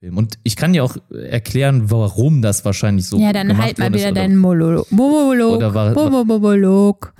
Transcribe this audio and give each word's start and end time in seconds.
Und 0.00 0.38
ich 0.44 0.54
kann 0.54 0.72
dir 0.72 0.84
auch 0.84 0.96
erklären, 1.10 1.90
warum 1.90 2.40
das 2.40 2.64
wahrscheinlich 2.64 3.06
so 3.06 3.18
Ja, 3.18 3.32
dann 3.32 3.58
halt 3.58 3.78
mal 3.78 3.92
wieder 3.92 4.12
deinen 4.12 4.36
Monolog. 4.36 4.90
Monolog. 4.92 5.60
Monolog. 5.96 7.12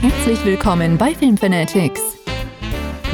Herzlich 0.00 0.44
willkommen 0.44 0.96
bei 0.96 1.14
Film 1.16 1.36
Fanatics, 1.36 2.00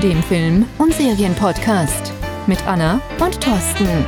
dem 0.03 0.22
Film- 0.25 0.67
und 0.77 0.93
Serienpodcast 0.93 2.12
mit 2.46 2.64
Anna 2.66 3.00
und 3.18 3.41
Thorsten. 3.41 4.05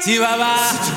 Chihuahua. 0.00 0.89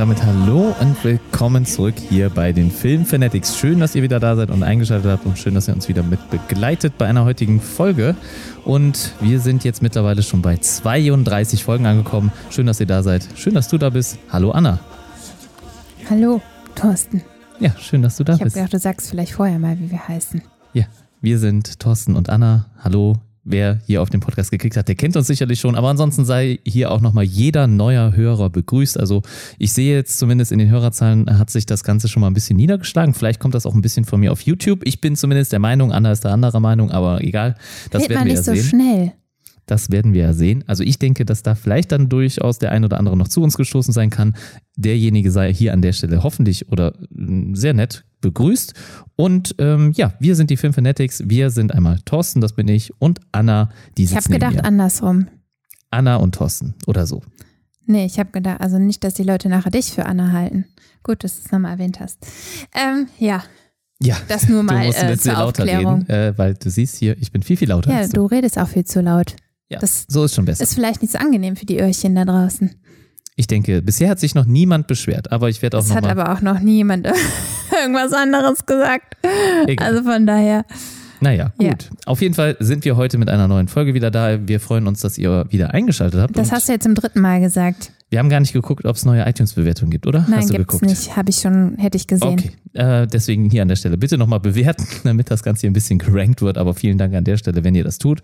Und 0.00 0.08
damit 0.08 0.24
hallo 0.24 0.74
und 0.80 1.04
willkommen 1.04 1.66
zurück 1.66 1.96
hier 1.98 2.30
bei 2.30 2.52
den 2.52 2.70
Film 2.70 3.04
Fanatics. 3.04 3.58
Schön, 3.58 3.80
dass 3.80 3.94
ihr 3.94 4.02
wieder 4.02 4.18
da 4.18 4.34
seid 4.34 4.48
und 4.48 4.62
eingeschaltet 4.62 5.10
habt 5.10 5.26
und 5.26 5.38
schön, 5.38 5.52
dass 5.52 5.68
ihr 5.68 5.74
uns 5.74 5.90
wieder 5.90 6.02
mit 6.02 6.30
begleitet 6.30 6.96
bei 6.96 7.06
einer 7.06 7.26
heutigen 7.26 7.60
Folge. 7.60 8.16
Und 8.64 9.12
wir 9.20 9.40
sind 9.40 9.62
jetzt 9.62 9.82
mittlerweile 9.82 10.22
schon 10.22 10.40
bei 10.40 10.56
32 10.56 11.64
Folgen 11.64 11.84
angekommen. 11.84 12.32
Schön, 12.48 12.64
dass 12.64 12.80
ihr 12.80 12.86
da 12.86 13.02
seid. 13.02 13.28
Schön, 13.34 13.52
dass 13.52 13.68
du 13.68 13.76
da 13.76 13.90
bist. 13.90 14.18
Hallo 14.30 14.52
Anna. 14.52 14.78
Hallo, 16.08 16.40
Thorsten. 16.74 17.20
Ja, 17.58 17.76
schön, 17.78 18.00
dass 18.00 18.16
du 18.16 18.24
da 18.24 18.32
Ich 18.32 18.40
habe 18.40 18.44
bist. 18.44 18.56
gedacht, 18.56 18.72
du 18.72 18.78
sagst 18.78 19.10
vielleicht 19.10 19.32
vorher 19.32 19.58
mal, 19.58 19.78
wie 19.80 19.90
wir 19.90 20.08
heißen. 20.08 20.40
Ja, 20.72 20.84
wir 21.20 21.38
sind 21.38 21.78
Thorsten 21.78 22.16
und 22.16 22.30
Anna. 22.30 22.64
Hallo. 22.82 23.18
Wer 23.42 23.80
hier 23.86 24.02
auf 24.02 24.10
dem 24.10 24.20
Podcast 24.20 24.50
geklickt 24.50 24.76
hat, 24.76 24.88
der 24.88 24.94
kennt 24.94 25.16
uns 25.16 25.26
sicherlich 25.26 25.60
schon. 25.60 25.74
Aber 25.74 25.88
ansonsten 25.88 26.24
sei 26.24 26.58
hier 26.64 26.90
auch 26.90 27.00
nochmal 27.00 27.24
jeder 27.24 27.66
neuer 27.66 28.14
Hörer 28.14 28.50
begrüßt. 28.50 28.98
Also 29.00 29.22
ich 29.58 29.72
sehe 29.72 29.94
jetzt 29.94 30.18
zumindest 30.18 30.52
in 30.52 30.58
den 30.58 30.68
Hörerzahlen 30.68 31.38
hat 31.38 31.48
sich 31.50 31.64
das 31.64 31.82
Ganze 31.82 32.08
schon 32.08 32.20
mal 32.20 32.26
ein 32.26 32.34
bisschen 32.34 32.56
niedergeschlagen. 32.56 33.14
Vielleicht 33.14 33.40
kommt 33.40 33.54
das 33.54 33.64
auch 33.64 33.74
ein 33.74 33.82
bisschen 33.82 34.04
von 34.04 34.20
mir 34.20 34.32
auf 34.32 34.42
YouTube. 34.42 34.80
Ich 34.84 35.00
bin 35.00 35.16
zumindest 35.16 35.52
der 35.52 35.58
Meinung, 35.58 35.92
Anna 35.92 36.12
ist 36.12 36.24
der 36.24 36.32
anderer 36.32 36.60
Meinung, 36.60 36.90
aber 36.90 37.22
egal. 37.22 37.56
Das 37.90 38.02
Red 38.02 38.10
werden 38.10 38.18
mal 38.20 38.26
wir 38.26 38.32
nicht 38.32 38.46
ja 38.46 38.54
so 38.54 38.60
sehen. 38.60 38.68
schnell. 38.68 39.12
Das 39.70 39.90
werden 39.90 40.12
wir 40.14 40.22
ja 40.22 40.32
sehen. 40.32 40.64
Also 40.66 40.82
ich 40.82 40.98
denke, 40.98 41.24
dass 41.24 41.42
da 41.42 41.54
vielleicht 41.54 41.92
dann 41.92 42.08
durchaus 42.08 42.58
der 42.58 42.72
ein 42.72 42.84
oder 42.84 42.98
andere 42.98 43.16
noch 43.16 43.28
zu 43.28 43.40
uns 43.42 43.56
gestoßen 43.56 43.92
sein 43.92 44.10
kann. 44.10 44.34
Derjenige 44.76 45.30
sei 45.30 45.52
hier 45.52 45.72
an 45.72 45.80
der 45.82 45.92
Stelle 45.92 46.22
hoffentlich 46.24 46.68
oder 46.72 46.94
mm, 47.10 47.54
sehr 47.54 47.72
nett 47.74 48.04
begrüßt. 48.20 48.74
Und 49.16 49.54
ähm, 49.58 49.92
ja, 49.94 50.12
wir 50.18 50.34
sind 50.34 50.50
die 50.50 50.56
Film 50.56 50.72
Fanatics. 50.72 51.22
Wir 51.26 51.50
sind 51.50 51.72
einmal 51.72 52.00
Thorsten, 52.04 52.40
das 52.40 52.52
bin 52.54 52.66
ich, 52.68 52.92
und 53.00 53.20
Anna, 53.32 53.70
die 53.96 54.04
Ich 54.04 54.16
habe 54.16 54.28
gedacht 54.28 54.54
mir. 54.54 54.64
andersrum. 54.64 55.28
Anna 55.90 56.16
und 56.16 56.34
Thorsten 56.34 56.74
oder 56.86 57.06
so. 57.06 57.22
Nee, 57.86 58.06
ich 58.06 58.18
habe 58.18 58.30
gedacht, 58.30 58.60
also 58.60 58.78
nicht, 58.78 59.02
dass 59.04 59.14
die 59.14 59.22
Leute 59.24 59.48
nachher 59.48 59.70
dich 59.70 59.92
für 59.92 60.06
Anna 60.06 60.32
halten. 60.32 60.64
Gut, 61.02 61.24
dass 61.24 61.36
du 61.36 61.42
es 61.46 61.52
nochmal 61.52 61.72
erwähnt 61.72 61.98
hast. 62.00 62.18
Ähm, 62.74 63.08
ja, 63.18 63.42
Ja, 64.02 64.16
das 64.28 64.48
nur 64.48 64.60
du 64.60 64.72
mal 64.72 64.86
musst 64.86 65.02
äh, 65.02 65.16
zur 65.18 65.32
lauter 65.32 65.62
Aufklärung. 65.64 66.02
reden, 66.02 66.08
äh, 66.10 66.32
weil 66.38 66.54
du 66.54 66.70
siehst 66.70 66.96
hier, 66.96 67.16
ich 67.18 67.32
bin 67.32 67.42
viel, 67.42 67.56
viel 67.56 67.68
lauter 67.68 67.90
Ja, 67.90 67.98
als 67.98 68.10
du 68.10 68.24
redest 68.26 68.58
auch 68.58 68.68
viel 68.68 68.84
zu 68.84 69.00
laut. 69.00 69.34
Ja, 69.70 69.78
das 69.78 70.04
so 70.08 70.24
ist 70.24 70.34
schon 70.34 70.44
besser. 70.44 70.62
Ist 70.64 70.74
vielleicht 70.74 71.00
nicht 71.00 71.12
so 71.12 71.18
angenehm 71.18 71.56
für 71.56 71.64
die 71.66 71.80
Öhrchen 71.80 72.14
da 72.14 72.24
draußen. 72.24 72.74
Ich 73.36 73.46
denke, 73.46 73.80
bisher 73.80 74.10
hat 74.10 74.18
sich 74.20 74.34
noch 74.34 74.44
niemand 74.44 74.86
beschwert, 74.86 75.32
aber 75.32 75.48
ich 75.48 75.62
werde 75.62 75.78
auch 75.78 75.82
Es 75.82 75.94
hat 75.94 76.04
aber 76.06 76.32
auch 76.32 76.40
noch 76.42 76.60
nie 76.60 76.76
jemand 76.78 77.06
irgendwas 77.82 78.12
anderes 78.12 78.66
gesagt. 78.66 79.16
Egal. 79.66 79.86
Also 79.86 80.02
von 80.02 80.26
daher. 80.26 80.64
Naja, 81.20 81.52
Ja. 81.60 81.70
gut. 81.70 81.90
Auf 82.06 82.20
jeden 82.22 82.34
Fall 82.34 82.56
sind 82.60 82.84
wir 82.84 82.96
heute 82.96 83.16
mit 83.18 83.30
einer 83.30 83.46
neuen 83.46 83.68
Folge 83.68 83.94
wieder 83.94 84.10
da. 84.10 84.46
Wir 84.46 84.58
freuen 84.58 84.86
uns, 84.86 85.00
dass 85.00 85.18
ihr 85.18 85.46
wieder 85.50 85.72
eingeschaltet 85.72 86.20
habt. 86.20 86.36
Das 86.36 86.50
hast 86.50 86.68
du 86.68 86.72
jetzt 86.72 86.82
zum 86.82 86.94
dritten 86.94 87.20
Mal 87.20 87.40
gesagt. 87.40 87.92
Wir 88.10 88.18
haben 88.18 88.28
gar 88.28 88.40
nicht 88.40 88.52
geguckt, 88.52 88.84
ob 88.86 88.96
es 88.96 89.04
neue 89.04 89.24
iTunes-Bewertungen 89.24 89.92
gibt, 89.92 90.04
oder? 90.04 90.26
Nein, 90.28 90.40
hast 90.40 90.50
du 90.50 90.54
gibt's 90.54 90.72
geguckt? 90.72 90.90
nicht. 90.90 91.16
Habe 91.16 91.30
ich 91.30 91.36
schon, 91.36 91.76
hätte 91.78 91.96
ich 91.96 92.08
gesehen. 92.08 92.40
Okay, 92.40 92.50
äh, 92.72 93.06
deswegen 93.06 93.48
hier 93.50 93.62
an 93.62 93.68
der 93.68 93.76
Stelle 93.76 93.96
bitte 93.96 94.18
nochmal 94.18 94.40
bewerten, 94.40 94.84
damit 95.04 95.30
das 95.30 95.44
Ganze 95.44 95.60
hier 95.60 95.70
ein 95.70 95.74
bisschen 95.74 96.00
gerankt 96.00 96.42
wird. 96.42 96.58
Aber 96.58 96.74
vielen 96.74 96.98
Dank 96.98 97.14
an 97.14 97.22
der 97.22 97.36
Stelle, 97.36 97.62
wenn 97.62 97.76
ihr 97.76 97.84
das 97.84 97.98
tut. 97.98 98.20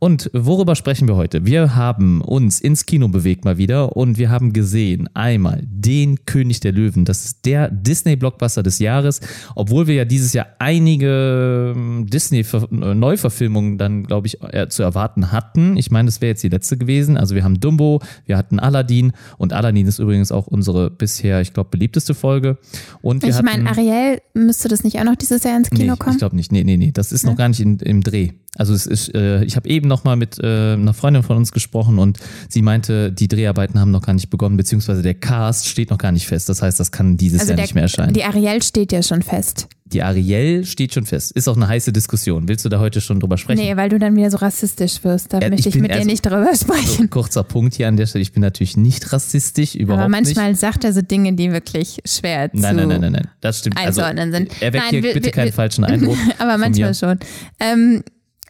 Und 0.00 0.28
worüber 0.34 0.74
sprechen 0.74 1.06
wir 1.06 1.14
heute? 1.14 1.46
Wir 1.46 1.76
haben 1.76 2.20
uns 2.20 2.60
ins 2.60 2.84
Kino 2.84 3.06
bewegt 3.06 3.44
mal 3.44 3.58
wieder 3.58 3.96
und 3.96 4.18
wir 4.18 4.28
haben 4.28 4.52
gesehen 4.52 5.08
einmal 5.14 5.62
den 5.64 6.24
König 6.24 6.58
der 6.58 6.72
Löwen. 6.72 7.04
Das 7.04 7.24
ist 7.24 7.46
der 7.46 7.70
Disney-Blockbuster 7.70 8.64
des 8.64 8.80
Jahres. 8.80 9.20
Obwohl 9.54 9.86
wir 9.86 9.94
ja 9.94 10.04
dieses 10.04 10.32
Jahr 10.32 10.48
einige 10.58 11.74
ähm, 11.76 12.06
Disney-Neuverfilmungen 12.08 13.78
dann, 13.78 14.02
glaube 14.02 14.26
ich, 14.26 14.42
äh, 14.42 14.68
zu 14.68 14.82
erwarten 14.82 15.30
hatten. 15.30 15.76
Ich 15.76 15.92
meine, 15.92 16.06
das 16.06 16.20
wäre 16.20 16.30
jetzt 16.30 16.42
die 16.42 16.48
letzte 16.48 16.76
gewesen. 16.76 17.16
Also 17.16 17.36
wir 17.36 17.44
haben 17.44 17.60
Dumbo, 17.60 18.00
wir 18.26 18.36
hatten 18.36 18.58
Aladdin 18.58 19.12
und 19.36 19.52
Aladdin 19.52 19.86
ist 19.86 19.98
übrigens 19.98 20.32
auch 20.32 20.46
unsere 20.46 20.90
bisher, 20.90 21.40
ich 21.40 21.52
glaube, 21.52 21.70
beliebteste 21.70 22.14
Folge. 22.14 22.58
Und 23.02 23.22
wir 23.22 23.30
Ich 23.30 23.42
meine, 23.42 23.68
Ariel, 23.68 24.20
müsste 24.34 24.68
das 24.68 24.84
nicht 24.84 24.98
auch 24.98 25.04
noch 25.04 25.16
dieses 25.16 25.44
Jahr 25.44 25.56
ins 25.56 25.70
Kino 25.70 25.92
nee, 25.92 25.98
kommen? 25.98 26.12
Ich 26.12 26.18
glaube 26.18 26.36
nicht. 26.36 26.52
Nee, 26.52 26.64
nee, 26.64 26.76
nee. 26.76 26.92
Das 26.92 27.12
ist 27.12 27.24
noch 27.24 27.36
gar 27.36 27.48
nicht 27.48 27.60
in, 27.60 27.78
im 27.78 28.02
Dreh. 28.02 28.30
Also 28.56 28.72
es 28.74 28.86
ist, 28.86 29.14
äh, 29.14 29.44
ich 29.44 29.56
habe 29.56 29.68
eben 29.68 29.88
noch 29.88 30.04
mal 30.04 30.16
mit 30.16 30.38
äh, 30.38 30.72
einer 30.72 30.94
Freundin 30.94 31.22
von 31.22 31.36
uns 31.36 31.52
gesprochen 31.52 31.98
und 31.98 32.18
sie 32.48 32.62
meinte, 32.62 33.12
die 33.12 33.28
Dreharbeiten 33.28 33.78
haben 33.78 33.90
noch 33.90 34.02
gar 34.02 34.14
nicht 34.14 34.30
begonnen, 34.30 34.56
beziehungsweise 34.56 35.02
der 35.02 35.14
Cast 35.14 35.68
steht 35.68 35.90
noch 35.90 35.98
gar 35.98 36.12
nicht 36.12 36.26
fest. 36.26 36.48
Das 36.48 36.62
heißt, 36.62 36.80
das 36.80 36.90
kann 36.90 37.16
dieses 37.16 37.40
also 37.40 37.50
Jahr 37.50 37.56
der, 37.56 37.64
nicht 37.64 37.74
mehr 37.74 37.82
erscheinen. 37.84 38.14
Die 38.14 38.24
Ariel 38.24 38.62
steht 38.62 38.90
ja 38.92 39.02
schon 39.02 39.22
fest. 39.22 39.68
Ariel 40.02 40.64
steht 40.66 40.92
schon 40.94 41.06
fest. 41.06 41.32
Ist 41.32 41.48
auch 41.48 41.56
eine 41.56 41.66
heiße 41.68 41.92
Diskussion. 41.92 42.48
Willst 42.48 42.64
du 42.64 42.68
da 42.68 42.78
heute 42.78 43.00
schon 43.00 43.20
drüber 43.20 43.38
sprechen? 43.38 43.60
Nee, 43.60 43.76
weil 43.76 43.88
du 43.88 43.98
dann 43.98 44.14
wieder 44.16 44.30
so 44.30 44.36
rassistisch 44.38 45.02
wirst. 45.04 45.32
Da 45.32 45.38
Ja, 45.40 45.48
möchte 45.48 45.68
ich 45.68 45.74
ich, 45.76 45.80
mit 45.80 45.90
dir 45.90 45.96
erst- 45.96 46.06
nicht 46.06 46.24
drüber 46.24 46.50
sprechen. 46.54 47.08
kurzer 47.10 47.42
Punkt 47.44 47.74
hier 47.74 47.88
an 47.88 47.96
der 47.96 48.06
Stelle. 48.06 48.22
Ich 48.22 48.32
bin 48.32 48.42
natürlich 48.42 48.76
nicht 48.76 49.12
rassistisch, 49.12 49.74
überhaupt 49.74 50.02
Aber 50.04 50.10
manchmal 50.10 50.50
nicht. 50.50 50.60
sagt 50.60 50.84
er 50.84 50.92
so 50.92 51.00
Dinge, 51.02 51.32
die 51.32 51.52
wirklich 51.52 51.98
schwer 52.04 52.50
Nein, 52.52 52.76
zu 52.76 52.76
nein, 52.76 52.88
nein, 52.88 53.00
nein, 53.00 53.12
nein. 53.12 53.28
Das 53.40 53.58
stimmt. 53.60 53.76
Also, 53.78 54.02
einzuordnen 54.02 54.32
sind. 54.32 54.62
erweckt 54.62 54.84
Nein, 54.84 54.90
hier 54.90 55.02
wir- 55.02 55.12
bitte 55.14 55.26
wir- 55.26 55.32
keinen 55.32 55.46
wir- 55.46 55.52
falschen 55.54 55.84
Eindruck. 55.84 56.16
Aber 56.38 56.58
manchmal 56.58 56.94
schon. 56.94 57.18
Ähm, 57.60 58.02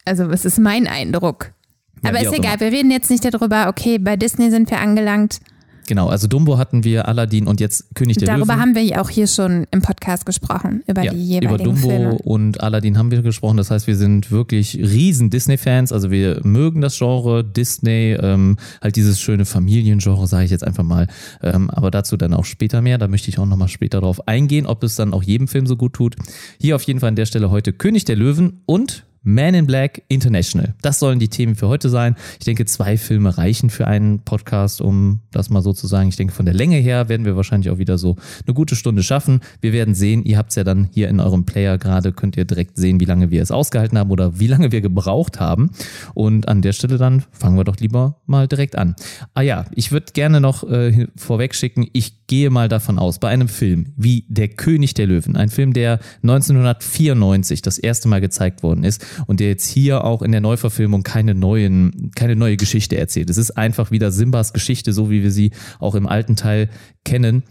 also 0.05 0.25
es 0.31 0.45
ist 0.45 0.59
mein 0.59 0.87
Eindruck. 0.87 1.53
Ja, 2.03 2.11
Aber 2.11 2.21
ist 2.21 2.33
egal, 2.33 2.61
wir 2.61 2.69
reden 2.73 2.91
jetzt 2.91 3.11
nicht 3.11 3.25
darüber, 3.25 3.69
okay, 3.69 3.99
bei 3.99 4.17
Disney 4.17 4.51
sind 4.51 4.71
wir 4.71 4.79
angelangt. 4.81 5.41
Genau, 5.89 6.09
also 6.09 6.27
Dumbo 6.27 6.59
hatten 6.59 6.85
wir, 6.85 7.09
Aladdin 7.09 7.47
und 7.47 7.61
jetzt 7.61 7.95
König 7.95 8.19
der 8.19 8.27
Darüber 8.27 8.53
Löwen. 8.53 8.61
haben 8.61 8.75
wir 8.75 8.83
ja 8.83 9.01
auch 9.01 9.09
hier 9.09 9.27
schon 9.27 9.67
im 9.71 9.81
Podcast 9.81 10.27
gesprochen, 10.27 10.83
über 10.87 11.03
ja, 11.03 11.13
die 11.15 11.39
über 11.39 11.47
jeweiligen 11.47 11.65
Dumbo 11.65 11.89
Filme. 11.89 12.19
und 12.25 12.61
Aladdin 12.61 12.99
haben 12.99 13.11
wir 13.11 13.23
gesprochen. 13.23 13.57
Das 13.57 13.71
heißt, 13.71 13.87
wir 13.87 13.97
sind 13.97 14.31
wirklich 14.31 14.77
riesen 14.77 15.31
Disney-Fans. 15.31 15.91
Also 15.91 16.11
wir 16.11 16.41
mögen 16.45 16.83
das 16.83 16.99
Genre 16.99 17.43
Disney, 17.43 18.19
ähm, 18.21 18.59
halt 18.83 18.97
dieses 18.97 19.19
schöne 19.19 19.47
Familiengenre, 19.47 20.27
sage 20.27 20.45
ich 20.45 20.51
jetzt 20.51 20.63
einfach 20.63 20.85
mal. 20.85 21.07
Ähm, 21.43 21.71
aber 21.71 21.91
dazu 21.91 22.19
dann 22.19 22.35
auch 22.35 22.45
später 22.45 22.83
mehr. 22.83 22.99
Da 22.99 23.09
möchte 23.09 23.31
ich 23.31 23.39
auch 23.39 23.47
nochmal 23.47 23.69
später 23.69 24.03
drauf 24.03 24.29
eingehen, 24.29 24.67
ob 24.67 24.85
es 24.85 24.95
dann 24.95 25.15
auch 25.15 25.23
jedem 25.23 25.49
Film 25.49 25.67
so 25.67 25.77
gut 25.77 25.95
tut. 25.95 26.17
Hier 26.61 26.77
auf 26.77 26.83
jeden 26.83 27.01
Fall 27.01 27.09
an 27.09 27.17
der 27.17 27.25
Stelle 27.25 27.51
heute 27.51 27.73
König 27.73 28.05
der 28.05 28.17
Löwen 28.17 28.61
und 28.67 29.05
Man 29.23 29.55
in 29.55 29.67
Black 29.67 30.03
International. 30.09 30.75
Das 30.83 30.99
sollen 30.99 31.19
die 31.19 31.29
Themen 31.29 31.55
für 31.55 31.69
heute 31.69 31.89
sein. 31.89 32.17
Ich 32.39 32.45
denke, 32.45 32.65
zwei 32.67 32.97
Filme 32.97 33.37
reichen 33.37 33.71
für 33.71 33.87
einen 33.87 34.21
Podcast, 34.21 34.81
um 34.81 35.21
das 35.31 35.51
mal 35.51 35.63
so 35.63 35.73
zu 35.73 35.87
sagen. 35.87 36.09
Ich 36.09 36.17
denke, 36.17 36.33
von 36.33 36.47
der 36.47 36.55
Länge 36.55 36.77
her 36.77 37.09
werden 37.09 37.27
wir 37.27 37.37
wahrscheinlich 37.37 37.71
auch 37.71 37.79
wieder 37.79 37.99
so 37.99 38.17
eine 38.47 38.55
gute 38.55 38.77
Stunde 38.77 39.03
schaffen. 39.03 39.41
Wir 39.61 39.73
werden 39.73 39.95
sehen. 39.95 40.25
Ihr 40.25 40.39
habt 40.39 40.51
es 40.51 40.57
ja 40.57 40.65
dann 40.65 40.89
hier 40.93 41.09
in 41.09 41.21
eurem 41.21 41.45
Player 41.45 41.79
gerade, 41.79 42.13
könnt 42.13 42.37
ihr 42.37 42.45
direkt 42.45 42.77
sehen, 42.77 43.01
wie 43.01 43.05
lange 43.05 43.31
wir 43.31 43.43
es 43.43 43.51
ausgehalten 43.51 43.99
haben 43.99 44.11
oder 44.11 44.39
wie 44.39 44.47
lange 44.47 44.73
wir 44.73 44.81
gebraucht 44.81 45.41
haben. 45.41 45.71
Und 46.15 46.49
an 46.49 46.63
der 46.63 46.73
Stelle 46.73 46.97
dann 46.97 47.25
fangen 47.33 47.57
wir 47.57 47.65
doch 47.65 47.77
lieber 47.77 48.21
mal 48.27 48.49
direkt 48.49 48.77
an. 48.77 48.95
Ah 49.35 49.43
ja, 49.43 49.67
ich 49.75 49.93
würde 49.93 50.13
gerne 50.13 50.41
noch 50.41 50.69
äh, 50.69 51.07
vorweg 51.17 51.55
schicken, 51.55 51.89
ich 51.93 52.27
gehe 52.27 52.51
mal 52.51 52.69
davon 52.69 52.99
aus, 52.99 53.19
bei 53.19 53.29
einem 53.29 53.49
Film 53.49 53.93
wie 53.97 54.25
Der 54.29 54.49
König 54.49 54.95
der 54.95 55.07
Löwen, 55.07 55.37
ein 55.37 55.49
Film, 55.49 55.73
der 55.73 55.99
1994 56.23 57.63
das 57.63 57.79
erste 57.79 58.09
Mal 58.09 58.21
gezeigt 58.21 58.63
worden 58.63 58.85
ist 58.85 59.05
und 59.27 59.41
der 59.41 59.49
jetzt 59.49 59.69
hier 59.69 60.05
auch 60.05 60.23
in 60.23 60.33
der 60.33 60.41
Neuverfilmung 60.41 61.03
keine 61.03 61.35
neuen, 61.35 62.11
keine 62.15 62.37
neue 62.37 62.57
Geschichte 62.57 62.97
erzählt. 62.97 63.31
Es 63.31 63.37
ist 63.37 63.53
einfach 63.53 63.91
wieder 63.91 64.11
Simbas 64.11 64.53
Geschichte, 64.53 64.93
so 64.93 65.11
wie 65.11 65.23
wir 65.23 65.31
sie 65.31 65.53
auch 65.79 65.95
im 65.95 66.07
alten 66.07 66.37
Teil 66.37 66.69
kennen, 67.05 67.43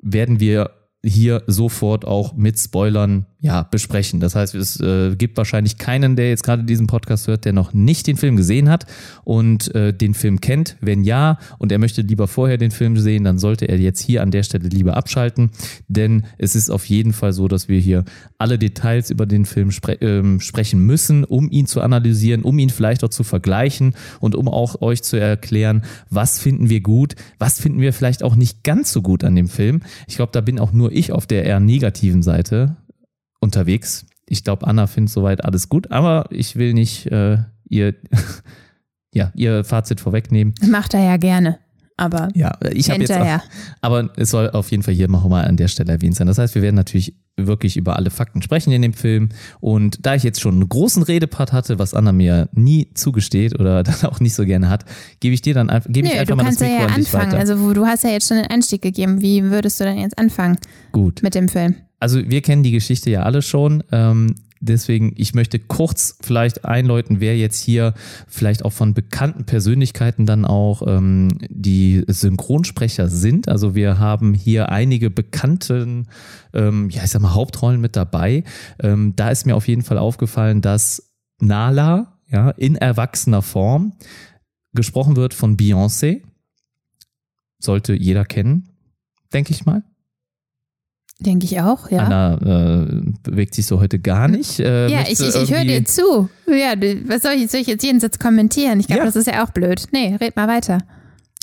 werden 0.00 0.40
wir 0.40 0.70
hier 1.04 1.42
sofort 1.46 2.04
auch 2.04 2.34
mit 2.34 2.58
Spoilern 2.58 3.26
ja, 3.44 3.62
besprechen. 3.62 4.20
Das 4.20 4.34
heißt, 4.34 4.54
es 4.54 4.80
äh, 4.80 5.14
gibt 5.16 5.36
wahrscheinlich 5.36 5.76
keinen, 5.76 6.16
der 6.16 6.30
jetzt 6.30 6.44
gerade 6.44 6.64
diesen 6.64 6.86
Podcast 6.86 7.26
hört, 7.26 7.44
der 7.44 7.52
noch 7.52 7.74
nicht 7.74 8.06
den 8.06 8.16
Film 8.16 8.36
gesehen 8.36 8.70
hat 8.70 8.86
und 9.22 9.74
äh, 9.74 9.92
den 9.92 10.14
Film 10.14 10.40
kennt. 10.40 10.78
Wenn 10.80 11.04
ja 11.04 11.38
und 11.58 11.70
er 11.70 11.78
möchte 11.78 12.00
lieber 12.00 12.26
vorher 12.26 12.56
den 12.56 12.70
Film 12.70 12.96
sehen, 12.96 13.22
dann 13.22 13.38
sollte 13.38 13.68
er 13.68 13.78
jetzt 13.78 14.00
hier 14.00 14.22
an 14.22 14.30
der 14.30 14.44
Stelle 14.44 14.70
lieber 14.70 14.96
abschalten, 14.96 15.50
denn 15.88 16.24
es 16.38 16.54
ist 16.54 16.70
auf 16.70 16.86
jeden 16.86 17.12
Fall 17.12 17.34
so, 17.34 17.46
dass 17.46 17.68
wir 17.68 17.78
hier 17.78 18.06
alle 18.38 18.58
Details 18.58 19.10
über 19.10 19.26
den 19.26 19.44
Film 19.44 19.72
spre 19.72 20.00
äh, 20.00 20.40
sprechen 20.40 20.80
müssen, 20.80 21.24
um 21.24 21.50
ihn 21.50 21.66
zu 21.66 21.82
analysieren, 21.82 22.44
um 22.44 22.58
ihn 22.58 22.70
vielleicht 22.70 23.04
auch 23.04 23.10
zu 23.10 23.24
vergleichen 23.24 23.94
und 24.20 24.36
um 24.36 24.48
auch 24.48 24.80
euch 24.80 25.02
zu 25.02 25.20
erklären, 25.20 25.82
was 26.08 26.38
finden 26.38 26.70
wir 26.70 26.80
gut, 26.80 27.14
was 27.38 27.60
finden 27.60 27.82
wir 27.82 27.92
vielleicht 27.92 28.22
auch 28.22 28.36
nicht 28.36 28.64
ganz 28.64 28.90
so 28.90 29.02
gut 29.02 29.22
an 29.22 29.36
dem 29.36 29.48
Film. 29.48 29.82
Ich 30.08 30.16
glaube, 30.16 30.32
da 30.32 30.40
bin 30.40 30.58
auch 30.58 30.72
nur 30.72 30.93
ich 30.94 31.12
auf 31.12 31.26
der 31.26 31.44
eher 31.44 31.60
negativen 31.60 32.22
Seite 32.22 32.76
unterwegs. 33.40 34.06
Ich 34.26 34.44
glaube, 34.44 34.66
Anna 34.66 34.86
findet 34.86 35.12
soweit 35.12 35.44
alles 35.44 35.68
gut, 35.68 35.90
aber 35.90 36.26
ich 36.30 36.56
will 36.56 36.72
nicht 36.72 37.06
äh, 37.06 37.38
ihr, 37.68 37.94
ja, 39.12 39.32
ihr 39.34 39.64
Fazit 39.64 40.00
vorwegnehmen. 40.00 40.54
Macht 40.66 40.94
er 40.94 41.04
ja 41.04 41.16
gerne. 41.16 41.58
Aber 41.96 42.28
ja, 42.34 42.52
ich 42.72 42.90
habe 42.90 43.00
jetzt 43.00 43.12
auch, 43.12 43.40
aber 43.80 44.10
es 44.16 44.30
soll 44.30 44.50
auf 44.50 44.70
jeden 44.70 44.82
Fall 44.82 44.94
hier 44.94 45.08
noch 45.08 45.28
mal 45.28 45.44
an 45.44 45.56
der 45.56 45.68
Stelle 45.68 45.92
erwähnt 45.92 46.16
sein. 46.16 46.26
Das 46.26 46.38
heißt, 46.38 46.54
wir 46.56 46.62
werden 46.62 46.74
natürlich 46.74 47.14
wirklich 47.36 47.76
über 47.76 47.96
alle 47.96 48.10
Fakten 48.10 48.42
sprechen 48.42 48.72
in 48.72 48.82
dem 48.82 48.92
Film. 48.92 49.28
Und 49.60 50.04
da 50.04 50.14
ich 50.14 50.22
jetzt 50.22 50.40
schon 50.40 50.54
einen 50.54 50.68
großen 50.68 51.02
Redepart 51.02 51.52
hatte, 51.52 51.78
was 51.78 51.94
Anna 51.94 52.12
mir 52.12 52.48
nie 52.52 52.90
zugesteht 52.94 53.58
oder 53.58 53.82
dann 53.84 54.02
auch 54.04 54.20
nicht 54.20 54.34
so 54.34 54.44
gerne 54.44 54.68
hat, 54.68 54.84
gebe 55.20 55.34
ich 55.34 55.42
dir 55.42 55.54
dann 55.54 55.70
einfach, 55.70 55.90
gebe 55.90 56.08
ich 56.08 56.18
einfach 56.18 56.36
mal 56.36 56.44
das 56.44 56.60
Mikro 56.60 56.74
ja 56.74 56.86
an 56.86 56.94
dich 56.96 57.06
anfangen. 57.06 57.32
weiter. 57.32 57.38
Also 57.38 57.72
du 57.72 57.86
hast 57.86 58.04
ja 58.04 58.10
jetzt 58.10 58.28
schon 58.28 58.38
den 58.38 58.46
Einstieg 58.46 58.82
gegeben. 58.82 59.20
Wie 59.20 59.44
würdest 59.44 59.80
du 59.80 59.84
denn 59.84 59.98
jetzt 59.98 60.18
anfangen? 60.18 60.58
Gut. 60.92 61.22
Mit 61.22 61.34
dem 61.34 61.48
Film. 61.48 61.76
Also 62.00 62.20
wir 62.28 62.42
kennen 62.42 62.62
die 62.62 62.72
Geschichte 62.72 63.10
ja 63.10 63.22
alle 63.22 63.40
schon. 63.40 63.82
Ähm, 63.90 64.34
deswegen, 64.64 65.12
ich 65.16 65.34
möchte 65.34 65.58
kurz 65.58 66.18
vielleicht 66.20 66.64
einläuten, 66.64 67.20
wer 67.20 67.36
jetzt 67.36 67.60
hier 67.60 67.94
vielleicht 68.26 68.64
auch 68.64 68.72
von 68.72 68.94
bekannten 68.94 69.44
Persönlichkeiten 69.44 70.26
dann 70.26 70.44
auch 70.44 70.82
ähm, 70.86 71.38
die 71.48 72.04
Synchronsprecher 72.06 73.08
sind. 73.08 73.48
Also 73.48 73.74
wir 73.74 73.98
haben 73.98 74.34
hier 74.34 74.70
einige 74.70 75.10
bekannten, 75.10 76.08
ähm, 76.52 76.90
ja 76.90 77.04
ich 77.04 77.10
sag 77.10 77.22
mal, 77.22 77.34
Hauptrollen 77.34 77.80
mit 77.80 77.96
dabei. 77.96 78.44
Ähm, 78.80 79.14
da 79.16 79.30
ist 79.30 79.46
mir 79.46 79.56
auf 79.56 79.68
jeden 79.68 79.82
Fall 79.82 79.98
aufgefallen, 79.98 80.60
dass 80.60 81.12
Nala 81.40 82.18
ja, 82.28 82.50
in 82.50 82.76
erwachsener 82.76 83.42
Form 83.42 83.92
gesprochen 84.72 85.16
wird 85.16 85.34
von 85.34 85.56
Beyoncé. 85.56 86.22
Sollte 87.58 87.94
jeder 87.94 88.24
kennen, 88.24 88.68
denke 89.32 89.52
ich 89.52 89.64
mal. 89.64 89.84
Denke 91.20 91.44
ich 91.46 91.60
auch, 91.60 91.90
ja. 91.90 92.00
Anna 92.00 92.34
äh, 92.82 93.02
bewegt 93.22 93.54
sich 93.54 93.66
so 93.66 93.80
heute 93.80 93.98
gar 93.98 94.28
nicht. 94.28 94.58
Äh, 94.60 94.88
ja, 94.88 95.02
ich, 95.08 95.20
ich, 95.20 95.34
ich 95.34 95.52
höre 95.54 95.64
dir 95.64 95.84
zu. 95.84 96.28
Ja, 96.48 96.74
was 97.06 97.22
soll 97.22 97.32
ich, 97.32 97.50
soll 97.50 97.60
ich 97.60 97.68
jetzt 97.68 97.84
jeden 97.84 98.00
Satz 98.00 98.18
kommentieren? 98.18 98.80
Ich 98.80 98.86
glaube, 98.88 99.00
Ja. 99.00 99.06
das 99.06 99.16
ist 99.16 99.26
ja 99.28 99.44
auch 99.44 99.50
blöd. 99.50 99.84
Nee, 99.92 100.16
red 100.20 100.34
mal 100.36 100.48
weiter. 100.48 100.78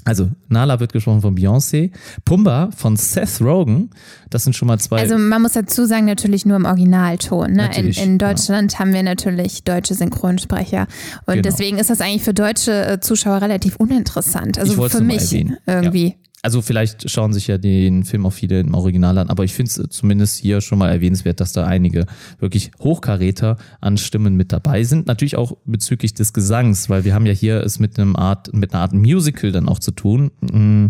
Also, 0.04 0.30
Nala 0.50 0.80
wird 0.80 0.94
gesprochen 0.94 1.22
von 1.22 1.36
Beyoncé. 1.38 1.92
Pumba 2.26 2.70
von 2.76 2.96
Seth 2.98 3.40
Rogen. 3.40 3.92
Das 4.32 4.44
sind 4.44 4.56
schon 4.56 4.68
mal 4.68 4.80
zwei. 4.80 5.00
Also 5.00 5.18
man 5.18 5.42
muss 5.44 5.54
dazu 5.54 5.86
sagen, 5.86 6.06
natürlich 6.06 6.44
nur 6.46 6.58
im 6.58 6.66
Originalton. 6.66 7.52
Ne? 7.54 7.70
In, 7.78 7.92
in 7.92 8.18
Deutschland 8.18 8.80
haben 8.80 8.94
wir 8.94 9.04
natürlich 9.04 9.64
deutsche 9.64 9.94
Synchronsprecher. 9.94 10.88
Und 11.28 11.36
Genau. 11.36 11.42
deswegen 11.44 11.78
ist 11.78 11.92
das 11.92 12.02
eigentlich 12.02 12.24
für 12.24 12.34
deutsche 12.34 12.86
äh, 12.86 13.00
Zuschauer 13.00 13.42
relativ 13.42 13.76
uninteressant. 13.76 14.58
Also 14.58 14.90
für 14.90 15.04
mich 15.04 15.32
irgendwie. 15.68 16.16
Also, 16.44 16.62
vielleicht 16.62 17.10
schauen 17.10 17.34
sich 17.34 17.48
ja 17.48 17.58
den 17.58 18.04
Film 18.04 18.26
auch 18.26 18.34
viele 18.34 18.60
im 18.60 18.74
Original 18.74 19.18
an, 19.20 19.30
aber 19.30 19.44
ich 19.44 19.54
finde 19.54 19.70
es 19.70 19.90
zumindest 19.90 20.38
hier 20.38 20.62
schon 20.62 20.80
mal 20.80 20.90
erwähnenswert, 20.90 21.40
dass 21.40 21.54
da 21.54 21.66
einige 21.66 22.08
wirklich 22.40 22.72
Hochkaräter 22.80 23.58
an 23.80 23.98
Stimmen 23.98 24.36
mit 24.36 24.52
dabei 24.52 24.84
sind. 24.84 25.06
Natürlich 25.06 25.36
auch 25.36 25.58
bezüglich 25.66 26.16
des 26.16 26.34
Gesangs, 26.34 26.90
weil 26.90 27.04
wir 27.04 27.14
haben 27.14 27.28
ja 27.28 27.34
hier 27.34 27.62
es 27.62 27.78
mit 27.78 28.00
einem 28.00 28.16
Art, 28.16 28.54
mit 28.54 28.74
einer 28.74 28.82
Art 28.82 28.94
Musical 28.94 29.52
dann 29.52 29.70
auch 29.70 29.80
zu 29.80 29.92
tun. 29.92 30.32
Mm, 30.42 30.88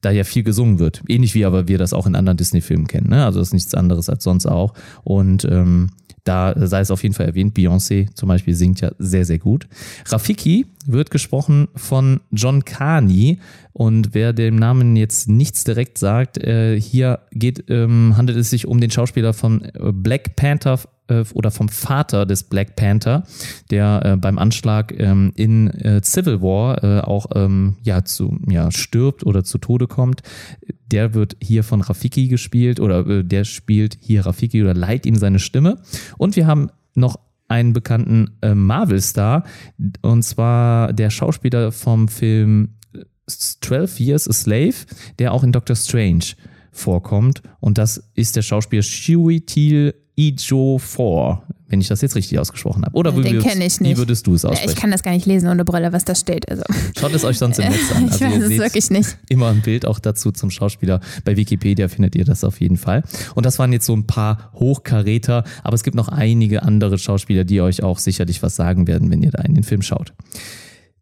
da 0.00 0.10
ja 0.10 0.24
viel 0.24 0.44
gesungen 0.44 0.78
wird. 0.78 1.02
Ähnlich 1.08 1.34
wie 1.34 1.44
aber 1.44 1.68
wir 1.68 1.76
das 1.76 1.92
auch 1.92 2.06
in 2.06 2.14
anderen 2.14 2.36
Disney-Filmen 2.36 2.86
kennen. 2.86 3.08
Ne? 3.08 3.24
Also 3.24 3.40
das 3.40 3.48
ist 3.48 3.54
nichts 3.54 3.74
anderes 3.74 4.08
als 4.08 4.22
sonst 4.22 4.46
auch. 4.46 4.74
Und 5.02 5.44
ähm, 5.44 5.88
da 6.24 6.54
sei 6.66 6.80
es 6.80 6.90
auf 6.90 7.02
jeden 7.02 7.14
Fall 7.14 7.26
erwähnt, 7.26 7.56
Beyoncé 7.56 8.14
zum 8.14 8.28
Beispiel 8.28 8.54
singt 8.54 8.80
ja 8.80 8.92
sehr, 8.98 9.24
sehr 9.24 9.38
gut. 9.38 9.66
Rafiki 10.06 10.66
wird 10.88 11.10
gesprochen 11.10 11.68
von 11.74 12.20
John 12.32 12.64
Carney. 12.64 13.38
Und 13.72 14.14
wer 14.14 14.32
dem 14.32 14.56
Namen 14.56 14.96
jetzt 14.96 15.28
nichts 15.28 15.62
direkt 15.62 15.98
sagt, 15.98 16.38
äh, 16.38 16.80
hier 16.80 17.20
geht, 17.30 17.64
ähm, 17.68 18.16
handelt 18.16 18.38
es 18.38 18.50
sich 18.50 18.66
um 18.66 18.80
den 18.80 18.90
Schauspieler 18.90 19.32
von 19.32 19.62
äh, 19.62 19.92
Black 19.92 20.34
Panther 20.34 20.80
äh, 21.08 21.24
oder 21.34 21.50
vom 21.50 21.68
Vater 21.68 22.26
des 22.26 22.42
Black 22.42 22.74
Panther, 22.74 23.24
der 23.70 24.02
äh, 24.04 24.16
beim 24.16 24.38
Anschlag 24.38 24.92
ähm, 24.98 25.32
in 25.36 25.68
äh, 25.68 26.00
Civil 26.02 26.40
War 26.40 26.82
äh, 26.82 27.00
auch 27.00 27.26
ähm, 27.34 27.76
ja, 27.82 28.04
zu, 28.04 28.38
ja, 28.48 28.70
stirbt 28.70 29.24
oder 29.24 29.44
zu 29.44 29.58
Tode 29.58 29.86
kommt. 29.86 30.22
Der 30.90 31.14
wird 31.14 31.36
hier 31.40 31.64
von 31.64 31.82
Rafiki 31.82 32.28
gespielt 32.28 32.80
oder 32.80 33.22
der 33.22 33.44
spielt 33.44 33.98
hier 34.00 34.26
Rafiki 34.26 34.62
oder 34.62 34.74
leiht 34.74 35.06
ihm 35.06 35.16
seine 35.16 35.38
Stimme. 35.38 35.78
Und 36.16 36.34
wir 36.34 36.46
haben 36.46 36.70
noch 36.94 37.18
einen 37.48 37.72
bekannten 37.72 38.36
äh, 38.42 38.54
Marvel-Star 38.54 39.44
und 40.02 40.22
zwar 40.22 40.92
der 40.92 41.10
Schauspieler 41.10 41.72
vom 41.72 42.08
Film 42.08 42.74
12 43.26 44.00
Years 44.00 44.28
a 44.28 44.32
Slave, 44.32 44.74
der 45.18 45.32
auch 45.32 45.42
in 45.42 45.52
Doctor 45.52 45.76
Strange 45.76 46.24
vorkommt. 46.70 47.42
Und 47.60 47.78
das 47.78 48.10
ist 48.14 48.36
der 48.36 48.42
Schauspieler 48.42 48.82
Shui 48.82 49.40
Teal 49.40 49.94
Ijo 50.18 50.78
4, 50.78 51.42
wenn 51.68 51.80
ich 51.80 51.86
das 51.86 52.00
jetzt 52.00 52.16
richtig 52.16 52.38
ausgesprochen 52.40 52.84
habe. 52.84 52.96
Oder 52.96 53.16
wie, 53.16 53.22
Den 53.22 53.34
würdest- 53.34 53.46
kenn 53.48 53.60
ich 53.60 53.78
wie 53.78 53.84
nicht. 53.84 53.98
würdest 53.98 54.26
du 54.26 54.34
es 54.34 54.44
aussprechen? 54.44 54.70
Ich 54.70 54.76
kann 54.76 54.90
das 54.90 55.02
gar 55.04 55.12
nicht 55.12 55.26
lesen 55.26 55.48
ohne 55.48 55.64
Brille, 55.64 55.92
was 55.92 56.04
da 56.04 56.14
steht. 56.16 56.48
Also, 56.50 56.64
Schaut 56.98 57.14
es 57.14 57.24
euch 57.24 57.38
sonst 57.38 57.58
im 57.60 57.66
Netz 57.70 57.92
an. 57.94 58.06
ich 58.06 58.12
Also 58.12 58.24
weiß 58.24 58.32
ihr 58.40 58.50
es 58.50 58.58
wirklich 58.58 58.90
nicht. 58.90 59.16
immer 59.28 59.48
ein 59.50 59.60
Bild 59.62 59.86
auch 59.86 60.00
dazu 60.00 60.32
zum 60.32 60.50
Schauspieler. 60.50 61.00
Bei 61.24 61.36
Wikipedia 61.36 61.86
findet 61.88 62.16
ihr 62.16 62.24
das 62.24 62.42
auf 62.42 62.60
jeden 62.60 62.78
Fall. 62.78 63.04
Und 63.36 63.46
das 63.46 63.60
waren 63.60 63.72
jetzt 63.72 63.86
so 63.86 63.94
ein 63.94 64.06
paar 64.08 64.50
Hochkaräter, 64.54 65.44
aber 65.62 65.74
es 65.74 65.84
gibt 65.84 65.94
noch 65.94 66.08
einige 66.08 66.62
andere 66.64 66.98
Schauspieler, 66.98 67.44
die 67.44 67.60
euch 67.60 67.84
auch 67.84 68.00
sicherlich 68.00 68.42
was 68.42 68.56
sagen 68.56 68.88
werden, 68.88 69.10
wenn 69.12 69.22
ihr 69.22 69.30
da 69.30 69.42
in 69.42 69.54
den 69.54 69.62
Film 69.64 69.82
schaut. 69.82 70.14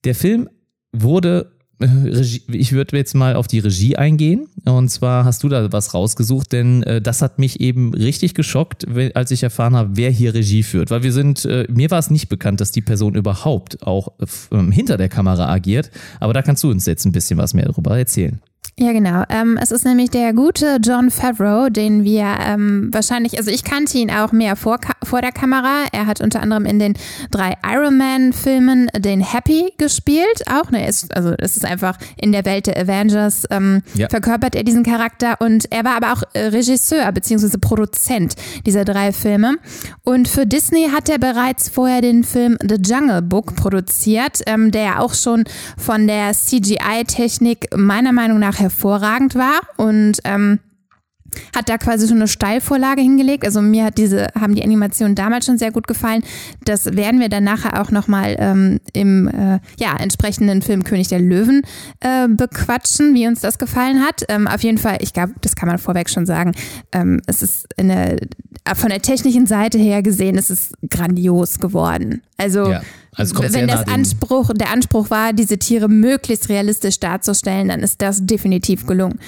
Der 0.04 0.14
Film 0.14 0.48
wurde, 0.92 1.52
Regie, 1.80 2.42
ich 2.48 2.72
würde 2.72 2.96
jetzt 2.96 3.14
mal 3.14 3.36
auf 3.36 3.46
die 3.46 3.58
Regie 3.58 3.96
eingehen. 3.96 4.48
Und 4.64 4.88
zwar 4.88 5.24
hast 5.24 5.42
du 5.42 5.48
da 5.48 5.72
was 5.72 5.92
rausgesucht, 5.94 6.52
denn 6.52 6.82
äh, 6.84 7.00
das 7.02 7.22
hat 7.22 7.38
mich 7.38 7.60
eben 7.60 7.92
richtig 7.94 8.34
geschockt, 8.34 8.86
als 9.14 9.30
ich 9.30 9.42
erfahren 9.42 9.76
habe, 9.76 9.90
wer 9.94 10.10
hier 10.10 10.34
Regie 10.34 10.62
führt. 10.62 10.90
Weil 10.90 11.02
wir 11.02 11.12
sind, 11.12 11.44
äh, 11.44 11.66
mir 11.68 11.90
war 11.90 11.98
es 11.98 12.10
nicht 12.10 12.28
bekannt, 12.28 12.60
dass 12.60 12.72
die 12.72 12.80
Person 12.80 13.14
überhaupt 13.14 13.86
auch 13.86 14.12
äh, 14.20 14.72
hinter 14.72 14.96
der 14.96 15.08
Kamera 15.08 15.48
agiert. 15.48 15.90
Aber 16.18 16.32
da 16.32 16.42
kannst 16.42 16.64
du 16.64 16.70
uns 16.70 16.86
jetzt 16.86 17.04
ein 17.04 17.12
bisschen 17.12 17.38
was 17.38 17.52
mehr 17.52 17.66
darüber 17.66 17.98
erzählen. 17.98 18.40
Ja, 18.78 18.92
genau. 18.92 19.22
Ähm, 19.30 19.58
es 19.60 19.70
ist 19.70 19.84
nämlich 19.86 20.10
der 20.10 20.34
gute 20.34 20.78
John 20.84 21.10
Favreau, 21.10 21.70
den 21.70 22.04
wir 22.04 22.26
ähm, 22.40 22.90
wahrscheinlich, 22.92 23.38
also 23.38 23.50
ich 23.50 23.64
kannte 23.64 23.96
ihn 23.96 24.10
auch 24.10 24.32
mehr 24.32 24.54
vor, 24.54 24.78
vor 25.02 25.22
der 25.22 25.32
Kamera. 25.32 25.84
Er 25.92 26.06
hat 26.06 26.20
unter 26.20 26.42
anderem 26.42 26.66
in 26.66 26.78
den 26.78 26.94
drei 27.30 27.54
Iron 27.66 27.96
Man-Filmen 27.96 28.88
den 28.98 29.20
Happy 29.22 29.72
gespielt. 29.78 30.42
Auch, 30.52 30.70
ne, 30.70 30.86
ist, 30.86 31.14
also 31.16 31.34
es 31.38 31.56
ist 31.56 31.64
einfach 31.64 31.96
in 32.20 32.32
der 32.32 32.44
Welt 32.44 32.66
der 32.66 32.76
Avengers 32.78 33.44
ähm, 33.50 33.82
Ja. 33.94 34.08
verkörpert 34.10 34.54
er 34.54 34.62
diesen 34.64 34.82
Charakter 34.84 35.40
und 35.40 35.72
er 35.72 35.84
war 35.84 35.96
aber 35.96 36.12
auch 36.12 36.22
äh, 36.34 36.46
Regisseur 36.48 37.10
bzw. 37.12 37.56
Produzent 37.58 38.34
dieser 38.66 38.84
drei 38.84 39.12
Filme. 39.12 39.56
Und 40.04 40.28
für 40.28 40.46
Disney 40.46 40.88
hat 40.94 41.08
er 41.08 41.18
bereits 41.18 41.68
vorher 41.70 42.02
den 42.02 42.24
Film 42.24 42.58
The 42.60 42.76
Jungle 42.76 43.22
Book 43.22 43.56
produziert, 43.56 44.40
ähm, 44.46 44.70
der 44.70 44.82
ja 44.82 44.98
auch 44.98 45.14
schon 45.14 45.44
von 45.78 46.06
der 46.06 46.32
CGI-Technik 46.32 47.68
meiner 47.76 48.12
Meinung 48.12 48.38
nach 48.38 48.55
hervorragend 48.58 49.34
war 49.34 49.60
und 49.76 50.18
ähm, 50.24 50.60
hat 51.54 51.68
da 51.68 51.78
quasi 51.78 52.08
schon 52.08 52.18
eine 52.18 52.28
Steilvorlage 52.28 53.00
hingelegt. 53.02 53.44
Also 53.44 53.60
mir 53.60 53.84
hat 53.84 53.98
diese, 53.98 54.28
haben 54.38 54.54
die 54.54 54.62
Animationen 54.62 55.14
damals 55.14 55.46
schon 55.46 55.58
sehr 55.58 55.70
gut 55.70 55.86
gefallen. 55.86 56.22
Das 56.64 56.96
werden 56.96 57.20
wir 57.20 57.28
dann 57.28 57.44
nachher 57.44 57.80
auch 57.80 57.90
nochmal 57.90 58.36
ähm, 58.38 58.80
im 58.92 59.28
äh, 59.28 59.60
ja, 59.78 59.96
entsprechenden 59.98 60.62
Film 60.62 60.84
König 60.84 61.08
der 61.08 61.20
Löwen 61.20 61.62
äh, 62.00 62.28
bequatschen, 62.28 63.14
wie 63.14 63.26
uns 63.26 63.40
das 63.40 63.58
gefallen 63.58 64.02
hat. 64.02 64.22
Ähm, 64.28 64.46
auf 64.46 64.62
jeden 64.62 64.78
Fall, 64.78 64.98
ich 65.00 65.12
glaube, 65.12 65.34
das 65.40 65.56
kann 65.56 65.68
man 65.68 65.78
vorweg 65.78 66.10
schon 66.10 66.26
sagen. 66.26 66.52
Ähm, 66.92 67.20
es 67.26 67.42
ist 67.42 67.66
in 67.76 67.88
der, 67.88 68.16
von 68.74 68.90
der 68.90 69.02
technischen 69.02 69.46
Seite 69.46 69.78
her 69.78 70.02
gesehen, 70.02 70.36
es 70.38 70.50
ist 70.50 70.74
grandios 70.88 71.58
geworden. 71.58 72.22
Also 72.38 72.70
Ja, 72.70 72.82
also 73.16 73.34
kommt 73.34 73.52
wenn 73.54 73.66
das 73.66 73.88
Anspruch, 73.88 74.50
der 74.54 74.70
Anspruch 74.70 75.10
war, 75.10 75.32
diese 75.32 75.58
Tiere 75.58 75.88
möglichst 75.88 76.48
realistisch 76.48 77.00
darzustellen, 77.00 77.68
dann 77.68 77.80
ist 77.80 78.02
das 78.02 78.24
definitiv 78.24 78.86
gelungen. 78.86 79.18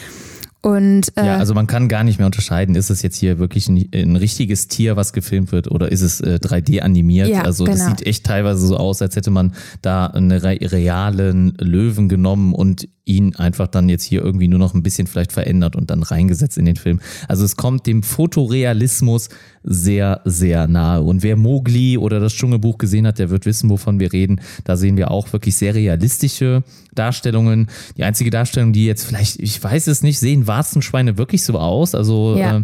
Und 0.60 1.16
äh, 1.16 1.24
Ja, 1.24 1.36
also 1.36 1.54
man 1.54 1.68
kann 1.68 1.88
gar 1.88 2.02
nicht 2.02 2.18
mehr 2.18 2.26
unterscheiden, 2.26 2.74
ist 2.74 2.90
es 2.90 3.02
jetzt 3.02 3.16
hier 3.16 3.38
wirklich 3.38 3.68
ein, 3.68 3.88
ein 3.94 4.16
richtiges 4.16 4.66
Tier, 4.66 4.96
was 4.96 5.12
gefilmt 5.12 5.52
wird, 5.52 5.70
oder 5.70 5.90
ist 5.92 6.02
es 6.02 6.20
äh, 6.20 6.38
3D 6.42 6.80
animiert? 6.80 7.28
Ja, 7.28 7.42
also 7.42 7.64
das 7.64 7.78
genau. 7.78 7.90
sieht 7.90 8.06
echt 8.06 8.26
teilweise 8.26 8.66
so 8.66 8.76
aus, 8.76 9.00
als 9.00 9.14
hätte 9.14 9.30
man 9.30 9.54
da 9.82 10.06
einen 10.06 10.32
re 10.32 10.58
realen 10.60 11.54
Löwen 11.58 12.08
genommen 12.08 12.54
und 12.54 12.88
ihn 13.08 13.34
einfach 13.36 13.66
dann 13.66 13.88
jetzt 13.88 14.04
hier 14.04 14.22
irgendwie 14.22 14.48
nur 14.48 14.58
noch 14.58 14.74
ein 14.74 14.82
bisschen 14.82 15.06
vielleicht 15.06 15.32
verändert 15.32 15.76
und 15.76 15.90
dann 15.90 16.02
reingesetzt 16.02 16.58
in 16.58 16.64
den 16.66 16.76
Film. 16.76 17.00
Also 17.26 17.44
es 17.44 17.56
kommt 17.56 17.86
dem 17.86 18.02
Fotorealismus 18.02 19.28
sehr, 19.62 20.20
sehr 20.24 20.66
nahe. 20.66 21.02
Und 21.02 21.22
wer 21.22 21.36
Mowgli 21.36 21.98
oder 21.98 22.20
das 22.20 22.34
Dschungelbuch 22.34 22.78
gesehen 22.78 23.06
hat, 23.06 23.18
der 23.18 23.30
wird 23.30 23.46
wissen, 23.46 23.70
wovon 23.70 24.00
wir 24.00 24.12
reden. 24.12 24.40
Da 24.64 24.76
sehen 24.76 24.96
wir 24.96 25.10
auch 25.10 25.32
wirklich 25.32 25.56
sehr 25.56 25.74
realistische 25.74 26.62
Darstellungen. 26.94 27.68
Die 27.96 28.04
einzige 28.04 28.30
Darstellung, 28.30 28.72
die 28.72 28.86
jetzt 28.86 29.04
vielleicht, 29.04 29.40
ich 29.40 29.62
weiß 29.62 29.86
es 29.88 30.02
nicht, 30.02 30.18
sehen 30.18 30.46
Warzenschweine 30.46 31.18
wirklich 31.18 31.42
so 31.44 31.58
aus? 31.58 31.94
Also 31.94 32.36
Ja. 32.36 32.58
äh, 32.58 32.62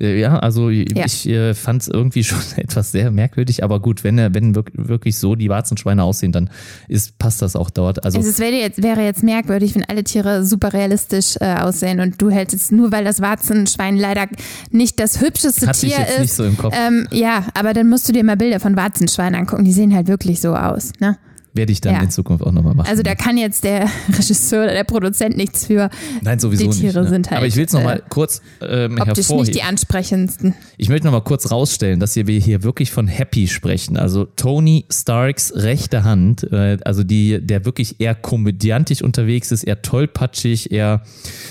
ja, 0.00 0.38
also 0.38 0.70
ich 0.70 1.28
äh, 1.28 1.54
fand 1.54 1.82
es 1.82 1.88
irgendwie 1.88 2.24
schon 2.24 2.38
etwas 2.56 2.92
sehr 2.92 3.10
merkwürdig, 3.10 3.62
aber 3.64 3.80
gut, 3.80 4.02
wenn 4.04 4.18
er, 4.18 4.34
wenn 4.34 4.54
wirk- 4.54 4.72
wirklich 4.74 5.18
so 5.18 5.34
die 5.34 5.48
Warzenschweine 5.48 6.02
aussehen, 6.02 6.32
dann 6.32 6.48
ist, 6.88 7.18
passt 7.18 7.42
das 7.42 7.56
auch 7.56 7.70
dort. 7.70 8.04
Also 8.04 8.18
Also 8.18 8.30
es 8.30 8.38
wäre 8.38 8.54
jetzt, 8.56 8.82
wäre 8.82 9.02
jetzt 9.02 9.22
merkwürdig, 9.22 9.74
wenn 9.74 9.84
alle 9.84 10.02
Tiere 10.04 10.44
super 10.44 10.72
realistisch 10.72 11.36
äh, 11.40 11.54
aussehen 11.56 12.00
und 12.00 12.20
du 12.22 12.30
hältst 12.30 12.72
nur, 12.72 12.92
weil 12.92 13.04
das 13.04 13.20
Warzenschwein 13.20 13.96
leider 13.98 14.26
nicht 14.70 14.98
das 15.00 15.20
hübscheste 15.20 15.66
Hatte 15.66 15.86
ich 15.86 15.94
Tier 15.94 16.00
jetzt 16.02 16.12
ist. 16.14 16.20
nicht 16.20 16.32
so 16.32 16.44
im 16.44 16.56
Kopf. 16.56 16.74
Ähm, 16.76 17.06
ja, 17.10 17.44
aber 17.54 17.72
dann 17.74 17.88
musst 17.88 18.08
du 18.08 18.12
dir 18.12 18.24
mal 18.24 18.36
Bilder 18.36 18.60
von 18.60 18.76
Warzenschweinen 18.76 19.40
angucken. 19.40 19.64
Die 19.64 19.72
sehen 19.72 19.94
halt 19.94 20.08
wirklich 20.08 20.40
so 20.40 20.54
aus. 20.54 20.92
Ne? 21.00 21.18
Werde 21.52 21.72
ich 21.72 21.80
dann 21.80 21.94
ja. 21.94 22.02
in 22.02 22.10
Zukunft 22.10 22.44
auch 22.44 22.52
nochmal 22.52 22.74
machen. 22.74 22.88
Also 22.88 23.02
da 23.02 23.14
kann 23.14 23.36
jetzt 23.36 23.64
der 23.64 23.88
Regisseur 24.08 24.64
oder 24.64 24.72
der 24.72 24.84
Produzent 24.84 25.36
nichts 25.36 25.66
für. 25.66 25.90
Nein, 26.22 26.38
sowieso 26.38 26.64
die 26.64 26.68
nicht. 26.68 26.80
Tiere 26.80 27.02
ne? 27.02 27.08
sind 27.08 27.30
halt, 27.30 27.38
Aber 27.38 27.46
ich 27.46 27.56
will 27.56 27.64
es 27.64 27.72
nochmal 27.72 28.02
kurz 28.08 28.40
ähm, 28.60 28.98
Optisch 29.00 29.28
nicht 29.30 29.54
die 29.54 29.62
ansprechendsten. 29.62 30.54
Ich 30.76 30.88
möchte 30.88 31.06
nochmal 31.06 31.22
kurz 31.22 31.50
rausstellen, 31.50 32.00
dass 32.00 32.16
wir 32.16 32.24
hier 32.38 32.62
wirklich 32.62 32.90
von 32.90 33.08
Happy 33.08 33.48
sprechen. 33.48 33.96
Also 33.96 34.24
Tony 34.24 34.84
Starks 34.90 35.52
rechte 35.54 36.04
Hand, 36.04 36.44
äh, 36.52 36.78
also 36.84 37.02
die, 37.02 37.44
der 37.44 37.64
wirklich 37.64 38.00
eher 38.00 38.14
komödiantisch 38.14 39.02
unterwegs 39.02 39.52
ist, 39.52 39.64
eher 39.64 39.82
tollpatschig, 39.82 40.70
eher 40.70 41.02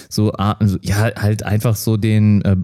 so, 0.10 0.34
ah, 0.34 0.54
also, 0.60 0.78
ja, 0.82 1.12
halt 1.16 1.44
einfach 1.44 1.76
so 1.76 1.98
den 1.98 2.42
äh, 2.44 2.56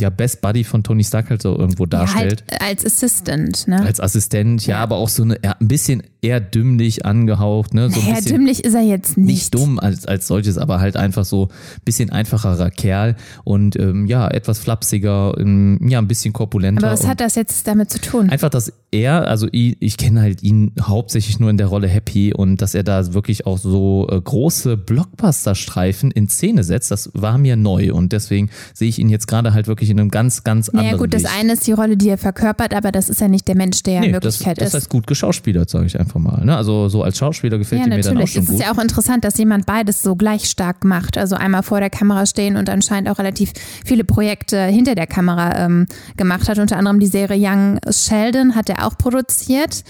ja, 0.00 0.10
Best 0.10 0.40
Buddy 0.40 0.64
von 0.64 0.82
Tony 0.82 1.04
Stark 1.04 1.30
halt 1.30 1.42
so 1.42 1.56
irgendwo 1.56 1.84
Ja, 1.84 1.90
darstellt. 1.90 2.44
halt 2.50 2.62
als 2.62 2.84
Assistant. 2.84 3.68
Ne? 3.68 3.80
Als 3.80 4.00
Assistent, 4.00 4.66
ja, 4.66 4.78
aber 4.78 4.96
auch 4.96 5.08
so 5.08 5.22
eine, 5.22 5.38
ja, 5.42 5.56
ein 5.60 5.68
bisschen 5.68 6.02
eher 6.22 6.40
dümmlich 6.40 7.06
angehaucht, 7.06 7.72
ne? 7.74 7.90
So 7.90 8.00
Naja, 8.00 8.20
dümmlich 8.20 8.64
ist 8.64 8.74
er 8.74 8.82
jetzt 8.82 9.16
nicht. 9.16 9.26
nicht 9.26 9.54
dumm 9.54 9.78
als, 9.78 10.06
als 10.06 10.26
solches, 10.26 10.58
aber 10.58 10.80
halt 10.80 10.96
einfach 10.96 11.24
so 11.24 11.46
ein 11.46 11.82
bisschen 11.84 12.10
einfacherer 12.10 12.70
Kerl 12.70 13.16
und 13.44 13.76
ähm, 13.76 14.06
ja, 14.06 14.28
etwas 14.28 14.58
flapsiger, 14.58 15.34
ähm, 15.38 15.78
ja, 15.88 15.98
ein 15.98 16.08
bisschen 16.08 16.32
korpulenter. 16.32 16.82
Aber 16.86 16.92
was 16.92 17.06
hat 17.06 17.20
das 17.20 17.34
jetzt 17.36 17.66
damit 17.66 17.90
zu 17.90 18.00
tun? 18.00 18.28
Einfach, 18.30 18.50
dass 18.50 18.72
er, 18.90 19.28
also 19.28 19.46
ich, 19.52 19.76
ich 19.80 19.96
kenne 19.96 20.20
halt 20.20 20.42
ihn 20.42 20.72
hauptsächlich 20.80 21.38
nur 21.38 21.48
in 21.50 21.56
der 21.56 21.68
Rolle 21.68 21.88
Happy 21.88 22.34
und 22.34 22.60
dass 22.60 22.74
er 22.74 22.82
da 22.82 23.14
wirklich 23.14 23.46
auch 23.46 23.56
so 23.58 24.08
äh, 24.10 24.20
große 24.20 24.76
Blockbuster-Streifen 24.76 26.10
in 26.10 26.28
Szene 26.28 26.64
setzt, 26.64 26.90
das 26.90 27.10
war 27.14 27.38
mir 27.38 27.56
neu 27.56 27.92
und 27.94 28.12
deswegen 28.12 28.50
sehe 28.74 28.88
ich 28.88 28.98
ihn 28.98 29.08
jetzt 29.08 29.26
gerade 29.28 29.52
halt 29.54 29.66
wirklich 29.68 29.90
in 29.90 30.00
einem 30.00 30.10
ganz, 30.10 30.44
ganz 30.44 30.68
anderen 30.68 30.86
Naja 30.86 30.98
gut, 30.98 31.14
das 31.14 31.22
Licht. 31.22 31.34
eine 31.38 31.52
ist 31.52 31.66
die 31.66 31.72
Rolle, 31.72 31.96
die 31.96 32.08
er 32.08 32.18
verkörpert, 32.18 32.74
aber 32.74 32.92
das 32.92 33.08
ist 33.08 33.20
ja 33.20 33.28
nicht 33.28 33.46
der 33.48 33.56
Mensch, 33.56 33.82
der 33.82 33.94
er 33.94 34.04
in 34.04 34.10
Nee, 34.10 34.18
das, 34.20 34.40
Wirklichkeit 34.40 34.60
das 34.60 34.68
ist. 34.68 34.74
heißt 34.74 34.88
gut 34.88 35.06
geschauspielert, 35.06 35.70
sage 35.70 35.86
ich 35.86 35.98
einfach 35.98 36.09
mal. 36.18 36.44
Ne? 36.44 36.56
Also 36.56 36.88
so 36.88 37.02
als 37.02 37.18
Schauspieler 37.18 37.58
gefällt 37.58 37.80
Ja, 37.82 37.86
er 37.86 37.96
mir 37.96 38.02
dann 38.02 38.18
auch 38.18 38.26
schon 38.26 38.42
Es 38.42 38.48
ist 38.48 38.56
gut. 38.56 38.60
ja 38.64 38.72
auch 38.72 38.78
interessant, 38.78 39.24
dass 39.24 39.38
jemand 39.38 39.66
beides 39.66 40.02
so 40.02 40.16
gleich 40.16 40.46
stark 40.50 40.84
macht. 40.84 41.16
Also 41.18 41.36
einmal 41.36 41.62
vor 41.62 41.80
der 41.80 41.90
Kamera 41.90 42.26
stehen 42.26 42.56
und 42.56 42.68
anscheinend 42.68 43.08
auch 43.10 43.18
relativ 43.18 43.52
viele 43.84 44.04
Projekte 44.04 44.62
hinter 44.64 44.94
der 44.94 45.06
Kamera 45.06 45.64
ähm, 45.64 45.86
gemacht 46.16 46.48
hat. 46.48 46.58
Unter 46.58 46.76
anderem 46.76 46.98
die 47.00 47.06
Serie 47.06 47.38
Young 47.40 47.78
Sheldon 47.90 48.56
hat 48.56 48.68
er 48.68 48.86
auch 48.86 48.96
produziert. 48.98 49.84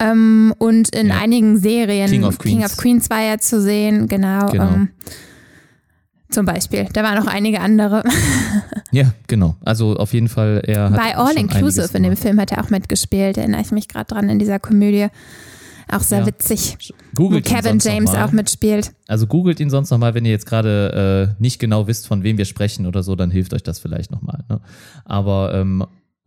Ähm, 0.00 0.52
und 0.58 0.94
in 0.94 1.06
Ja. 1.06 1.18
einigen 1.18 1.56
Serien 1.58 2.10
King 2.10 2.24
of 2.24 2.38
King 2.38 2.58
Queens. 2.58 2.72
of 2.72 2.76
Queens 2.78 3.10
war 3.10 3.20
er 3.22 3.38
zu 3.38 3.60
sehen, 3.62 4.08
genau. 4.08 4.46
Genau. 4.50 4.64
Ähm, 4.74 4.88
zum 6.30 6.46
Beispiel. 6.46 6.88
Da 6.92 7.04
waren 7.04 7.16
noch 7.16 7.26
einige 7.32 7.60
andere. 7.60 8.02
Ja, 8.90 9.12
genau. 9.26 9.56
Also 9.64 9.96
auf 9.96 10.12
jeden 10.12 10.28
Fall, 10.28 10.62
er 10.64 10.84
hat 10.90 10.96
Bei 10.96 11.16
All 11.16 11.36
Inclusive 11.36 11.88
in 11.96 12.04
dem. 12.04 12.16
Film 12.16 12.38
hat 12.40 12.52
er 12.52 12.62
auch 12.62 12.70
mitgespielt. 12.70 13.36
Erinnere 13.36 13.60
ich 13.62 13.72
mich 13.72 13.88
gerade 13.88 14.06
dran 14.06 14.28
in 14.28 14.38
dieser 14.38 14.60
Komödie. 14.60 15.08
Auch 15.90 16.00
sehr 16.00 16.20
Ja. 16.20 16.26
witzig. 16.26 16.76
Wo 17.14 17.24
Googelt 17.24 17.48
ihn 17.50 17.56
Kevin 17.56 17.78
James 17.78 18.14
auch 18.14 18.32
mitspielt. 18.32 18.92
Also 19.08 19.26
googelt 19.26 19.60
ihn 19.60 19.70
sonst 19.70 19.90
nochmal, 19.90 20.14
wenn 20.14 20.24
ihr 20.24 20.30
jetzt 20.32 20.46
gerade 20.46 21.34
äh, 21.38 21.42
nicht 21.42 21.58
genau 21.58 21.86
wisst, 21.86 22.06
von 22.06 22.22
wem 22.22 22.38
wir 22.38 22.44
sprechen 22.44 22.86
oder 22.86 23.02
so, 23.02 23.16
dann 23.16 23.30
hilft 23.30 23.54
euch 23.54 23.62
das 23.62 23.78
vielleicht 23.78 24.10
nochmal. 24.10 24.44
Ne? 24.48 24.60
Aber 25.04 25.54
ähm, 25.54 25.84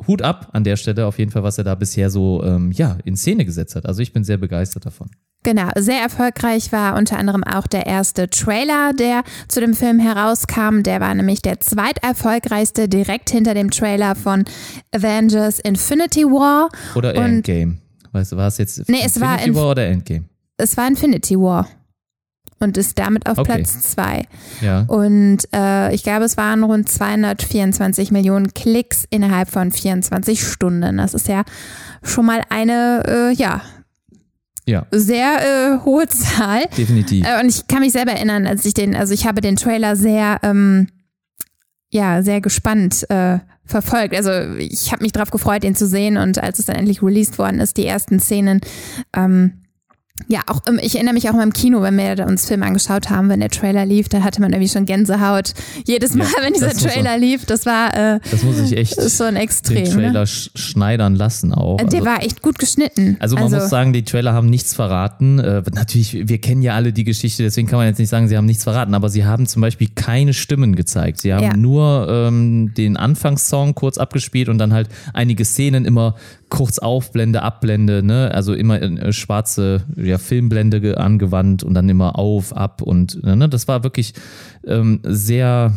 Hut 0.07 0.21
ab 0.21 0.49
an 0.53 0.63
der 0.63 0.75
Stelle 0.75 1.07
auf 1.07 1.17
jeden 1.17 1.31
Fall, 1.31 1.41
was 1.43 1.57
er 1.57 1.63
da 1.63 1.73
bisher 1.73 2.09
so 2.11 2.43
ähm, 2.43 2.71
ja, 2.71 2.97
in 3.03 3.15
Szene 3.15 3.45
gesetzt 3.45 3.75
hat. 3.75 3.87
Also 3.87 4.01
ich 4.01 4.13
bin 4.13 4.23
sehr 4.23 4.37
begeistert 4.37 4.85
davon. 4.85 5.09
Genau, 5.43 5.69
sehr 5.75 6.01
erfolgreich 6.01 6.71
war 6.71 6.97
unter 6.97 7.17
anderem 7.17 7.43
auch 7.43 7.67
der 7.67 7.85
erste 7.85 8.29
Trailer, 8.29 8.91
der 8.93 9.23
zu 9.47 9.59
dem 9.59 9.73
Film 9.73 9.97
herauskam. 9.99 10.83
Der 10.83 10.99
war 10.99 11.13
nämlich 11.15 11.41
der 11.41 11.59
zweiterfolgreichste 11.59 12.89
direkt 12.89 13.29
hinter 13.29 13.53
dem 13.53 13.71
Trailer 13.71 14.15
von 14.15 14.45
Avengers 14.93 15.59
Infinity 15.59 16.25
War. 16.25 16.69
Oder 16.95 17.15
Endgame. 17.15 17.77
Weißt 18.17 18.31
du, 18.31 18.37
war 18.37 18.47
es 18.47 18.57
jetzt 18.57 18.89
Nee, 18.89 19.01
es 19.05 19.19
war 19.21 19.33
Infinity 19.35 19.51
Inf- 19.51 19.61
War 19.63 19.71
oder 19.71 19.85
Endgame? 19.87 20.25
Es 20.57 20.75
war 20.75 20.87
Infinity 20.87 21.37
War 21.37 21.67
und 22.59 22.75
ist 22.77 22.97
damit 22.97 23.29
auf 23.29 23.37
Okay. 23.37 23.53
Platz 23.57 23.81
zwei. 23.91 24.25
Ja. 24.61 24.81
Und 24.87 25.47
äh, 25.53 25.93
ich 25.93 26.01
glaube, 26.03 26.25
es 26.25 26.35
waren 26.37 26.63
rund 26.63 26.89
224 26.89 28.11
Millionen 28.11 28.53
Klicks 28.53 29.05
innerhalb 29.11 29.49
von 29.51 29.71
24 29.71 30.41
Stunden. 30.45 30.97
Das 30.97 31.13
ist 31.13 31.27
ja 31.27 31.43
schon 32.01 32.25
mal 32.25 32.41
eine, 32.49 33.03
äh, 33.05 33.33
ja, 33.33 33.61
Ja, 34.65 34.87
sehr 34.91 35.37
äh, 35.77 35.85
hohe 35.85 36.07
Zahl. 36.07 36.65
definitiv. 36.77 37.25
Äh, 37.25 37.39
Und 37.41 37.49
ich 37.49 37.67
kann 37.67 37.79
mich 37.81 37.91
selber 37.91 38.13
erinnern, 38.13 38.47
als 38.47 38.65
ich 38.65 38.73
den, 38.73 38.95
also 38.95 39.13
ich 39.13 39.27
habe 39.27 39.39
den 39.41 39.55
Trailer 39.55 39.95
sehr, 39.95 40.39
ähm, 40.41 40.87
ja, 41.91 42.21
sehr 42.23 42.41
gespannt 42.41 43.05
äh, 43.09 43.37
verfolgt. 43.67 44.15
Also 44.15 44.31
ich 44.57 44.91
habe 44.91 45.03
mich 45.03 45.11
darauf 45.11 45.31
gefreut, 45.31 45.63
den 45.63 45.75
zu 45.75 45.87
sehen 45.87 46.17
und 46.17 46.41
als 46.41 46.59
es 46.59 46.65
dann 46.65 46.75
endlich 46.75 47.03
released 47.03 47.37
worden 47.37 47.59
ist, 47.59 47.77
die 47.77 47.85
ersten 47.85 48.19
Szenen, 48.19 48.61
ähm, 49.15 49.53
ja, 50.27 50.41
auch 50.47 50.61
ähm, 50.67 50.79
ich 50.81 50.95
erinnere 50.95 51.13
mich 51.13 51.29
auch 51.29 51.33
mal 51.33 51.43
im 51.43 51.53
Kino, 51.53 51.81
wenn 51.81 51.97
wir 51.97 52.25
uns 52.25 52.47
Film 52.47 52.63
angeschaut 52.63 53.09
haben, 53.09 53.29
wenn 53.29 53.39
der 53.39 53.49
Trailer 53.49 53.85
lief, 53.85 54.09
da 54.09 54.23
hatte 54.23 54.41
man 54.41 54.51
irgendwie 54.51 54.69
schon 54.69 54.85
Gänsehaut. 54.85 55.53
Jedes 55.85 56.13
Mal, 56.15 56.25
Ja, 56.25 56.43
wenn 56.43 56.53
dieser 56.53 56.67
muss 56.67 56.81
man- 56.83 56.91
Trailer 56.93 57.17
lief, 57.17 57.45
das 57.45 57.65
war 57.65 57.93
äh, 58.15 58.19
Das 58.31 58.43
muss 58.43 58.59
ich 58.59 58.75
echt 58.77 58.95
schon 59.11 59.35
den 59.35 59.35
extrem. 59.37 59.85
Trailer 59.85 60.21
Ne? 60.21 60.27
sch 60.27 60.49
schneidern 60.55 61.15
lassen 61.15 61.53
auch. 61.53 61.77
Der 61.77 61.85
Also- 61.85 62.05
war 62.05 62.23
echt 62.23 62.41
gut 62.41 62.59
geschnitten. 62.59 63.15
Also 63.19 63.35
man 63.35 63.51
muss 63.51 63.69
sagen, 63.69 63.93
die 63.93 64.03
Trailer 64.03 64.33
haben 64.33 64.49
nichts 64.49 64.73
verraten. 64.73 65.39
Äh, 65.39 65.61
natürlich, 65.73 66.27
wir 66.27 66.39
kennen 66.39 66.61
ja 66.61 66.75
alle 66.75 66.91
die 66.93 67.03
Geschichte, 67.03 67.43
deswegen 67.43 67.67
kann 67.67 67.77
man 67.77 67.87
jetzt 67.87 67.99
nicht 67.99 68.09
sagen, 68.09 68.27
sie 68.27 68.35
haben 68.37 68.45
nichts 68.45 68.63
verraten, 68.63 68.93
aber 68.93 69.09
sie 69.09 69.25
haben 69.25 69.45
zum 69.47 69.61
Beispiel 69.61 69.87
keine 69.95 70.33
Stimmen 70.33 70.75
gezeigt. 70.75 71.19
Sie 71.19 71.33
haben 71.33 71.43
Ja. 71.43 71.55
nur 71.55 72.07
ähm, 72.09 72.73
den 72.75 72.97
Anfangssong 72.97 73.75
kurz 73.75 73.97
abgespielt 73.97 74.49
und 74.49 74.57
dann 74.57 74.73
halt 74.73 74.89
einige 75.13 75.45
Szenen 75.45 75.85
immer 75.85 76.15
kurz 76.49 76.79
Aufblende, 76.79 77.41
Abblende, 77.41 78.03
ne? 78.03 78.31
Also 78.33 78.53
immer 78.53 78.81
in, 78.81 78.97
äh, 78.97 79.11
schwarze 79.11 79.83
ja, 79.95 80.17
Filmblende 80.17 80.79
ge- 80.79 80.95
angewandt 80.95 81.63
und 81.63 81.73
dann 81.73 81.89
immer 81.89 82.17
auf, 82.17 82.55
ab 82.55 82.81
und 82.81 83.21
ne? 83.23 83.49
das 83.49 83.67
war 83.67 83.83
wirklich 83.83 84.13
ähm, 84.65 84.99
sehr 85.03 85.73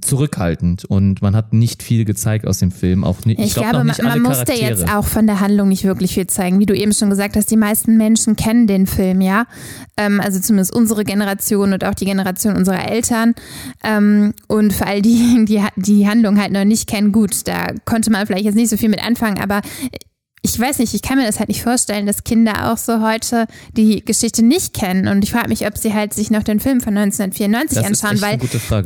zurückhaltend 0.00 0.84
und 0.86 1.20
man 1.20 1.36
hat 1.36 1.52
nicht 1.52 1.82
viel 1.82 2.04
gezeigt 2.04 2.46
aus 2.46 2.58
dem 2.58 2.70
Film. 2.70 3.04
Auch 3.04 3.24
nicht, 3.26 3.38
ich, 3.38 3.46
Ich, 3.48 3.54
glaub, 3.54 3.64
glaube, 3.66 3.78
man, 3.78 3.86
nicht 3.88 4.00
alle 4.00 4.20
man 4.20 4.32
musste 4.32 4.52
jetzt 4.54 4.90
auch 4.90 5.04
von 5.04 5.26
der 5.26 5.40
Handlung 5.40 5.68
nicht 5.68 5.84
wirklich 5.84 6.14
viel 6.14 6.26
zeigen. 6.26 6.58
Wie 6.58 6.66
du 6.66 6.74
eben 6.74 6.92
schon 6.92 7.10
gesagt 7.10 7.36
hast, 7.36 7.50
die 7.50 7.56
meisten 7.56 7.96
Menschen 7.96 8.36
kennen 8.36 8.66
den 8.66 8.86
Film, 8.86 9.20
ja. 9.20 9.44
Ähm, 9.96 10.20
also 10.20 10.40
zumindest 10.40 10.74
unsere 10.74 11.04
Generation 11.04 11.72
und 11.72 11.84
auch 11.84 11.94
die 11.94 12.06
Generation 12.06 12.56
unserer 12.56 12.90
Eltern. 12.90 13.34
Ähm, 13.82 14.32
und 14.48 14.72
für 14.72 14.86
all 14.86 15.02
diejenigen, 15.02 15.46
die 15.46 15.62
die 15.76 16.08
Handlung 16.08 16.40
halt 16.40 16.52
noch 16.52 16.64
nicht 16.64 16.88
kennen, 16.88 17.12
gut, 17.12 17.46
da 17.46 17.66
konnte 17.84 18.10
man 18.10 18.26
vielleicht 18.26 18.44
jetzt 18.44 18.54
nicht 18.56 18.70
so 18.70 18.76
viel 18.76 18.88
mit 18.88 19.04
anfangen, 19.04 19.38
aber 19.38 19.60
ich 20.44 20.60
weiß 20.60 20.78
nicht, 20.78 20.92
ich 20.92 21.00
kann 21.00 21.16
mir 21.16 21.24
das 21.24 21.38
halt 21.38 21.48
nicht 21.48 21.62
vorstellen, 21.62 22.04
dass 22.04 22.22
Kinder 22.22 22.70
auch 22.70 22.76
so 22.76 23.00
heute 23.00 23.46
die 23.78 24.04
Geschichte 24.04 24.44
nicht 24.44 24.74
kennen. 24.74 25.08
Und 25.08 25.24
ich 25.24 25.32
frage 25.32 25.48
mich, 25.48 25.66
ob 25.66 25.78
sie 25.78 25.94
halt 25.94 26.12
sich 26.12 26.30
noch 26.30 26.42
den 26.42 26.60
Film 26.60 26.82
von 26.82 26.94
1994 26.94 27.78
das 27.78 28.02
anschauen, 28.02 28.20
weil 28.20 28.38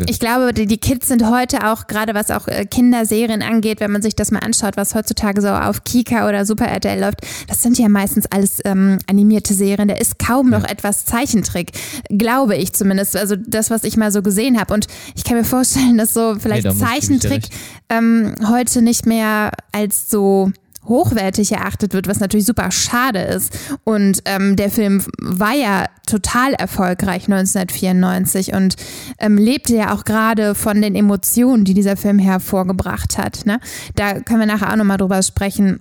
ich 0.08 0.20
glaube, 0.20 0.54
die, 0.54 0.66
die 0.66 0.78
Kids 0.78 1.08
sind 1.08 1.28
heute 1.28 1.66
auch, 1.66 1.88
gerade 1.88 2.14
was 2.14 2.30
auch 2.30 2.46
äh, 2.46 2.64
Kinderserien 2.64 3.42
angeht, 3.42 3.80
wenn 3.80 3.90
man 3.90 4.02
sich 4.02 4.14
das 4.14 4.30
mal 4.30 4.38
anschaut, 4.38 4.76
was 4.76 4.94
heutzutage 4.94 5.42
so 5.42 5.48
auf 5.48 5.82
Kika 5.82 6.28
oder 6.28 6.46
Super 6.46 6.66
RTL 6.66 7.00
läuft, 7.00 7.22
das 7.48 7.60
sind 7.60 7.76
ja 7.76 7.88
meistens 7.88 8.26
alles 8.26 8.60
ähm, 8.64 9.00
animierte 9.08 9.52
Serien. 9.52 9.88
Da 9.88 9.94
ist 9.94 10.20
kaum 10.20 10.50
noch 10.50 10.62
etwas 10.62 11.06
Zeichentrick, 11.06 11.72
glaube 12.08 12.54
ich 12.54 12.72
zumindest. 12.72 13.16
Also 13.16 13.34
das, 13.34 13.68
was 13.68 13.82
ich 13.82 13.96
mal 13.96 14.12
so 14.12 14.22
gesehen 14.22 14.60
habe. 14.60 14.74
Und 14.74 14.86
ich 15.16 15.24
kann 15.24 15.36
mir 15.36 15.44
vorstellen, 15.44 15.98
dass 15.98 16.14
so 16.14 16.36
vielleicht 16.38 16.66
da 16.66 16.70
ich 16.70 16.78
dir 16.78 16.86
Zeichentrick 16.86 17.48
ähm, 17.88 18.36
heute 18.48 18.80
nicht 18.80 19.06
mehr 19.06 19.50
als 19.72 20.08
so 20.08 20.52
hochwertig 20.88 21.52
erachtet 21.52 21.92
wird, 21.92 22.09
was 22.09 22.21
natürlich 22.21 22.47
super 22.47 22.71
schade 22.71 23.21
ist. 23.21 23.57
Und 23.85 24.21
ähm, 24.25 24.57
der 24.57 24.71
Film 24.71 25.04
war 25.21 25.54
ja 25.54 25.87
total 26.07 26.54
erfolgreich 26.54 27.25
1994 27.28 28.52
und 28.54 28.76
ähm, 29.18 29.37
lebte 29.37 29.75
ja 29.76 29.95
auch 29.95 30.04
gerade 30.04 30.54
von 30.54 30.80
den 30.80 30.95
Emotionen, 30.95 31.64
die 31.64 31.75
dieser 31.75 31.97
Film 31.97 32.18
hervorgebracht 32.18 33.18
hat. 33.18 33.45
Ne? 33.47 33.61
Da 33.95 34.21
können 34.21 34.40
wir 34.40 34.47
nachher 34.47 34.73
auch 34.73 34.76
nochmal 34.76 34.97
drüber 34.99 35.23
sprechen, 35.23 35.80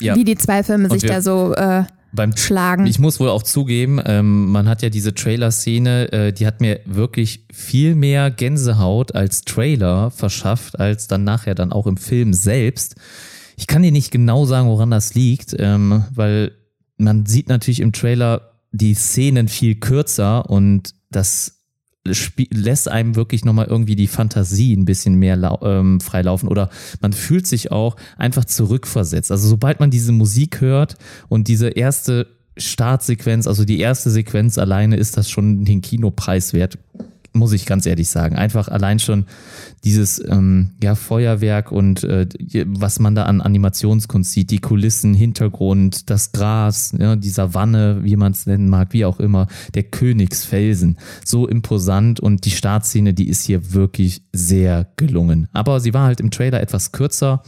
Ja. 0.00 0.14
wie 0.14 0.24
die 0.24 0.36
zwei 0.36 0.62
Filme 0.62 0.90
sich 0.90 1.02
da 1.02 1.22
so 1.22 1.54
äh, 1.54 1.84
beim 2.12 2.36
schlagen. 2.36 2.86
Ich 2.86 2.98
muss 2.98 3.20
wohl 3.20 3.28
auch 3.28 3.42
zugeben, 3.42 4.00
ähm, 4.04 4.50
man 4.50 4.68
hat 4.68 4.82
ja 4.82 4.88
diese 4.88 5.14
Trailer-Szene, 5.14 6.12
äh, 6.12 6.32
die 6.32 6.46
hat 6.46 6.60
mir 6.60 6.80
wirklich 6.86 7.44
viel 7.52 7.94
mehr 7.94 8.30
Gänsehaut 8.30 9.14
als 9.14 9.42
Trailer 9.42 10.10
verschafft, 10.10 10.80
als 10.80 11.06
dann 11.08 11.24
nachher 11.24 11.54
dann 11.54 11.72
auch 11.72 11.86
im 11.86 11.96
Film 11.96 12.32
selbst. 12.32 12.96
Ich 13.56 13.66
kann 13.66 13.82
dir 13.82 13.92
nicht 13.92 14.10
genau 14.10 14.44
sagen, 14.44 14.68
woran 14.68 14.90
das 14.90 15.14
liegt, 15.14 15.56
ähm, 15.58 16.04
weil 16.14 16.52
man 16.98 17.26
sieht 17.26 17.48
natürlich 17.48 17.80
im 17.80 17.92
Trailer 17.92 18.52
die 18.70 18.94
Szenen 18.94 19.48
viel 19.48 19.76
kürzer 19.76 20.48
und 20.50 20.94
das 21.10 21.56
lässt 22.52 22.88
einem 22.88 23.16
wirklich 23.16 23.44
nochmal 23.44 23.66
irgendwie 23.66 23.96
die 23.96 24.06
Fantasie 24.06 24.74
ein 24.74 24.84
bisschen 24.84 25.16
mehr 25.16 25.58
ähm, 25.62 26.00
freilaufen 26.00 26.48
oder 26.48 26.70
man 27.00 27.12
fühlt 27.12 27.46
sich 27.46 27.72
auch 27.72 27.96
einfach 28.16 28.44
zurückversetzt. 28.44 29.32
Also 29.32 29.48
sobald 29.48 29.80
man 29.80 29.90
diese 29.90 30.12
Musik 30.12 30.60
hört 30.60 30.96
und 31.28 31.48
diese 31.48 31.68
erste 31.68 32.28
Startsequenz, 32.56 33.46
also 33.46 33.64
die 33.64 33.80
erste 33.80 34.10
Sequenz 34.10 34.56
alleine 34.56 34.96
ist 34.96 35.16
das 35.16 35.28
schon 35.28 35.64
den 35.64 35.80
Kinopreis 35.80 36.52
wert 36.52 36.78
muss 37.36 37.52
ich 37.52 37.66
ganz 37.66 37.86
ehrlich 37.86 38.08
sagen. 38.08 38.36
Einfach 38.36 38.68
allein 38.68 38.98
schon 38.98 39.26
dieses 39.84 40.22
ähm, 40.26 40.72
ja, 40.82 40.94
Feuerwerk 40.94 41.70
und 41.72 42.04
äh, 42.04 42.26
was 42.66 42.98
man 42.98 43.14
da 43.14 43.24
an 43.24 43.40
Animationskunst 43.40 44.32
sieht, 44.32 44.50
die 44.50 44.58
Kulissen, 44.58 45.14
Hintergrund, 45.14 46.10
das 46.10 46.32
Gras, 46.32 46.92
ja, 46.98 47.16
dieser 47.16 47.54
Wanne, 47.54 48.00
wie 48.02 48.16
man 48.16 48.32
es 48.32 48.46
nennen 48.46 48.68
mag, 48.68 48.92
wie 48.92 49.04
auch 49.04 49.20
immer, 49.20 49.46
der 49.74 49.84
Königsfelsen. 49.84 50.98
So 51.24 51.46
imposant 51.46 52.20
und 52.20 52.44
die 52.44 52.50
Startszene, 52.50 53.14
die 53.14 53.28
ist 53.28 53.42
hier 53.42 53.72
wirklich 53.72 54.22
sehr 54.32 54.88
gelungen. 54.96 55.48
Aber 55.52 55.80
sie 55.80 55.94
war 55.94 56.06
halt 56.06 56.20
im 56.20 56.30
Trailer 56.30 56.60
etwas 56.60 56.92
kürzer 56.92 57.42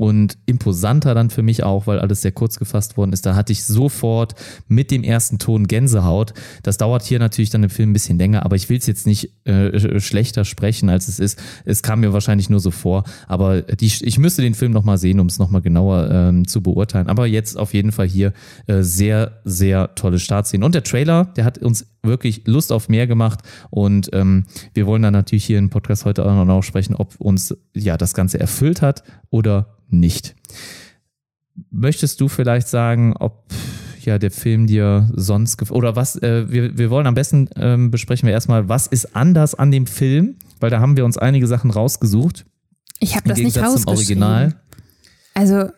und 0.00 0.38
imposanter 0.46 1.14
dann 1.14 1.28
für 1.28 1.42
mich 1.42 1.62
auch, 1.62 1.86
weil 1.86 1.98
alles 1.98 2.22
sehr 2.22 2.32
kurz 2.32 2.58
gefasst 2.58 2.96
worden 2.96 3.12
ist. 3.12 3.26
Da 3.26 3.34
hatte 3.34 3.52
ich 3.52 3.64
sofort 3.64 4.34
mit 4.66 4.90
dem 4.90 5.04
ersten 5.04 5.38
Ton 5.38 5.66
Gänsehaut. 5.66 6.32
Das 6.62 6.78
dauert 6.78 7.02
hier 7.02 7.18
natürlich 7.18 7.50
dann 7.50 7.62
im 7.62 7.68
Film 7.68 7.90
ein 7.90 7.92
bisschen 7.92 8.16
länger, 8.16 8.46
aber 8.46 8.56
ich 8.56 8.70
will 8.70 8.78
es 8.78 8.86
jetzt 8.86 9.06
nicht 9.06 9.30
äh, 9.46 10.00
schlechter 10.00 10.46
sprechen, 10.46 10.88
als 10.88 11.08
es 11.08 11.18
ist. 11.18 11.38
Es 11.66 11.82
kam 11.82 12.00
mir 12.00 12.14
wahrscheinlich 12.14 12.48
nur 12.48 12.60
so 12.60 12.70
vor, 12.70 13.04
aber 13.28 13.60
die, 13.60 13.92
ich 14.00 14.18
müsste 14.18 14.40
den 14.40 14.54
Film 14.54 14.72
nochmal 14.72 14.96
sehen, 14.96 15.20
um 15.20 15.26
es 15.26 15.38
nochmal 15.38 15.60
genauer 15.60 16.10
ähm, 16.10 16.48
zu 16.48 16.62
beurteilen. 16.62 17.08
Aber 17.08 17.26
jetzt 17.26 17.58
auf 17.58 17.74
jeden 17.74 17.92
Fall 17.92 18.08
hier 18.08 18.32
äh, 18.68 18.80
sehr, 18.80 19.42
sehr 19.44 19.94
tolle 19.96 20.18
Startszenen. 20.18 20.64
Und 20.64 20.74
der 20.74 20.82
Trailer, 20.82 21.26
der 21.36 21.44
hat 21.44 21.58
uns 21.58 21.84
wirklich 22.02 22.42
Lust 22.46 22.72
auf 22.72 22.88
mehr 22.88 23.06
gemacht 23.06 23.40
und 23.70 24.10
ähm, 24.12 24.46
wir 24.74 24.86
wollen 24.86 25.02
dann 25.02 25.12
natürlich 25.12 25.44
hier 25.44 25.58
im 25.58 25.70
Podcast 25.70 26.04
heute 26.04 26.24
auch 26.24 26.44
noch 26.44 26.62
sprechen, 26.62 26.94
ob 26.94 27.20
uns 27.20 27.56
ja 27.74 27.96
das 27.96 28.14
Ganze 28.14 28.40
erfüllt 28.40 28.82
hat 28.82 29.02
oder 29.30 29.76
nicht. 29.88 30.34
Möchtest 31.70 32.20
du 32.20 32.28
vielleicht 32.28 32.68
sagen, 32.68 33.14
ob 33.18 33.52
ja 34.04 34.18
der 34.18 34.30
Film 34.30 34.66
dir 34.66 35.10
sonst 35.14 35.56
gefällt? 35.56 35.76
Oder 35.76 35.96
was, 35.96 36.16
äh, 36.16 36.50
wir, 36.50 36.78
wir 36.78 36.90
wollen 36.90 37.06
am 37.06 37.14
besten 37.14 37.48
ähm, 37.56 37.90
besprechen 37.90 38.26
wir 38.26 38.32
erstmal, 38.32 38.68
was 38.68 38.86
ist 38.86 39.14
anders 39.16 39.54
an 39.54 39.70
dem 39.70 39.86
Film? 39.86 40.36
Weil 40.58 40.70
da 40.70 40.80
haben 40.80 40.96
wir 40.96 41.04
uns 41.04 41.18
einige 41.18 41.46
Sachen 41.46 41.70
rausgesucht. 41.70 42.46
Ich 42.98 43.16
habe 43.16 43.28
das 43.28 43.38
nicht 43.38 43.58
rausgeschrieben. 43.58 43.94
Original. 43.94 44.60
Also. 45.34 45.70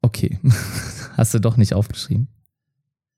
Okay. 0.00 0.38
Hast 1.16 1.34
du 1.34 1.40
doch 1.40 1.56
nicht 1.56 1.74
aufgeschrieben? 1.74 2.28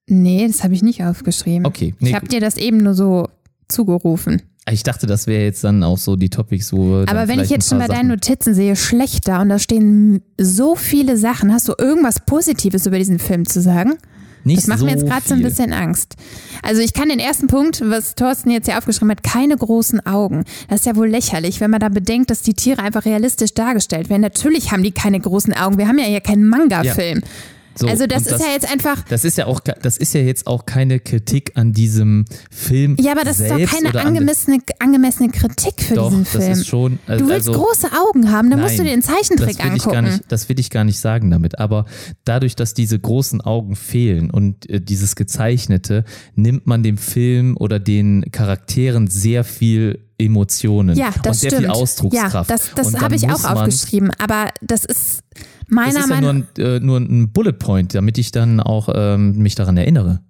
Nee, 0.06 0.46
das 0.46 0.62
habe 0.62 0.74
ich 0.74 0.82
nicht 0.82 1.02
aufgeschrieben. 1.02 1.66
Okay. 1.66 1.94
Nee, 1.98 2.10
ich 2.10 2.14
habe 2.14 2.28
dir 2.28 2.40
das 2.40 2.56
eben 2.56 2.78
nur 2.78 2.94
so 2.94 3.28
zugerufen. 3.68 4.42
Ich 4.70 4.82
dachte, 4.82 5.06
das 5.06 5.26
wäre 5.26 5.44
jetzt 5.44 5.62
dann 5.62 5.82
auch 5.82 5.98
so 5.98 6.16
die 6.16 6.30
Topics, 6.30 6.72
wo. 6.72 7.04
Aber 7.06 7.28
wenn 7.28 7.40
ich 7.40 7.50
jetzt 7.50 7.68
schon 7.68 7.78
bei 7.78 7.86
deinen 7.86 8.08
Notizen 8.08 8.54
sehe, 8.54 8.76
schlechter 8.76 9.40
und 9.40 9.50
da 9.50 9.58
stehen 9.58 10.22
so 10.40 10.74
viele 10.74 11.18
Sachen, 11.18 11.52
hast 11.52 11.68
du 11.68 11.74
irgendwas 11.76 12.20
Positives 12.24 12.86
über 12.86 12.98
diesen 12.98 13.18
Film 13.18 13.46
zu 13.46 13.60
sagen? 13.60 13.98
Nicht 14.44 14.58
das 14.58 14.66
macht 14.66 14.80
so 14.80 14.84
mir 14.84 14.92
jetzt 14.92 15.06
gerade 15.06 15.26
so 15.26 15.34
ein 15.34 15.42
bisschen 15.42 15.72
Angst. 15.72 16.16
Also 16.62 16.82
ich 16.82 16.92
kann 16.92 17.08
den 17.08 17.18
ersten 17.18 17.46
Punkt, 17.46 17.82
was 17.84 18.14
Thorsten 18.14 18.50
jetzt 18.50 18.66
hier 18.66 18.76
aufgeschrieben 18.76 19.10
hat, 19.10 19.22
keine 19.22 19.56
großen 19.56 20.04
Augen. 20.06 20.44
Das 20.68 20.80
ist 20.80 20.86
ja 20.86 20.96
wohl 20.96 21.08
lächerlich, 21.08 21.60
wenn 21.60 21.70
man 21.70 21.80
da 21.80 21.88
bedenkt, 21.88 22.30
dass 22.30 22.42
die 22.42 22.52
Tiere 22.52 22.82
einfach 22.82 23.06
realistisch 23.06 23.54
dargestellt 23.54 24.10
werden. 24.10 24.20
Natürlich 24.20 24.70
haben 24.70 24.82
die 24.82 24.92
keine 24.92 25.18
großen 25.18 25.54
Augen. 25.54 25.78
Wir 25.78 25.88
haben 25.88 25.98
ja 25.98 26.04
hier 26.04 26.20
keinen 26.20 26.46
Manga-Film. 26.46 27.20
Ja. 27.20 27.28
So, 27.76 27.88
also 27.88 28.06
das 28.06 28.22
ist 28.22 28.32
das, 28.32 28.40
ja 28.40 28.52
jetzt 28.52 28.70
einfach. 28.70 29.02
Das 29.08 29.24
ist 29.24 29.36
ja 29.36 29.46
auch, 29.46 29.60
das 29.60 29.96
ist 29.96 30.14
ja 30.14 30.20
jetzt 30.20 30.46
auch 30.46 30.64
keine 30.66 31.00
Kritik 31.00 31.52
an 31.56 31.72
diesem 31.72 32.24
Film. 32.50 32.96
Ja, 33.00 33.12
aber 33.12 33.24
das 33.24 33.40
ist 33.40 33.50
doch 33.50 33.58
keine 33.58 33.94
angemessene, 33.94 34.58
angemessene 34.78 35.30
Kritik 35.30 35.82
für 35.82 35.94
doch, 35.94 36.10
diesen 36.10 36.24
Film. 36.24 36.48
Das 36.48 36.58
ist 36.58 36.66
schon, 36.66 36.98
also, 37.06 37.24
du 37.24 37.30
willst 37.30 37.48
also, 37.48 37.60
große 37.60 37.88
Augen 37.92 38.30
haben, 38.30 38.50
dann 38.50 38.60
nein, 38.60 38.68
musst 38.68 38.78
du 38.78 38.84
dir 38.84 38.90
den 38.90 39.02
Zeichentrick 39.02 39.56
das 39.56 39.66
angucken. 39.66 39.76
Ich 39.76 39.92
gar 39.92 40.02
nicht, 40.02 40.22
das 40.28 40.48
will 40.48 40.60
ich 40.60 40.70
gar 40.70 40.84
nicht 40.84 41.00
sagen 41.00 41.30
damit. 41.30 41.58
Aber 41.58 41.86
dadurch, 42.24 42.54
dass 42.56 42.74
diese 42.74 42.98
großen 42.98 43.40
Augen 43.40 43.76
fehlen 43.76 44.30
und 44.30 44.68
äh, 44.70 44.80
dieses 44.80 45.16
Gezeichnete, 45.16 46.04
nimmt 46.34 46.66
man 46.66 46.82
dem 46.82 46.96
Film 46.96 47.56
oder 47.56 47.80
den 47.80 48.24
Charakteren 48.30 49.08
sehr 49.08 49.44
viel 49.44 50.03
Emotionen 50.18 50.96
ja, 50.96 51.10
das 51.22 51.36
und 51.36 51.40
sehr 51.40 51.50
stimmt. 51.50 51.62
viel 51.62 51.70
Ausdruckskraft. 51.70 52.50
Ja, 52.50 52.56
das, 52.56 52.70
das 52.74 53.00
habe 53.00 53.16
ich 53.16 53.28
auch 53.28 53.44
aufgeschrieben, 53.44 54.10
aber 54.18 54.48
das 54.60 54.84
ist 54.84 55.22
meiner 55.68 55.94
das 55.94 56.04
ist 56.04 56.10
ja 56.10 56.20
nur 56.20 56.30
ein, 56.30 56.46
äh, 56.58 56.80
nur 56.80 56.98
ein 56.98 57.32
Bullet 57.32 57.52
Point, 57.52 57.94
damit 57.94 58.18
ich 58.18 58.30
dann 58.30 58.60
auch 58.60 58.88
ähm, 58.94 59.38
mich 59.38 59.54
daran 59.54 59.76
erinnere. 59.76 60.20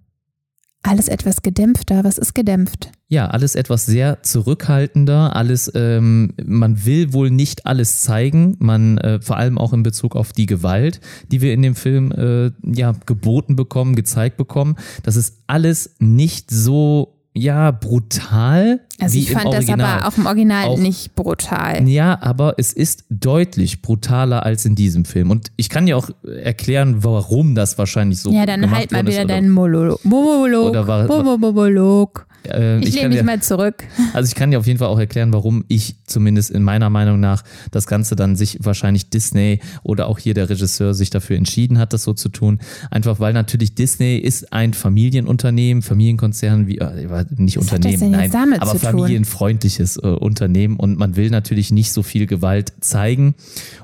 Alles 0.86 1.08
etwas 1.08 1.40
gedämpfter. 1.40 2.04
Was 2.04 2.18
ist 2.18 2.34
gedämpft? 2.34 2.90
Ja, 3.08 3.28
alles 3.28 3.54
etwas 3.54 3.86
sehr 3.86 4.22
zurückhaltender. 4.22 5.34
Alles, 5.34 5.72
ähm, 5.74 6.34
man 6.44 6.84
will 6.84 7.14
wohl 7.14 7.30
nicht 7.30 7.64
alles 7.64 8.00
zeigen. 8.00 8.56
Man, 8.58 8.98
äh, 8.98 9.18
vor 9.22 9.38
allem 9.38 9.56
auch 9.56 9.72
in 9.72 9.82
Bezug 9.82 10.14
auf 10.14 10.34
die 10.34 10.44
Gewalt, 10.44 11.00
die 11.32 11.40
wir 11.40 11.54
in 11.54 11.62
dem 11.62 11.74
Film 11.74 12.12
äh, 12.12 12.50
ja 12.62 12.92
geboten 13.06 13.56
bekommen, 13.56 13.96
gezeigt 13.96 14.36
bekommen. 14.36 14.76
Das 15.02 15.16
ist 15.16 15.38
alles 15.46 15.94
nicht 16.00 16.50
so 16.50 17.13
ja, 17.36 17.72
brutal. 17.72 18.80
Also 19.00 19.18
ich 19.18 19.32
fand 19.32 19.52
das 19.52 19.68
aber 19.68 20.06
auch 20.06 20.16
im 20.16 20.26
Original 20.26 20.68
auch, 20.68 20.78
nicht 20.78 21.16
brutal. 21.16 21.86
Ja, 21.88 22.16
aber 22.22 22.54
es 22.58 22.72
ist 22.72 23.04
deutlich 23.10 23.82
brutaler 23.82 24.44
als 24.44 24.64
in 24.64 24.76
diesem 24.76 25.04
Film. 25.04 25.32
Und 25.32 25.50
ich 25.56 25.68
kann 25.68 25.86
dir 25.86 25.96
auch 25.98 26.10
erklären, 26.22 27.02
warum 27.02 27.56
das 27.56 27.76
wahrscheinlich 27.76 28.20
so 28.20 28.30
Ja, 28.32 28.46
dann 28.46 28.70
halt 28.70 28.92
mal 28.92 29.04
wieder 29.04 29.24
deinen 29.24 29.50
Monolog. 29.50 30.04
Monolog. 30.04 30.74
Monolog. 31.08 32.26
Äh, 32.46 32.78
ich, 32.80 32.88
ich 32.88 32.94
lehne 32.96 33.10
mich 33.10 33.22
mal 33.22 33.40
zurück. 33.40 33.84
Also 34.12 34.28
ich 34.28 34.34
kann 34.34 34.50
dir 34.50 34.58
auf 34.58 34.66
jeden 34.66 34.78
Fall 34.78 34.88
auch 34.88 34.98
erklären, 34.98 35.32
warum 35.32 35.64
ich 35.68 35.96
zumindest 36.06 36.50
in 36.50 36.62
meiner 36.62 36.90
Meinung 36.90 37.20
nach 37.20 37.42
das 37.70 37.86
Ganze 37.86 38.16
dann 38.16 38.36
sich 38.36 38.58
wahrscheinlich 38.62 39.10
Disney 39.10 39.60
oder 39.82 40.06
auch 40.06 40.18
hier 40.18 40.34
der 40.34 40.48
Regisseur 40.48 40.94
sich 40.94 41.10
dafür 41.10 41.36
entschieden 41.36 41.78
hat, 41.78 41.92
das 41.92 42.02
so 42.02 42.12
zu 42.12 42.28
tun. 42.28 42.60
Einfach 42.90 43.20
weil 43.20 43.32
natürlich 43.32 43.74
Disney 43.74 44.16
ist 44.16 44.52
ein 44.52 44.74
Familienunternehmen, 44.74 45.82
Familienkonzern, 45.82 46.66
wie 46.66 46.78
äh, 46.78 47.24
nicht 47.36 47.56
Was 47.56 47.72
Unternehmen, 47.72 48.10
nein, 48.10 48.32
aber 48.60 48.78
familienfreundliches 48.78 49.96
äh, 49.96 50.06
Unternehmen 50.06 50.76
und 50.76 50.98
man 50.98 51.16
will 51.16 51.30
natürlich 51.30 51.70
nicht 51.72 51.92
so 51.92 52.02
viel 52.02 52.26
Gewalt 52.26 52.72
zeigen 52.80 53.34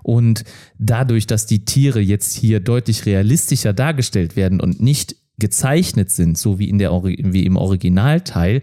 und 0.03 0.45
dadurch, 0.79 1.27
dass 1.27 1.47
die 1.47 1.65
Tiere 1.65 2.01
jetzt 2.01 2.35
hier 2.37 2.61
deutlich 2.61 3.07
realistischer 3.07 3.73
dargestellt 3.73 4.37
werden 4.37 4.61
und 4.61 4.81
nicht 4.81 5.17
gezeichnet 5.41 6.11
sind, 6.11 6.39
so 6.39 6.61
wie, 6.61 6.69
in 6.69 6.79
der, 6.79 6.93
wie 6.93 7.45
im 7.45 7.57
Originalteil, 7.57 8.63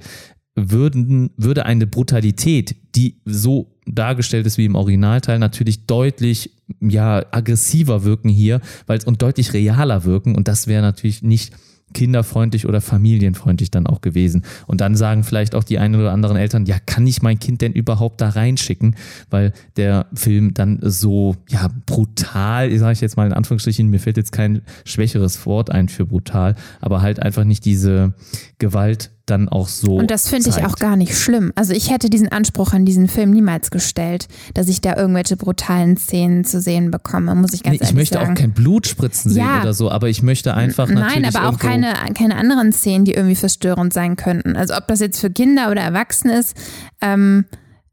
würden, 0.56 1.32
würde 1.38 1.66
eine 1.66 1.86
Brutalität, 1.86 2.76
die 2.96 3.22
so 3.26 3.78
dargestellt 3.86 4.46
ist 4.48 4.58
wie 4.58 4.66
im 4.66 4.76
Originalteil, 4.76 5.40
natürlich 5.40 5.86
deutlich 5.86 6.52
ja, 6.82 7.24
aggressiver 7.32 8.04
wirken 8.04 8.30
hier 8.30 8.62
weil, 8.88 9.00
und 9.06 9.22
deutlich 9.22 9.54
realer 9.54 10.04
wirken. 10.04 10.36
Und 10.36 10.48
das 10.48 10.68
wäre 10.68 10.82
natürlich 10.82 11.22
nicht 11.22 11.54
kinderfreundlich 11.98 12.68
oder 12.68 12.80
familienfreundlich 12.80 13.72
dann 13.72 13.88
auch 13.88 14.02
gewesen. 14.02 14.44
Und 14.68 14.82
dann 14.82 14.96
sagen 14.96 15.24
vielleicht 15.24 15.56
auch 15.56 15.64
die 15.64 15.80
einen 15.80 15.96
oder 15.96 16.12
anderen 16.12 16.38
Eltern, 16.38 16.68
ja, 16.68 16.78
kann 16.86 17.08
ich 17.08 17.24
mein 17.24 17.40
Kind 17.40 17.62
denn 17.62 17.74
überhaupt 17.74 18.22
da 18.22 18.30
reinschicken? 18.30 18.96
Weil 19.32 19.52
der 19.78 20.06
Film 20.14 20.54
dann 20.54 20.78
so, 20.84 21.36
ja, 21.50 21.70
brutal, 21.88 22.78
sage 22.78 22.94
ich 22.94 23.02
jetzt 23.02 23.18
mal 23.18 23.26
in 23.26 23.34
Anführungsstrichen, 23.34 23.90
mir 23.90 24.00
fällt 24.00 24.18
jetzt 24.18 24.32
kein 24.32 24.62
schwächeres 24.86 25.44
Wort 25.48 25.72
ein 25.72 25.90
für 25.90 26.06
brutal, 26.06 26.54
aber 26.82 27.02
halt 27.02 27.20
einfach 27.20 27.46
nicht 27.46 27.66
diese 27.66 28.14
Gewalt 28.60 29.10
dann 29.30 29.50
auch 29.50 29.68
so. 29.68 29.96
Und 29.96 30.12
das 30.12 30.28
finde 30.28 30.50
ich 30.50 30.66
auch 30.66 30.78
gar 30.78 30.96
nicht 30.96 31.16
schlimm. 31.16 31.52
Also 31.56 31.74
ich 31.74 31.92
hätte 31.92 32.10
diesen 32.10 32.32
Anspruch 32.32 32.74
an 32.74 32.86
diesen 32.86 33.08
Film 33.08 33.32
niemals 33.32 33.72
gestellt, 33.72 34.28
dass 34.54 34.68
ich 34.68 34.82
da 34.82 34.96
irgendwelche 34.96 35.38
brutalen 35.38 35.98
Szenen 35.98 36.46
zu 36.46 36.60
sehen 36.62 36.92
bekomme, 36.92 37.36
muss 37.36 37.54
ich 37.54 37.64
ganz 37.64 37.80
nee, 37.80 37.86
ehrlich 37.86 37.88
sagen. 37.88 38.02
Ich 38.02 38.12
möchte 38.12 38.22
auch 38.22 38.34
kein 38.34 38.52
Blut 38.54 38.88
spritzen 38.88 39.32
sehen 39.32 39.46
ja. 39.46 39.62
oder 39.62 39.74
so, 39.74 39.92
aber 39.92 40.10
ich 40.10 40.24
möchte 40.24 40.54
einfach 40.54 40.88
Nein, 40.88 41.26
aber 41.26 41.50
auch 41.50 41.60
keine, 41.60 41.94
keine 42.16 42.36
anderen 42.36 42.72
Szenen, 42.72 43.06
die 43.06 43.14
irgendwie 43.14 43.36
verstörend 43.36 43.94
sein 43.94 44.16
könnten. 44.16 44.56
Also 44.56 44.76
ob 44.76 44.88
das 44.88 45.00
jetzt 45.00 45.20
für 45.20 45.30
Kinder 45.30 45.70
oder 45.72 45.82
Erwachsene 45.82 46.40
ist, 46.40 46.56
ähm, 47.02 47.46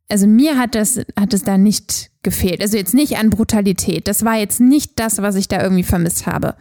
also 0.08 0.26
mir 0.26 0.58
hat 0.58 0.74
das, 0.74 1.00
hat 1.18 1.34
es 1.34 1.42
da 1.42 1.58
nicht 1.58 2.10
gefehlt. 2.22 2.60
Also 2.60 2.76
jetzt 2.76 2.94
nicht 2.94 3.16
an 3.16 3.30
Brutalität. 3.30 4.06
Das 4.08 4.24
war 4.24 4.36
jetzt 4.36 4.60
nicht 4.60 4.92
das, 4.96 5.18
was 5.18 5.34
ich 5.34 5.48
da 5.48 5.62
irgendwie 5.62 5.82
vermisst 5.82 6.26
habe. 6.26 6.54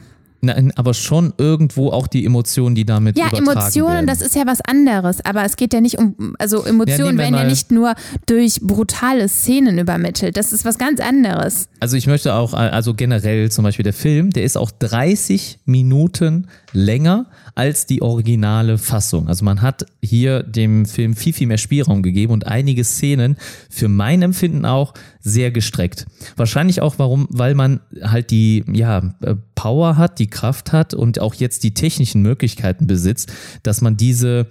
Nein, 0.46 0.74
aber 0.76 0.94
schon 0.94 1.34
irgendwo 1.38 1.92
auch 1.92 2.06
die 2.06 2.26
Emotionen, 2.26 2.76
die 2.76 2.84
damit 2.84 3.18
Ja, 3.18 3.30
Emotionen, 3.32 3.94
werden. 3.94 4.08
das 4.08 4.20
ist 4.20 4.36
ja 4.36 4.46
was 4.46 4.60
anderes, 4.60 5.24
aber 5.24 5.46
es 5.46 5.56
geht 5.56 5.74
ja 5.74 5.80
nicht 5.80 5.98
um, 5.98 6.36
also 6.38 6.66
Emotionen 6.66 7.18
wir 7.18 7.24
werden 7.24 7.36
ja 7.36 7.46
nicht 7.46 7.72
nur 7.72 7.96
durch 8.26 8.60
brutale 8.60 9.30
Szenen 9.30 9.80
übermittelt, 9.80 10.36
das 10.36 10.52
ist 10.52 10.66
was 10.66 10.78
ganz 10.78 11.00
anderes. 11.00 11.70
Also 11.80 11.96
ich 11.96 12.08
möchte 12.08 12.34
auch, 12.34 12.54
also 12.54 12.94
generell 12.94 13.50
zum 13.52 13.64
Beispiel 13.64 13.84
der 13.84 13.94
Film, 13.94 14.32
der 14.32 14.44
ist 14.44 14.58
auch 14.58 14.72
30 14.72 15.60
Minuten 15.64 16.48
länger 16.74 17.28
als 17.56 17.86
die 17.86 18.02
originale 18.02 18.78
Fassung. 18.78 19.28
Also 19.28 19.46
man 19.46 19.62
hat 19.62 19.86
hier 20.02 20.44
dem 20.44 20.86
Film 20.86 21.16
viel, 21.16 21.34
viel 21.34 21.48
mehr 21.48 21.58
Spielraum 21.58 22.02
gegeben 22.02 22.34
und 22.34 22.48
einige 22.48 22.84
Szenen 22.84 23.38
für 23.70 23.88
mein 23.88 24.22
Empfinden 24.22 24.66
auch 24.66 24.94
sehr 25.20 25.52
gestreckt. 25.52 26.06
Wahrscheinlich 26.36 26.82
auch 26.82 26.96
warum, 26.98 27.28
weil 27.30 27.56
man 27.56 27.80
halt 28.02 28.32
die 28.32 28.64
ja, 28.72 29.14
äh, 29.22 29.36
Power 29.56 29.98
hat, 29.98 30.20
die 30.20 30.28
Kraft 30.28 30.72
hat 30.72 30.94
und 30.94 31.20
auch 31.20 31.36
jetzt 31.36 31.64
die 31.64 31.74
technischen 31.74 32.22
Möglichkeiten 32.22 32.88
besitzt, 32.88 33.32
dass 33.62 33.82
man 33.82 33.98
diese, 33.98 34.48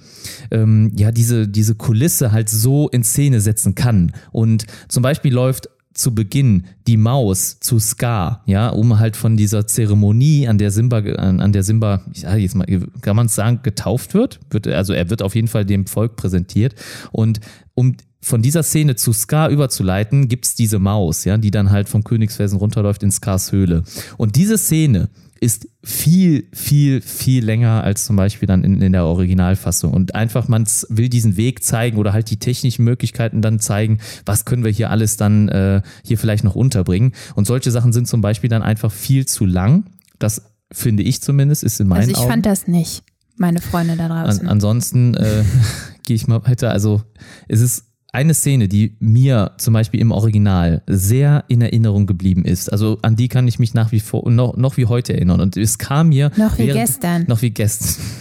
ähm, 0.50 0.92
ja, 0.96 1.10
diese, 1.10 1.48
diese 1.48 1.74
Kulisse 1.74 2.32
halt 2.32 2.48
so 2.48 2.88
in 2.88 3.02
Szene 3.04 3.40
setzen 3.40 3.74
kann. 3.74 4.12
Und 4.30 4.66
zum 4.88 5.02
Beispiel 5.02 5.32
läuft 5.32 5.68
zu 5.94 6.14
Beginn 6.14 6.64
die 6.86 6.96
Maus 6.96 7.58
zu 7.60 7.78
Scar, 7.78 8.42
ja, 8.46 8.68
um 8.68 8.98
halt 8.98 9.16
von 9.16 9.36
dieser 9.36 9.66
Zeremonie, 9.66 10.48
an 10.48 10.58
der 10.58 10.70
Simba, 10.70 10.98
an, 10.98 11.52
der 11.52 11.62
Simba, 11.62 12.02
ich 12.12 12.20
sage 12.20 12.40
jetzt 12.40 12.54
mal, 12.54 12.66
kann 13.00 13.16
man 13.16 13.26
es 13.26 13.34
sagen, 13.34 13.60
getauft 13.62 14.14
wird, 14.14 14.40
wird, 14.50 14.66
also 14.68 14.92
er 14.92 15.10
wird 15.10 15.22
auf 15.22 15.34
jeden 15.34 15.48
Fall 15.48 15.64
dem 15.64 15.86
Volk 15.86 16.16
präsentiert 16.16 16.74
und 17.10 17.40
um 17.74 17.96
von 18.24 18.40
dieser 18.40 18.62
Szene 18.62 18.94
zu 18.94 19.12
Scar 19.12 19.50
überzuleiten, 19.50 20.28
gibt's 20.28 20.54
diese 20.54 20.78
Maus, 20.78 21.24
ja, 21.24 21.36
die 21.36 21.50
dann 21.50 21.70
halt 21.70 21.88
vom 21.88 22.04
Königsfelsen 22.04 22.58
runterläuft 22.58 23.02
in 23.02 23.10
Scars 23.10 23.50
Höhle. 23.50 23.82
Und 24.16 24.36
diese 24.36 24.56
Szene 24.58 25.08
ist 25.42 25.66
viel, 25.82 26.46
viel, 26.52 27.00
viel 27.00 27.44
länger 27.44 27.82
als 27.82 28.04
zum 28.04 28.14
Beispiel 28.14 28.46
dann 28.46 28.62
in, 28.62 28.80
in 28.80 28.92
der 28.92 29.06
Originalfassung. 29.06 29.92
Und 29.92 30.14
einfach, 30.14 30.46
man 30.46 30.68
will 30.88 31.08
diesen 31.08 31.36
Weg 31.36 31.64
zeigen 31.64 31.98
oder 31.98 32.12
halt 32.12 32.30
die 32.30 32.36
technischen 32.36 32.84
Möglichkeiten 32.84 33.42
dann 33.42 33.58
zeigen, 33.58 33.98
was 34.24 34.44
können 34.44 34.62
wir 34.62 34.70
hier 34.70 34.90
alles 34.90 35.16
dann 35.16 35.48
äh, 35.48 35.82
hier 36.04 36.16
vielleicht 36.16 36.44
noch 36.44 36.54
unterbringen. 36.54 37.10
Und 37.34 37.48
solche 37.48 37.72
Sachen 37.72 37.92
sind 37.92 38.06
zum 38.06 38.20
Beispiel 38.20 38.50
dann 38.50 38.62
einfach 38.62 38.92
viel 38.92 39.26
zu 39.26 39.44
lang. 39.44 39.86
Das 40.20 40.42
finde 40.70 41.02
ich 41.02 41.20
zumindest, 41.20 41.64
ist 41.64 41.80
in 41.80 41.88
meinen 41.88 42.02
Also 42.02 42.10
ich 42.12 42.18
Augen. 42.18 42.30
fand 42.30 42.46
das 42.46 42.68
nicht, 42.68 43.02
meine 43.36 43.60
Freunde 43.60 43.96
da 43.96 44.06
draußen. 44.06 44.42
An, 44.42 44.48
ansonsten 44.48 45.14
äh, 45.14 45.42
gehe 46.06 46.14
ich 46.14 46.28
mal 46.28 46.46
weiter. 46.46 46.70
Also 46.70 47.02
es 47.48 47.60
ist 47.60 47.86
eine 48.12 48.34
Szene, 48.34 48.68
die 48.68 48.94
mir 49.00 49.52
zum 49.56 49.72
Beispiel 49.74 50.00
im 50.00 50.10
Original 50.10 50.82
sehr 50.86 51.44
in 51.48 51.62
Erinnerung 51.62 52.06
geblieben 52.06 52.44
ist. 52.44 52.70
Also 52.70 52.98
an 53.00 53.16
die 53.16 53.28
kann 53.28 53.48
ich 53.48 53.58
mich 53.58 53.72
nach 53.72 53.90
wie 53.90 54.00
vor 54.00 54.30
noch, 54.30 54.56
noch 54.56 54.76
wie 54.76 54.84
heute 54.86 55.14
erinnern. 55.14 55.40
Und 55.40 55.56
es 55.56 55.78
kam 55.78 56.10
mir 56.10 56.30
Noch 56.36 56.58
wie 56.58 56.66
während- 56.66 56.80
gestern. 56.80 57.24
Noch 57.26 57.42
wie 57.42 57.50
gestern. 57.50 58.04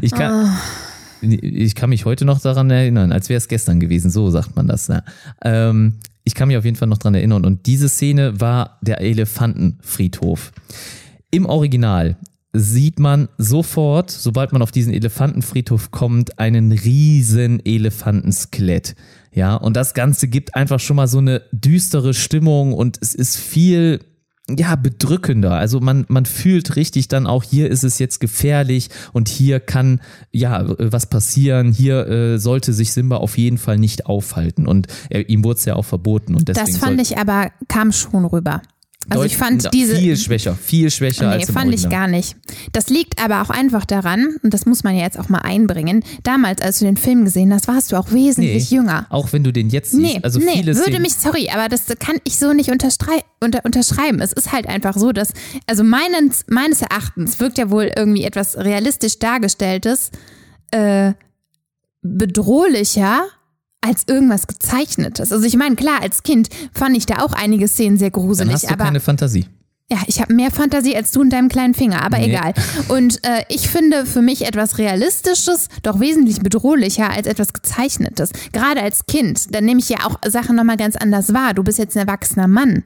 Ich 0.00 0.12
kann, 0.12 0.48
ich 1.20 1.74
kann 1.74 1.90
mich 1.90 2.04
heute 2.04 2.24
noch 2.24 2.40
daran 2.40 2.70
erinnern, 2.70 3.10
als 3.10 3.28
wäre 3.28 3.38
es 3.38 3.48
gestern 3.48 3.80
gewesen. 3.80 4.12
So 4.12 4.30
sagt 4.30 4.54
man 4.54 4.68
das. 4.68 4.86
Ja. 4.86 5.02
Ähm, 5.42 5.94
ich 6.22 6.36
kann 6.36 6.46
mich 6.48 6.56
auf 6.56 6.64
jeden 6.64 6.76
Fall 6.76 6.86
noch 6.88 6.98
daran 6.98 7.14
erinnern. 7.16 7.44
Und 7.44 7.66
diese 7.66 7.88
Szene 7.88 8.40
war 8.40 8.78
der 8.80 9.00
Elefantenfriedhof. 9.00 10.52
Im 11.32 11.46
Original 11.46 12.16
sieht 12.52 13.00
man 13.00 13.28
sofort, 13.38 14.10
sobald 14.10 14.52
man 14.52 14.62
auf 14.62 14.70
diesen 14.70 14.92
Elefantenfriedhof 14.92 15.90
kommt, 15.90 16.38
einen 16.38 16.70
riesen 16.72 17.60
Elefantenskelett. 17.66 18.94
Ja, 19.36 19.54
und 19.54 19.76
das 19.76 19.92
Ganze 19.92 20.28
gibt 20.28 20.56
einfach 20.56 20.80
schon 20.80 20.96
mal 20.96 21.08
so 21.08 21.18
eine 21.18 21.42
düstere 21.52 22.14
Stimmung 22.14 22.72
und 22.72 22.98
es 23.02 23.14
ist 23.14 23.36
viel, 23.36 24.00
ja, 24.48 24.76
bedrückender. 24.76 25.52
Also 25.52 25.78
man, 25.78 26.06
man 26.08 26.24
fühlt 26.24 26.74
richtig 26.74 27.08
dann 27.08 27.26
auch, 27.26 27.42
hier 27.42 27.70
ist 27.70 27.84
es 27.84 27.98
jetzt 27.98 28.18
gefährlich 28.18 28.88
und 29.12 29.28
hier 29.28 29.60
kann, 29.60 30.00
ja, 30.32 30.64
was 30.66 31.10
passieren. 31.10 31.70
Hier 31.70 32.06
äh, 32.06 32.38
sollte 32.38 32.72
sich 32.72 32.94
Simba 32.94 33.18
auf 33.18 33.36
jeden 33.36 33.58
Fall 33.58 33.76
nicht 33.76 34.06
aufhalten 34.06 34.66
und 34.66 34.86
er, 35.10 35.28
ihm 35.28 35.44
wurde 35.44 35.58
es 35.58 35.66
ja 35.66 35.76
auch 35.76 35.84
verboten. 35.84 36.34
Und 36.34 36.48
deswegen 36.48 36.72
das 36.72 36.78
fand 36.78 36.98
ich 37.02 37.18
aber, 37.18 37.50
kam 37.68 37.92
schon 37.92 38.24
rüber. 38.24 38.62
Also 39.08 39.24
ich 39.24 39.36
fand 39.36 39.72
diese, 39.72 39.96
Viel 39.96 40.16
schwächer, 40.16 40.54
viel 40.56 40.90
schwächer 40.90 41.28
Nee, 41.28 41.34
als 41.34 41.48
im 41.48 41.54
fand 41.54 41.72
ich 41.72 41.82
Original. 41.82 42.00
gar 42.00 42.08
nicht. 42.08 42.36
Das 42.72 42.88
liegt 42.88 43.22
aber 43.22 43.40
auch 43.42 43.50
einfach 43.50 43.84
daran, 43.84 44.36
und 44.42 44.52
das 44.52 44.66
muss 44.66 44.82
man 44.82 44.96
ja 44.96 45.02
jetzt 45.04 45.18
auch 45.18 45.28
mal 45.28 45.38
einbringen, 45.38 46.02
damals, 46.24 46.60
als 46.60 46.80
du 46.80 46.86
den 46.86 46.96
Film 46.96 47.24
gesehen 47.24 47.52
hast, 47.54 47.68
warst 47.68 47.92
du 47.92 47.96
auch 47.96 48.10
wesentlich 48.10 48.70
Nee, 48.70 48.76
jünger. 48.76 49.06
Auch 49.10 49.32
wenn 49.32 49.44
du 49.44 49.52
den 49.52 49.70
jetzt 49.70 49.92
siehst, 49.92 50.02
Nee, 50.14 50.20
also 50.22 50.40
nee, 50.40 50.64
würde 50.66 50.80
Szenen- 50.80 51.02
mich, 51.02 51.14
sorry, 51.14 51.48
aber 51.54 51.68
das 51.68 51.84
kann 52.00 52.16
ich 52.24 52.38
so 52.38 52.52
nicht 52.52 52.70
unterstrei 52.70 53.20
unter, 53.40 53.64
unterschreiben. 53.64 54.20
Es 54.20 54.32
ist 54.32 54.50
halt 54.52 54.66
einfach 54.66 54.96
so, 54.96 55.12
dass, 55.12 55.32
also 55.66 55.84
meines, 55.84 56.44
meines 56.48 56.82
Erachtens 56.82 57.38
wirkt 57.38 57.58
ja 57.58 57.70
wohl 57.70 57.90
irgendwie 57.96 58.24
etwas 58.24 58.56
realistisch 58.56 59.18
dargestelltes 59.20 60.10
äh, 60.72 61.12
bedrohlicher 62.02 63.24
als 63.80 64.04
irgendwas 64.06 64.46
gezeichnetes. 64.46 65.32
Also 65.32 65.44
ich 65.46 65.56
meine, 65.56 65.76
klar, 65.76 66.00
als 66.02 66.22
Kind 66.22 66.48
fand 66.72 66.96
ich 66.96 67.06
da 67.06 67.22
auch 67.22 67.32
einige 67.32 67.68
Szenen 67.68 67.98
sehr 67.98 68.10
dann 68.10 68.20
gruselig, 68.22 68.52
hast 68.54 68.64
du 68.64 68.68
aber 68.74 68.84
keine 68.84 69.00
Fantasie. 69.00 69.46
ja, 69.90 69.98
ich 70.06 70.20
habe 70.20 70.34
mehr 70.34 70.50
Fantasie 70.50 70.96
als 70.96 71.12
du 71.12 71.22
in 71.22 71.30
deinem 71.30 71.48
kleinen 71.48 71.74
Finger, 71.74 72.02
aber 72.02 72.18
Nee. 72.18 72.30
egal. 72.30 72.52
Und 72.88 73.22
äh, 73.24 73.44
ich 73.48 73.68
finde 73.68 74.04
für 74.06 74.22
mich 74.22 74.44
etwas 74.46 74.78
Realistisches 74.78 75.68
doch 75.82 76.00
wesentlich 76.00 76.40
bedrohlicher 76.40 77.10
als 77.10 77.26
etwas 77.28 77.52
Gezeichnetes. 77.52 78.30
Gerade 78.52 78.82
als 78.82 79.06
Kind, 79.06 79.54
dann 79.54 79.64
nehme 79.64 79.78
ich 79.80 79.88
ja 79.88 79.98
auch 80.04 80.18
Sachen 80.26 80.56
nochmal 80.56 80.76
ganz 80.78 80.96
anders 80.96 81.32
wahr. 81.32 81.54
Du 81.54 81.62
bist 81.62 81.78
jetzt 81.78 81.96
ein 81.96 82.06
erwachsener 82.08 82.48
Mann. 82.48 82.82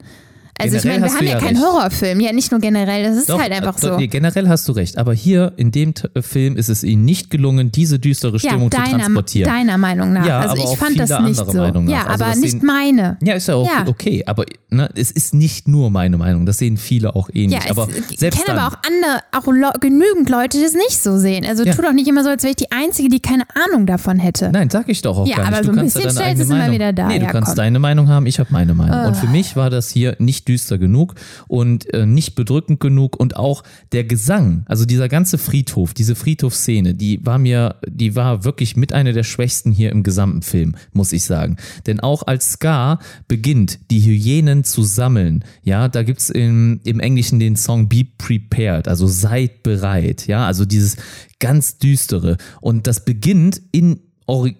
Also 0.61 0.77
ich 0.77 0.83
Generell 0.83 1.01
meine, 1.01 1.11
wir 1.13 1.17
haben 1.19 1.25
ja, 1.27 1.33
ja 1.33 1.39
keinen 1.39 1.57
recht. 1.57 1.65
Horrorfilm, 1.65 2.19
ja 2.19 2.31
nicht 2.33 2.51
nur 2.51 2.59
generell, 2.61 3.03
das 3.03 3.17
ist 3.17 3.29
Doch, 3.29 3.39
halt 3.39 3.51
einfach 3.51 3.77
äh, 3.77 3.81
so. 3.81 3.97
nee, 3.97 4.07
generell 4.07 4.47
hast 4.47 4.67
du 4.67 4.71
recht. 4.73 4.97
Aber 4.97 5.13
hier 5.13 5.53
in 5.57 5.71
dem 5.71 5.93
äh, 6.13 6.21
Film 6.21 6.55
ist 6.57 6.69
es 6.69 6.83
ihnen 6.83 7.05
nicht 7.05 7.29
gelungen, 7.29 7.71
diese 7.71 7.99
düstere 7.99 8.33
Ja, 8.37 8.39
Stimmung 8.51 8.71
zu 8.71 8.77
deiner, 8.77 8.99
transportieren. 8.99 9.51
deiner 9.51 9.77
Meinung 9.77 10.13
nach. 10.13 10.25
Ja, 10.25 10.39
also 10.39 10.51
aber 10.51 10.57
ich 10.59 10.65
auch 10.65 10.77
fand 10.77 10.99
das 10.99 11.09
viele 11.11 11.21
nicht 11.29 11.39
andere 11.39 11.51
so. 11.55 11.61
Meinung 11.61 11.85
nach. 11.85 11.91
Ja, 11.91 12.03
Also 12.07 12.23
aber 12.23 12.33
das 12.33 12.39
nicht 12.41 12.51
sehen- 12.51 12.65
meine. 12.65 13.17
ja, 13.23 13.33
ist 13.33 13.47
ja 13.47 13.55
auch 13.55 13.65
Ja. 13.67 13.85
okay, 13.87 14.23
aber 14.25 14.45
ne, 14.69 14.89
es 14.95 15.11
ist 15.11 15.33
nicht 15.33 15.67
nur 15.67 15.89
meine 15.89 16.17
Meinung. 16.17 16.45
Das 16.45 16.57
sehen 16.57 16.77
viele 16.77 17.15
auch 17.15 17.29
ähnlich. 17.33 17.59
Ja, 17.63 17.71
aber 17.71 17.87
es, 17.89 18.21
ich 18.21 18.31
kenne 18.31 18.59
aber 18.59 18.67
auch 18.75 18.79
andere, 18.85 19.21
auch 19.31 19.79
genügend 19.79 20.29
Leute, 20.29 20.57
die 20.57 20.63
das 20.63 20.73
nicht 20.73 21.01
so 21.01 21.17
sehen. 21.17 21.45
Also 21.45 21.63
Ja. 21.63 21.73
tu 21.73 21.81
doch 21.81 21.93
nicht 21.93 22.07
immer 22.07 22.23
so, 22.23 22.29
als 22.29 22.43
wäre 22.43 22.51
ich 22.51 22.55
die 22.57 22.71
Einzige, 22.71 23.09
die 23.09 23.19
keine 23.19 23.43
Ahnung 23.67 23.85
davon 23.85 24.19
hätte. 24.19 24.49
Nein, 24.51 24.69
sag 24.69 24.89
ich 24.89 25.01
doch 25.01 25.17
auch 25.17 25.27
Ja, 25.27 25.37
gar 25.37 25.43
nicht. 25.49 25.53
aber 25.53 25.67
du 25.67 25.73
so 25.73 25.79
ein 25.79 25.85
bisschen 25.85 26.01
ja 26.03 26.09
stellst 26.11 26.41
es 26.43 26.49
immer 26.49 26.71
wieder 26.71 26.93
dar. 26.93 27.07
Nee, 27.07 27.19
du 27.19 27.25
Ja, 27.25 27.31
kannst 27.31 27.57
deine 27.57 27.79
Meinung 27.79 28.07
haben, 28.09 28.25
ich 28.25 28.39
habe 28.39 28.49
meine 28.51 28.73
Meinung. 28.73 29.05
Und 29.07 29.17
für 29.17 29.27
mich 29.27 29.55
war 29.55 29.69
das 29.69 29.89
hier 29.89 30.15
nicht 30.19 30.47
düster 30.51 30.77
genug 30.77 31.15
und 31.47 31.93
äh, 31.93 32.05
nicht 32.05 32.35
bedrückend 32.35 32.81
genug 32.81 33.17
und 33.17 33.37
auch 33.37 33.63
der 33.93 34.03
Gesang, 34.03 34.65
also 34.67 34.83
dieser 34.83 35.07
ganze 35.07 35.37
Friedhof, 35.37 35.93
diese 35.93 36.15
Friedhofsszene, 36.15 36.93
die 36.93 37.25
war 37.25 37.37
mir, 37.37 37.75
die 37.87 38.15
war 38.15 38.43
wirklich 38.43 38.75
mit 38.75 38.91
einer 38.91 39.13
der 39.13 39.23
schwächsten 39.23 39.71
hier 39.71 39.91
im 39.91 40.03
gesamten 40.03 40.41
Film, 40.41 40.75
muss 40.91 41.13
ich 41.13 41.23
sagen. 41.23 41.55
Denn 41.87 42.01
auch 42.01 42.27
als 42.27 42.51
Scar 42.51 42.99
beginnt, 43.29 43.79
die 43.91 44.01
Hyänen 44.01 44.65
zu 44.65 44.83
sammeln, 44.83 45.45
ja, 45.63 45.87
da 45.87 46.03
gibt's 46.03 46.29
im, 46.29 46.81
im 46.83 46.99
Englischen 46.99 47.39
den 47.39 47.55
Song 47.55 47.87
Be 47.87 48.05
Prepared, 48.17 48.89
also 48.89 49.07
seid 49.07 49.63
bereit, 49.63 50.27
ja, 50.27 50.45
also 50.45 50.65
dieses 50.65 50.97
ganz 51.39 51.77
düstere. 51.77 52.37
Und 52.59 52.87
das 52.87 53.05
beginnt 53.05 53.61
in 53.71 54.01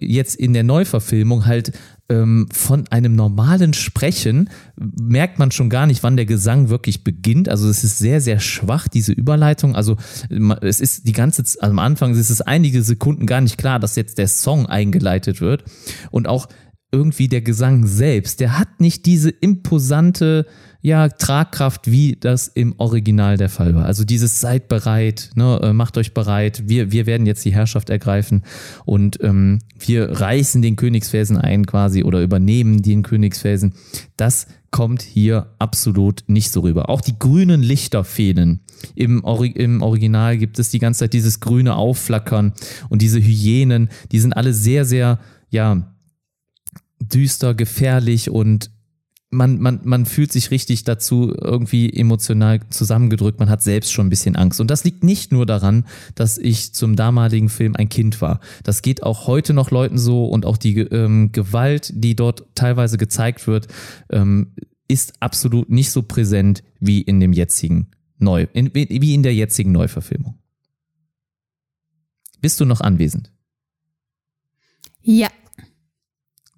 jetzt 0.00 0.36
in 0.36 0.52
der 0.52 0.64
Neuverfilmung 0.64 1.46
halt 1.46 1.72
ähm, 2.08 2.48
von 2.52 2.86
einem 2.88 3.14
normalen 3.14 3.72
Sprechen 3.74 4.50
merkt 4.76 5.38
man 5.38 5.50
schon 5.50 5.70
gar 5.70 5.86
nicht, 5.86 6.02
wann 6.02 6.16
der 6.16 6.26
Gesang 6.26 6.68
wirklich 6.68 7.04
beginnt. 7.04 7.48
Also 7.48 7.68
es 7.68 7.84
ist 7.84 7.98
sehr, 7.98 8.20
sehr 8.20 8.40
schwach, 8.40 8.88
diese 8.88 9.12
Überleitung. 9.12 9.74
Also 9.74 9.96
es 10.60 10.80
ist 10.80 11.06
die 11.06 11.12
ganze, 11.12 11.42
also 11.42 11.58
am 11.60 11.78
Anfang 11.78 12.12
ist 12.14 12.30
es 12.30 12.40
einige 12.40 12.82
Sekunden 12.82 13.26
gar 13.26 13.40
nicht 13.40 13.58
klar, 13.58 13.78
dass 13.78 13.96
jetzt 13.96 14.18
der 14.18 14.28
Song 14.28 14.66
eingeleitet 14.66 15.40
wird. 15.40 15.64
Und 16.10 16.28
auch 16.28 16.48
irgendwie 16.92 17.28
der 17.28 17.40
Gesang 17.40 17.86
selbst, 17.86 18.40
der 18.40 18.58
hat 18.58 18.80
nicht 18.80 19.06
diese 19.06 19.30
imposante 19.30 20.46
ja, 20.84 21.08
Tragkraft, 21.08 21.88
wie 21.88 22.16
das 22.18 22.48
im 22.48 22.74
Original 22.78 23.36
der 23.36 23.48
Fall 23.48 23.72
war. 23.76 23.86
Also 23.86 24.04
dieses 24.04 24.40
seid 24.40 24.66
bereit, 24.66 25.30
ne, 25.36 25.60
äh, 25.62 25.72
macht 25.72 25.96
euch 25.96 26.12
bereit, 26.12 26.64
wir, 26.66 26.90
wir 26.90 27.06
werden 27.06 27.24
jetzt 27.24 27.44
die 27.44 27.54
Herrschaft 27.54 27.88
ergreifen 27.88 28.42
und 28.84 29.22
ähm, 29.22 29.60
wir 29.78 30.10
reißen 30.10 30.60
den 30.60 30.74
Königsfelsen 30.74 31.38
ein 31.38 31.66
quasi 31.66 32.02
oder 32.02 32.20
übernehmen 32.20 32.82
den 32.82 33.04
Königsfelsen. 33.04 33.74
Das 34.16 34.48
kommt 34.72 35.02
hier 35.02 35.54
absolut 35.60 36.24
nicht 36.26 36.50
so 36.50 36.60
rüber. 36.60 36.88
Auch 36.88 37.00
die 37.00 37.16
grünen 37.16 37.62
Lichter 37.62 38.02
fehlen. 38.02 38.60
Im, 38.96 39.22
Ori 39.22 39.50
Im 39.50 39.82
Original 39.82 40.36
gibt 40.36 40.58
es 40.58 40.70
die 40.70 40.80
ganze 40.80 41.00
Zeit 41.00 41.12
dieses 41.12 41.38
grüne 41.38 41.76
Aufflackern 41.76 42.54
und 42.88 43.02
diese 43.02 43.20
Hyänen, 43.20 43.88
die 44.10 44.18
sind 44.18 44.36
alle 44.36 44.52
sehr, 44.52 44.84
sehr, 44.84 45.20
ja, 45.48 45.94
düster, 47.00 47.54
gefährlich 47.54 48.30
und 48.30 48.70
man, 49.32 49.58
man, 49.60 49.80
man 49.82 50.04
fühlt 50.06 50.30
sich 50.30 50.50
richtig 50.50 50.84
dazu 50.84 51.34
irgendwie 51.34 51.90
emotional 51.90 52.60
zusammengedrückt. 52.68 53.40
Man 53.40 53.48
hat 53.48 53.62
selbst 53.62 53.90
schon 53.90 54.06
ein 54.06 54.10
bisschen 54.10 54.36
Angst. 54.36 54.60
Und 54.60 54.70
das 54.70 54.84
liegt 54.84 55.02
nicht 55.02 55.32
nur 55.32 55.46
daran, 55.46 55.86
dass 56.14 56.36
ich 56.36 56.74
zum 56.74 56.96
damaligen 56.96 57.48
Film 57.48 57.74
ein 57.74 57.88
Kind 57.88 58.20
war. 58.20 58.40
Das 58.62 58.82
geht 58.82 59.02
auch 59.02 59.26
heute 59.26 59.54
noch 59.54 59.70
Leuten 59.70 59.96
so 59.96 60.26
und 60.26 60.44
auch 60.44 60.58
die 60.58 60.78
ähm, 60.78 61.32
Gewalt, 61.32 61.92
die 61.94 62.14
dort 62.14 62.44
teilweise 62.54 62.98
gezeigt 62.98 63.46
wird, 63.46 63.68
ähm, 64.10 64.52
ist 64.86 65.14
absolut 65.20 65.70
nicht 65.70 65.90
so 65.90 66.02
präsent 66.02 66.62
wie 66.78 67.00
in 67.00 67.18
dem 67.18 67.32
jetzigen 67.32 67.88
neu, 68.18 68.46
in, 68.52 68.74
wie 68.74 69.14
in 69.14 69.22
der 69.22 69.34
jetzigen 69.34 69.72
Neuverfilmung. 69.72 70.38
Bist 72.42 72.60
du 72.60 72.66
noch 72.66 72.82
anwesend? 72.82 73.32
Ja. 75.00 75.28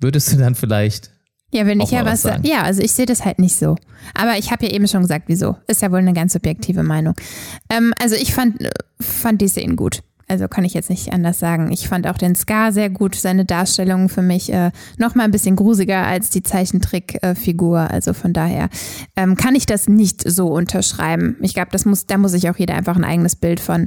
Würdest 0.00 0.32
du 0.32 0.37
dann 0.37 0.56
vielleicht 0.56 1.13
Ja, 1.55 1.67
wenn 1.67 1.81
ich 1.81 1.93
ja 1.93 2.05
was 2.05 2.25
was. 2.25 2.40
Ja, 2.43 2.62
also 2.62 2.83
ich 2.83 2.93
sehe 2.93 3.07
das 3.07 3.25
halt 3.25 3.38
nicht 3.38 3.57
so. 3.57 3.77
Aber 4.14 4.37
ich 4.37 4.51
habe 4.51 4.67
ja 4.67 4.73
eben 4.73 4.88
schon 4.88 5.03
gesagt, 5.03 5.25
wieso. 5.29 5.57
Ist 5.69 5.83
ja 5.83 5.90
wohl 5.93 5.99
eine 5.99 6.12
ganz 6.12 6.33
subjektive 6.33 6.83
Meinung. 6.83 7.14
Ähm, 7.71 7.95
also 8.03 8.17
ich 8.17 8.35
fand, 8.35 8.61
äh, 8.61 8.71
fand 9.01 9.40
die 9.40 9.49
Szenen 9.49 9.77
gut. 9.77 10.03
Also 10.27 10.49
kann 10.49 10.64
ich 10.64 10.75
jetzt 10.75 10.90
nicht 10.90 11.12
anders 11.12 11.38
sagen. 11.38 11.71
Ich 11.71 11.87
fand 11.87 12.07
auch 12.07 12.17
den 12.17 12.35
Scar 12.35 12.73
sehr 12.73 12.88
gut, 12.88 13.14
seine 13.14 13.45
Darstellung 13.45 14.09
für 14.09 14.23
mich 14.23 14.53
äh, 14.53 14.71
noch 14.97 15.14
mal 15.14 15.25
ein 15.25 15.31
bisschen 15.31 15.55
grusiger 15.55 16.07
als 16.07 16.31
die 16.31 16.43
Zeichentrickfigur. 16.43 17.90
also 17.90 18.14
von 18.14 18.33
daher 18.33 18.71
ähm, 19.17 19.37
kann 19.37 19.55
ich 19.55 19.67
das 19.67 19.87
nicht 19.87 20.29
so 20.29 20.49
unterschreiben. 20.49 21.37
Ich 21.43 21.55
glaube, 21.55 21.69
das 21.73 21.85
muss, 21.85 22.07
da 22.07 22.17
muss 22.17 22.33
sich 22.33 22.49
auch 22.49 22.57
jeder 22.57 22.75
einfach 22.75 22.97
ein 22.97 23.05
eigenes 23.05 23.37
Bild 23.37 23.61
von 23.61 23.87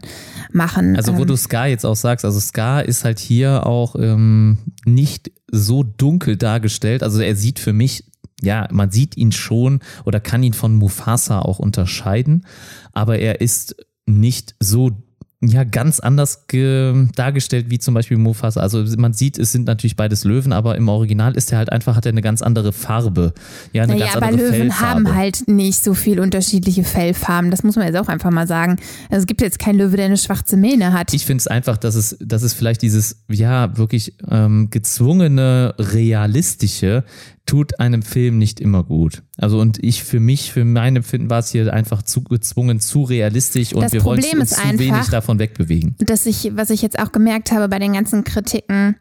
machen. 0.51 0.95
Also 0.95 1.17
wo 1.17 1.21
ähm, 1.21 1.27
du 1.27 1.35
Scar 1.35 1.67
jetzt 1.67 1.85
auch 1.85 1.95
sagst, 1.95 2.23
also 2.23 2.39
Scar 2.39 2.85
ist 2.85 3.03
halt 3.03 3.19
hier 3.19 3.65
auch 3.65 3.95
ähm, 3.95 4.59
nicht 4.85 5.31
so 5.51 5.83
dunkel 5.83 6.37
dargestellt. 6.37 7.03
Also 7.03 7.19
er 7.19 7.35
sieht 7.35 7.59
für 7.59 7.73
mich, 7.73 8.05
ja, 8.41 8.67
man 8.71 8.91
sieht 8.91 9.17
ihn 9.17 9.31
schon 9.31 9.79
oder 10.05 10.19
kann 10.19 10.43
ihn 10.43 10.53
von 10.53 10.75
Mufasa 10.75 11.39
auch 11.39 11.59
unterscheiden, 11.59 12.45
aber 12.93 13.17
er 13.19 13.41
ist 13.41 13.75
nicht 14.05 14.55
so 14.59 14.91
ja, 15.39 15.63
ganz 15.63 15.99
anders 15.99 16.47
ge 16.47 17.07
dargestellt 17.15 17.67
wie 17.69 17.77
zum 17.77 17.93
Beispiel 17.93 18.17
Mufasa. 18.17 18.59
Also 18.59 18.83
man 18.97 19.13
sieht, 19.13 19.37
es 19.37 19.51
sind 19.51 19.67
natürlich 19.67 19.95
beides 19.95 20.23
Löwen, 20.23 20.51
aber 20.51 20.75
im 20.77 20.89
Original 20.89 21.37
ist 21.37 21.51
er 21.51 21.59
halt 21.59 21.71
einfach, 21.71 21.95
hat 21.95 22.07
er 22.07 22.11
eine 22.11 22.23
ganz 22.23 22.41
andere 22.41 22.73
Farbe. 22.73 23.33
Ja, 23.71 23.83
eine 23.83 23.93
Naja, 23.93 24.05
ganz 24.05 24.15
aber 24.17 24.25
andere 24.25 24.47
Löwen 24.47 24.61
Fellfarbe. 24.71 25.09
haben 25.09 25.15
halt 25.15 25.47
nicht 25.47 25.83
so 25.83 25.93
viel 25.93 26.19
unterschiedliche 26.19 26.83
Fellfarben. 26.83 27.51
Das 27.51 27.61
muss 27.63 27.75
man 27.75 27.85
jetzt 27.85 27.97
auch 27.97 28.07
einfach 28.07 28.31
mal 28.31 28.47
sagen. 28.47 28.77
Also 29.11 29.21
es 29.21 29.27
gibt 29.27 29.41
jetzt 29.41 29.59
keinen 29.59 29.77
Löwe, 29.77 29.95
der 29.95 30.07
eine 30.07 30.17
schwarze 30.17 30.57
Mähne 30.57 30.91
hat. 30.91 31.13
Ich 31.13 31.25
finde 31.27 31.41
es 31.41 31.47
einfach, 31.47 31.77
dass 31.77 31.93
es, 31.93 32.17
dass 32.19 32.41
es 32.41 32.55
vielleicht 32.55 32.81
dieses, 32.81 33.23
ja, 33.29 33.77
wirklich 33.77 34.15
ähm, 34.31 34.69
gezwungene, 34.71 35.75
realistische 35.77 37.03
tut 37.47 37.79
einem 37.79 38.03
Film 38.03 38.37
nicht 38.37 38.59
immer 38.59 38.83
gut. 38.83 39.23
Also 39.37 39.59
und 39.59 39.83
ich 39.83 40.03
für 40.03 40.19
mich, 40.19 40.51
für 40.53 40.63
mein 40.65 40.95
Empfinden 40.97 41.29
war 41.31 41.39
es 41.39 41.49
hier 41.49 41.73
einfach 41.73 42.03
zu 42.03 42.21
gezwungen, 42.23 42.79
zu 42.79 43.03
realistisch 43.03 43.73
und 43.73 43.81
Das 43.81 43.93
wir 43.93 44.03
wollen 44.03 44.19
Problem 44.21 44.41
uns 44.41 44.51
ist 44.51 44.61
zu 44.61 44.67
wenig 44.77 44.91
einfach- 44.93 45.09
davon 45.09 45.39
wegbewegen. 45.39 45.95
dass 45.99 46.25
ich, 46.27 46.51
was 46.55 46.69
ich 46.69 46.81
jetzt 46.83 46.99
auch 46.99 47.11
gemerkt 47.11 47.51
habe 47.51 47.67
bei 47.69 47.79
den 47.79 47.93
ganzen 47.93 48.23
Kritiken, 48.23 48.97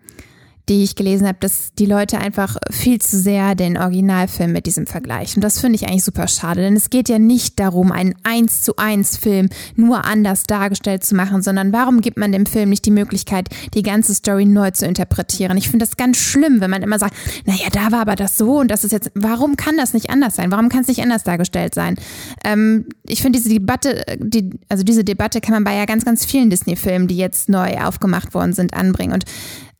die 0.68 0.82
ich 0.82 0.96
gelesen 0.96 1.28
habe, 1.28 1.38
dass 1.40 1.72
die 1.78 1.86
Leute 1.86 2.18
einfach 2.18 2.56
viel 2.70 3.00
zu 3.00 3.18
sehr 3.18 3.54
den 3.54 3.78
Originalfilm 3.78 4.52
mit 4.52 4.66
diesem 4.66 4.86
vergleichen. 4.86 5.36
Und 5.36 5.44
das 5.44 5.60
finde 5.60 5.76
ich 5.76 5.86
eigentlich 5.86 6.04
super 6.04 6.26
schade, 6.26 6.60
denn 6.60 6.74
es 6.74 6.90
geht 6.90 7.08
ja 7.08 7.18
nicht 7.18 7.60
darum, 7.60 7.92
einen 7.92 8.14
1 8.24 8.62
zu 8.62 8.76
1 8.76 9.16
Film 9.16 9.48
nur 9.76 10.04
anders 10.04 10.42
dargestellt 10.42 11.04
zu 11.04 11.14
machen, 11.14 11.42
sondern 11.42 11.72
warum 11.72 12.00
gibt 12.00 12.16
man 12.16 12.32
dem 12.32 12.46
Film 12.46 12.70
nicht 12.70 12.84
die 12.84 12.90
Möglichkeit, 12.90 13.48
die 13.74 13.82
ganze 13.82 14.14
Story 14.14 14.44
neu 14.44 14.72
zu 14.72 14.86
interpretieren? 14.86 15.56
Ich 15.56 15.68
finde 15.68 15.84
das 15.84 15.96
ganz 15.96 16.16
schlimm, 16.16 16.60
wenn 16.60 16.70
man 16.70 16.82
immer 16.82 16.98
sagt, 16.98 17.14
naja, 17.44 17.68
da 17.72 17.92
war 17.92 18.00
aber 18.00 18.16
das 18.16 18.36
so 18.36 18.58
und 18.58 18.70
das 18.70 18.82
ist 18.82 18.90
jetzt, 18.92 19.12
warum 19.14 19.56
kann 19.56 19.76
das 19.76 19.94
nicht 19.94 20.10
anders 20.10 20.34
sein? 20.34 20.50
Warum 20.50 20.68
kann 20.68 20.80
es 20.80 20.88
nicht 20.88 21.02
anders 21.02 21.22
dargestellt 21.22 21.74
sein? 21.74 21.96
Ähm, 22.44 22.86
ich 23.06 23.22
finde 23.22 23.38
diese 23.38 23.50
Debatte, 23.50 24.04
die, 24.18 24.50
also 24.68 24.82
diese 24.82 25.04
Debatte 25.04 25.40
kann 25.40 25.54
man 25.54 25.62
bei 25.62 25.76
ja 25.76 25.84
ganz, 25.84 26.04
ganz 26.04 26.24
vielen 26.24 26.50
Disney-Filmen, 26.50 27.06
die 27.06 27.16
jetzt 27.16 27.48
neu 27.48 27.78
aufgemacht 27.78 28.34
worden 28.34 28.52
sind, 28.52 28.74
anbringen. 28.74 29.12
Und 29.12 29.24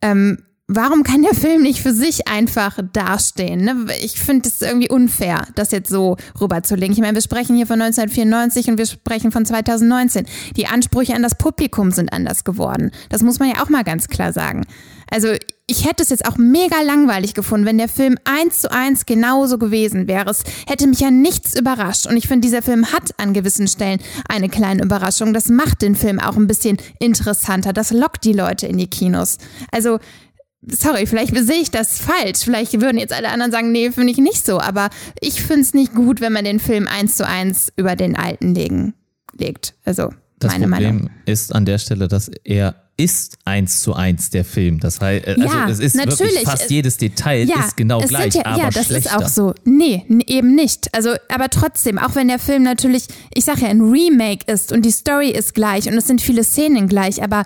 ähm, 0.02 0.38
warum 0.68 1.04
kann 1.04 1.22
der 1.22 1.34
Film 1.34 1.62
nicht 1.62 1.80
für 1.80 1.92
sich 1.92 2.26
einfach 2.26 2.78
dastehen? 2.92 3.64
Ne? 3.64 3.86
Ich 4.02 4.20
finde 4.20 4.48
es 4.48 4.62
irgendwie 4.62 4.90
unfair, 4.90 5.46
das 5.54 5.70
jetzt 5.70 5.90
so 5.90 6.16
rüberzulegen. 6.40 6.92
Ich 6.92 7.00
meine, 7.00 7.14
wir 7.14 7.22
sprechen 7.22 7.56
hier 7.56 7.66
von 7.66 7.80
1994 7.80 8.68
und 8.70 8.78
wir 8.78 8.86
sprechen 8.86 9.30
von 9.30 9.46
2019. 9.46 10.26
Die 10.56 10.66
Ansprüche 10.66 11.14
an 11.14 11.22
das 11.22 11.36
Publikum 11.36 11.92
sind 11.92 12.12
anders 12.12 12.44
geworden. 12.44 12.90
Das 13.10 13.22
muss 13.22 13.38
man 13.38 13.48
ja 13.48 13.62
auch 13.62 13.68
mal 13.68 13.84
ganz 13.84 14.08
klar 14.08 14.32
sagen. 14.32 14.66
Also 15.08 15.28
ich 15.68 15.84
hätte 15.84 16.02
es 16.02 16.10
jetzt 16.10 16.26
auch 16.26 16.36
mega 16.36 16.82
langweilig 16.82 17.34
gefunden, 17.34 17.66
wenn 17.66 17.78
der 17.78 17.88
Film 17.88 18.16
eins 18.24 18.60
zu 18.60 18.70
eins 18.72 19.06
genauso 19.06 19.58
gewesen 19.58 20.08
wäre. 20.08 20.30
Es 20.30 20.42
hätte 20.68 20.86
mich 20.86 21.00
ja 21.00 21.10
nichts 21.10 21.58
überrascht. 21.58 22.06
Und 22.06 22.16
ich 22.16 22.28
finde, 22.28 22.46
dieser 22.46 22.62
Film 22.62 22.92
hat 22.92 23.18
an 23.18 23.34
gewissen 23.34 23.66
Stellen 23.68 24.00
eine 24.28 24.48
kleine 24.48 24.82
Überraschung. 24.82 25.32
Das 25.32 25.48
macht 25.48 25.82
den 25.82 25.94
Film 25.94 26.20
auch 26.20 26.36
ein 26.36 26.46
bisschen 26.46 26.76
interessanter. 26.98 27.72
Das 27.72 27.90
lockt 27.92 28.24
die 28.24 28.32
Leute 28.32 28.66
in 28.66 28.78
die 28.78 28.88
Kinos. 28.88 29.38
Also 29.70 29.98
sorry, 30.68 31.06
vielleicht 31.06 31.36
sehe 31.36 31.60
ich 31.62 31.70
das 31.70 31.98
falsch. 31.98 32.40
Vielleicht 32.40 32.80
würden 32.80 32.98
jetzt 32.98 33.12
alle 33.12 33.28
anderen 33.28 33.52
sagen, 33.52 33.72
nee, 33.72 33.90
finde 33.90 34.12
ich 34.12 34.18
nicht 34.18 34.44
so. 34.44 34.60
Aber 34.60 34.90
ich 35.20 35.42
finde 35.42 35.62
es 35.62 35.74
nicht 35.74 35.94
gut, 35.94 36.20
wenn 36.20 36.32
man 36.32 36.44
den 36.44 36.60
Film 36.60 36.88
eins 36.88 37.16
zu 37.16 37.26
eins 37.26 37.72
über 37.76 37.96
den 37.96 38.16
alten 38.16 38.54
legen, 38.54 38.94
legt. 39.38 39.74
Also 39.84 40.10
Das 40.38 40.52
meine 40.52 40.66
Problem 40.68 40.94
Meinung. 40.96 41.10
ist 41.26 41.54
an 41.54 41.64
der 41.64 41.78
Stelle, 41.78 42.08
dass 42.08 42.30
er 42.44 42.74
ist 42.98 43.36
eins 43.44 43.82
zu 43.82 43.92
eins 43.92 44.30
der 44.30 44.42
Film. 44.42 44.80
Das 44.80 45.02
heißt, 45.02 45.26
äh, 45.26 45.30
also 45.38 45.42
Ja, 45.54 45.68
es 45.68 45.80
ist 45.80 45.94
wirklich 45.96 46.18
natürlich. 46.18 46.42
fast 46.44 46.70
jedes 46.70 46.96
Detail 46.96 47.46
ist 47.46 47.76
genau 47.76 48.00
gleich, 48.00 48.34
ja, 48.34 48.46
aber 48.46 48.58
ja, 48.62 48.70
das 48.70 48.86
schlechter. 48.86 49.10
ist 49.18 49.24
auch 49.24 49.28
so. 49.28 49.52
Nee, 49.64 50.06
eben 50.26 50.54
nicht. 50.54 50.94
Also, 50.94 51.10
aber 51.28 51.50
trotzdem, 51.50 51.98
auch 51.98 52.14
wenn 52.14 52.28
der 52.28 52.38
Film 52.38 52.62
natürlich, 52.62 53.06
ich 53.34 53.44
sag 53.44 53.60
ja, 53.60 53.68
ein 53.68 53.82
Remake 53.82 54.50
ist 54.50 54.72
und 54.72 54.80
die 54.86 54.90
Story 54.90 55.28
ist 55.28 55.54
gleich 55.54 55.86
und 55.88 55.94
es 55.94 56.06
sind 56.06 56.22
viele 56.22 56.42
Szenen 56.42 56.88
gleich, 56.88 57.22
aber 57.22 57.44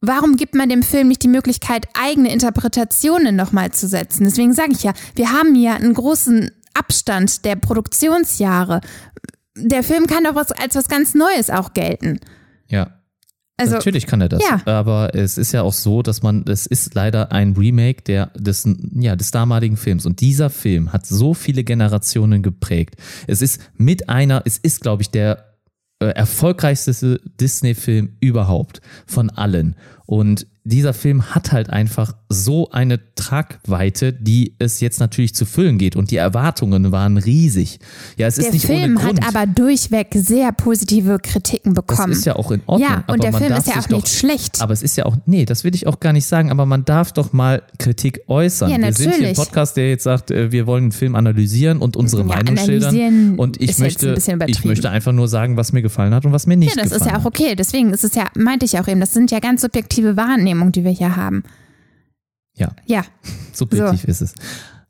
warum 0.00 0.36
gibt 0.36 0.54
man 0.54 0.68
dem 0.68 0.82
Film 0.82 1.08
nicht 1.08 1.22
die 1.22 1.28
Möglichkeit, 1.28 1.88
eigene 1.94 2.32
Interpretationen 2.32 3.36
nochmal 3.36 3.72
zu 3.72 3.88
setzen? 3.88 4.24
Deswegen 4.24 4.52
sage 4.52 4.72
ich 4.72 4.82
ja, 4.82 4.92
wir 5.14 5.32
haben 5.32 5.54
ja 5.54 5.74
einen 5.74 5.94
großen 5.94 6.50
Abstand 6.74 7.44
der 7.44 7.56
Produktionsjahre. 7.56 8.80
Der 9.56 9.82
Film 9.82 10.06
kann 10.06 10.24
doch 10.24 10.34
was, 10.34 10.52
als 10.52 10.74
was 10.76 10.88
ganz 10.88 11.14
Neues 11.14 11.50
auch 11.50 11.72
gelten. 11.74 12.20
Ja. 12.68 12.94
Also, 13.60 13.74
Natürlich 13.74 14.06
kann 14.06 14.20
er 14.20 14.28
das, 14.28 14.40
ja. 14.40 14.62
aber 14.66 15.16
es 15.16 15.36
ist 15.36 15.50
ja 15.50 15.62
auch 15.62 15.72
so, 15.72 16.02
dass 16.02 16.22
man, 16.22 16.44
es 16.46 16.64
ist 16.64 16.94
leider 16.94 17.32
ein 17.32 17.54
Remake 17.54 18.02
der, 18.02 18.26
des, 18.36 18.64
ja, 18.94 19.16
des 19.16 19.32
damaligen 19.32 19.76
Films 19.76 20.06
und 20.06 20.20
dieser 20.20 20.48
Film 20.48 20.92
hat 20.92 21.06
so 21.06 21.34
viele 21.34 21.64
Generationen 21.64 22.44
geprägt. 22.44 22.94
Es 23.26 23.42
ist 23.42 23.60
mit 23.74 24.08
einer, 24.08 24.42
es 24.44 24.58
ist, 24.58 24.80
glaube 24.80 25.02
ich, 25.02 25.10
der 25.10 25.47
erfolgreichste 26.00 27.20
Disney-Film 27.40 28.16
überhaupt 28.20 28.80
von 29.06 29.30
allen. 29.30 29.76
Und 30.06 30.46
dieser 30.68 30.92
Film 30.92 31.34
hat 31.34 31.52
halt 31.52 31.70
einfach 31.70 32.14
so 32.28 32.70
eine 32.70 33.00
Tragweite, 33.14 34.12
die 34.12 34.54
es 34.58 34.80
jetzt 34.80 35.00
natürlich 35.00 35.34
zu 35.34 35.46
füllen 35.46 35.78
geht 35.78 35.96
und 35.96 36.10
die 36.10 36.16
Erwartungen 36.16 36.92
waren 36.92 37.16
riesig. 37.16 37.80
Ja, 38.16 38.26
es 38.26 38.38
ist 38.38 38.44
der 38.44 38.52
nicht 38.52 38.66
Film 38.66 39.02
hat 39.02 39.26
aber 39.26 39.46
durchweg 39.46 40.08
sehr 40.14 40.52
positive 40.52 41.18
Kritiken 41.18 41.74
das 41.74 41.84
bekommen. 41.86 42.12
ist 42.12 42.26
ja 42.26 42.36
auch 42.36 42.50
in 42.50 42.60
Ordnung. 42.66 42.88
Ja, 42.88 43.04
und 43.06 43.22
der 43.22 43.32
Film 43.32 43.52
ist 43.54 43.66
ja 43.66 43.80
auch 43.80 43.88
nicht 43.88 44.08
schlecht. 44.08 44.60
Aber 44.60 44.72
es 44.72 44.82
ist 44.82 44.96
ja 44.96 45.06
auch, 45.06 45.16
nee, 45.24 45.46
das 45.46 45.64
will 45.64 45.74
ich 45.74 45.86
auch 45.86 46.00
gar 46.00 46.12
nicht 46.12 46.26
sagen, 46.26 46.50
aber 46.50 46.66
man 46.66 46.84
darf 46.84 47.12
doch 47.12 47.32
mal 47.32 47.62
Kritik 47.78 48.20
äußern. 48.28 48.70
Ja, 48.70 48.78
wir 48.78 48.92
sind 48.92 49.04
hier 49.04 49.14
ein 49.14 49.20
natürlich. 49.20 49.38
Podcast, 49.38 49.76
der 49.76 49.88
jetzt 49.88 50.04
sagt, 50.04 50.30
äh, 50.30 50.52
wir 50.52 50.66
wollen 50.66 50.84
einen 50.84 50.92
Film 50.92 51.14
analysieren 51.14 51.78
und 51.78 51.96
unsere 51.96 52.22
Ja, 52.22 52.28
Meinung 52.28 52.56
schildern. 52.58 53.38
Und 53.38 53.60
ich 53.60 53.70
ist 53.70 53.80
möchte, 53.80 54.16
ich 54.46 54.64
möchte 54.64 54.90
einfach 54.90 55.12
nur 55.12 55.28
sagen, 55.28 55.56
was 55.56 55.72
mir 55.72 55.82
gefallen 55.82 56.12
hat 56.14 56.26
und 56.26 56.32
was 56.32 56.46
mir 56.46 56.56
nicht 56.56 56.76
Ja, 56.76 56.82
das 56.82 56.92
gefallen 56.92 57.08
ist 57.08 57.12
ja 57.14 57.20
auch 57.20 57.24
okay. 57.24 57.54
Deswegen 57.56 57.92
ist 57.92 58.04
es 58.04 58.14
ja, 58.14 58.26
meinte 58.36 58.66
ich 58.66 58.78
auch 58.78 58.86
eben, 58.86 59.00
das 59.00 59.14
sind 59.14 59.30
ja 59.30 59.38
ganz 59.38 59.62
subjektive 59.62 60.16
Wahrnehmungen, 60.16 60.57
die 60.66 60.84
wir 60.84 60.90
hier 60.90 61.16
haben. 61.16 61.42
Ja. 62.54 62.72
Ja, 62.86 63.04
Subjektiv 63.52 64.04
ist 64.04 64.20
es. 64.20 64.34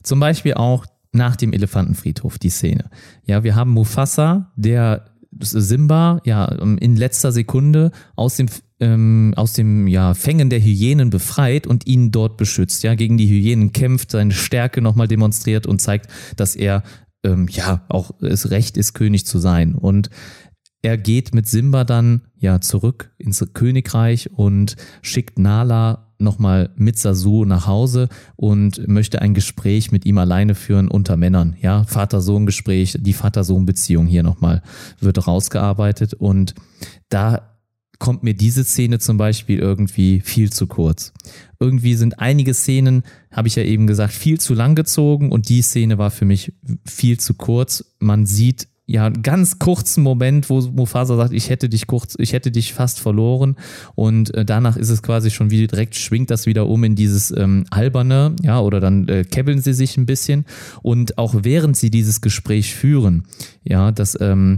Zum 0.02 0.20
Beispiel 0.20 0.54
auch 0.54 0.86
nach 1.12 1.36
dem 1.36 1.52
Elefantenfriedhof, 1.52 2.38
die 2.38 2.50
Szene. 2.50 2.90
Ja, 3.24 3.44
wir 3.44 3.54
haben 3.54 3.70
Mufasa, 3.70 4.52
der 4.56 5.06
Simba 5.40 6.20
ja 6.24 6.46
in 6.46 6.96
letzter 6.96 7.32
Sekunde 7.32 7.90
aus 8.16 8.36
dem 8.36 8.48
ähm, 8.80 9.34
aus 9.36 9.54
dem 9.54 9.88
ja, 9.88 10.14
Fängen 10.14 10.50
der 10.50 10.60
Hyänen 10.60 11.10
befreit 11.10 11.66
und 11.66 11.86
ihn 11.86 12.12
dort 12.12 12.36
beschützt, 12.36 12.82
ja, 12.84 12.94
gegen 12.94 13.18
die 13.18 13.28
Hyänen 13.28 13.72
kämpft, 13.72 14.12
seine 14.12 14.32
Stärke 14.32 14.80
nochmal 14.80 15.08
demonstriert 15.08 15.66
und 15.66 15.80
zeigt, 15.80 16.08
dass 16.36 16.54
er 16.54 16.84
ähm, 17.24 17.48
ja 17.50 17.84
auch 17.88 18.12
es 18.20 18.50
recht 18.50 18.76
ist, 18.76 18.94
König 18.94 19.26
zu 19.26 19.38
sein. 19.38 19.74
Und 19.74 20.10
er 20.82 20.96
geht 20.96 21.34
mit 21.34 21.48
Simba 21.48 21.84
dann 21.84 22.22
ja 22.38 22.60
zurück 22.60 23.10
ins 23.18 23.44
Königreich 23.52 24.30
und 24.30 24.76
schickt 25.02 25.38
Nala 25.38 26.12
nochmal 26.18 26.70
mit 26.76 26.98
Sasu 26.98 27.44
nach 27.44 27.66
Hause 27.66 28.08
und 28.36 28.86
möchte 28.88 29.22
ein 29.22 29.34
Gespräch 29.34 29.92
mit 29.92 30.04
ihm 30.04 30.18
alleine 30.18 30.54
führen 30.54 30.88
unter 30.88 31.16
Männern. 31.16 31.56
Ja, 31.60 31.84
Vater-Sohn-Gespräch, 31.84 32.98
die 33.00 33.12
Vater-Sohn-Beziehung 33.12 34.06
hier 34.06 34.22
nochmal 34.22 34.62
wird 35.00 35.26
rausgearbeitet 35.26 36.14
und 36.14 36.54
da 37.08 37.54
kommt 37.98 38.22
mir 38.22 38.34
diese 38.34 38.62
Szene 38.62 39.00
zum 39.00 39.16
Beispiel 39.16 39.58
irgendwie 39.58 40.20
viel 40.20 40.50
zu 40.50 40.66
kurz. 40.68 41.12
Irgendwie 41.58 41.94
sind 41.94 42.20
einige 42.20 42.54
Szenen, 42.54 43.02
habe 43.32 43.48
ich 43.48 43.56
ja 43.56 43.64
eben 43.64 43.86
gesagt, 43.88 44.12
viel 44.12 44.38
zu 44.38 44.54
lang 44.54 44.76
gezogen 44.76 45.32
und 45.32 45.48
die 45.48 45.62
Szene 45.62 45.98
war 45.98 46.10
für 46.10 46.24
mich 46.24 46.52
viel 46.84 47.18
zu 47.18 47.34
kurz. 47.34 47.96
Man 47.98 48.24
sieht 48.26 48.68
ja 48.88 49.10
ganz 49.10 49.58
kurzen 49.58 50.02
Moment, 50.02 50.48
wo 50.48 50.62
Mufasa 50.62 51.14
sagt, 51.16 51.32
ich 51.34 51.50
hätte 51.50 51.68
dich 51.68 51.86
kurz, 51.86 52.16
ich 52.18 52.32
hätte 52.32 52.50
dich 52.50 52.72
fast 52.72 53.00
verloren. 53.00 53.56
Und 53.94 54.34
äh, 54.34 54.46
danach 54.46 54.76
ist 54.76 54.88
es 54.88 55.02
quasi 55.02 55.30
schon 55.30 55.50
wieder 55.50 55.66
direkt 55.66 55.94
schwingt 55.94 56.30
das 56.30 56.46
wieder 56.46 56.66
um 56.66 56.82
in 56.84 56.96
dieses 56.96 57.30
ähm, 57.30 57.66
alberne, 57.70 58.34
ja, 58.42 58.58
oder 58.60 58.80
dann 58.80 59.06
äh, 59.08 59.24
kebbeln 59.24 59.60
sie 59.60 59.74
sich 59.74 59.98
ein 59.98 60.06
bisschen. 60.06 60.46
Und 60.82 61.18
auch 61.18 61.34
während 61.42 61.76
sie 61.76 61.90
dieses 61.90 62.22
Gespräch 62.22 62.74
führen, 62.74 63.24
ja, 63.62 63.92
das 63.92 64.18
ähm, 64.22 64.56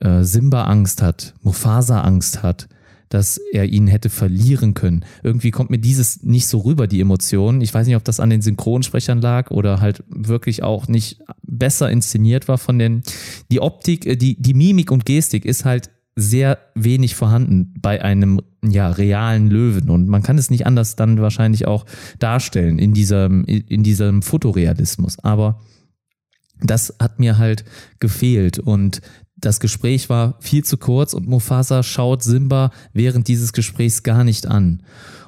äh, 0.00 0.22
Simba 0.22 0.64
Angst 0.64 1.02
hat, 1.02 1.34
Mufasa 1.42 2.00
Angst 2.02 2.44
hat, 2.44 2.68
dass 3.08 3.38
er 3.52 3.66
ihn 3.66 3.86
hätte 3.86 4.10
verlieren 4.10 4.74
können. 4.74 5.04
Irgendwie 5.22 5.50
kommt 5.50 5.70
mir 5.70 5.78
dieses 5.78 6.22
nicht 6.22 6.46
so 6.46 6.58
rüber, 6.58 6.86
die 6.86 7.00
Emotionen. 7.00 7.60
Ich 7.60 7.72
weiß 7.72 7.86
nicht, 7.86 7.96
ob 7.96 8.04
das 8.04 8.20
an 8.20 8.30
den 8.30 8.42
Synchronsprechern 8.42 9.20
lag 9.20 9.50
oder 9.50 9.80
halt 9.80 10.02
wirklich 10.08 10.62
auch 10.62 10.88
nicht 10.88 11.20
besser 11.42 11.90
inszeniert 11.90 12.48
war 12.48 12.58
von 12.58 12.78
den, 12.78 13.02
die 13.50 13.60
Optik, 13.60 14.06
äh, 14.06 14.16
die, 14.16 14.40
die 14.40 14.54
Mimik 14.54 14.90
und 14.90 15.04
Gestik 15.04 15.44
ist 15.44 15.64
halt 15.64 15.90
sehr 16.16 16.58
wenig 16.74 17.16
vorhanden 17.16 17.74
bei 17.80 18.02
einem 18.02 18.40
ja, 18.64 18.88
realen 18.88 19.50
Löwen 19.50 19.90
und 19.90 20.08
man 20.08 20.22
kann 20.22 20.38
es 20.38 20.48
nicht 20.48 20.64
anders 20.64 20.94
dann 20.94 21.20
wahrscheinlich 21.20 21.66
auch 21.66 21.86
darstellen 22.20 22.78
in 22.78 22.94
diesem, 22.94 23.44
in 23.44 23.82
diesem 23.82 24.22
Fotorealismus. 24.22 25.18
Aber 25.18 25.60
das 26.60 26.94
hat 27.00 27.18
mir 27.18 27.38
halt 27.38 27.64
gefehlt 27.98 28.58
und 28.58 29.00
das 29.44 29.60
Gespräch 29.60 30.08
war 30.08 30.36
viel 30.40 30.64
zu 30.64 30.76
kurz 30.76 31.14
und 31.14 31.28
Mufasa 31.28 31.82
schaut 31.82 32.22
Simba 32.22 32.70
während 32.92 33.28
dieses 33.28 33.52
Gesprächs 33.52 34.02
gar 34.02 34.24
nicht 34.24 34.46
an. 34.46 34.82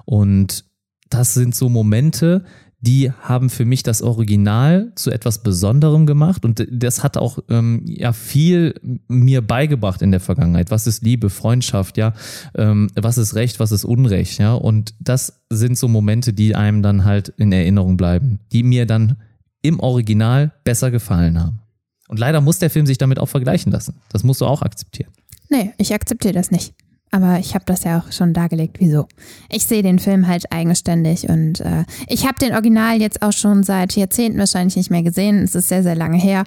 Und 0.05 0.65
das 1.09 1.35
sind 1.35 1.55
so 1.55 1.69
Momente, 1.69 2.45
die 2.81 3.11
haben 3.11 3.51
für 3.51 3.65
mich 3.65 3.83
das 3.83 4.03
Original 4.03 4.93
zu 4.95 5.11
etwas 5.11 5.43
Besonderem 5.43 6.07
gemacht 6.07 6.45
und 6.45 6.67
das 6.71 7.03
hat 7.03 7.17
auch 7.17 7.39
ähm, 7.49 7.83
ja 7.87 8.13
viel 8.13 8.75
mir 9.09 9.41
beigebracht 9.43 10.03
in 10.03 10.11
der 10.11 10.21
Vergangenheit. 10.21 10.71
Was 10.71 10.87
ist 10.87 11.03
Liebe, 11.03 11.31
Freundschaft, 11.31 11.97
ja, 11.97 12.13
ähm, 12.55 12.91
was 12.95 13.19
ist 13.19 13.35
Recht, 13.35 13.61
was 13.61 13.73
ist 13.73 13.85
Unrecht, 13.85 14.39
ja, 14.39 14.55
und 14.55 14.95
das 15.01 15.43
sind 15.51 15.79
so 15.79 15.89
Momente, 15.89 16.33
die 16.33 16.55
einem 16.55 16.83
dann 16.83 17.05
halt 17.05 17.31
in 17.39 17.51
Erinnerung 17.51 17.97
bleiben, 17.97 18.41
die 18.53 18.63
mir 18.63 18.87
dann 18.87 19.17
im 19.63 19.81
Original 19.81 20.53
besser 20.63 20.91
gefallen 20.91 21.41
haben. 21.41 21.61
Und 22.09 22.19
leider 22.19 22.41
muss 22.41 22.59
der 22.59 22.71
Film 22.71 22.87
sich 22.87 22.99
damit 22.99 23.19
auch 23.19 23.27
vergleichen 23.27 23.73
lassen. 23.73 24.01
Das 24.11 24.23
musst 24.23 24.41
du 24.41 24.47
auch 24.47 24.63
akzeptieren. 24.63 25.11
Nee, 25.49 25.73
ich 25.79 25.95
akzeptiere 25.95 26.35
das 26.35 26.51
nicht. 26.51 26.75
Aber 27.11 27.39
ich 27.39 27.55
habe 27.55 27.65
das 27.65 27.85
ja 27.85 27.99
auch 27.99 28.13
schon 28.13 28.35
dargelegt, 28.35 28.77
wieso. 28.81 29.07
Ich 29.49 29.67
sehe 29.67 29.83
den 29.83 29.99
Film 29.99 30.27
halt 30.27 30.53
eigenständig 30.53 31.29
und 31.29 31.61
äh, 31.61 31.85
ich 32.09 32.27
habe 32.27 32.39
den 32.39 32.53
Original 32.53 33.01
jetzt 33.01 33.23
auch 33.23 33.33
schon 33.33 33.63
seit 33.63 33.95
Jahrzehnten 33.95 34.39
wahrscheinlich 34.39 34.77
nicht 34.77 34.91
mehr 34.91 35.03
gesehen. 35.03 35.45
Es 35.45 35.55
ist 35.55 35.69
sehr, 35.69 35.83
sehr 35.83 35.95
lange 35.95 36.19
her. 36.19 36.45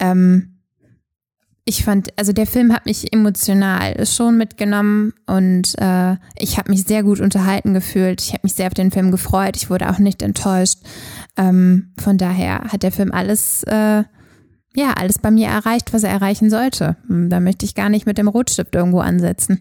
Ähm, 0.00 0.60
ich 1.64 1.84
fand, 1.84 2.08
also 2.18 2.32
der 2.32 2.46
Film 2.46 2.72
hat 2.72 2.86
mich 2.86 3.12
emotional 3.12 4.04
schon 4.04 4.36
mitgenommen 4.36 5.12
und 5.26 5.78
äh, 5.78 6.16
ich 6.36 6.58
habe 6.58 6.70
mich 6.70 6.82
sehr 6.82 7.04
gut 7.04 7.20
unterhalten 7.20 7.74
gefühlt. 7.74 8.20
Ich 8.20 8.30
habe 8.30 8.40
mich 8.42 8.54
sehr 8.54 8.66
auf 8.66 8.74
den 8.74 8.90
Film 8.90 9.12
gefreut. 9.12 9.56
Ich 9.56 9.70
wurde 9.70 9.88
auch 9.88 9.98
nicht 9.98 10.22
enttäuscht. 10.22 10.78
Ähm, 11.36 11.92
von 11.96 12.18
daher 12.18 12.64
hat 12.72 12.82
der 12.82 12.90
Film 12.90 13.12
alles, 13.12 13.62
äh, 13.64 14.02
ja, 14.74 14.92
alles 14.92 15.18
bei 15.18 15.30
mir 15.30 15.48
erreicht, 15.48 15.92
was 15.92 16.04
er 16.04 16.10
erreichen 16.10 16.50
sollte. 16.50 16.96
Da 17.08 17.40
möchte 17.40 17.64
ich 17.64 17.74
gar 17.74 17.88
nicht 17.88 18.06
mit 18.06 18.18
dem 18.18 18.28
Rotstift 18.28 18.74
irgendwo 18.74 19.00
ansetzen. 19.00 19.60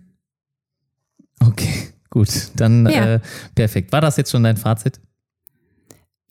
Okay, 1.39 1.89
gut. 2.09 2.29
Dann 2.55 2.85
ja. 2.87 3.15
äh, 3.15 3.19
perfekt. 3.55 3.91
War 3.91 4.01
das 4.01 4.17
jetzt 4.17 4.31
schon 4.31 4.43
dein 4.43 4.57
Fazit? 4.57 4.99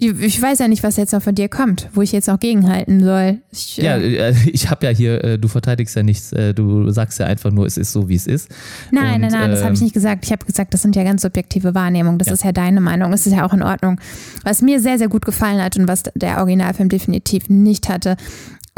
Ich 0.01 0.41
weiß 0.41 0.61
ja 0.61 0.69
nicht, 0.69 0.85
was 0.85 0.97
jetzt 0.97 1.12
noch 1.12 1.23
von 1.23 1.35
dir 1.35 1.49
kommt, 1.49 1.88
wo 1.93 2.03
ich 2.03 2.12
jetzt 2.12 2.29
noch 2.29 2.38
gegenhalten 2.38 3.03
soll. 3.03 3.38
Ich, 3.51 3.79
ja, 3.79 3.97
äh, 3.97 4.31
äh 4.31 4.35
ich 4.53 4.71
habe 4.71 4.87
ja 4.87 4.93
hier, 4.93 5.25
äh, 5.25 5.38
du 5.41 5.49
verteidigst 5.49 5.97
ja 5.97 6.05
nichts, 6.05 6.33
äh, 6.33 6.55
du 6.55 6.88
sagst 6.93 7.19
ja 7.19 7.27
einfach 7.27 7.51
nur, 7.51 7.67
es 7.67 7.77
ist 7.77 7.91
so, 7.91 8.09
wie 8.09 8.14
es 8.14 8.29
ist. 8.29 8.49
Nein, 8.93 9.14
Und, 9.14 9.21
nein, 9.23 9.33
nein, 9.33 9.51
das 9.51 9.64
habe 9.64 9.75
ich 9.75 9.81
ähm, 9.81 9.87
nicht 9.87 9.95
gesagt. 9.95 10.25
Ich 10.25 10.31
habe 10.31 10.47
gesagt, 10.47 10.73
das 10.73 10.83
sind 10.83 10.95
ja 10.95 11.03
ganz 11.03 11.23
subjektive 11.23 11.75
Wahrnehmungen. 11.75 12.19
Das 12.19 12.29
ja. 12.29 12.35
ist 12.35 12.45
ja 12.45 12.53
deine 12.53 12.81
Meinung. 12.81 13.12
Es 13.12 13.27
ist 13.27 13.33
ja 13.33 13.45
auch 13.45 13.53
in 13.53 13.64
Ordnung. 13.64 14.01
Was 14.45 14.62
mir 14.62 14.81
sehr, 14.81 14.99
sehr 14.99 15.09
gut 15.09 15.25
gefallen 15.25 15.61
hat 15.61 15.77
und 15.77 15.88
was 15.88 16.05
der 16.14 16.38
Originalfilm 16.38 16.88
definitiv 16.88 17.49
nicht 17.49 17.88
hatte, 17.88 18.17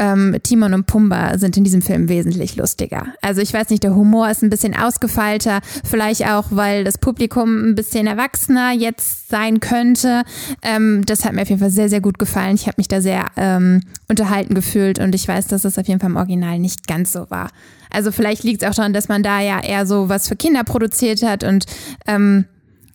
ähm, 0.01 0.35
Timon 0.41 0.73
und 0.73 0.87
Pumba 0.87 1.37
sind 1.37 1.55
in 1.57 1.63
diesem 1.63 1.83
Film 1.83 2.09
wesentlich 2.09 2.55
lustiger. 2.55 3.05
Also 3.21 3.39
ich 3.39 3.53
weiß 3.53 3.69
nicht, 3.69 3.83
der 3.83 3.95
Humor 3.95 4.29
ist 4.31 4.41
ein 4.41 4.49
bisschen 4.49 4.75
ausgefeilter, 4.75 5.61
vielleicht 5.83 6.27
auch, 6.27 6.45
weil 6.49 6.83
das 6.83 6.97
Publikum 6.97 7.69
ein 7.69 7.75
bisschen 7.75 8.07
erwachsener 8.07 8.71
jetzt 8.71 9.29
sein 9.29 9.59
könnte. 9.59 10.23
Ähm, 10.63 11.03
das 11.05 11.23
hat 11.23 11.33
mir 11.33 11.43
auf 11.43 11.49
jeden 11.49 11.61
Fall 11.61 11.69
sehr, 11.69 11.87
sehr 11.87 12.01
gut 12.01 12.17
gefallen. 12.17 12.55
Ich 12.55 12.65
habe 12.65 12.75
mich 12.77 12.87
da 12.87 12.99
sehr 12.99 13.27
ähm, 13.37 13.81
unterhalten 14.09 14.55
gefühlt 14.55 14.97
und 14.97 15.13
ich 15.13 15.27
weiß, 15.27 15.45
dass 15.47 15.65
es 15.65 15.77
auf 15.77 15.87
jeden 15.87 15.99
Fall 15.99 16.09
im 16.09 16.17
Original 16.17 16.57
nicht 16.57 16.87
ganz 16.87 17.11
so 17.11 17.29
war. 17.29 17.51
Also 17.91 18.11
vielleicht 18.11 18.43
liegt 18.43 18.63
es 18.63 18.69
auch 18.69 18.73
daran, 18.73 18.93
dass 18.93 19.07
man 19.07 19.21
da 19.21 19.39
ja 19.39 19.61
eher 19.63 19.85
so 19.85 20.09
was 20.09 20.27
für 20.27 20.35
Kinder 20.35 20.63
produziert 20.63 21.21
hat 21.21 21.43
und 21.43 21.65
ähm, 22.07 22.45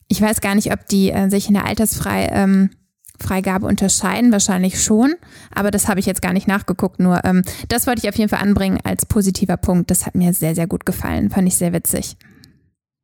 ich 0.09 0.21
weiß 0.21 0.40
gar 0.40 0.57
nicht, 0.57 0.73
ob 0.73 0.88
die 0.88 1.11
äh, 1.11 1.29
sich 1.31 1.47
in 1.49 1.55
der 1.55 1.66
Altersfrei 1.66 2.29
ähm, 2.33 2.71
Freigabe 3.18 3.66
unterscheiden? 3.66 4.33
Wahrscheinlich 4.33 4.83
schon, 4.83 5.14
aber 5.55 5.70
das 5.70 5.88
habe 5.88 6.00
ich 6.00 6.07
jetzt 6.07 6.22
gar 6.22 6.33
nicht 6.33 6.48
nachgeguckt. 6.48 7.00
Nur 7.00 7.24
ähm, 7.24 7.42
das 7.68 7.87
wollte 7.87 8.02
ich 8.02 8.09
auf 8.09 8.16
jeden 8.16 8.29
Fall 8.29 8.42
anbringen 8.42 8.79
als 8.85 9.07
positiver 9.07 9.57
Punkt. 9.57 9.90
Das 9.90 10.07
hat 10.07 10.14
mir 10.14 10.33
sehr, 10.33 10.55
sehr 10.55 10.66
gut 10.66 10.87
gefallen. 10.87 11.31
Fand 11.31 11.48
ich 11.48 11.57
sehr 11.57 11.72
witzig. 11.72 12.16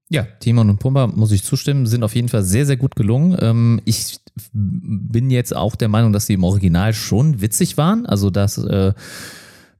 Ja, 0.08 0.26
Timon 0.40 0.68
und 0.68 0.78
Pumba, 0.78 1.06
muss 1.06 1.32
ich 1.32 1.42
zustimmen, 1.42 1.86
sind 1.86 2.04
auf 2.04 2.14
jeden 2.14 2.28
Fall 2.28 2.42
sehr, 2.42 2.66
sehr 2.66 2.76
gut 2.76 2.96
gelungen. 2.96 3.34
Ähm, 3.40 3.80
ich 3.86 4.18
bin 4.52 5.30
jetzt 5.30 5.56
auch 5.56 5.74
der 5.74 5.88
Meinung, 5.88 6.12
dass 6.12 6.26
sie 6.26 6.34
im 6.34 6.44
Original 6.44 6.92
schon 6.92 7.40
witzig 7.40 7.78
waren. 7.78 8.04
Also 8.04 8.28
das 8.28 8.58
äh, 8.58 8.92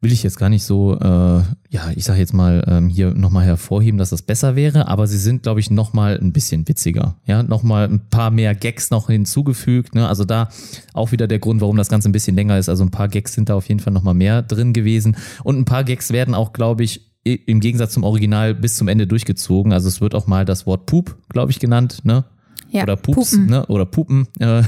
will 0.02 0.12
ich 0.12 0.24
jetzt 0.24 0.36
gar 0.36 0.48
nicht 0.48 0.64
so, 0.64 0.98
äh, 0.98 1.42
ja, 1.70 1.90
ich 1.94 2.04
sage 2.04 2.18
jetzt 2.18 2.34
mal 2.34 2.64
ähm, 2.66 2.88
hier 2.88 3.14
nochmal 3.14 3.44
hervorheben, 3.44 3.98
dass 3.98 4.10
das 4.10 4.22
besser 4.22 4.56
wäre, 4.56 4.88
aber 4.88 5.06
sie 5.06 5.16
sind, 5.16 5.44
glaube 5.44 5.60
ich, 5.60 5.70
nochmal 5.70 6.18
ein 6.20 6.32
bisschen 6.32 6.66
witziger. 6.68 7.14
Ja, 7.24 7.44
nochmal 7.44 7.88
ein 7.88 8.08
paar 8.10 8.32
mehr 8.32 8.56
Gags 8.56 8.90
noch 8.90 9.06
hinzugefügt. 9.06 9.94
Ne? 9.94 10.08
Also 10.08 10.24
da 10.24 10.48
auch 10.92 11.12
wieder 11.12 11.28
der 11.28 11.38
Grund, 11.38 11.60
warum 11.60 11.76
das 11.76 11.88
Ganze 11.88 12.08
ein 12.08 12.12
bisschen 12.12 12.34
länger 12.34 12.58
ist. 12.58 12.68
Also 12.68 12.84
ein 12.84 12.90
paar 12.90 13.06
Gags 13.06 13.32
sind 13.32 13.48
da 13.48 13.54
auf 13.54 13.68
jeden 13.68 13.80
Fall 13.80 13.92
nochmal 13.92 14.14
mehr 14.14 14.42
drin 14.42 14.72
gewesen. 14.72 15.16
Und 15.44 15.56
ein 15.56 15.64
paar 15.64 15.84
Gags 15.84 16.10
werden 16.10 16.34
auch, 16.34 16.52
glaube 16.52 16.82
ich, 16.82 17.12
im 17.22 17.60
Gegensatz 17.60 17.92
zum 17.92 18.02
Original 18.02 18.56
bis 18.56 18.74
zum 18.74 18.88
Ende 18.88 19.06
durchgezogen. 19.06 19.72
Also 19.72 19.86
es 19.86 20.00
wird 20.00 20.16
auch 20.16 20.26
mal 20.26 20.44
das 20.44 20.66
Wort 20.66 20.86
Poop, 20.86 21.16
glaube 21.28 21.52
ich, 21.52 21.60
genannt, 21.60 22.00
ne? 22.02 22.24
Ja, 22.72 22.85
oder 22.85 22.96
Pups, 22.96 23.32
Pupen. 23.32 23.46
Ne? 23.46 23.66
oder 23.66 23.85
Pupen. 23.85 24.26
Äh, 24.38 24.62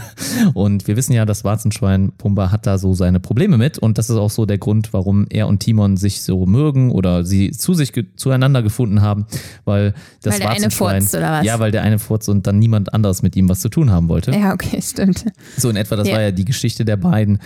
und 0.55 0.87
wir 0.87 0.97
wissen 0.97 1.14
ja, 1.14 1.25
das 1.25 1.43
Warzenschwein 1.43 2.12
Pumba 2.17 2.53
hat 2.53 2.67
da 2.67 2.77
so 2.77 2.93
seine 2.93 3.19
Probleme 3.19 3.57
mit 3.57 3.79
und 3.79 3.97
das 3.97 4.11
ist 4.11 4.17
auch 4.17 4.31
so 4.31 4.45
der 4.45 4.59
Grund, 4.59 4.93
warum 4.93 5.27
er 5.31 5.49
und 5.49 5.61
Timon 5.61 5.97
sich 5.97 6.23
so 6.23 6.45
mögen 6.45 6.90
oder 6.90 7.25
sie 7.25 7.51
zu 7.51 7.73
sich 7.73 7.93
zueinander 8.17 8.62
gefunden 8.62 9.01
haben, 9.01 9.27
weil 9.64 9.95
das 10.23 10.35
weil 10.35 10.40
der 10.40 10.51
eine 10.51 10.71
furzt 10.71 11.14
oder 11.14 11.33
was? 11.33 11.47
Ja, 11.47 11.59
weil 11.59 11.71
der 11.71 11.83
eine 11.83 11.99
furzt 11.99 12.29
und 12.29 12.47
dann 12.47 12.59
niemand 12.59 12.93
anderes 12.93 13.23
mit 13.23 13.37
ihm 13.37 13.49
was 13.49 13.61
zu 13.61 13.71
tun 13.71 13.90
haben 13.90 14.09
wollte. 14.09 14.33
Ja, 14.33 14.53
okay, 14.53 14.81
stimmt. 14.83 15.25
So 15.57 15.71
in 15.71 15.77
etwa, 15.77 15.97
das 15.97 16.09
ja. 16.09 16.14
war 16.14 16.21
ja 16.21 16.31
die 16.31 16.45
Geschichte 16.45 16.85
der 16.85 16.99
beiden. 16.99 17.38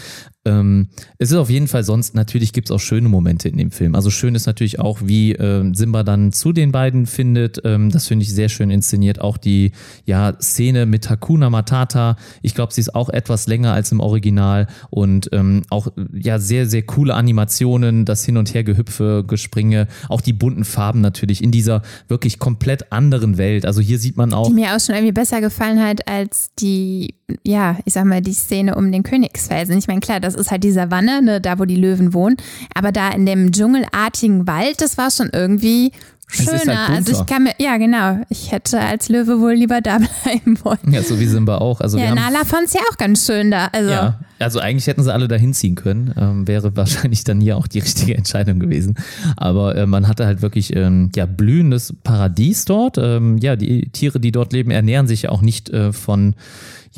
Ähm, 0.44 0.88
es 1.18 1.31
ist 1.31 1.37
auf 1.37 1.51
jeden 1.51 1.68
Fall 1.68 1.85
sonst, 1.85 2.14
natürlich 2.14 2.53
gibt 2.53 2.68
es 2.68 2.72
auch 2.74 2.81
schöne 2.81 3.09
Momente 3.09 3.48
in 3.48 3.57
dem 3.57 3.70
Film. 3.70 3.94
Also 3.94 4.11
schön 4.11 4.35
ist 4.35 4.46
natürlich 4.46 4.79
auch, 4.79 5.01
wie 5.03 5.33
äh, 5.33 5.68
Simba 5.74 6.03
dann 6.03 6.33
zu 6.33 6.53
den 6.53 6.72
beiden 6.72 7.07
findet. 7.07 7.61
Ähm, 7.64 7.90
das 7.90 8.07
finde 8.07 8.22
ich 8.22 8.33
sehr 8.33 8.48
schön 8.48 8.70
inszeniert. 8.70 9.20
Auch 9.20 9.37
die 9.37 9.72
ja, 10.05 10.35
Szene 10.40 10.87
mit 10.87 11.11
Hakuna 11.11 11.51
Matata. 11.51 12.16
Ich 12.42 12.55
glaube, 12.55 12.72
sie 12.72 12.81
ist 12.81 12.94
auch 12.94 13.09
etwas 13.09 13.46
länger 13.46 13.72
als 13.72 13.92
im 13.92 14.01
Original 14.01 14.68
und 14.90 15.29
ähm, 15.33 15.62
auch 15.70 15.88
ja 16.12 16.38
sehr, 16.38 16.66
sehr 16.66 16.83
coole 16.83 17.14
Animationen, 17.14 18.05
das 18.05 18.24
Hin- 18.24 18.37
und 18.37 18.55
Hergehüpfe, 18.55 19.24
Gespringe, 19.27 19.88
auch 20.09 20.20
die 20.20 20.33
bunten 20.33 20.64
Farben 20.64 21.01
natürlich 21.01 21.42
in 21.42 21.51
dieser 21.51 21.83
wirklich 22.09 22.38
komplett 22.38 22.92
anderen 22.92 23.38
Welt. 23.38 23.66
Also 23.66 23.81
hier 23.81 23.98
sieht 23.98 24.16
man 24.16 24.33
auch. 24.33 24.48
Die 24.48 24.55
mir 24.55 24.74
auch 24.74 24.81
schon 24.81 24.94
irgendwie 24.94 25.12
besser 25.12 25.40
gefallen 25.40 25.83
hat 25.83 26.07
als 26.09 26.51
die, 26.59 27.14
ja, 27.44 27.79
ich 27.85 27.94
sag 27.94 28.05
mal, 28.05 28.22
die 28.22 28.33
Szene 28.33 28.77
um 28.77 28.92
den 28.92 29.03
Königsfelsen. 29.03 29.77
Ich 29.77 29.88
meine, 29.88 30.01
klar, 30.01 30.20
das 30.20 30.28
ist 30.35 30.51
halt 30.51 30.64
die 30.64 30.73
Savanne, 30.73 31.23
ne, 31.23 31.41
da 31.41 31.59
wo 31.59 31.64
die 31.64 31.77
Löwen 31.77 32.14
wohnen. 32.14 32.37
Aber 32.75 32.93
da 32.93 33.11
in 33.11 33.27
dem 33.27 33.53
dschungelartigen 33.53 34.47
Wald, 34.47 34.81
das 34.81 34.99
war 34.99 35.11
schon 35.11 35.31
irgendwie 35.33 35.93
schöner. 36.31 36.88
Halt 36.88 36.99
also 36.99 37.12
ich 37.12 37.27
kann 37.27 37.45
mir, 37.45 37.55
ja 37.59 37.77
genau, 37.79 38.21
ich 38.29 38.53
hätte 38.53 38.81
als 38.81 39.09
Löwe 39.09 39.41
wohl 39.41 39.55
lieber 39.55 39.81
da 39.81 39.99
bleiben 40.23 40.59
wollen. 40.62 40.93
Ja, 40.93 41.03
so 41.03 41.19
wie 41.19 41.27
Simba 41.27 41.59
auch. 41.59 41.81
Also 41.81 41.99
ja, 41.99 42.14
Nala 42.14 42.45
fand 42.45 42.67
es 42.67 42.75
ja 42.75 42.81
auch 42.91 42.97
ganz 42.97 43.27
schön 43.27 43.51
da. 43.51 43.67
Also. 43.73 43.91
Ja, 43.91 44.19
also 44.38 44.61
eigentlich 44.61 44.87
hätten 44.87 45.03
sie 45.03 45.12
alle 45.12 45.29
da 45.29 45.37
hinziehen 45.37 45.75
können. 45.75 46.14
Ähm, 46.17 46.47
wäre 46.47 46.77
wahrscheinlich 46.77 47.25
dann 47.25 47.41
hier 47.41 47.57
auch 47.57 47.67
die 47.67 47.79
richtige 47.81 48.17
Entscheidung 48.17 48.59
gewesen. 48.59 48.95
Aber 49.37 49.75
äh, 49.75 49.87
man 49.87 50.07
hatte 50.07 50.27
halt 50.27 50.43
wirklich 50.43 50.75
ähm, 50.77 51.11
ja, 51.17 51.27
blühendes 51.27 51.95
Paradies 52.05 52.64
dort. 52.64 52.99
Ähm, 52.99 53.38
ja, 53.38 53.57
die 53.57 53.88
Tiere, 53.91 54.21
die 54.21 54.33
dort 54.33 54.53
leben, 54.53 54.71
ernähren 54.71 55.09
sich 55.09 55.23
ja 55.23 55.31
auch 55.31 55.43
nicht 55.43 55.71
äh, 55.71 55.93
von 55.93 56.35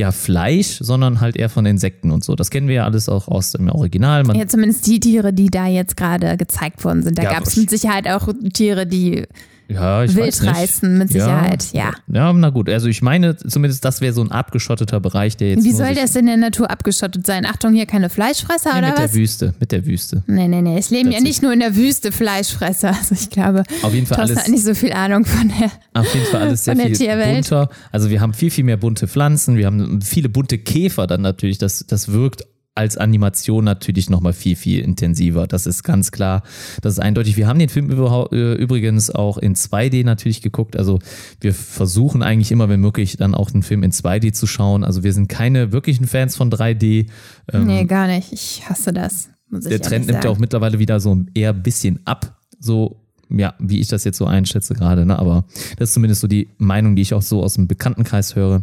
ja 0.01 0.11
Fleisch, 0.13 0.79
sondern 0.81 1.21
halt 1.21 1.37
eher 1.37 1.49
von 1.49 1.65
Insekten 1.67 2.11
und 2.11 2.25
so. 2.25 2.35
Das 2.35 2.51
kennen 2.51 2.67
wir 2.67 2.75
ja 2.75 2.85
alles 2.85 3.09
auch 3.09 3.29
aus 3.29 3.53
dem 3.53 3.69
Original. 3.69 4.25
Man 4.25 4.37
ja, 4.37 4.47
zumindest 4.49 4.87
die 4.87 4.99
Tiere, 4.99 5.33
die 5.33 5.51
da 5.51 5.67
jetzt 5.67 5.97
gerade 5.97 6.37
gezeigt 6.37 6.85
worden 6.85 7.03
sind. 7.03 7.19
Da 7.19 7.23
ja, 7.23 7.33
gab 7.33 7.45
es 7.45 7.57
mit 7.57 7.71
Sicherheit 7.71 8.09
auch 8.09 8.29
Tiere, 8.53 8.87
die 8.87 9.27
ja, 9.71 10.05
ich 10.05 10.17
Wild 10.17 10.45
reißen, 10.45 10.99
mit 10.99 11.11
Sicherheit, 11.11 11.69
ja. 11.73 11.93
ja. 12.13 12.29
Ja, 12.29 12.33
na 12.33 12.51
gut. 12.51 12.69
Also 12.69 12.89
ich 12.89 13.03
meine 13.03 13.37
zumindest, 13.37 13.85
das 13.85 14.01
wäre 14.01 14.13
so 14.13 14.21
ein 14.21 14.33
abgeschotteter 14.33 14.99
Bereich, 15.01 15.37
der 15.37 15.51
jetzt. 15.51 15.65
Wie 15.65 15.73
soll 15.73 15.95
das 15.95 16.17
in 16.17 16.27
der 16.27 16.37
Natur 16.37 16.71
abgeschottet 16.71 17.27
sein? 17.27 17.47
Achtung, 17.47 17.73
hier 17.75 17.87
keine 17.87 18.11
Fleischfresser 18.11 18.73
nee, 18.73 18.79
oder 18.79 18.89
mit 18.89 18.99
was? 18.99 19.03
Mit 19.03 19.13
der 19.13 19.21
Wüste, 19.21 19.55
mit 19.61 19.73
der 19.73 19.87
Wüste. 19.87 20.23
Nee, 20.27 20.49
nee, 20.49 20.63
nee. 20.63 20.79
Es 20.79 20.91
leben 20.91 21.13
ja 21.13 21.21
nicht 21.21 21.43
nur 21.43 21.53
in 21.53 21.61
der 21.61 21.77
Wüste 21.77 22.13
Fleischfresser. 22.13 22.91
Also 23.01 23.15
ich 23.15 23.31
glaube, 23.31 23.63
auf 23.83 23.95
jeden 23.95 24.07
Fall 24.07 24.19
Thorsten 24.19 24.37
alles, 24.37 24.45
hat 24.45 24.53
nicht 24.53 24.65
so 24.65 24.75
viel 24.75 24.93
Ahnung 24.93 25.25
von 25.25 25.49
der 25.49 25.71
Auf 25.95 26.13
jeden 26.13 26.27
Fall 26.27 26.43
alles 26.43 26.65
sehr 26.65 26.77
viel 26.77 26.93
Tierwelt. 26.93 27.49
bunter. 27.49 27.71
Also 27.93 28.11
wir 28.11 28.21
haben 28.21 28.35
viel, 28.35 28.51
viel 28.51 28.65
mehr 28.65 28.77
bunte 28.77 29.09
Pflanzen, 29.09 29.57
wir 29.57 29.67
haben 29.67 30.03
viele 30.03 30.29
bunte 30.29 30.59
Käfer 30.59 31.07
dann 31.07 31.23
natürlich. 31.23 31.59
Das, 31.59 31.87
das 31.87 32.13
wirkt 32.13 32.45
als 32.81 32.97
Animation 32.97 33.63
natürlich 33.63 34.09
nochmal 34.09 34.33
viel, 34.33 34.57
viel 34.57 34.81
intensiver. 34.81 35.47
Das 35.47 35.67
ist 35.67 35.83
ganz 35.83 36.11
klar. 36.11 36.43
Das 36.81 36.95
ist 36.95 36.99
eindeutig. 36.99 37.37
Wir 37.37 37.47
haben 37.47 37.59
den 37.59 37.69
Film 37.69 37.91
äh, 37.91 38.55
übrigens 38.55 39.11
auch 39.11 39.37
in 39.37 39.55
2D 39.55 40.03
natürlich 40.03 40.41
geguckt. 40.41 40.79
Also 40.79 40.99
wir 41.43 41.53
versuchen 41.53 42.23
eigentlich 42.23 42.51
immer, 42.51 42.71
wenn 42.71 42.81
möglich, 42.81 43.19
dann 43.19 43.35
auch 43.35 43.51
den 43.51 43.63
Film 43.63 43.83
in 43.83 43.93
2D 43.93 44.33
zu 44.33 44.47
schauen. 44.47 44.83
Also 44.83 45.03
wir 45.03 45.13
sind 45.13 45.29
keine 45.29 45.73
wirklichen 45.73 46.07
Fans 46.07 46.37
von 46.37 46.51
3D. 46.51 47.09
Ähm, 47.53 47.67
nee, 47.67 47.85
gar 47.85 48.07
nicht. 48.07 48.33
Ich 48.33 48.67
hasse 48.67 48.95
das. 48.95 49.29
der 49.51 49.83
Trend 49.83 50.07
nimmt 50.07 50.25
ja 50.25 50.31
auch 50.31 50.39
mittlerweile 50.39 50.79
wieder 50.79 51.01
so 51.01 51.23
eher 51.35 51.51
ein 51.51 51.63
bisschen 51.63 52.01
ab. 52.07 52.41
So 52.59 53.00
ja, 53.31 53.55
wie 53.59 53.81
ich 53.81 53.89
das 53.89 54.05
jetzt 54.05 54.19
so 54.19 54.27
einschätze 54.27 54.75
gerade, 54.75 55.07
ne? 55.07 55.19
aber 55.19 55.45
das 55.79 55.91
ist 55.91 55.95
zumindest 55.95 56.21
so 56.21 56.27
die 56.27 56.49
Meinung, 56.59 56.97
die 56.97 57.03
ich 57.03 57.15
auch 57.15 57.23
so 57.23 57.43
aus 57.43 57.55
dem 57.55 57.67
Bekanntenkreis 57.67 58.37
höre. 58.37 58.63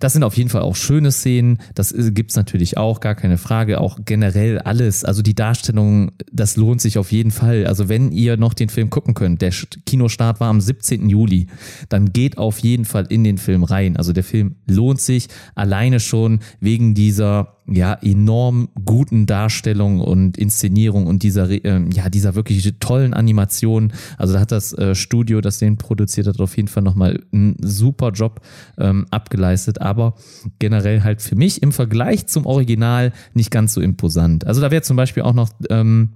Das 0.00 0.12
sind 0.12 0.22
auf 0.22 0.36
jeden 0.36 0.50
Fall 0.50 0.62
auch 0.62 0.76
schöne 0.76 1.12
Szenen, 1.12 1.58
das 1.74 1.94
gibt's 1.96 2.36
natürlich 2.36 2.76
auch, 2.76 3.00
gar 3.00 3.14
keine 3.14 3.38
Frage, 3.38 3.80
auch 3.80 3.98
generell 4.04 4.58
alles, 4.58 5.04
also 5.04 5.22
die 5.22 5.34
Darstellung, 5.34 6.12
das 6.32 6.56
lohnt 6.56 6.80
sich 6.80 6.98
auf 6.98 7.12
jeden 7.12 7.30
Fall. 7.30 7.66
Also 7.66 7.88
wenn 7.88 8.12
ihr 8.12 8.36
noch 8.36 8.54
den 8.54 8.68
Film 8.68 8.90
gucken 8.90 9.14
könnt, 9.14 9.42
der 9.42 9.52
Kinostart 9.86 10.40
war 10.40 10.48
am 10.48 10.60
17. 10.60 11.08
Juli, 11.08 11.46
dann 11.88 12.12
geht 12.12 12.38
auf 12.38 12.58
jeden 12.58 12.84
Fall 12.84 13.06
in 13.08 13.24
den 13.24 13.38
Film 13.38 13.64
rein. 13.64 13.96
Also 13.96 14.12
der 14.12 14.24
Film 14.24 14.56
lohnt 14.66 15.00
sich 15.00 15.28
alleine 15.54 16.00
schon 16.00 16.40
wegen 16.60 16.94
dieser 16.94 17.57
ja 17.70 17.94
enorm 17.94 18.68
guten 18.84 19.26
Darstellung 19.26 20.00
und 20.00 20.38
Inszenierung 20.38 21.06
und 21.06 21.22
dieser 21.22 21.50
äh, 21.50 21.82
ja 21.92 22.08
dieser 22.08 22.34
wirklich 22.34 22.74
tollen 22.80 23.14
Animation. 23.14 23.92
Also 24.16 24.34
da 24.34 24.40
hat 24.40 24.52
das 24.52 24.72
äh, 24.72 24.94
Studio, 24.94 25.40
das 25.40 25.58
den 25.58 25.76
produziert 25.76 26.26
hat, 26.26 26.40
auf 26.40 26.56
jeden 26.56 26.68
Fall 26.68 26.82
nochmal 26.82 27.22
einen 27.32 27.56
super 27.60 28.10
Job 28.10 28.40
ähm, 28.78 29.06
abgeleistet. 29.10 29.80
Aber 29.80 30.14
generell 30.58 31.02
halt 31.02 31.22
für 31.22 31.36
mich 31.36 31.62
im 31.62 31.72
Vergleich 31.72 32.26
zum 32.26 32.46
Original 32.46 33.12
nicht 33.34 33.50
ganz 33.50 33.74
so 33.74 33.80
imposant. 33.80 34.46
Also 34.46 34.60
da 34.60 34.70
wäre 34.70 34.82
zum 34.82 34.96
Beispiel 34.96 35.22
auch 35.22 35.34
noch 35.34 35.50
ähm, 35.70 36.10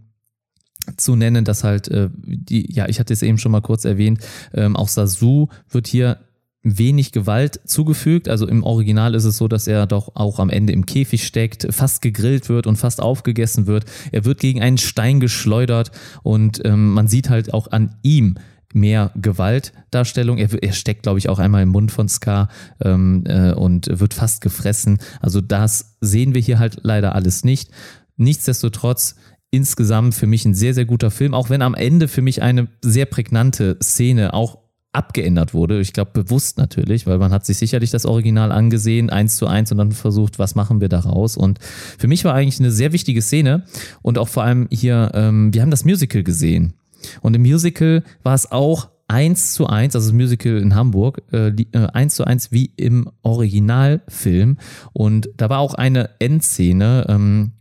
zu 0.96 1.16
nennen, 1.16 1.44
dass 1.44 1.64
halt 1.64 1.88
äh, 1.88 2.08
die, 2.14 2.72
ja, 2.72 2.88
ich 2.88 2.98
hatte 2.98 3.12
es 3.12 3.22
eben 3.22 3.38
schon 3.38 3.52
mal 3.52 3.60
kurz 3.60 3.84
erwähnt, 3.84 4.20
ähm, 4.52 4.76
auch 4.76 4.88
Sasu 4.88 5.48
wird 5.68 5.86
hier 5.86 6.18
wenig 6.62 7.12
Gewalt 7.12 7.60
zugefügt. 7.64 8.28
Also 8.28 8.46
im 8.46 8.62
Original 8.62 9.14
ist 9.14 9.24
es 9.24 9.36
so, 9.36 9.48
dass 9.48 9.66
er 9.66 9.86
doch 9.86 10.14
auch 10.14 10.38
am 10.38 10.50
Ende 10.50 10.72
im 10.72 10.86
Käfig 10.86 11.26
steckt, 11.26 11.66
fast 11.70 12.02
gegrillt 12.02 12.48
wird 12.48 12.66
und 12.66 12.76
fast 12.76 13.00
aufgegessen 13.00 13.66
wird. 13.66 13.84
Er 14.12 14.24
wird 14.24 14.40
gegen 14.40 14.62
einen 14.62 14.78
Stein 14.78 15.20
geschleudert 15.20 15.90
und 16.22 16.60
ähm, 16.64 16.92
man 16.92 17.08
sieht 17.08 17.30
halt 17.30 17.52
auch 17.52 17.70
an 17.72 17.96
ihm 18.02 18.36
mehr 18.72 19.10
Gewaltdarstellung. 19.16 20.38
Er, 20.38 20.62
er 20.62 20.72
steckt, 20.72 21.02
glaube 21.02 21.18
ich, 21.18 21.28
auch 21.28 21.38
einmal 21.38 21.62
im 21.62 21.70
Mund 21.70 21.92
von 21.92 22.08
Scar 22.08 22.48
ähm, 22.80 23.24
äh, 23.26 23.52
und 23.52 23.88
wird 23.90 24.14
fast 24.14 24.40
gefressen. 24.40 24.98
Also 25.20 25.40
das 25.40 25.96
sehen 26.00 26.34
wir 26.34 26.40
hier 26.40 26.58
halt 26.58 26.78
leider 26.82 27.14
alles 27.14 27.44
nicht. 27.44 27.70
Nichtsdestotrotz 28.16 29.16
insgesamt 29.50 30.14
für 30.14 30.26
mich 30.26 30.44
ein 30.46 30.54
sehr, 30.54 30.72
sehr 30.72 30.86
guter 30.86 31.10
Film, 31.10 31.34
auch 31.34 31.50
wenn 31.50 31.60
am 31.60 31.74
Ende 31.74 32.08
für 32.08 32.22
mich 32.22 32.40
eine 32.40 32.68
sehr 32.80 33.04
prägnante 33.04 33.76
Szene 33.82 34.32
auch 34.32 34.61
abgeändert 34.92 35.54
wurde. 35.54 35.80
Ich 35.80 35.92
glaube 35.92 36.10
bewusst 36.12 36.58
natürlich, 36.58 37.06
weil 37.06 37.18
man 37.18 37.32
hat 37.32 37.46
sich 37.46 37.58
sicherlich 37.58 37.90
das 37.90 38.04
Original 38.04 38.52
angesehen, 38.52 39.10
eins 39.10 39.36
zu 39.36 39.46
eins 39.46 39.72
und 39.72 39.78
dann 39.78 39.92
versucht, 39.92 40.38
was 40.38 40.54
machen 40.54 40.80
wir 40.80 40.88
daraus. 40.88 41.36
Und 41.36 41.58
für 41.98 42.08
mich 42.08 42.24
war 42.24 42.34
eigentlich 42.34 42.60
eine 42.60 42.70
sehr 42.70 42.92
wichtige 42.92 43.22
Szene 43.22 43.64
und 44.02 44.18
auch 44.18 44.28
vor 44.28 44.44
allem 44.44 44.68
hier, 44.70 45.10
ähm, 45.14 45.52
wir 45.54 45.62
haben 45.62 45.70
das 45.70 45.84
Musical 45.84 46.22
gesehen. 46.22 46.74
Und 47.20 47.34
im 47.34 47.42
Musical 47.42 48.04
war 48.22 48.34
es 48.34 48.52
auch 48.52 48.90
eins 49.08 49.52
zu 49.52 49.66
eins, 49.66 49.94
also 49.94 50.08
das 50.08 50.14
Musical 50.14 50.58
in 50.58 50.74
Hamburg, 50.74 51.22
äh, 51.32 51.48
äh, 51.48 51.86
eins 51.92 52.14
zu 52.14 52.24
eins 52.24 52.52
wie 52.52 52.72
im 52.76 53.10
Originalfilm. 53.22 54.58
Und 54.92 55.30
da 55.36 55.50
war 55.50 55.58
auch 55.58 55.74
eine 55.74 56.10
Endszene, 56.18 57.06
ähm, 57.08 57.52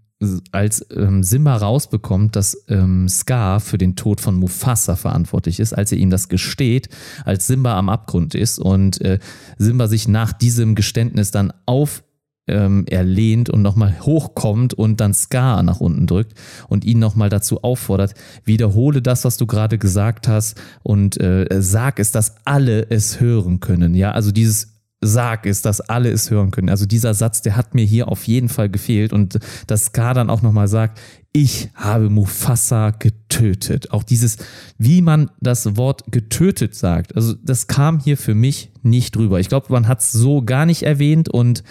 als 0.52 0.86
ähm, 0.96 1.24
Simba 1.24 1.56
rausbekommt, 1.58 2.36
dass 2.36 2.66
ähm, 2.68 3.10
Scar 3.10 3.60
für 3.60 3.78
den 3.78 3.96
Tod 3.96 4.22
von 4.22 4.36
Mufasa 4.36 4.96
verantwortlich 4.96 5.60
ist, 5.60 5.74
als 5.74 5.92
er 5.92 5.98
ihm 5.98 6.10
das 6.10 6.30
gesteht, 6.30 6.90
als 7.26 7.48
Simba 7.48 7.78
am 7.78 7.90
Abgrund 7.90 8.36
ist 8.36 8.60
und 8.60 9.02
äh, 9.02 9.20
Simba 9.58 9.88
sich 9.88 10.08
nach 10.08 10.34
diesem 10.34 10.76
Geständnis 10.76 11.32
dann 11.32 11.54
auf 11.66 12.04
ähm, 12.48 12.86
erlehnt 12.88 13.50
und 13.50 13.62
nochmal 13.62 14.00
hochkommt 14.02 14.74
und 14.74 15.00
dann 15.00 15.14
Scar 15.14 15.64
nach 15.64 15.80
unten 15.80 16.08
drückt 16.08 16.34
und 16.68 16.86
ihn 16.86 17.00
nochmal 17.00 17.30
dazu 17.30 17.64
auffordert, 17.64 18.14
wiederhole 18.44 19.02
das, 19.02 19.26
was 19.26 19.38
du 19.38 19.46
gerade 19.46 19.78
gesagt 19.78 20.28
hast 20.28 20.60
und 20.84 21.20
äh, 21.20 21.48
sag 21.60 22.00
es, 22.00 22.12
dass 22.12 22.36
alle 22.46 22.90
es 22.90 23.20
hören 23.20 23.60
können. 23.60 23.96
Ja, 23.96 24.12
also 24.12 24.32
dieses 24.32 24.81
sag 25.02 25.48
ist, 25.48 25.66
dass 25.66 25.82
alle 25.82 26.12
es 26.12 26.30
hören 26.30 26.52
können. 26.52 26.70
Also 26.70 26.86
dieser 26.86 27.14
Satz, 27.16 27.42
der 27.42 27.58
hat 27.58 27.74
mir 27.74 27.84
hier 27.84 28.08
auf 28.08 28.28
jeden 28.28 28.50
Fall 28.50 28.70
gefehlt 28.70 29.14
und 29.14 29.40
dass 29.66 29.86
Scar 29.86 30.14
dann 30.14 30.30
auch 30.30 30.44
nochmal 30.44 30.68
sagt, 30.68 31.00
ich 31.34 31.70
habe 31.74 32.10
Mufasa 32.10 32.92
getötet. 32.92 33.92
Auch 33.92 34.04
dieses, 34.04 34.38
wie 34.78 35.02
man 35.02 35.32
das 35.40 35.76
Wort 35.76 36.12
getötet 36.12 36.76
sagt. 36.76 37.16
Also 37.16 37.34
das 37.34 37.68
kam 37.68 38.00
hier 38.00 38.18
für 38.18 38.36
mich 38.36 38.72
nicht 38.84 39.16
drüber. 39.16 39.40
Ich 39.40 39.50
glaube, 39.50 39.68
man 39.70 39.88
hat 39.88 40.02
es 40.02 40.12
so 40.12 40.44
gar 40.44 40.66
nicht 40.66 40.84
erwähnt 40.84 41.30
und 41.30 41.64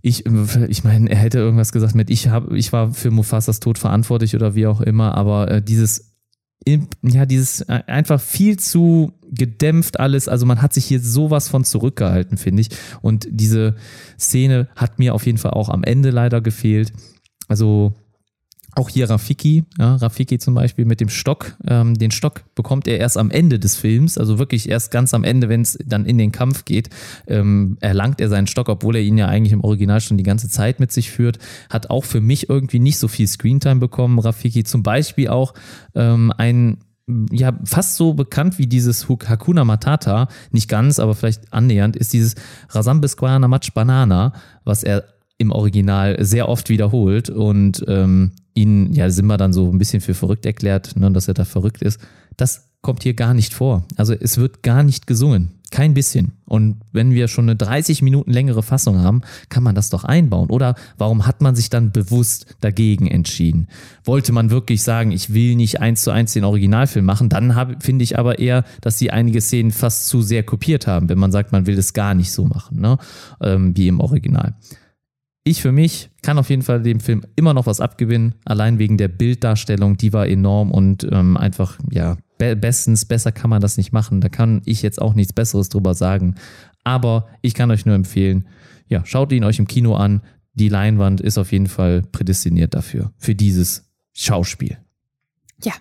ich, 0.00 0.26
ich 0.26 0.84
meine, 0.84 1.10
er 1.10 1.16
hätte 1.16 1.38
irgendwas 1.38 1.72
gesagt 1.72 1.94
mit, 1.94 2.10
ich 2.10 2.28
habe, 2.28 2.56
ich 2.58 2.72
war 2.72 2.92
für 2.92 3.10
Mufasas 3.10 3.58
Tod 3.58 3.78
verantwortlich 3.78 4.34
oder 4.34 4.54
wie 4.54 4.66
auch 4.66 4.82
immer, 4.82 5.14
aber 5.14 5.50
äh, 5.50 5.62
dieses 5.62 6.13
ja, 7.02 7.26
dieses 7.26 7.62
äh, 7.62 7.82
einfach 7.86 8.20
viel 8.20 8.58
zu 8.58 9.12
gedämpft 9.30 10.00
alles. 10.00 10.28
Also 10.28 10.46
man 10.46 10.62
hat 10.62 10.72
sich 10.72 10.84
hier 10.84 11.00
sowas 11.00 11.48
von 11.48 11.64
zurückgehalten, 11.64 12.38
finde 12.38 12.62
ich. 12.62 12.68
Und 13.02 13.26
diese 13.30 13.74
Szene 14.18 14.68
hat 14.76 14.98
mir 14.98 15.14
auf 15.14 15.26
jeden 15.26 15.38
Fall 15.38 15.52
auch 15.52 15.68
am 15.68 15.84
Ende 15.84 16.10
leider 16.10 16.40
gefehlt. 16.40 16.92
Also 17.48 17.94
auch 18.76 18.88
hier 18.88 19.08
Rafiki, 19.08 19.64
ja, 19.78 19.96
Rafiki 19.96 20.38
zum 20.38 20.54
Beispiel 20.54 20.84
mit 20.84 21.00
dem 21.00 21.08
Stock. 21.08 21.56
Ähm, 21.66 21.94
den 21.94 22.10
Stock 22.10 22.44
bekommt 22.54 22.88
er 22.88 22.98
erst 22.98 23.16
am 23.18 23.30
Ende 23.30 23.58
des 23.58 23.76
Films, 23.76 24.18
also 24.18 24.38
wirklich 24.38 24.68
erst 24.68 24.90
ganz 24.90 25.14
am 25.14 25.24
Ende, 25.24 25.48
wenn 25.48 25.62
es 25.62 25.78
dann 25.84 26.06
in 26.06 26.18
den 26.18 26.32
Kampf 26.32 26.64
geht, 26.64 26.90
ähm, 27.26 27.76
erlangt 27.80 28.20
er 28.20 28.28
seinen 28.28 28.46
Stock, 28.46 28.68
obwohl 28.68 28.96
er 28.96 29.02
ihn 29.02 29.18
ja 29.18 29.28
eigentlich 29.28 29.52
im 29.52 29.62
Original 29.62 30.00
schon 30.00 30.16
die 30.16 30.24
ganze 30.24 30.48
Zeit 30.48 30.80
mit 30.80 30.92
sich 30.92 31.10
führt. 31.10 31.38
Hat 31.70 31.90
auch 31.90 32.04
für 32.04 32.20
mich 32.20 32.48
irgendwie 32.48 32.78
nicht 32.78 32.98
so 32.98 33.08
viel 33.08 33.26
Screentime 33.26 33.80
bekommen. 33.80 34.18
Rafiki 34.18 34.64
zum 34.64 34.82
Beispiel 34.82 35.28
auch 35.28 35.54
ähm, 35.94 36.32
ein 36.36 36.78
ja, 37.30 37.52
fast 37.64 37.96
so 37.96 38.14
bekannt 38.14 38.58
wie 38.58 38.66
dieses 38.66 39.08
Hakuna 39.08 39.64
Matata, 39.64 40.28
nicht 40.52 40.68
ganz, 40.68 40.98
aber 40.98 41.14
vielleicht 41.14 41.52
annähernd, 41.52 41.96
ist 41.96 42.12
dieses 42.12 42.34
Rasambisquana 42.70 43.46
Match 43.46 43.72
Banana, 43.72 44.32
was 44.64 44.84
er 44.84 45.04
im 45.36 45.50
Original 45.50 46.16
sehr 46.24 46.48
oft 46.48 46.68
wiederholt 46.68 47.28
und 47.28 47.84
ähm, 47.88 48.32
ihn, 48.54 48.92
ja, 48.92 49.10
Simba 49.10 49.36
dann 49.36 49.52
so 49.52 49.70
ein 49.70 49.78
bisschen 49.78 50.00
für 50.00 50.14
verrückt 50.14 50.46
erklärt, 50.46 50.96
ne, 50.96 51.10
dass 51.10 51.28
er 51.28 51.34
da 51.34 51.44
verrückt 51.44 51.82
ist. 51.82 52.00
Das 52.36 52.70
kommt 52.82 53.02
hier 53.02 53.14
gar 53.14 53.34
nicht 53.34 53.54
vor. 53.54 53.84
Also 53.96 54.14
es 54.14 54.38
wird 54.38 54.62
gar 54.62 54.82
nicht 54.82 55.06
gesungen. 55.06 55.50
Kein 55.70 55.94
bisschen. 55.94 56.34
Und 56.44 56.76
wenn 56.92 57.10
wir 57.10 57.26
schon 57.26 57.46
eine 57.46 57.56
30 57.56 58.00
Minuten 58.00 58.30
längere 58.30 58.62
Fassung 58.62 59.00
haben, 59.00 59.22
kann 59.48 59.64
man 59.64 59.74
das 59.74 59.90
doch 59.90 60.04
einbauen. 60.04 60.50
Oder 60.50 60.76
warum 60.98 61.26
hat 61.26 61.40
man 61.40 61.56
sich 61.56 61.68
dann 61.68 61.90
bewusst 61.90 62.54
dagegen 62.60 63.08
entschieden? 63.08 63.66
Wollte 64.04 64.30
man 64.30 64.50
wirklich 64.50 64.84
sagen, 64.84 65.10
ich 65.10 65.34
will 65.34 65.56
nicht 65.56 65.80
eins 65.80 66.04
zu 66.04 66.12
eins 66.12 66.32
den 66.32 66.44
Originalfilm 66.44 67.04
machen, 67.04 67.28
dann 67.28 67.76
finde 67.80 68.04
ich 68.04 68.16
aber 68.16 68.38
eher, 68.38 68.62
dass 68.82 68.98
sie 68.98 69.10
einige 69.10 69.40
Szenen 69.40 69.72
fast 69.72 70.06
zu 70.06 70.22
sehr 70.22 70.44
kopiert 70.44 70.86
haben, 70.86 71.08
wenn 71.08 71.18
man 71.18 71.32
sagt, 71.32 71.50
man 71.50 71.66
will 71.66 71.78
es 71.78 71.92
gar 71.92 72.14
nicht 72.14 72.30
so 72.30 72.44
machen, 72.44 72.80
ne? 72.80 72.98
Ähm, 73.40 73.76
wie 73.76 73.88
im 73.88 73.98
Original 73.98 74.54
ich 75.44 75.60
für 75.60 75.72
mich 75.72 76.10
kann 76.22 76.38
auf 76.38 76.48
jeden 76.48 76.62
Fall 76.62 76.82
dem 76.82 77.00
Film 77.00 77.22
immer 77.36 77.52
noch 77.52 77.66
was 77.66 77.80
abgewinnen, 77.80 78.34
allein 78.46 78.78
wegen 78.78 78.96
der 78.96 79.08
Bilddarstellung, 79.08 79.98
die 79.98 80.14
war 80.14 80.26
enorm 80.26 80.70
und 80.70 81.06
ähm, 81.12 81.36
einfach, 81.36 81.78
ja, 81.90 82.16
be 82.38 82.56
bestens, 82.56 83.04
besser 83.04 83.30
kann 83.30 83.50
man 83.50 83.60
das 83.60 83.76
nicht 83.76 83.92
machen. 83.92 84.22
Da 84.22 84.30
kann 84.30 84.62
ich 84.64 84.82
jetzt 84.82 85.00
auch 85.00 85.14
nichts 85.14 85.34
Besseres 85.34 85.68
drüber 85.68 85.94
sagen. 85.94 86.36
Aber 86.82 87.28
ich 87.42 87.52
kann 87.54 87.70
euch 87.70 87.84
nur 87.84 87.94
empfehlen, 87.94 88.48
ja, 88.88 89.04
schaut 89.04 89.32
ihn 89.32 89.44
euch 89.44 89.58
im 89.58 89.68
Kino 89.68 89.94
an. 89.94 90.22
Die 90.54 90.68
Leinwand 90.68 91.20
ist 91.20 91.36
auf 91.36 91.52
jeden 91.52 91.66
Fall 91.66 92.02
prädestiniert 92.02 92.74
dafür, 92.74 93.12
für 93.18 93.34
dieses 93.34 93.90
Schauspiel. 94.12 94.78
Ja, 95.62 95.72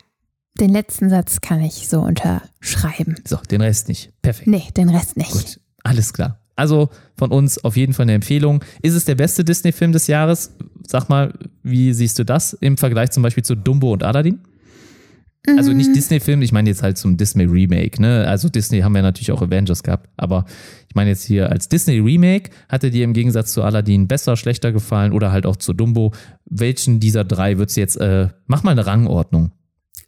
den 0.59 0.72
letzten 0.72 1.09
Satz 1.09 1.39
kann 1.41 1.61
ich 1.61 1.88
so 1.88 2.01
unterschreiben. 2.01 3.16
So, 3.26 3.38
den 3.38 3.61
Rest 3.61 3.88
nicht. 3.88 4.11
Perfekt. 4.22 4.47
Nee, 4.47 4.68
den 4.76 4.89
Rest 4.89 5.16
nicht. 5.16 5.32
Gut, 5.32 5.59
alles 5.84 6.14
klar. 6.14 6.43
Also 6.56 6.89
von 7.18 7.32
uns 7.32 7.64
auf 7.64 7.76
jeden 7.76 7.93
Fall 7.93 8.04
eine 8.04 8.14
Empfehlung. 8.14 8.64
Ist 8.82 8.93
es 8.93 9.06
der 9.06 9.16
beste 9.16 9.43
Disney-Film 9.43 9.91
des 9.91 10.08
Jahres? 10.08 10.56
Sag 10.86 11.10
mal, 11.10 11.34
wie 11.64 11.93
siehst 11.93 12.20
du 12.20 12.26
das 12.26 12.54
im 12.54 12.78
Vergleich 12.78 13.12
zum 13.12 13.24
Beispiel 13.24 13.43
zu 13.43 13.56
Dumbo 13.56 13.93
und 13.93 14.04
Aladdin? 14.04 14.39
Also 15.58 15.74
nicht 15.74 15.89
mhm. 15.89 15.93
Disney-Film, 15.93 16.41
ich 16.41 16.54
meine 16.54 16.70
jetzt 16.70 16.84
halt 16.84 16.97
zum 16.97 17.18
Disney-Remake, 17.18 18.01
ne? 18.01 18.26
Also 18.26 18.47
Disney 18.47 18.80
haben 18.80 18.95
ja 18.95 19.01
natürlich 19.01 19.34
auch 19.34 19.41
Avengers 19.41 19.84
gehabt, 19.84 20.10
aber 20.16 20.45
ich 20.88 20.95
meine 20.95 21.10
jetzt 21.10 21.26
hier 21.26 21.51
als 21.51 21.68
Disney-Remake 21.68 22.51
hatte 22.70 22.91
dir 22.91 23.04
im 23.04 23.12
Gegensatz 23.12 23.51
zu 23.51 23.62
Aladdin 23.62 24.08
besser, 24.08 24.38
schlechter 24.38 24.72
gefallen 24.72 25.12
oder 25.12 25.34
halt 25.34 25.45
auch 25.45 25.58
zu 25.58 25.74
Dumbo. 25.74 26.14
Welchen 26.45 27.01
dieser 27.01 27.26
drei 27.26 27.58
wird's 27.58 27.76
jetzt, 27.76 27.97
äh, 27.97 28.30
mach 28.47 28.64
mal 28.64 28.72
eine 28.72 28.86
Rangordnung. 28.86 29.51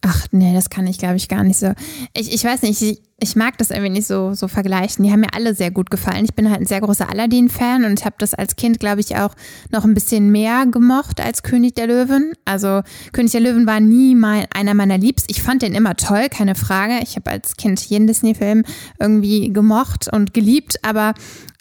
Ach 0.08 0.26
nee, 0.30 0.54
das 0.54 0.70
kann 0.70 0.86
ich, 0.86 0.98
glaube 0.98 1.16
ich, 1.16 1.26
gar 1.26 1.42
nicht 1.42 1.58
so. 1.58 1.72
Ich, 2.14 2.32
ich 2.32 2.44
weiß 2.44 2.62
nicht, 2.62 2.80
ich, 2.80 3.02
ich 3.18 3.34
mag 3.34 3.58
das 3.58 3.70
irgendwie 3.70 3.90
nicht 3.90 4.06
so, 4.06 4.34
so 4.34 4.46
vergleichen. 4.46 5.04
Die 5.04 5.10
haben 5.10 5.20
mir 5.20 5.34
alle 5.34 5.52
sehr 5.52 5.72
gut 5.72 5.90
gefallen. 5.90 6.24
Ich 6.24 6.34
bin 6.34 6.48
halt 6.48 6.60
ein 6.60 6.66
sehr 6.66 6.80
großer 6.80 7.10
Aladdin-Fan 7.10 7.84
und 7.84 8.04
habe 8.04 8.14
das 8.18 8.32
als 8.32 8.54
Kind, 8.54 8.78
glaube 8.78 9.00
ich, 9.00 9.16
auch 9.16 9.34
noch 9.72 9.84
ein 9.84 9.94
bisschen 9.94 10.30
mehr 10.30 10.64
gemocht 10.66 11.20
als 11.20 11.42
König 11.42 11.74
der 11.74 11.88
Löwen. 11.88 12.34
Also 12.44 12.82
König 13.12 13.32
der 13.32 13.40
Löwen 13.40 13.66
war 13.66 13.80
nie 13.80 14.14
mein, 14.14 14.46
einer 14.54 14.74
meiner 14.74 14.96
Liebs. 14.96 15.24
Ich 15.26 15.42
fand 15.42 15.62
den 15.62 15.74
immer 15.74 15.96
toll, 15.96 16.28
keine 16.30 16.54
Frage. 16.54 17.00
Ich 17.02 17.16
habe 17.16 17.28
als 17.28 17.56
Kind 17.56 17.80
jeden 17.86 18.06
Disney-Film 18.06 18.62
irgendwie 19.00 19.52
gemocht 19.52 20.06
und 20.12 20.34
geliebt, 20.34 20.76
aber 20.84 21.14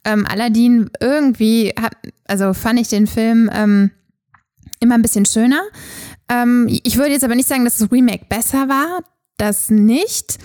ähm, 0.03 0.27
Aladdin 0.29 0.91
irgendwie, 0.99 1.73
hab, 1.81 1.95
also 2.27 2.53
fand 2.53 2.79
ich 2.79 2.89
den 2.89 3.07
Film 3.07 3.49
ähm, 3.51 3.89
immer 4.79 4.95
ein 4.95 5.01
bisschen 5.01 5.25
schöner. 5.25 5.61
Ähm, 6.29 6.67
ich 6.83 6.97
würde 6.97 7.11
jetzt 7.11 7.23
aber 7.23 7.35
nicht 7.35 7.47
sagen, 7.47 7.65
dass 7.65 7.77
das 7.77 7.91
Remake 7.91 8.25
besser 8.29 8.67
war. 8.67 9.03
Das 9.37 9.69
nicht. 9.69 10.37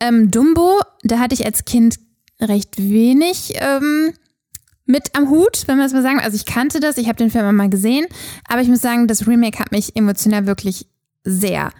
Ähm, 0.00 0.30
Dumbo, 0.30 0.80
da 1.02 1.18
hatte 1.18 1.34
ich 1.34 1.44
als 1.44 1.64
Kind 1.64 1.96
recht 2.40 2.78
wenig 2.78 3.54
ähm, 3.56 4.12
mit 4.86 5.16
am 5.16 5.30
Hut, 5.30 5.62
wenn 5.66 5.78
man 5.78 5.86
es 5.86 5.92
mal 5.92 6.02
sagen. 6.02 6.20
Also 6.20 6.36
ich 6.36 6.46
kannte 6.46 6.80
das, 6.80 6.98
ich 6.98 7.06
habe 7.08 7.16
den 7.16 7.30
Film 7.30 7.54
mal 7.56 7.70
gesehen, 7.70 8.06
aber 8.48 8.60
ich 8.60 8.68
muss 8.68 8.80
sagen, 8.80 9.06
das 9.06 9.26
Remake 9.26 9.58
hat 9.58 9.72
mich 9.72 9.96
emotional 9.96 10.46
wirklich 10.46 10.86
sehr 11.22 11.70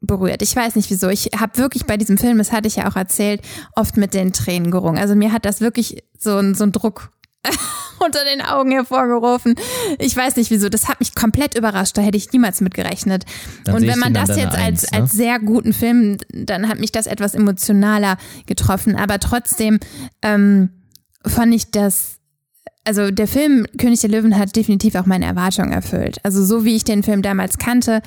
berührt. 0.00 0.42
Ich 0.42 0.54
weiß 0.54 0.76
nicht 0.76 0.90
wieso. 0.90 1.08
Ich 1.08 1.30
habe 1.38 1.58
wirklich 1.58 1.86
bei 1.86 1.96
diesem 1.96 2.18
Film, 2.18 2.38
das 2.38 2.52
hatte 2.52 2.68
ich 2.68 2.76
ja 2.76 2.88
auch 2.90 2.96
erzählt, 2.96 3.42
oft 3.74 3.96
mit 3.96 4.14
den 4.14 4.32
Tränen 4.32 4.70
gerungen. 4.70 4.98
Also 4.98 5.14
mir 5.14 5.32
hat 5.32 5.44
das 5.44 5.60
wirklich 5.60 6.02
so, 6.18 6.30
so 6.54 6.64
einen 6.64 6.72
Druck 6.72 7.12
unter 8.04 8.24
den 8.24 8.40
Augen 8.42 8.70
hervorgerufen. 8.70 9.54
Ich 9.98 10.16
weiß 10.16 10.36
nicht 10.36 10.50
wieso. 10.50 10.68
Das 10.68 10.88
hat 10.88 11.00
mich 11.00 11.14
komplett 11.14 11.56
überrascht. 11.56 11.96
Da 11.96 12.02
hätte 12.02 12.16
ich 12.16 12.32
niemals 12.32 12.60
mit 12.60 12.74
gerechnet. 12.74 13.24
Dann 13.64 13.76
und 13.76 13.86
wenn 13.86 13.98
man 13.98 14.14
das 14.14 14.28
jetzt 14.30 14.56
als, 14.56 14.58
Eins, 14.58 14.90
ne? 14.90 14.98
als 14.98 15.12
sehr 15.12 15.38
guten 15.38 15.72
Film, 15.72 16.18
dann 16.30 16.68
hat 16.68 16.78
mich 16.78 16.92
das 16.92 17.06
etwas 17.06 17.34
emotionaler 17.34 18.16
getroffen. 18.46 18.96
Aber 18.96 19.18
trotzdem 19.18 19.78
ähm, 20.22 20.70
fand 21.24 21.54
ich 21.54 21.70
das 21.70 22.18
also 22.84 23.10
der 23.10 23.28
Film 23.28 23.66
König 23.76 24.00
der 24.00 24.08
Löwen 24.08 24.38
hat 24.38 24.56
definitiv 24.56 24.94
auch 24.94 25.04
meine 25.04 25.26
Erwartungen 25.26 25.72
erfüllt. 25.72 26.18
Also 26.22 26.42
so 26.42 26.64
wie 26.64 26.74
ich 26.74 26.84
den 26.84 27.02
Film 27.02 27.20
damals 27.20 27.58
kannte, 27.58 28.00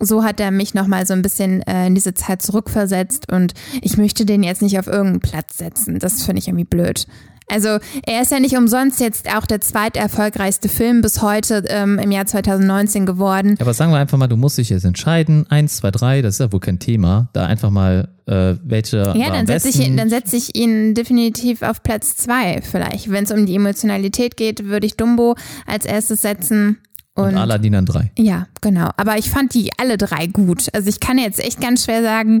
so 0.00 0.24
hat 0.24 0.40
er 0.40 0.50
mich 0.50 0.74
nochmal 0.74 1.06
so 1.06 1.12
ein 1.12 1.22
bisschen 1.22 1.62
äh, 1.62 1.86
in 1.86 1.94
diese 1.94 2.14
Zeit 2.14 2.42
zurückversetzt 2.42 3.30
und 3.30 3.54
ich 3.80 3.96
möchte 3.96 4.26
den 4.26 4.42
jetzt 4.42 4.60
nicht 4.60 4.76
auf 4.78 4.88
irgendeinen 4.88 5.20
Platz 5.20 5.58
setzen. 5.58 6.00
Das 6.00 6.24
finde 6.24 6.40
ich 6.40 6.48
irgendwie 6.48 6.64
blöd. 6.64 7.06
Also 7.48 7.78
er 8.06 8.22
ist 8.22 8.32
ja 8.32 8.40
nicht 8.40 8.56
umsonst 8.56 9.00
jetzt 9.00 9.28
auch 9.34 9.46
der 9.46 9.60
zweiterfolgreichste 9.60 10.68
Film 10.68 11.02
bis 11.02 11.22
heute 11.22 11.64
ähm, 11.68 11.98
im 11.98 12.10
Jahr 12.10 12.26
2019 12.26 13.06
geworden. 13.06 13.56
Aber 13.60 13.74
sagen 13.74 13.92
wir 13.92 13.98
einfach 13.98 14.18
mal, 14.18 14.28
du 14.28 14.36
musst 14.36 14.58
dich 14.58 14.70
jetzt 14.70 14.84
entscheiden. 14.84 15.46
Eins, 15.50 15.76
zwei, 15.76 15.90
drei, 15.90 16.22
das 16.22 16.34
ist 16.34 16.40
ja 16.40 16.52
wohl 16.52 16.60
kein 16.60 16.78
Thema. 16.78 17.28
Da 17.32 17.46
einfach 17.46 17.70
mal, 17.70 18.08
äh, 18.26 18.54
welche. 18.62 19.14
Ja, 19.16 19.30
dann 19.30 19.46
setze 19.46 19.68
ich, 19.68 19.96
dann 19.96 20.08
setz 20.08 20.32
ich 20.32 20.54
ihn 20.56 20.94
definitiv 20.94 21.62
auf 21.62 21.82
Platz 21.82 22.16
zwei 22.16 22.62
vielleicht. 22.62 23.10
Wenn 23.10 23.24
es 23.24 23.30
um 23.30 23.46
die 23.46 23.56
Emotionalität 23.56 24.36
geht, 24.36 24.64
würde 24.64 24.86
ich 24.86 24.96
Dumbo 24.96 25.36
als 25.66 25.84
erstes 25.84 26.22
setzen. 26.22 26.78
Und 27.16 27.24
Und, 27.28 27.36
Aladdin 27.36 27.74
an 27.76 27.86
drei. 27.86 28.10
ja, 28.18 28.46
genau. 28.60 28.90
Aber 28.96 29.16
ich 29.18 29.30
fand 29.30 29.54
die 29.54 29.70
alle 29.78 29.96
drei 29.96 30.26
gut. 30.26 30.68
Also 30.74 30.88
ich 30.88 30.98
kann 30.98 31.16
jetzt 31.18 31.38
echt 31.38 31.60
ganz 31.60 31.84
schwer 31.84 32.02
sagen, 32.02 32.40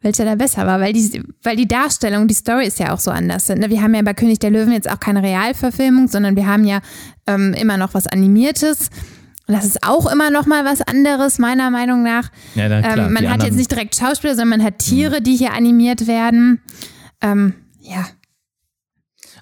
welcher 0.00 0.24
da 0.24 0.36
besser 0.36 0.66
war, 0.66 0.80
weil 0.80 0.92
die, 0.94 1.22
weil 1.42 1.56
die 1.56 1.68
Darstellung, 1.68 2.26
die 2.26 2.34
Story 2.34 2.66
ist 2.66 2.78
ja 2.78 2.94
auch 2.94 2.98
so 2.98 3.10
anders. 3.10 3.46
sind. 3.46 3.58
ne? 3.60 3.68
Wir 3.68 3.82
haben 3.82 3.94
ja 3.94 4.00
bei 4.02 4.14
König 4.14 4.38
der 4.38 4.50
Löwen 4.50 4.72
jetzt 4.72 4.90
auch 4.90 5.00
keine 5.00 5.22
Realverfilmung, 5.22 6.08
sondern 6.08 6.34
wir 6.34 6.46
haben 6.46 6.64
ja 6.64 6.80
ähm, 7.26 7.52
immer 7.52 7.76
noch 7.76 7.92
was 7.92 8.06
Animiertes. 8.06 8.88
Und 9.46 9.54
das 9.56 9.64
ist 9.64 9.82
auch 9.86 10.10
immer 10.10 10.30
noch 10.30 10.46
mal 10.46 10.64
was 10.64 10.80
anderes, 10.80 11.38
meiner 11.38 11.70
Meinung 11.70 12.02
nach. 12.02 12.30
Ja, 12.54 12.68
na 12.68 12.80
klar. 12.80 13.06
ähm, 13.08 13.12
man 13.12 13.28
hat 13.28 13.42
jetzt 13.42 13.56
nicht 13.56 13.70
direkt 13.70 13.96
Schauspieler, 13.96 14.34
sondern 14.34 14.60
man 14.60 14.66
hat 14.66 14.78
Tiere, 14.78 15.20
die 15.20 15.36
hier 15.36 15.52
animiert 15.52 16.06
werden. 16.06 16.60
Ähm, 17.20 17.54
ja, 17.80 18.06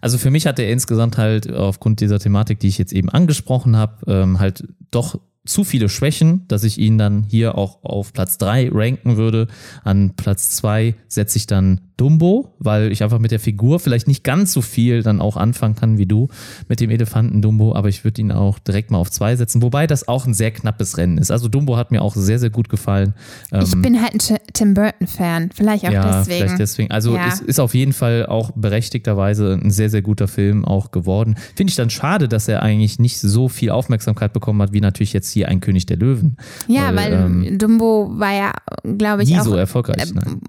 Also 0.01 0.19
für 0.19 0.31
mich 0.31 0.47
hat 0.47 0.59
er 0.59 0.71
insgesamt 0.71 1.19
halt 1.19 1.53
aufgrund 1.53 2.01
dieser 2.01 2.19
Thematik, 2.19 2.61
die 2.61 2.69
ich 2.69 2.79
jetzt 2.79 2.93
eben 2.93 3.09
angesprochen 3.09 3.77
habe, 3.77 3.95
ähm, 4.07 4.39
halt 4.39 4.67
doch 4.91 5.21
zu 5.49 5.65
viele 5.65 5.89
Schwächen, 5.89 6.45
dass 6.49 6.65
ich 6.65 6.79
ihn 6.79 6.99
dann 6.99 7.25
hier 7.29 7.57
auch 7.57 7.83
auf 7.83 8.13
Platz 8.13 8.39
drei 8.39 8.69
ranken 8.73 9.17
würde. 9.17 9.49
An 9.85 10.15
Platz 10.17 10.51
zwei 10.51 10.95
setze 11.09 11.39
ich 11.39 11.47
dann 11.47 11.81
Dumbo, 11.97 12.55
weil 12.61 12.93
ich 12.93 13.03
einfach 13.03 13.19
mit 13.19 13.33
der 13.33 13.41
Figur 13.41 13.81
vielleicht 13.81 14.07
nicht 14.07 14.23
ganz 14.23 14.53
so 14.53 14.63
viel 14.63 15.03
dann 15.03 15.21
auch 15.21 15.37
anfangen 15.37 15.75
kann 15.75 15.99
wie 15.99 16.07
du 16.07 16.29
mit 16.69 16.79
dem 16.79 16.91
Elefanten 16.91 17.43
Dumbo, 17.43 17.75
aber 17.75 17.89
ich 17.89 18.05
würde 18.05 18.21
ihn 18.21 18.31
auch 18.31 18.61
direkt 18.61 18.93
mal 18.93 18.99
auf 18.99 19.11
zwei 19.11 19.35
setzen, 19.35 19.63
wobei 19.63 19.89
das 19.89 20.07
auch 20.07 20.25
ein 20.25 20.33
sehr 20.33 20.53
knappes 20.53 20.97
Rennen 20.97 21.19
ist. 21.19 21.33
Also 21.33 21.49
Dumbo 21.49 21.77
hat 21.77 21.91
mir 21.91 22.01
auch 22.03 22.15
sehr, 22.15 22.39
sehr 22.39 22.51
gut 22.51 22.69
gefallen. 22.69 23.15
ich 23.51 23.73
Ähm, 23.73 23.83
bin 23.83 24.01
halt 24.01 24.15
ein 24.15 24.39
Tim 24.53 24.75
Burton-Fan. 24.75 25.51
Vielleicht 25.53 25.87
auch 25.87 25.91
ja, 25.91 26.21
deswegen. 26.21 26.39
vielleicht 26.45 26.59
deswegen. 26.61 26.91
Also 26.93 27.17
Ja. 27.17 27.27
es 27.27 27.41
ist 27.41 27.59
auf 27.59 27.75
jeden 27.75 27.93
Fall 27.93 28.27
auch 28.27 28.53
berechtigterweise 28.55 29.59
ein 29.61 29.71
sehr, 29.71 29.91
sehr 29.91 30.03
guter 30.03 30.29
Film 30.29 30.65
auch 30.65 30.93
geworden. 30.93 31.37
Finde 31.57 31.71
ich 31.71 31.77
dann 31.77 31.91
schade, 31.91 32.29
dass 32.29 32.47
er 32.47 32.63
eigentlich 32.63 33.01
nicht 33.01 33.19
so 33.19 33.49
viel 33.49 33.71
Aufmerksamkeit 33.71 34.33
bekommen 34.33 34.63
hat, 34.63 34.73
wie 34.73 34.81
natürlich 34.81 35.13
jetzt 35.13 35.33
hier 35.33 35.38
ein 35.47 35.61
König 35.61 35.87
der 35.87 35.97
Löwen. 35.97 36.37
Ja, 36.67 36.95
weil, 36.95 37.13
ähm, 37.13 37.59
Dumbo 37.59 38.11
war 38.13 38.33
ja, 38.33 38.53
glaube 38.97 39.23
ich, 39.23 39.31
nie 39.31 39.39
auch 39.39 39.45
so 39.45 39.55
erfolgreich. 39.57 40.11
äh, 40.11 40.15
nein. 40.15 40.41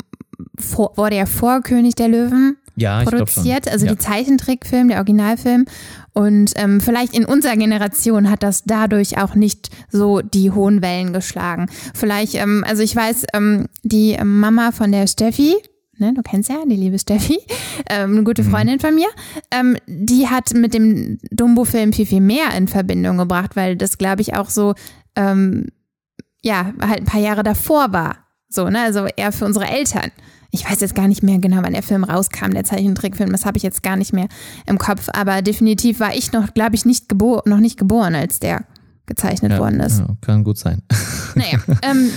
vor, 0.57 0.93
wurde 0.95 1.15
ja 1.17 1.25
vor 1.25 1.61
König 1.61 1.95
der 1.95 2.07
Löwen 2.07 2.57
Ja, 2.75 3.03
produziert, 3.03 3.67
also 3.71 3.85
ja. 3.85 3.93
die 3.93 3.97
Zeichentrickfilm, 3.97 4.87
der 4.89 4.97
Originalfilm. 4.97 5.65
Und 6.13 6.51
ähm, 6.55 6.81
vielleicht 6.81 7.13
in 7.13 7.25
unserer 7.25 7.55
Generation 7.55 8.29
hat 8.29 8.43
das 8.43 8.63
dadurch 8.65 9.17
auch 9.17 9.35
nicht 9.35 9.69
so 9.89 10.21
die 10.21 10.51
hohen 10.51 10.81
Wellen 10.81 11.13
geschlagen. 11.13 11.67
Vielleicht, 11.93 12.35
ähm, 12.35 12.65
also 12.67 12.83
ich 12.83 12.95
weiß, 12.95 13.25
ähm, 13.33 13.67
die 13.83 14.17
Mama 14.23 14.71
von 14.71 14.91
der 14.91 15.07
Steffi, 15.07 15.55
ne, 15.99 16.13
du 16.13 16.21
kennst 16.21 16.49
ja 16.49 16.57
die 16.65 16.75
liebe 16.75 16.97
Steffi, 16.99 17.37
ähm, 17.89 18.11
eine 18.11 18.21
Mhm. 18.21 18.25
gute 18.25 18.43
Freundin 18.43 18.79
von 18.79 18.95
mir, 18.95 19.07
ähm, 19.51 19.77
die 19.87 20.27
hat 20.27 20.53
mit 20.53 20.73
dem 20.73 21.19
Dumbo-Film 21.31 21.93
viel, 21.93 22.05
viel 22.05 22.21
mehr 22.21 22.53
in 22.55 22.67
Verbindung 22.67 23.17
gebracht, 23.17 23.55
weil 23.55 23.75
das, 23.75 23.97
glaube 23.97 24.21
ich, 24.21 24.35
auch 24.35 24.49
so, 24.49 24.73
ähm, 25.15 25.67
ja, 26.41 26.73
halt 26.81 26.99
ein 26.99 27.05
paar 27.05 27.21
Jahre 27.21 27.43
davor 27.43 27.91
war. 27.91 28.17
So, 28.49 28.69
ne, 28.69 28.81
also 28.81 29.05
eher 29.15 29.31
für 29.31 29.45
unsere 29.45 29.67
Eltern. 29.67 30.11
Ich 30.51 30.67
weiß 30.69 30.79
jetzt 30.79 30.95
gar 30.95 31.07
nicht 31.07 31.21
mehr 31.21 31.37
genau, 31.37 31.57
wann 31.61 31.73
der 31.73 31.83
Film 31.83 32.03
rauskam, 32.03 32.51
der 32.51 32.63
Zeichentrickfilm, 32.63 33.31
das 33.31 33.45
habe 33.45 33.57
ich 33.57 33.63
jetzt 33.63 33.83
gar 33.83 33.95
nicht 33.95 34.13
mehr 34.13 34.27
im 34.65 34.79
Kopf, 34.79 35.07
aber 35.13 35.43
definitiv 35.43 35.99
war 35.99 36.15
ich 36.15 36.31
noch, 36.31 36.53
glaube 36.55 36.75
ich, 36.75 36.85
nicht 36.85 37.13
noch 37.13 37.59
nicht 37.59 37.77
geboren, 37.77 38.15
als 38.15 38.39
der 38.39 38.65
gezeichnet 39.05 39.51
ja, 39.51 39.59
worden 39.59 39.79
ist. 39.79 39.99
Ja, 39.99 40.07
kann 40.21 40.43
gut 40.43 40.57
sein. 40.57 40.81
Naja, 41.35 41.59
ähm, 41.83 42.09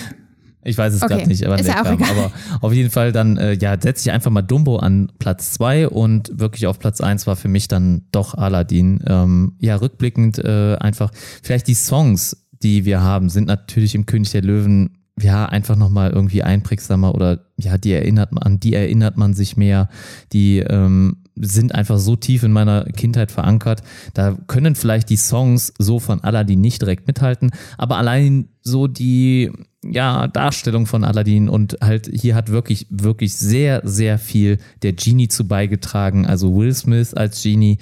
Ich 0.65 0.79
weiß 0.79 0.95
es 0.95 1.03
Okay, 1.03 1.15
gerade 1.17 1.29
nicht, 1.29 1.45
aber, 1.45 1.59
ist 1.59 1.67
ja 1.67 1.83
auch 1.83 1.93
egal. 1.93 2.09
aber 2.11 2.33
auf 2.61 2.73
jeden 2.73 2.91
Fall 2.91 3.13
dann, 3.13 3.37
äh, 3.37 3.55
ja, 3.55 3.77
setze 3.81 4.09
ich 4.09 4.13
einfach 4.13 4.31
mal 4.31 4.43
Dumbo 4.43 4.77
an 4.77 5.11
Platz 5.19 5.53
zwei 5.53 5.89
und 5.89 6.39
wirklich 6.39 6.67
auf 6.67 6.79
Platz 6.79 7.01
eins 7.01 7.27
war 7.27 7.37
für 7.37 7.49
mich 7.49 7.69
dann 7.69 8.03
doch 8.13 8.35
Aladdin. 8.35 9.03
Ähm, 9.07 9.55
ja, 9.59 9.77
rückblickend 9.77 10.39
äh, 10.39 10.77
einfach, 10.79 11.11
vielleicht 11.43 11.67
die 11.67 11.75
Songs, 11.75 12.47
die 12.63 12.85
wir 12.85 13.01
haben, 13.01 13.29
sind 13.29 13.49
natürlich 13.49 13.95
im 13.95 14.07
König 14.07 14.31
der 14.31 14.43
Löwen 14.43 14.99
ja 15.21 15.47
einfach 15.47 15.77
nochmal 15.77 16.11
irgendwie 16.11 16.43
einprägsamer 16.43 17.15
oder 17.15 17.41
ja, 17.59 17.77
die 17.77 17.93
erinnert 17.93 18.33
man, 18.33 18.43
an 18.43 18.61
die 18.61 18.75
erinnert 18.75 19.17
man 19.17 19.35
sich 19.35 19.57
mehr, 19.57 19.89
die 20.33 20.59
ähm, 20.61 21.22
sind 21.37 21.75
einfach 21.75 21.99
so 21.99 22.17
tief 22.17 22.43
in 22.43 22.53
meiner 22.53 22.85
Kindheit 22.85 23.33
verankert. 23.33 23.83
Da 24.15 24.37
können 24.47 24.75
vielleicht 24.75 25.11
die 25.11 25.17
Songs 25.17 25.73
so 25.79 25.99
von 25.99 26.23
Aladdin 26.23 26.61
nicht 26.61 26.83
direkt 26.83 27.07
mithalten, 27.07 27.51
aber 27.79 27.97
allein 27.97 28.49
so 28.63 28.87
die 28.87 29.51
ja, 29.85 30.29
Darstellung 30.29 30.87
von 30.87 31.05
Aladdin 31.05 31.49
und 31.49 31.79
halt 31.81 32.09
hier 32.13 32.35
hat 32.35 32.51
wirklich, 32.51 32.87
wirklich 32.91 33.35
sehr, 33.35 33.81
sehr 33.85 34.19
viel 34.19 34.59
der 34.83 34.93
Genie 34.93 35.29
zu 35.29 35.47
beigetragen. 35.47 36.27
Also 36.27 36.55
Will 36.55 36.73
Smith 36.73 37.15
als 37.15 37.43
Genie. 37.43 37.79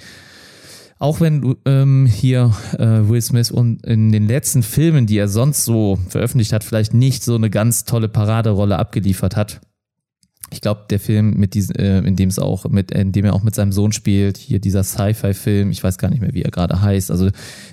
Auch 0.97 1.19
wenn 1.19 1.55
ähm, 1.65 2.05
hier 2.05 2.53
äh, 2.77 3.07
Will 3.09 3.21
Smith 3.21 3.49
und 3.49 3.83
in 3.85 4.11
den 4.11 4.27
letzten 4.27 4.61
Filmen, 4.61 5.07
die 5.07 5.17
er 5.17 5.27
sonst 5.27 5.65
so 5.65 5.97
veröffentlicht 6.09 6.53
hat, 6.53 6.63
vielleicht 6.63 6.93
nicht 6.93 7.23
so 7.23 7.35
eine 7.35 7.49
ganz 7.49 7.85
tolle 7.85 8.07
Paraderolle 8.07 8.77
abgeliefert 8.77 9.35
hat. 9.35 9.61
Ich 10.51 10.61
glaube, 10.61 10.81
der 10.89 10.99
Film, 10.99 11.35
mit 11.37 11.53
diesem, 11.53 11.75
äh, 11.77 11.99
in 11.99 12.15
dem 12.15 12.29
es 12.29 12.37
auch 12.37 12.65
mit, 12.65 12.91
in 12.91 13.11
dem 13.11 13.25
er 13.25 13.33
auch 13.33 13.43
mit 13.43 13.55
seinem 13.55 13.71
Sohn 13.71 13.93
spielt, 13.93 14.37
hier 14.37 14.59
dieser 14.59 14.83
Sci-Fi-Film, 14.83 15.71
ich 15.71 15.83
weiß 15.83 15.97
gar 15.97 16.09
nicht 16.09 16.21
mehr, 16.21 16.33
wie 16.33 16.43
er 16.43 16.51
gerade 16.51 16.81
heißt. 16.81 17.09
Also 17.09 17.29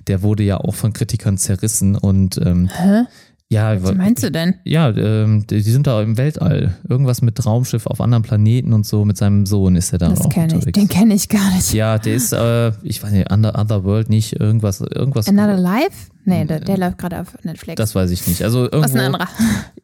der 0.07 0.23
wurde 0.23 0.45
ja 0.45 0.59
auch 0.59 0.75
von 0.75 0.93
Kritikern 0.93 1.39
zerrissen 1.39 1.97
und 1.97 2.39
ähm, 2.45 2.69
hä? 2.69 3.05
Ja, 3.51 3.83
Was 3.83 3.95
meinst 3.95 4.23
du 4.23 4.31
denn? 4.31 4.55
ja, 4.65 4.91
ähm, 4.91 5.47
die, 5.47 5.63
die 5.63 5.71
sind 5.71 5.87
da 5.87 6.03
im 6.03 6.19
Weltall. 6.19 6.75
Irgendwas 6.89 7.23
mit 7.23 7.45
Raumschiff 7.47 7.87
auf 7.87 8.01
anderen 8.01 8.23
Planeten 8.23 8.73
und 8.75 8.85
so. 8.85 9.05
Mit 9.05 9.17
seinem 9.17 9.47
Sohn 9.47 9.75
ist 9.77 9.93
er 9.93 9.99
da 9.99 10.11
Das 10.11 10.21
auch 10.21 10.29
kenne 10.29 10.49
ich, 10.49 10.55
unterwegs. 10.55 10.79
den 10.79 10.89
kenne 10.89 11.15
ich 11.15 11.29
gar 11.29 11.55
nicht. 11.55 11.73
Ja, 11.73 11.99
der 11.99 12.15
ist, 12.15 12.33
äh, 12.33 12.73
ich 12.83 13.03
weiß 13.03 13.11
nicht, 13.13 13.33
Under, 13.33 13.59
Otherworld 13.59 14.11
nicht, 14.11 14.39
irgendwas, 14.39 14.81
irgendwas. 14.83 15.29
Another 15.29 15.57
Life? 15.57 16.11
Nee, 16.27 16.45
der, 16.45 16.61
der 16.61 16.77
läuft 16.77 16.99
gerade 16.99 17.21
auf 17.21 17.43
Netflix. 17.43 17.77
Das 17.79 17.95
weiß 17.95 18.11
ich 18.11 18.27
nicht. 18.27 18.43
Also 18.45 18.69
Was 18.71 18.95
ein 18.95 19.01
irgendwo, 19.01 19.19
anderer. 19.25 19.29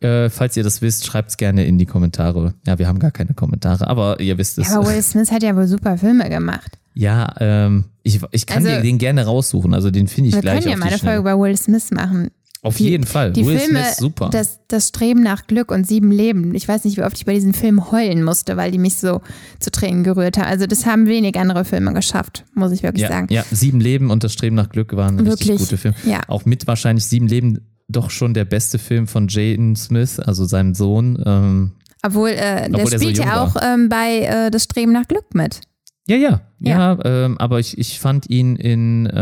äh, 0.24 0.28
falls 0.28 0.56
ihr 0.58 0.62
das 0.62 0.82
wisst, 0.82 1.06
schreibt 1.06 1.30
es 1.30 1.36
gerne 1.38 1.64
in 1.64 1.78
die 1.78 1.86
Kommentare. 1.86 2.52
Ja, 2.66 2.78
wir 2.78 2.86
haben 2.86 2.98
gar 2.98 3.12
keine 3.12 3.32
Kommentare, 3.32 3.86
aber 3.88 4.20
ihr 4.20 4.36
wisst 4.36 4.58
es. 4.58 4.68
Ja, 4.68 4.78
aber 4.80 4.88
Will 4.88 5.02
Smith 5.02 5.30
hat 5.32 5.42
ja 5.42 5.56
wohl 5.56 5.66
super 5.66 5.96
Filme 5.96 6.28
gemacht. 6.28 6.78
Ja, 6.92 7.34
ähm, 7.40 7.86
ich, 8.02 8.20
ich 8.30 8.44
kann 8.44 8.58
Also- 8.58 8.76
dir 8.76 8.82
den 8.82 8.98
gerne 8.98 9.24
raussuchen. 9.24 9.72
Also 9.72 9.90
den 9.90 10.06
finde 10.06 10.28
ich 10.28 10.34
Wir 10.34 10.42
gleich 10.42 10.58
können 10.60 10.72
ja 10.72 10.76
mal 10.76 10.88
eine. 10.88 10.98
Folge 10.98 11.18
über 11.20 11.38
Will 11.40 11.56
Smith 11.56 11.90
machen. 11.92 12.28
Auf 12.64 12.76
Die- 12.78 12.88
jeden 12.88 13.04
Fall. 13.04 13.32
Die 13.32 13.44
Will 13.44 13.58
Filme, 13.58 13.80
Smith, 13.84 13.96
super. 13.98 14.30
Das, 14.30 14.58
das 14.68 14.88
Streben 14.88 15.22
nach 15.22 15.46
Glück 15.46 15.70
und 15.70 15.86
sieben 15.86 16.10
Leben. 16.10 16.54
Ich 16.54 16.66
weiß 16.66 16.84
nicht, 16.84 16.96
wie 16.96 17.02
oft 17.02 17.16
ich 17.18 17.26
bei 17.26 17.34
diesen 17.34 17.52
Filmen 17.52 17.90
heulen 17.92 18.24
musste, 18.24 18.56
weil 18.56 18.70
die 18.70 18.78
mich 18.78 18.96
so 18.96 19.20
zu 19.60 19.70
Tränen 19.70 20.02
gerührt 20.02 20.38
haben. 20.38 20.46
Also 20.46 20.66
das 20.66 20.86
haben 20.86 21.06
wenig 21.06 21.38
andere 21.38 21.66
Filme 21.66 21.92
geschafft, 21.92 22.44
muss 22.54 22.72
ich 22.72 22.82
wirklich 22.82 23.02
ja, 23.02 23.08
sagen. 23.08 23.26
ja, 23.30 23.44
Sieben 23.50 23.80
Leben 23.80 24.10
und 24.10 24.24
das 24.24 24.32
Streben 24.32 24.56
nach 24.56 24.70
Glück 24.70 24.96
waren 24.96 25.20
richtig 25.20 25.48
Wirklich, 25.48 25.58
gute 25.58 25.76
Filme. 25.76 25.96
ja. 26.06 26.22
Auch 26.28 26.46
mit 26.46 26.66
wahrscheinlich 26.66 27.04
Sieben 27.04 27.28
Leben 27.28 27.58
doch 27.86 28.08
schon 28.10 28.32
der 28.32 28.46
beste 28.46 28.78
Film 28.78 29.06
von 29.06 29.28
Jaden 29.28 29.76
Smith, 29.76 30.18
also 30.18 30.46
seinem 30.46 30.72
Sohn. 30.74 31.22
Ähm, 31.26 31.72
Obwohl, 32.02 32.30
äh, 32.30 32.70
der 32.70 32.74
Obwohl 32.80 32.90
der 32.92 32.98
spielt 32.98 33.18
ja 33.18 33.42
auch 33.44 33.56
ähm, 33.62 33.90
bei 33.90 34.20
äh, 34.20 34.50
Das 34.50 34.64
Streben 34.64 34.92
nach 34.92 35.06
Glück 35.06 35.34
mit. 35.34 35.60
Ja, 36.07 36.16
ja, 36.16 36.40
Ja. 36.61 36.94
ja, 36.94 36.98
ähm, 37.05 37.38
aber 37.38 37.61
ich, 37.61 37.78
ich 37.78 37.98
fand 37.98 38.28
ihn 38.28 38.57
in, 38.57 39.07
äh, 39.07 39.18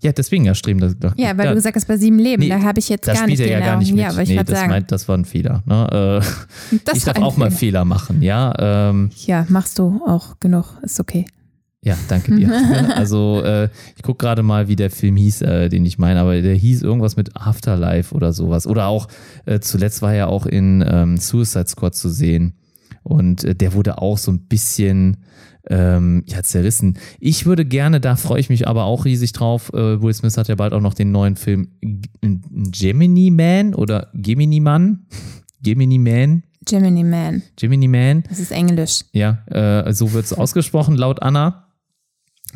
ja, 0.00 0.12
deswegen 0.16 0.44
ja, 0.44 0.54
Streben 0.54 0.78
Glück. 0.78 1.14
Ja, 1.16 1.36
weil 1.36 1.44
da, 1.44 1.50
du 1.50 1.54
gesagt 1.56 1.74
hast, 1.74 1.88
bei 1.88 1.96
sieben 1.96 2.18
Leben, 2.18 2.42
Nee, 2.42 2.48
da 2.48 2.62
habe 2.62 2.78
ich 2.78 2.88
jetzt 2.88 3.08
da 3.08 3.14
gar 3.14 3.22
spielt 3.24 3.40
nicht 3.40 3.50
er 3.50 3.58
ja 3.58 3.66
gar 3.66 3.78
nicht 3.78 3.90
mit. 3.90 4.00
Ja, 4.00 4.10
aber 4.10 4.22
ich 4.22 4.28
nee, 4.28 4.36
das, 4.36 4.48
sagen, 4.48 4.70
meint, 4.70 4.92
das 4.92 5.08
war 5.08 5.18
ein 5.18 5.24
Fehler. 5.24 5.62
Ne? 5.66 6.22
Äh, 6.22 6.76
das 6.84 6.98
ich 6.98 7.04
darf 7.04 7.18
auch 7.18 7.36
mal 7.36 7.50
Film. 7.50 7.58
Fehler 7.58 7.84
machen, 7.84 8.22
ja. 8.22 8.54
Ähm, 8.90 9.10
Ja, 9.26 9.44
machst 9.48 9.78
du 9.78 10.00
auch 10.06 10.38
genug, 10.38 10.78
ist 10.82 11.00
okay. 11.00 11.26
Ja, 11.82 11.96
danke 12.08 12.36
dir. 12.36 12.52
also 12.94 13.42
äh, 13.42 13.68
ich 13.96 14.02
gucke 14.02 14.18
gerade 14.24 14.42
mal, 14.42 14.68
wie 14.68 14.76
der 14.76 14.90
Film 14.90 15.16
hieß, 15.16 15.42
äh, 15.42 15.68
den 15.68 15.84
ich 15.86 15.98
meine, 15.98 16.20
aber 16.20 16.40
der 16.40 16.54
hieß 16.54 16.82
irgendwas 16.82 17.16
mit 17.16 17.34
Afterlife 17.34 18.14
oder 18.14 18.32
sowas. 18.32 18.66
Oder 18.66 18.86
auch 18.86 19.08
äh, 19.46 19.60
zuletzt 19.60 20.02
war 20.02 20.12
er 20.14 20.28
auch 20.28 20.46
in 20.46 20.84
ähm, 20.86 21.16
Suicide 21.16 21.66
Squad 21.66 21.94
zu 21.94 22.10
sehen. 22.10 22.54
Und 23.02 23.44
äh, 23.44 23.54
der 23.54 23.72
wurde 23.72 23.98
auch 23.98 24.18
so 24.18 24.30
ein 24.30 24.40
bisschen 24.40 25.16
ähm, 25.68 26.22
ja, 26.26 26.42
zerrissen. 26.42 26.98
Ich 27.18 27.46
würde 27.46 27.64
gerne, 27.64 28.00
da 28.00 28.16
freue 28.16 28.40
ich 28.40 28.48
mich 28.48 28.66
aber 28.68 28.84
auch 28.84 29.04
riesig 29.04 29.32
drauf. 29.32 29.70
Äh, 29.74 30.00
Will 30.02 30.14
Smith 30.14 30.36
hat 30.36 30.48
ja 30.48 30.54
bald 30.54 30.72
auch 30.72 30.80
noch 30.80 30.94
den 30.94 31.12
neuen 31.12 31.36
Film 31.36 31.68
G- 31.80 32.08
Gemini 32.22 33.30
Man 33.30 33.74
oder 33.74 34.08
Gemini 34.14 34.60
Man. 34.60 35.06
Gemini 35.62 35.98
Man. 35.98 36.42
Gemini 36.66 37.02
Man, 37.04 37.42
Gemini 37.56 37.88
Man. 37.88 38.22
das 38.28 38.38
ist 38.38 38.52
Englisch. 38.52 39.04
Ja, 39.12 39.38
äh, 39.46 39.92
so 39.92 40.12
wird 40.12 40.26
es 40.26 40.32
ausgesprochen, 40.34 40.94
laut 40.96 41.22
Anna. 41.22 41.66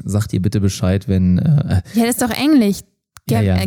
Sagt 0.04 0.32
ihr 0.32 0.42
bitte 0.42 0.60
Bescheid, 0.60 1.08
wenn 1.08 1.38
äh, 1.38 1.82
Ja, 1.94 2.02
das 2.06 2.16
ist 2.16 2.22
doch 2.22 2.30
Englisch. 2.30 2.80
Gem 3.26 3.36
Ja, 3.38 3.42
ja. 3.42 3.62
äh, 3.62 3.66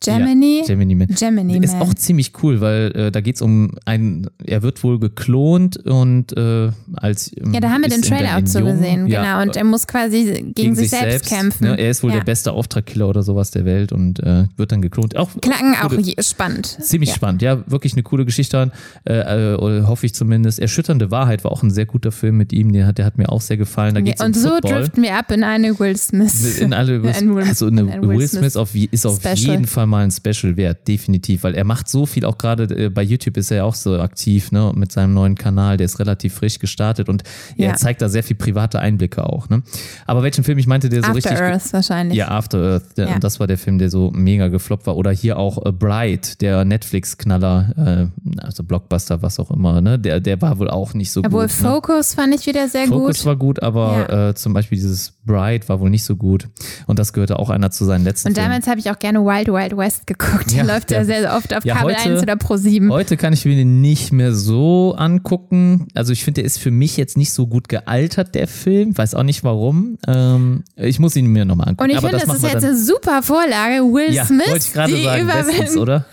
Gemini, 0.00 0.62
Gemini, 0.66 0.94
Gemini 0.94 0.94
Man. 0.94 1.08
Gemini 1.08 1.64
Ist 1.64 1.72
Man. 1.74 1.82
auch 1.82 1.94
ziemlich 1.94 2.32
cool, 2.42 2.60
weil 2.60 2.92
äh, 2.94 3.10
da 3.12 3.20
geht 3.20 3.36
es 3.36 3.42
um 3.42 3.72
ein, 3.84 4.28
er 4.44 4.62
wird 4.62 4.82
wohl 4.84 4.98
geklont 4.98 5.76
und 5.78 6.36
äh, 6.36 6.70
als 6.96 7.30
ähm, 7.36 7.54
ja, 7.54 7.60
da 7.60 7.70
haben 7.70 7.82
wir 7.82 7.88
den 7.88 7.96
in 8.00 8.02
Trailer 8.02 8.34
auch 8.34 8.38
in 8.38 8.46
zu 8.46 8.58
Jung, 8.60 8.68
gesehen, 8.78 9.06
ja, 9.06 9.22
genau. 9.22 9.42
Und 9.42 9.56
äh, 9.56 9.60
er 9.60 9.64
muss 9.64 9.86
quasi 9.86 10.52
gegen, 10.54 10.74
sich, 10.74 10.90
selbst, 10.90 11.28
kämpfen. 11.28 11.64
Ne? 11.68 11.78
Er 11.78 11.90
ist 11.90 12.02
wohl 12.02 12.10
ja. 12.10 12.16
der 12.18 12.24
beste 12.24 12.52
Auftragkiller 12.52 13.08
oder 13.08 13.22
sowas 13.22 13.50
der 13.50 13.64
Welt 13.64 13.92
und 13.92 14.20
äh, 14.20 14.44
wird 14.56 14.72
dann 14.72 14.82
geklont. 14.82 15.16
Auch 15.16 15.30
Klang 15.40 15.74
auch 15.82 15.92
je- 15.92 16.14
spannend. 16.22 16.66
Ziemlich 16.66 17.10
ja. 17.10 17.16
spannend, 17.16 17.42
ja, 17.42 17.62
wirklich 17.70 17.94
eine 17.94 18.02
coole 18.02 18.24
Geschichte, 18.24 18.70
äh, 19.08 19.12
äh, 19.54 19.82
hoffe 19.86 20.06
ich 20.06 20.14
zumindest. 20.14 20.58
Erschütternde 20.60 21.10
Wahrheit 21.10 21.44
war 21.44 21.52
auch 21.52 21.62
ein 21.62 21.70
sehr 21.70 21.86
guter 21.86 22.12
Film 22.12 22.36
mit 22.36 22.52
ihm, 22.52 22.72
der 22.72 22.86
hat, 22.86 22.98
der 22.98 23.06
hat 23.06 23.16
mir 23.18 23.30
auch 23.30 23.40
sehr 23.40 23.56
gefallen. 23.56 23.94
Da 23.94 24.00
Ja, 24.00 24.04
geht's 24.06 24.20
und 24.20 24.34
um 24.36 24.42
so 24.42 24.48
Football. 24.50 24.72
driften 24.80 25.02
wir 25.02 25.16
ab 25.16 25.30
in 25.30 25.44
eine 25.44 25.78
Will 25.78 25.96
Smith. 25.96 26.58
In 26.58 26.72
alle 26.72 27.02
Will, 27.02 27.12
Will- 27.34 27.44
also 27.44 27.66
eine 27.66 27.82
ein 27.90 28.02
Will, 28.06 28.26
Smith, 28.28 28.40
Smith 28.40 28.56
auf, 28.56 28.74
ist 28.74 29.06
auf 29.06 29.16
Special. 29.20 29.36
jeden 29.36 29.66
Fall 29.66 29.83
mal 29.86 30.04
ein 30.04 30.10
Special 30.10 30.56
wert, 30.56 30.86
definitiv, 30.88 31.42
weil 31.44 31.54
er 31.54 31.64
macht 31.64 31.88
so 31.88 32.06
viel, 32.06 32.24
auch 32.24 32.38
gerade 32.38 32.64
äh, 32.64 32.88
bei 32.90 33.02
YouTube 33.02 33.36
ist 33.36 33.50
er 33.50 33.58
ja 33.58 33.64
auch 33.64 33.74
so 33.74 33.98
aktiv, 34.00 34.52
ne, 34.52 34.72
mit 34.74 34.92
seinem 34.92 35.14
neuen 35.14 35.34
Kanal, 35.36 35.76
der 35.76 35.84
ist 35.86 35.98
relativ 35.98 36.34
frisch 36.34 36.58
gestartet 36.58 37.08
und 37.08 37.22
Ja. 37.56 37.68
er 37.70 37.74
zeigt 37.76 38.02
da 38.02 38.08
sehr 38.08 38.22
viel 38.22 38.36
private 38.36 38.78
Einblicke 38.80 39.24
auch, 39.24 39.48
ne. 39.48 39.62
Aber 40.06 40.22
welchen 40.22 40.44
Film 40.44 40.58
ich 40.58 40.66
meinte, 40.66 40.88
der 40.88 41.00
so 41.02 41.06
After 41.08 41.16
richtig 41.16 41.40
Earth 41.40 41.72
wahrscheinlich. 41.72 42.16
ja, 42.18 42.28
After 42.28 42.58
Earth. 42.58 42.84
Ja. 42.96 43.18
Das 43.18 43.40
war 43.40 43.46
der 43.46 43.58
Film, 43.58 43.78
der 43.78 43.90
so 43.90 44.10
mega 44.14 44.48
gefloppt 44.48 44.86
war. 44.86 44.96
Oder 44.96 45.10
hier 45.10 45.38
auch 45.38 45.64
äh, 45.64 45.72
Bright, 45.72 46.40
der 46.40 46.64
Netflix-Knaller, 46.64 48.10
äh, 48.36 48.40
also 48.42 48.62
Blockbuster, 48.64 49.22
was 49.22 49.38
auch 49.40 49.50
immer. 49.50 49.80
Ne? 49.80 49.98
Der, 49.98 50.20
der 50.20 50.40
war 50.42 50.58
wohl 50.58 50.70
auch 50.70 50.94
nicht 50.94 51.10
so 51.10 51.20
Obwohl 51.24 51.46
gut. 51.46 51.62
ne? 51.62 51.68
Focus 51.70 52.14
fand 52.14 52.34
ich 52.34 52.46
wieder 52.46 52.68
sehr 52.68 52.86
Focus 52.86 53.18
gut. 53.18 53.26
war 53.26 53.36
gut, 53.36 53.62
aber 53.62 54.28
äh, 54.30 54.34
zum 54.34 54.52
Beispiel 54.52 54.76
dieses 54.76 55.12
Bright 55.24 55.68
war 55.68 55.80
wohl 55.80 55.90
nicht 55.90 56.04
so 56.04 56.16
gut. 56.16 56.48
Und 56.86 56.98
das 56.98 57.12
gehörte 57.12 57.38
auch 57.38 57.50
einer 57.50 57.70
zu 57.70 57.84
seinen 57.84 58.04
letzten 58.04 58.28
Und 58.28 58.36
damals 58.36 58.66
habe 58.66 58.78
ich 58.80 58.90
auch 58.90 58.98
gerne 58.98 59.20
Wild 59.24 59.48
Wild 59.48 59.73
West 59.76 60.06
geguckt. 60.06 60.50
Der 60.52 60.58
Ja, 60.58 60.64
läuft 60.74 60.90
ja 60.90 61.04
sehr, 61.04 61.20
sehr 61.20 61.36
oft 61.36 61.54
auf 61.54 61.64
Ja, 61.64 61.76
Kabel 61.76 61.94
heute- 61.94 62.10
1 62.10 62.22
oder 62.22 62.36
Pro 62.36 62.56
7. 62.56 62.90
Heute 62.90 63.16
kann 63.16 63.32
ich 63.32 63.44
mir 63.44 63.56
den 63.56 63.80
nicht 63.80 64.12
mehr 64.12 64.32
so 64.34 64.94
angucken. 64.96 65.88
Also 65.94 66.12
ich 66.12 66.24
finde, 66.24 66.40
der 66.42 66.46
ist 66.46 66.58
für 66.58 66.70
mich 66.70 66.96
jetzt 66.96 67.16
nicht 67.16 67.32
so 67.32 67.46
gut 67.46 67.68
gealtert, 67.68 68.34
der 68.34 68.48
Film. 68.48 68.96
Weiß 68.96 69.14
auch 69.14 69.22
nicht 69.22 69.44
warum. 69.44 69.98
Ähm, 70.06 70.64
ich 70.76 70.98
muss 70.98 71.16
ihn 71.16 71.26
mir 71.26 71.44
nochmal 71.44 71.68
angucken. 71.68 71.90
Und 71.90 71.96
ich 71.96 72.00
finde, 72.00 72.18
das, 72.18 72.26
machen 72.26 72.44
ist 72.44 72.52
jetzt 72.52 72.64
eine 72.64 72.76
super 72.76 73.22
Vorlage. 73.22 73.82
Will 73.84 74.12
Ja, 74.12 74.24
Smith, 74.24 74.72
die 74.86 75.02
sagen, 75.04 75.26
bestens, 75.26 75.76
oder? 75.76 76.04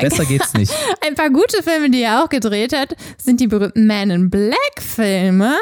Besser 0.00 0.24
geht's 0.24 0.54
nicht. 0.54 0.72
ein 1.06 1.14
paar 1.14 1.30
gute 1.30 1.62
Filme, 1.62 1.90
die 1.90 2.02
er 2.02 2.22
auch 2.24 2.28
gedreht 2.28 2.74
hat, 2.74 2.94
sind 3.16 3.40
die 3.40 3.46
berühmten 3.46 3.86
Man 3.86 4.10
in 4.10 4.30
Black 4.30 4.54
Filme. 4.80 5.54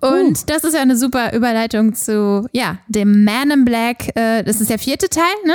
Und 0.00 0.48
das 0.50 0.64
ist 0.64 0.74
ja 0.74 0.82
eine 0.82 0.96
super 0.96 1.32
Überleitung 1.34 1.94
zu, 1.94 2.46
ja, 2.52 2.78
dem 2.88 3.24
Man 3.24 3.50
in 3.50 3.64
Black, 3.64 4.16
äh, 4.16 4.42
das 4.42 4.60
ist 4.60 4.70
der 4.70 4.78
vierte 4.78 5.08
Teil, 5.08 5.24
ne? 5.46 5.54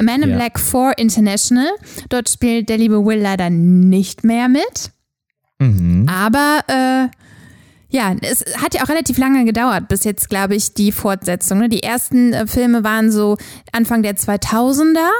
Man 0.00 0.22
in 0.22 0.30
Ja. 0.30 0.36
Black 0.36 0.58
4 0.58 0.94
International. 0.98 1.68
Dort 2.08 2.28
spielt 2.28 2.68
der 2.68 2.78
liebe 2.78 3.04
Will 3.04 3.20
leider 3.20 3.50
nicht 3.50 4.24
mehr 4.24 4.48
mit. 4.48 4.90
Mhm. 5.58 6.08
Aber 6.08 6.60
äh, 6.68 7.08
ja, 7.94 8.14
es 8.22 8.44
hat 8.60 8.74
ja 8.74 8.82
auch 8.82 8.88
relativ 8.88 9.18
lange 9.18 9.44
gedauert, 9.44 9.88
bis 9.88 10.02
jetzt, 10.04 10.28
glaube 10.28 10.56
ich, 10.56 10.74
die 10.74 10.90
Fortsetzung. 10.90 11.58
Ne? 11.58 11.68
Die 11.68 11.82
ersten 11.82 12.32
äh, 12.32 12.46
Filme 12.46 12.82
waren 12.82 13.12
so 13.12 13.36
Anfang 13.72 14.02
der 14.02 14.16
2000er. 14.16 15.10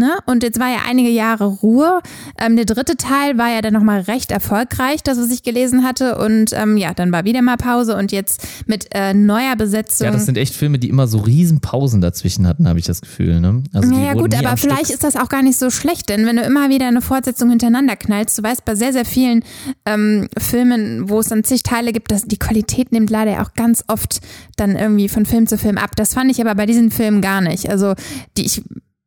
Ne? 0.00 0.16
Und 0.24 0.42
jetzt 0.42 0.58
war 0.58 0.68
ja 0.68 0.78
einige 0.88 1.10
Jahre 1.10 1.44
Ruhe. 1.44 2.00
Ähm, 2.38 2.56
der 2.56 2.64
dritte 2.64 2.96
Teil 2.96 3.36
war 3.36 3.50
ja 3.50 3.60
dann 3.60 3.74
nochmal 3.74 4.00
recht 4.00 4.30
erfolgreich, 4.30 5.02
das, 5.02 5.18
was 5.18 5.30
ich 5.30 5.42
gelesen 5.42 5.84
hatte. 5.84 6.16
Und 6.16 6.54
ähm, 6.54 6.78
ja, 6.78 6.94
dann 6.94 7.12
war 7.12 7.26
wieder 7.26 7.42
mal 7.42 7.58
Pause 7.58 7.96
und 7.96 8.10
jetzt 8.10 8.46
mit 8.66 8.88
äh, 8.94 9.12
neuer 9.12 9.56
Besetzung. 9.56 10.06
Ja, 10.06 10.10
das 10.10 10.24
sind 10.24 10.38
echt 10.38 10.54
Filme, 10.54 10.78
die 10.78 10.88
immer 10.88 11.06
so 11.06 11.18
riesen 11.18 11.60
Pausen 11.60 12.00
dazwischen 12.00 12.46
hatten, 12.46 12.66
habe 12.66 12.78
ich 12.78 12.86
das 12.86 13.02
Gefühl. 13.02 13.40
Ne? 13.40 13.62
Also 13.74 13.90
die 13.90 13.96
Ja, 13.96 14.06
ja 14.06 14.14
wurden 14.14 14.30
gut, 14.30 14.46
aber 14.46 14.56
vielleicht 14.56 14.86
Stück. 14.86 14.94
ist 14.94 15.04
das 15.04 15.16
auch 15.16 15.28
gar 15.28 15.42
nicht 15.42 15.58
so 15.58 15.68
schlecht, 15.68 16.08
denn 16.08 16.24
wenn 16.24 16.36
du 16.36 16.42
immer 16.42 16.70
wieder 16.70 16.88
eine 16.88 17.02
Fortsetzung 17.02 17.50
hintereinander 17.50 17.96
knallst, 17.96 18.38
du 18.38 18.42
weißt 18.42 18.64
bei 18.64 18.74
sehr, 18.74 18.94
sehr 18.94 19.04
vielen 19.04 19.44
ähm, 19.84 20.28
Filmen, 20.38 21.10
wo 21.10 21.20
es 21.20 21.28
dann 21.28 21.44
zig 21.44 21.62
Teile 21.62 21.92
gibt, 21.92 22.10
dass 22.10 22.22
die 22.22 22.38
Qualität 22.38 22.90
nimmt 22.90 23.10
leider 23.10 23.42
auch 23.42 23.52
ganz 23.52 23.84
oft 23.86 24.20
dann 24.56 24.76
irgendwie 24.76 25.10
von 25.10 25.26
Film 25.26 25.46
zu 25.46 25.58
Film 25.58 25.76
ab. 25.76 25.90
Das 25.96 26.14
fand 26.14 26.30
ich 26.30 26.40
aber 26.40 26.54
bei 26.54 26.64
diesen 26.64 26.90
Filmen 26.90 27.20
gar 27.20 27.42
nicht. 27.42 27.68
Also 27.68 27.94
die 28.38 28.46
ich 28.46 28.62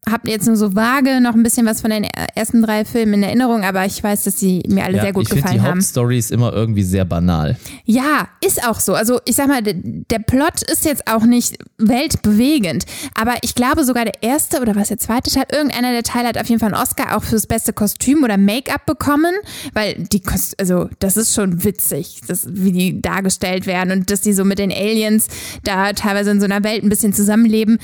habe 0.10 0.30
jetzt 0.30 0.47
nur 0.47 0.56
so 0.56 0.76
vage 0.76 1.22
noch 1.22 1.34
ein 1.34 1.43
bisschen 1.43 1.66
was 1.66 1.82
von 1.82 1.89
den 1.89 2.04
ersten 2.36 2.62
drei 2.62 2.86
Filmen 2.86 3.16
in 3.16 3.24
Erinnerung, 3.24 3.64
aber 3.64 3.86
ich 3.86 4.04
weiß, 4.04 4.24
dass 4.24 4.39
sie 4.39 4.64
mir 4.68 4.84
alle 4.84 4.97
ja, 4.97 5.04
sehr 5.04 5.14
gut 5.14 5.30
gefallen 5.30 5.56
die 5.56 5.62
haben. 5.62 5.78
Hauptstory 5.78 6.18
ist 6.18 6.32
immer 6.32 6.54
irgendwie 6.54 6.84
sehr 6.84 7.06
banal. 7.06 7.58
Ja, 7.86 8.28
ist 8.45 8.68
auch 8.68 8.80
so. 8.80 8.93
Also 8.93 9.20
ich 9.26 9.36
sag 9.36 9.47
mal, 9.47 9.62
der, 9.62 10.20
Plot 10.20 10.62
ist 10.64 10.86
jetzt 10.86 11.08
auch 11.08 11.24
nicht 11.24 11.58
weltbewegend, 11.78 12.86
aber 13.16 13.36
ich 13.41 13.56
glaube 13.56 13.84
sogar 13.84 14.06
der 14.06 14.22
erste 14.22 14.62
oder 14.62 14.76
was 14.76 14.88
der 14.88 14.97
zweite 14.97 15.32
Teil, 15.32 15.45
irgendeiner 15.51 15.91
der 15.91 16.04
Teile 16.04 16.30
hat 16.30 16.38
auf 16.38 16.47
jeden 16.47 16.60
Fall 16.60 16.74
einen 16.74 16.82
Oscar 16.82 17.18
auch 17.18 17.24
fürs 17.24 17.47
beste 17.47 17.74
Kostüm 17.74 18.24
oder 18.24 18.38
Make-up 18.38 18.86
bekommen, 18.86 19.34
weil 19.74 19.95
die 20.12 20.22
Kost 20.22 20.60
also 20.60 20.89
das 20.99 21.18
ist 21.18 21.34
schon 21.34 21.64
witzig, 21.64 22.22
das, 22.28 22.47
wie 22.49 22.72
die 22.72 23.01
dargestellt 23.01 23.66
werden 23.66 23.91
und 23.91 24.10
dass 24.10 24.22
die 24.22 24.34
so 24.34 24.45
mit 24.45 24.60
den 24.60 24.72
Aliens 24.72 25.28
da 25.64 25.93
teilweise 25.93 26.32
in 26.32 26.39
so 26.39 26.45
einer 26.45 26.64
Welt 26.64 26.84
ein 26.84 26.89
bisschen 26.89 27.14
zusammenleben, 27.14 27.80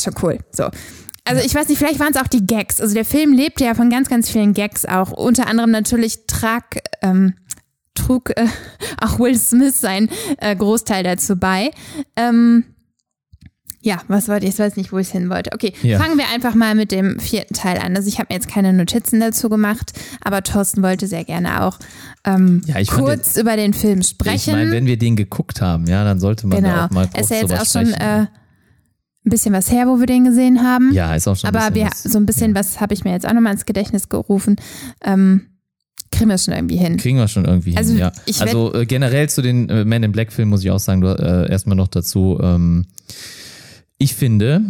ist 0.00 0.04
schon 0.04 0.14
cool. 0.22 0.38
So. 0.52 0.68
Also 1.24 1.42
ich 1.44 1.54
weiß 1.54 1.68
nicht, 1.68 1.78
vielleicht 1.78 1.98
waren 1.98 2.12
es 2.14 2.20
auch 2.20 2.28
die 2.28 2.46
Gags. 2.46 2.80
Also 2.80 2.94
der 2.94 3.04
Film 3.04 3.32
lebte 3.32 3.64
ja 3.64 3.74
von 3.74 3.90
ganz, 3.90 4.08
ganz 4.08 4.30
vielen 4.30 4.54
Gags 4.54 4.84
auch. 4.86 5.10
Unter 5.10 5.48
anderem 5.48 5.70
natürlich 5.72 6.26
trag, 6.28 6.80
ähm, 7.02 7.34
trug 7.94 8.30
äh, 8.36 8.46
auch 9.00 9.18
Will 9.18 9.36
Smith 9.36 9.80
sein 9.80 10.08
äh, 10.38 10.54
Großteil 10.54 11.02
dazu 11.02 11.36
bei. 11.36 11.70
Ähm, 12.14 12.64
ja, 13.80 13.98
was 14.08 14.28
wollte 14.28 14.46
ich? 14.46 14.54
Ich 14.54 14.58
weiß 14.58 14.74
nicht, 14.76 14.92
wo 14.92 14.98
ich 14.98 15.10
hin 15.10 15.30
wollte. 15.30 15.50
Okay, 15.52 15.72
Ja. 15.82 15.98
fangen 16.00 16.18
wir 16.18 16.24
einfach 16.34 16.54
mal 16.56 16.74
mit 16.74 16.90
dem 16.90 17.20
vierten 17.20 17.54
Teil 17.54 17.78
an. 17.78 17.94
Also 17.96 18.08
ich 18.08 18.18
habe 18.18 18.26
mir 18.30 18.34
jetzt 18.36 18.48
keine 18.48 18.72
Notizen 18.72 19.20
dazu 19.20 19.48
gemacht, 19.48 19.92
aber 20.24 20.42
Thorsten 20.42 20.82
wollte 20.82 21.06
sehr 21.06 21.22
gerne 21.24 21.62
auch 21.62 21.78
ähm, 22.24 22.62
Ja, 22.66 22.78
ich 22.80 22.88
kurz 22.90 23.36
über 23.36 23.54
den 23.56 23.74
Film 23.74 24.00
Ich 24.00 24.08
sprechen. 24.08 24.54
meine, 24.54 24.72
wenn 24.72 24.86
wir 24.86 24.96
den 24.98 25.14
geguckt 25.14 25.60
haben, 25.60 25.86
ja, 25.86 26.02
dann 26.02 26.18
sollte 26.18 26.48
man 26.48 26.64
da 26.64 26.70
genau. 26.70 26.84
auch 26.86 26.90
mal 26.90 27.04
Es 27.04 27.10
kurz 27.12 27.24
ist 27.24 27.30
ja 27.30 27.36
jetzt 27.42 27.52
auch 27.52 27.80
schon 27.80 27.92
sprechen. 27.92 28.22
äh, 28.24 28.26
ein 29.26 29.30
bisschen 29.30 29.52
was 29.52 29.70
her, 29.70 29.86
wo 29.88 29.98
wir 29.98 30.06
den 30.06 30.24
gesehen 30.24 30.62
haben. 30.62 30.92
ja, 30.92 31.14
ist 31.14 31.26
auch 31.28 31.36
schon 31.36 31.48
ein 31.50 31.54
Aber 31.54 31.70
bisschen 31.70 31.84
wir, 31.86 31.90
was. 31.90 32.02
so 32.04 32.18
ein 32.18 32.26
bisschen 32.26 32.54
was 32.54 32.80
habe 32.80 32.94
ich 32.94 33.04
mir 33.04 33.10
jetzt 33.12 33.26
auch 33.26 33.32
nochmal 33.32 33.52
ins 33.52 33.66
Gedächtnis 33.66 34.08
gerufen. 34.08 34.56
Ähm, 35.04 35.42
kriegen 36.12 36.30
wir 36.30 36.38
schon 36.38 36.54
irgendwie 36.54 36.76
hin. 36.76 36.96
Kriegen 36.96 37.18
wir 37.18 37.28
schon 37.28 37.44
irgendwie 37.44 37.76
Also, 37.76 37.90
hin, 37.92 37.98
ja. 38.00 38.12
ich 38.24 38.40
Also 38.40 38.72
äh, 38.74 38.86
generell 38.86 39.28
zu 39.28 39.42
den 39.42 39.68
äh, 39.68 39.84
Men 39.84 40.02
in 40.04 40.12
Black 40.12 40.32
Filmen 40.32 40.50
muss 40.50 40.62
ich 40.62 40.70
auch 40.70 40.78
sagen, 40.78 41.00
du, 41.00 41.08
äh, 41.08 41.50
erstmal 41.50 41.76
noch 41.76 41.88
dazu, 41.88 42.38
ähm, 42.40 42.86
ich 43.98 44.14
finde, 44.14 44.62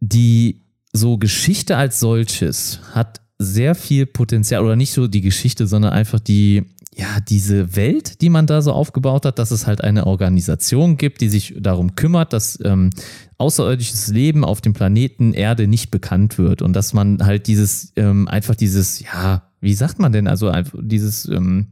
die 0.00 0.60
so 0.92 1.18
Geschichte 1.18 1.76
als 1.76 1.98
solches 1.98 2.80
hat 2.92 3.20
sehr 3.38 3.74
viel 3.74 4.06
Potenzial, 4.06 4.62
oder 4.62 4.76
nicht 4.76 4.92
so 4.92 5.08
die 5.08 5.20
Geschichte, 5.22 5.66
sondern 5.66 5.92
einfach 5.92 6.20
die, 6.20 6.62
ja, 6.96 7.18
diese 7.20 7.74
Welt, 7.74 8.20
die 8.20 8.30
man 8.30 8.46
da 8.46 8.62
so 8.62 8.72
aufgebaut 8.72 9.26
hat, 9.26 9.38
dass 9.38 9.50
es 9.50 9.66
halt 9.66 9.82
eine 9.82 10.06
Organisation 10.06 10.96
gibt, 10.96 11.20
die 11.20 11.28
sich 11.28 11.54
darum 11.58 11.96
kümmert, 11.96 12.32
dass 12.32 12.58
ähm, 12.64 12.90
außerirdisches 13.36 14.08
Leben 14.08 14.44
auf 14.44 14.60
dem 14.60 14.74
Planeten 14.74 15.32
Erde 15.32 15.66
nicht 15.66 15.90
bekannt 15.90 16.38
wird. 16.38 16.62
Und 16.62 16.74
dass 16.74 16.92
man 16.92 17.24
halt 17.24 17.48
dieses, 17.48 17.92
ähm, 17.96 18.28
einfach 18.28 18.54
dieses, 18.54 19.00
ja, 19.00 19.42
wie 19.60 19.74
sagt 19.74 19.98
man 19.98 20.12
denn, 20.12 20.28
also 20.28 20.48
einfach 20.48 20.78
dieses, 20.82 21.28
ähm, 21.28 21.68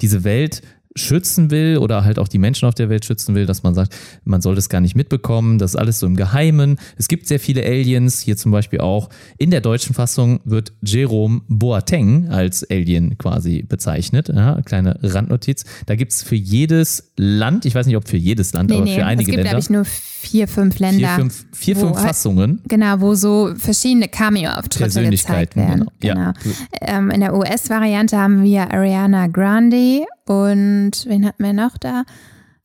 diese 0.00 0.24
Welt 0.24 0.62
schützen 0.96 1.50
will 1.50 1.78
oder 1.78 2.04
halt 2.04 2.18
auch 2.18 2.28
die 2.28 2.38
Menschen 2.38 2.68
auf 2.68 2.74
der 2.74 2.88
Welt 2.88 3.04
schützen 3.04 3.34
will, 3.34 3.46
dass 3.46 3.62
man 3.62 3.74
sagt, 3.74 3.94
man 4.24 4.40
soll 4.40 4.54
das 4.54 4.68
gar 4.68 4.80
nicht 4.80 4.94
mitbekommen, 4.94 5.58
das 5.58 5.72
ist 5.72 5.76
alles 5.76 5.98
so 5.98 6.06
im 6.06 6.14
Geheimen. 6.16 6.78
Es 6.96 7.08
gibt 7.08 7.26
sehr 7.26 7.40
viele 7.40 7.64
Aliens, 7.64 8.20
hier 8.20 8.36
zum 8.36 8.52
Beispiel 8.52 8.80
auch. 8.80 9.08
In 9.36 9.50
der 9.50 9.60
deutschen 9.60 9.94
Fassung 9.94 10.40
wird 10.44 10.72
Jerome 10.82 11.42
Boateng 11.48 12.28
als 12.28 12.68
Alien 12.70 13.18
quasi 13.18 13.62
bezeichnet. 13.62 14.28
Ja, 14.28 14.62
kleine 14.62 14.98
Randnotiz. 15.02 15.64
Da 15.86 15.96
gibt's 15.96 16.22
für 16.22 16.36
jedes 16.36 17.12
Land, 17.16 17.64
ich 17.64 17.74
weiß 17.74 17.86
nicht, 17.86 17.96
ob 17.96 18.08
für 18.08 18.16
jedes 18.16 18.52
Land, 18.52 18.70
Nee, 18.70 18.76
aber 18.76 18.84
nee, 18.84 18.94
für 18.96 19.04
einige 19.04 19.22
es 19.22 19.26
gibt, 19.26 19.36
Länder, 19.36 19.50
glaube 19.50 19.62
ich, 19.62 19.70
nur 19.70 19.84
vier, 19.84 20.48
fünf 20.48 20.78
Länder. 20.78 21.08
vier, 21.08 21.16
fünf, 21.16 21.46
vier, 21.52 21.76
fünf 21.76 21.98
Fassungen. 22.00 22.60
Genau, 22.68 23.00
wo 23.00 23.14
so 23.14 23.52
verschiedene 23.56 24.08
Cameo-Auftritte 24.08 24.84
gezeigt 24.84 24.94
Persönlichkeiten, 24.94 25.60
werden. 25.60 25.90
genau. 26.00 26.20
Ja. 26.20 26.34
Ähm, 26.80 27.10
in 27.10 27.20
der 27.20 27.34
US-Variante 27.34 28.16
haben 28.16 28.44
wir 28.44 28.72
Ariana 28.72 29.26
Grande 29.26 30.04
und 30.26 30.92
wen 31.06 31.26
hatten 31.26 31.42
wir 31.44 31.52
noch 31.52 31.76
da? 31.78 32.04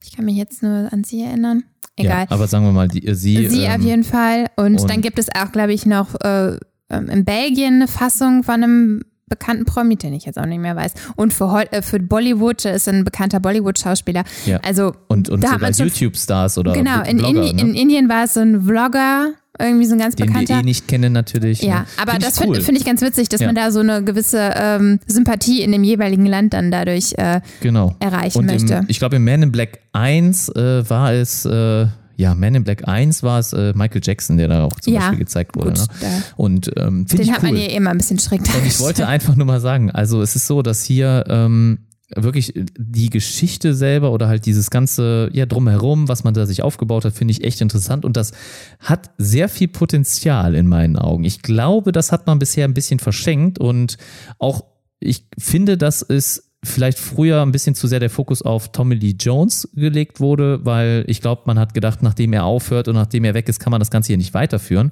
Ich 0.03 0.16
kann 0.16 0.26
mich 0.26 0.36
jetzt 0.38 0.64
nur 0.64 0.88
an 0.91 1.03
sie 1.03 1.22
erinnern. 1.24 1.64
Egal. 1.97 2.22
Ja, 2.30 2.32
aber 2.32 2.47
sagen 2.47 2.66
wir 2.66 2.72
mal, 2.72 2.88
die, 2.88 3.05
äh, 3.05 3.14
sie, 3.16 3.47
sie 3.49 3.64
ähm, 3.64 3.80
auf 3.82 3.86
jeden 3.86 4.03
Fall. 4.05 4.45
Und, 4.55 4.80
und- 4.80 4.89
dann 4.89 5.01
gibt 5.01 5.20
es 5.20 5.28
auch, 5.36 5.51
glaube 5.51 5.74
ich, 5.74 5.86
noch 5.86 6.16
äh, 6.22 6.57
ähm, 6.89 7.10
in 7.10 7.26
Belgien 7.26 7.76
eine 7.76 7.88
Fassung 7.89 8.43
von 8.43 8.55
einem 8.55 9.01
bekannten 9.28 9.66
Promi, 9.66 9.95
den 9.95 10.14
ich 10.14 10.26
jetzt 10.26 10.39
auch 10.39 10.45
nicht 10.45 10.60
mehr 10.62 10.76
weiß. 10.76 10.93
Und 11.16 11.34
für, 11.34 11.66
äh, 11.72 11.82
für 11.82 11.99
Bollywood 11.99 12.66
ist 12.66 12.88
ein 12.88 13.03
bekannter 13.03 13.39
Bollywood-Schauspieler. 13.39 14.24
Ja. 14.45 14.60
Also 14.64 14.93
und, 15.07 15.30
und 15.30 15.43
da 15.43 15.51
sogar 15.53 15.70
YouTube-Stars 15.72 16.57
oder 16.57 16.74
Genau, 16.74 17.03
in, 17.03 17.18
Blogger, 17.18 17.41
Indi 17.43 17.53
ne? 17.53 17.62
in 17.62 17.76
Indien 17.76 18.10
war 18.10 18.24
es 18.24 18.34
so 18.34 18.39
ein 18.39 18.64
Vlogger, 18.64 19.34
irgendwie 19.60 19.86
so 19.86 19.93
ein 19.93 19.99
ganz 19.99 20.16
den 20.16 20.28
wir 20.30 20.34
bekannter. 20.39 20.60
eh 20.62 20.64
nicht 20.64 20.88
kennen 20.88 21.14
natürlich. 21.14 21.62
ja, 21.62 21.82
ne? 21.82 21.86
aber 22.01 22.12
Find 22.14 22.24
das 22.26 22.38
finde 22.39 22.57
cool. 22.60 22.64
find 22.64 22.78
ich 22.78 22.86
ganz 22.86 23.01
witzig, 23.01 23.30
dass 23.30 23.41
Ja. 23.41 23.47
man 23.47 23.55
da 23.55 23.72
so 23.72 23.80
eine 23.82 24.03
gewisse 24.03 24.51
ähm, 24.55 24.99
Sympathie 25.05 25.62
in 25.62 25.72
dem 25.72 25.84
jeweiligen 25.84 26.26
Land 26.26 26.53
dann 26.53 26.72
dadurch 26.72 27.14
äh, 27.18 27.41
genau. 27.62 27.95
erreichen 27.99 28.38
Und 28.39 28.45
möchte. 28.45 28.74
Im, 28.74 28.86
ich 28.88 28.99
glaube, 28.99 29.18
in 29.18 29.24
Man 29.24 29.43
in 29.43 29.51
Black 29.51 29.80
1 29.93 30.49
äh, 30.49 30.89
war 30.89 31.14
es, 31.14 31.45
äh, 31.45 31.88
ja, 32.18 32.36
Man 32.36 32.55
in 32.55 32.64
Black 32.64 32.88
1 32.88 33.24
war 33.24 33.39
es 33.39 33.53
äh, 33.53 33.74
Michael 33.76 34.01
Jackson, 34.03 34.38
der 34.38 34.47
da 34.49 34.64
auch 34.66 34.80
zum 34.80 34.93
Ja, 34.93 34.99
Beispiel 35.01 35.20
gezeigt 35.20 35.55
wurde. 35.55 35.70
gut, 35.72 35.88
ne? 36.01 36.24
Und 36.38 36.72
ähm, 36.78 37.05
finde 37.07 37.16
Den 37.18 37.22
ich 37.24 37.32
hat 37.32 37.43
man 37.43 37.51
cool. 37.53 37.57
hier 37.60 37.72
immer 37.72 37.91
ein 37.91 37.97
bisschen 37.97 38.20
schräg 38.20 38.41
Und 38.41 38.47
ich 38.47 38.53
wollte 38.80 39.01
dargestellt. 39.03 39.10
einfach 39.10 39.36
nur 39.36 39.45
mal 39.45 39.60
sagen, 39.62 39.89
also 39.91 40.22
es 40.22 40.36
ist 40.36 40.47
so, 40.47 40.62
dass 40.62 40.84
hier 40.84 41.24
ähm, 41.30 41.80
wirklich 42.16 42.53
die 42.55 43.10
Geschichte 43.10 43.74
selber 43.76 44.12
oder 44.12 44.28
halt 44.28 44.45
dieses 44.45 44.70
ganze, 44.70 45.30
ja, 45.34 45.45
drumherum, 45.45 46.07
was 46.07 46.24
man 46.24 46.34
da 46.34 46.45
sich 46.45 46.64
aufgebaut 46.64 47.05
hat, 47.05 47.14
finde 47.14 47.32
ich 47.32 47.43
echt 47.43 47.62
interessant 47.62 48.05
und 48.05 48.18
das 48.18 48.32
hat 48.80 49.12
sehr 49.18 49.49
viel 49.49 49.68
Potenzial 49.68 50.55
in 50.55 50.68
meinen 50.68 50.97
Augen. 50.97 51.24
Ich 51.24 51.41
glaube, 51.41 51.91
das 51.91 52.12
hat 52.12 52.28
man 52.28 52.39
bisher 52.39 52.66
ein 52.66 52.74
bisschen 52.74 52.99
verschenkt 52.99 53.60
und 53.60 53.97
auch 54.39 54.64
ich 54.99 55.26
finde, 55.38 55.78
dass 55.78 56.01
es 56.01 56.49
vielleicht 56.64 56.99
früher 56.99 57.41
ein 57.41 57.51
bisschen 57.51 57.76
zu 57.76 57.88
sehr 57.88 57.99
der 57.99 58.10
Fokus 58.10 58.41
auf 58.41 58.72
Tommy 58.72 58.95
Lee 58.95 59.16
Jones 59.18 59.70
gelegt 59.74 60.20
wurde, 60.20 60.66
weil 60.66 61.05
ich 61.07 61.22
glaube, 61.22 61.43
man 61.45 61.57
hat 61.57 61.74
gedacht, 61.74 62.03
nachdem 62.03 62.34
er 62.34 62.43
aufhört 62.43 62.88
und 62.89 62.95
nachdem 62.95 63.24
er 63.24 63.34
weg 63.34 63.47
ist, 63.47 63.60
kann 63.60 63.72
man 63.72 63.80
das 63.80 63.91
Ganze 63.91 64.07
hier 64.07 64.18
nicht 64.18 64.34
weiterführen. 64.34 64.91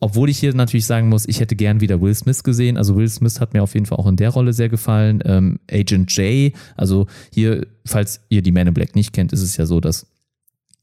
Obwohl 0.00 0.30
ich 0.30 0.38
hier 0.38 0.54
natürlich 0.54 0.86
sagen 0.86 1.08
muss, 1.08 1.28
ich 1.28 1.40
hätte 1.40 1.56
gern 1.56 1.80
wieder 1.80 2.00
Will 2.00 2.14
Smith 2.14 2.42
gesehen. 2.42 2.78
Also 2.78 2.96
Will 2.96 3.08
Smith 3.08 3.38
hat 3.38 3.52
mir 3.52 3.62
auf 3.62 3.74
jeden 3.74 3.86
Fall 3.86 3.98
auch 3.98 4.06
in 4.06 4.16
der 4.16 4.30
Rolle 4.30 4.54
sehr 4.54 4.70
gefallen. 4.70 5.22
Ähm, 5.24 5.60
Agent 5.70 6.10
J, 6.16 6.52
also 6.76 7.06
hier, 7.32 7.66
falls 7.84 8.22
ihr 8.30 8.42
die 8.42 8.52
Man 8.52 8.66
in 8.66 8.74
Black 8.74 8.96
nicht 8.96 9.12
kennt, 9.12 9.32
ist 9.32 9.42
es 9.42 9.56
ja 9.58 9.66
so, 9.66 9.80
dass 9.80 10.06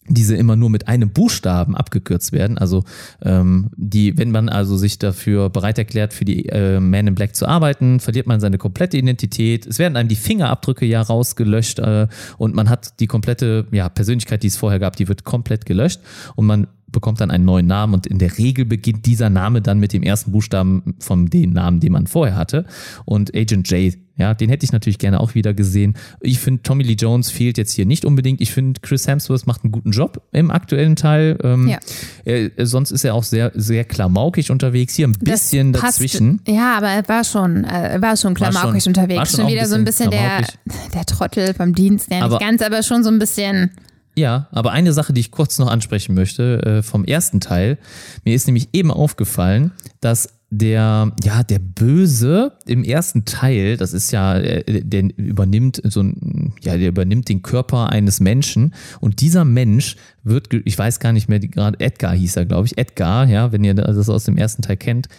diese 0.09 0.35
immer 0.35 0.55
nur 0.55 0.69
mit 0.69 0.87
einem 0.87 1.09
Buchstaben 1.09 1.75
abgekürzt 1.75 2.31
werden. 2.31 2.57
Also 2.57 2.83
ähm, 3.21 3.69
die, 3.75 4.17
wenn 4.17 4.31
man 4.31 4.49
also 4.49 4.77
sich 4.77 4.99
dafür 4.99 5.49
bereit 5.49 5.77
erklärt, 5.77 6.13
für 6.13 6.25
die 6.25 6.47
äh, 6.47 6.79
Man 6.79 7.07
in 7.07 7.15
Black 7.15 7.35
zu 7.35 7.45
arbeiten, 7.45 7.99
verliert 7.99 8.27
man 8.27 8.39
seine 8.39 8.57
komplette 8.57 8.97
Identität. 8.97 9.65
Es 9.65 9.79
werden 9.79 9.97
einem 9.97 10.09
die 10.09 10.15
Fingerabdrücke 10.15 10.85
ja 10.85 11.01
rausgelöscht 11.01 11.79
äh, 11.79 12.07
und 12.37 12.55
man 12.55 12.69
hat 12.69 12.99
die 12.99 13.07
komplette 13.07 13.65
ja, 13.71 13.89
Persönlichkeit, 13.89 14.43
die 14.43 14.47
es 14.47 14.57
vorher 14.57 14.79
gab, 14.79 14.95
die 14.95 15.07
wird 15.07 15.23
komplett 15.23 15.65
gelöscht 15.65 15.99
und 16.35 16.45
man 16.45 16.67
bekommt 16.91 17.19
dann 17.21 17.31
einen 17.31 17.45
neuen 17.45 17.67
Namen 17.67 17.93
und 17.93 18.07
in 18.07 18.17
der 18.17 18.37
Regel 18.37 18.65
beginnt 18.65 19.05
dieser 19.05 19.29
Name 19.29 19.61
dann 19.61 19.79
mit 19.79 19.93
dem 19.93 20.03
ersten 20.03 20.31
Buchstaben 20.31 20.95
von 20.99 21.27
dem 21.27 21.51
Namen, 21.51 21.79
den 21.79 21.91
man 21.91 22.07
vorher 22.07 22.35
hatte. 22.35 22.65
Und 23.05 23.35
Agent 23.35 23.69
J, 23.69 23.93
ja, 24.15 24.33
den 24.33 24.49
hätte 24.49 24.63
ich 24.65 24.71
natürlich 24.71 24.97
gerne 24.97 25.19
auch 25.19 25.35
wieder 25.35 25.53
gesehen. 25.53 25.95
Ich 26.21 26.39
finde, 26.39 26.63
Tommy 26.63 26.83
Lee 26.83 26.93
Jones 26.97 27.29
fehlt 27.29 27.57
jetzt 27.59 27.73
hier 27.73 27.85
nicht 27.85 28.03
unbedingt. 28.05 28.41
Ich 28.41 28.51
finde, 28.51 28.79
Chris 28.81 29.05
Hemsworth 29.07 29.45
macht 29.45 29.63
einen 29.63 29.71
guten 29.71 29.91
Job 29.91 30.23
im 30.31 30.49
aktuellen 30.49 30.95
Teil. 30.95 31.37
Ähm, 31.43 31.67
Ja. 31.67 31.77
er, 32.25 32.65
sonst 32.65 32.91
ist 32.91 33.03
er 33.03 33.13
auch 33.13 33.23
sehr, 33.23 33.51
sehr 33.53 33.83
klamaukig 33.83 34.49
unterwegs. 34.49 34.95
Hier 34.95 35.07
ein 35.09 35.13
Das 35.19 35.41
bisschen 35.41 35.73
passt- 35.73 35.97
dazwischen. 35.97 36.41
Ja, 36.47 36.77
aber 36.77 36.87
er 36.87 37.07
war 37.07 37.23
schon, 37.23 37.63
äh, 37.65 37.89
er 37.93 38.01
war 38.01 38.17
schon 38.17 38.33
klamaukig 38.33 38.83
schon- 38.83 38.91
unterwegs. 38.91 39.17
war 39.19 39.25
schon 39.27 39.39
schon 39.41 39.47
wieder 39.49 39.67
so 39.67 39.75
ein 39.75 39.83
bisschen 39.83 40.09
bisschen 40.09 40.11
der, 40.11 40.47
der 40.95 41.05
Trottel 41.05 41.53
vom 41.53 41.75
Dienst. 41.75 42.09
Ja, 42.09 42.21
Aber- 42.21 42.35
nicht 42.37 42.41
ganz, 42.47 42.61
aber 42.63 42.81
schon 42.83 43.03
so 43.03 43.09
ein 43.11 43.19
bisschen. 43.19 43.71
Ja, 44.17 44.47
aber 44.51 44.71
eine 44.71 44.93
Sache, 44.93 45.13
die 45.13 45.21
ich 45.21 45.29
kurz 45.29 45.59
noch 45.59 45.69
ansprechen 45.69 46.15
möchte 46.15 46.63
äh, 46.63 46.81
vom 46.81 47.05
ersten 47.05 47.39
Teil. 47.39 47.77
Mir 48.25 48.33
ist 48.33 48.47
nämlich 48.47 48.69
eben 48.73 48.89
aufgefallen, 48.89 49.73
dass 50.01 50.29
der, 50.49 51.11
ja, 51.23 51.43
der 51.43 51.59
Böse 51.59 52.53
im 52.65 52.83
ersten 52.83 53.25
Teil, 53.25 53.77
das 53.77 53.93
ist 53.93 54.11
ja, 54.11 54.35
äh, 54.39 54.81
der 54.81 55.03
übernimmt 55.17 55.83
so 55.83 56.01
ein, 56.01 56.55
ja, 56.61 56.77
der 56.77 56.87
übernimmt 56.89 57.29
den 57.29 57.43
Körper 57.43 57.89
eines 57.89 58.19
Menschen 58.19 58.73
und 59.01 59.21
dieser 59.21 59.45
Mensch 59.45 59.97
wird, 60.23 60.51
ich 60.51 60.77
weiß 60.79 60.99
gar 60.99 61.13
nicht 61.13 61.29
mehr, 61.29 61.39
gerade 61.39 61.79
Edgar 61.79 62.15
hieß 62.15 62.37
er, 62.37 62.45
glaube 62.45 62.65
ich, 62.65 62.75
Edgar, 62.75 63.27
ja, 63.27 63.51
wenn 63.51 63.63
ihr 63.63 63.75
das 63.75 64.09
aus 64.09 64.23
dem 64.23 64.37
ersten 64.37 64.63
Teil 64.63 64.77
kennt, 64.77 65.09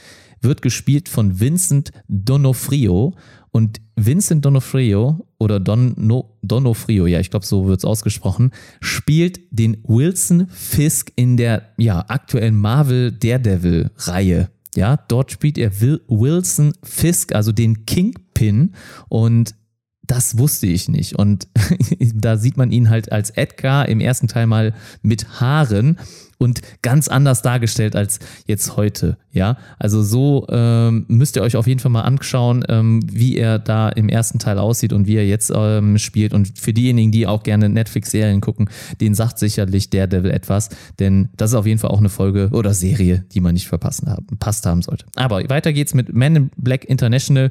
wird 0.40 0.62
gespielt 0.62 1.08
von 1.08 1.40
Vincent 1.40 1.92
Donofrio. 2.08 3.14
Und 3.50 3.80
Vincent 3.96 4.44
Donofrio 4.44 5.26
oder 5.38 5.60
Don, 5.60 5.94
no, 5.96 6.36
Donofrio, 6.42 7.06
ja, 7.06 7.20
ich 7.20 7.30
glaube, 7.30 7.46
so 7.46 7.66
wird 7.66 7.78
es 7.78 7.84
ausgesprochen, 7.84 8.52
spielt 8.80 9.40
den 9.50 9.78
Wilson 9.84 10.48
Fisk 10.48 11.12
in 11.16 11.36
der 11.36 11.70
ja, 11.76 12.04
aktuellen 12.08 12.56
Marvel 12.56 13.12
Daredevil-Reihe. 13.12 14.50
Ja, 14.74 14.96
dort 15.08 15.32
spielt 15.32 15.58
er 15.58 15.80
Wil 15.80 16.00
Wilson 16.08 16.72
Fisk, 16.82 17.34
also 17.34 17.52
den 17.52 17.86
Kingpin. 17.86 18.74
Und 19.08 19.54
das 20.02 20.38
wusste 20.38 20.66
ich 20.66 20.88
nicht. 20.88 21.16
Und 21.16 21.48
da 22.14 22.36
sieht 22.36 22.56
man 22.56 22.70
ihn 22.70 22.90
halt 22.90 23.12
als 23.12 23.30
Edgar 23.30 23.88
im 23.88 24.00
ersten 24.00 24.28
Teil 24.28 24.46
mal 24.46 24.74
mit 25.02 25.40
Haaren 25.40 25.98
und 26.38 26.62
ganz 26.82 27.08
anders 27.08 27.42
dargestellt 27.42 27.96
als 27.96 28.20
jetzt 28.46 28.76
heute. 28.76 29.18
Ja, 29.32 29.58
also 29.78 30.02
so 30.02 30.46
ähm, 30.48 31.04
müsst 31.08 31.36
ihr 31.36 31.42
euch 31.42 31.56
auf 31.56 31.66
jeden 31.66 31.80
Fall 31.80 31.90
mal 31.90 32.02
anschauen, 32.02 32.64
ähm, 32.68 33.00
wie 33.04 33.36
er 33.36 33.58
da 33.58 33.88
im 33.88 34.08
ersten 34.08 34.38
Teil 34.38 34.58
aussieht 34.58 34.92
und 34.92 35.06
wie 35.06 35.16
er 35.16 35.26
jetzt 35.26 35.52
ähm, 35.54 35.98
spielt. 35.98 36.32
Und 36.32 36.58
für 36.58 36.72
diejenigen, 36.72 37.12
die 37.12 37.26
auch 37.26 37.42
gerne 37.42 37.68
Netflix-Serien 37.68 38.40
gucken, 38.40 38.70
den 39.00 39.14
sagt 39.14 39.38
sicherlich 39.38 39.90
Daredevil 39.90 40.30
etwas, 40.30 40.70
denn 40.98 41.28
das 41.36 41.50
ist 41.50 41.56
auf 41.56 41.66
jeden 41.66 41.78
Fall 41.78 41.90
auch 41.90 41.98
eine 41.98 42.08
Folge 42.08 42.50
oder 42.52 42.72
Serie, 42.72 43.24
die 43.32 43.40
man 43.40 43.54
nicht 43.54 43.68
verpassen 43.68 44.08
haben, 44.08 44.26
passt 44.38 44.64
haben 44.64 44.82
sollte. 44.82 45.06
Aber 45.14 45.48
weiter 45.48 45.72
geht's 45.72 45.94
mit 45.94 46.12
Man 46.14 46.36
in 46.36 46.50
Black 46.56 46.84
International. 46.84 47.50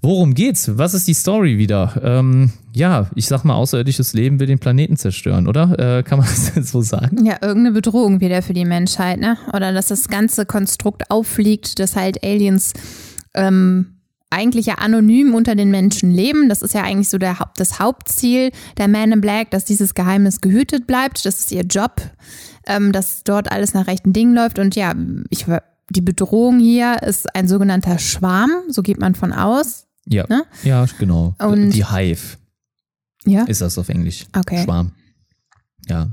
Worum 0.00 0.34
geht's? 0.34 0.78
Was 0.78 0.94
ist 0.94 1.06
die 1.08 1.14
Story 1.14 1.58
wieder? 1.58 2.00
Ähm, 2.02 2.52
ja, 2.74 3.08
ich 3.14 3.26
sag 3.26 3.44
mal, 3.44 3.54
außerirdisches 3.54 4.12
Leben 4.14 4.40
will 4.40 4.46
den 4.46 4.58
Planeten 4.58 4.96
zerstören, 4.96 5.46
oder? 5.46 5.98
Äh, 5.98 6.02
kann 6.02 6.18
man 6.18 6.28
das 6.54 6.70
so 6.70 6.80
sagen? 6.82 7.24
Ja, 7.24 7.36
irgendeine 7.42 7.72
Bedrohung 7.72 8.20
wieder 8.20 8.42
für 8.42 8.54
die 8.54 8.64
Menschheit, 8.64 9.20
ne? 9.20 9.36
Oder 9.52 9.72
dass 9.72 9.86
das 9.88 10.08
ganze 10.08 10.46
Konstrukt 10.46 11.10
auffliegt, 11.10 11.78
dass 11.78 11.96
halt 11.96 12.22
Aliens 12.24 12.72
ähm, 13.34 13.98
eigentlich 14.30 14.66
ja 14.66 14.76
anonym 14.76 15.34
unter 15.34 15.54
den 15.54 15.70
Menschen 15.70 16.10
leben. 16.10 16.48
Das 16.48 16.62
ist 16.62 16.72
ja 16.72 16.82
eigentlich 16.82 17.10
so 17.10 17.18
der, 17.18 17.36
das 17.56 17.78
Hauptziel 17.78 18.50
der 18.78 18.88
Man 18.88 19.12
in 19.12 19.20
Black, 19.20 19.50
dass 19.50 19.64
dieses 19.66 19.92
Geheimnis 19.94 20.40
gehütet 20.40 20.86
bleibt. 20.86 21.26
Das 21.26 21.38
ist 21.40 21.52
ihr 21.52 21.64
Job, 21.64 22.00
ähm, 22.66 22.92
dass 22.92 23.24
dort 23.24 23.52
alles 23.52 23.74
nach 23.74 23.86
rechten 23.86 24.12
Dingen 24.14 24.34
läuft. 24.34 24.58
Und 24.58 24.74
ja, 24.74 24.94
ich, 25.28 25.44
die 25.90 26.00
Bedrohung 26.00 26.58
hier 26.60 27.02
ist 27.02 27.34
ein 27.36 27.46
sogenannter 27.46 27.98
Schwarm, 27.98 28.50
so 28.68 28.80
geht 28.82 28.98
man 28.98 29.14
von 29.14 29.32
aus. 29.34 29.84
Ja, 30.06 30.24
Ne? 30.30 30.44
ja 30.64 30.86
genau. 30.98 31.34
Und- 31.38 31.70
die 31.72 31.84
Hive 31.86 32.38
Ja, 33.24 33.44
ist 33.44 33.60
das 33.60 33.78
auf 33.78 33.88
Englisch. 33.88 34.26
okay. 34.36 34.64
Schwarm. 34.64 34.92
Ja. 35.88 36.10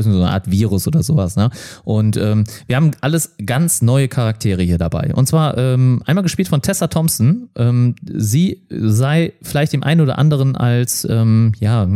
So 0.00 0.10
eine 0.10 0.30
Art 0.30 0.50
Virus 0.50 0.86
oder 0.86 1.02
sowas. 1.02 1.36
Ne? 1.36 1.50
Und 1.84 2.16
ähm, 2.16 2.44
wir 2.66 2.76
haben 2.76 2.92
alles 3.00 3.34
ganz 3.44 3.82
neue 3.82 4.08
Charaktere 4.08 4.62
hier 4.62 4.78
dabei. 4.78 5.12
Und 5.14 5.26
zwar 5.26 5.58
ähm, 5.58 6.02
einmal 6.06 6.22
gespielt 6.22 6.48
von 6.48 6.62
Tessa 6.62 6.86
Thompson. 6.86 7.48
Ähm, 7.56 7.94
sie 8.04 8.62
sei 8.70 9.32
vielleicht 9.42 9.72
dem 9.72 9.82
einen 9.82 10.00
oder 10.00 10.18
anderen 10.18 10.56
als 10.56 11.06
ähm, 11.08 11.52
ja, 11.60 11.86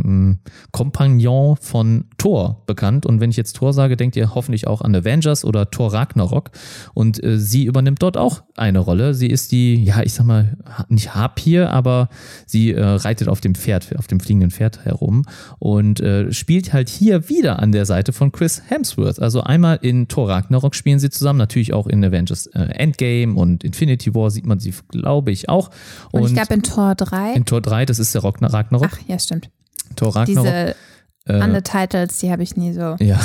Kompagnon 0.72 1.56
von 1.56 2.04
Thor 2.18 2.62
bekannt. 2.66 3.06
Und 3.06 3.20
wenn 3.20 3.30
ich 3.30 3.36
jetzt 3.36 3.56
Thor 3.56 3.72
sage, 3.72 3.96
denkt 3.96 4.16
ihr 4.16 4.34
hoffentlich 4.34 4.66
auch 4.66 4.82
an 4.82 4.94
Avengers 4.94 5.44
oder 5.44 5.70
Thor 5.70 5.92
Ragnarok. 5.92 6.50
Und 6.94 7.22
äh, 7.22 7.38
sie 7.38 7.64
übernimmt 7.64 8.02
dort 8.02 8.16
auch 8.16 8.42
eine 8.56 8.80
Rolle. 8.80 9.14
Sie 9.14 9.28
ist 9.28 9.52
die, 9.52 9.82
ja, 9.82 10.02
ich 10.02 10.12
sag 10.12 10.26
mal, 10.26 10.56
nicht 10.88 11.14
Harpier, 11.14 11.70
aber 11.70 12.08
sie 12.46 12.72
äh, 12.72 12.82
reitet 12.82 13.28
auf 13.28 13.40
dem 13.40 13.54
Pferd, 13.54 13.96
auf 13.98 14.06
dem 14.06 14.20
fliegenden 14.20 14.50
Pferd 14.50 14.84
herum 14.84 15.24
und 15.58 16.00
äh, 16.00 16.32
spielt 16.32 16.72
halt 16.72 16.88
hier 16.88 17.28
wieder 17.28 17.60
an 17.60 17.72
der 17.72 17.85
Seite 17.86 18.12
von 18.12 18.32
Chris 18.32 18.62
Hemsworth. 18.68 19.20
Also 19.20 19.42
einmal 19.42 19.78
in 19.80 20.08
Thor 20.08 20.28
Ragnarok 20.28 20.74
spielen 20.74 20.98
sie 20.98 21.10
zusammen, 21.10 21.38
natürlich 21.38 21.72
auch 21.72 21.86
in 21.86 22.04
Avengers 22.04 22.46
äh, 22.48 22.60
Endgame 22.60 23.34
und 23.34 23.64
Infinity 23.64 24.14
War 24.14 24.30
sieht 24.30 24.46
man 24.46 24.58
sie, 24.58 24.74
glaube 24.88 25.30
ich, 25.30 25.48
auch. 25.48 25.70
Und, 26.12 26.22
und 26.22 26.28
ich 26.28 26.34
glaube 26.34 26.54
in 26.54 26.62
Tor 26.62 26.94
3. 26.94 27.34
In 27.34 27.44
Tor 27.44 27.60
3, 27.60 27.86
das 27.86 27.98
ist 27.98 28.14
der 28.14 28.22
Ragnarok. 28.24 28.90
Ach, 28.92 28.98
ja, 29.08 29.18
stimmt. 29.18 29.50
Tor 29.94 30.14
Ragnarok. 30.14 30.44
Diese 30.44 30.74
äh, 31.26 31.42
Undertitles, 31.42 32.18
die 32.18 32.30
habe 32.30 32.42
ich 32.42 32.56
nie 32.56 32.72
so. 32.72 32.96
Ja, 33.00 33.20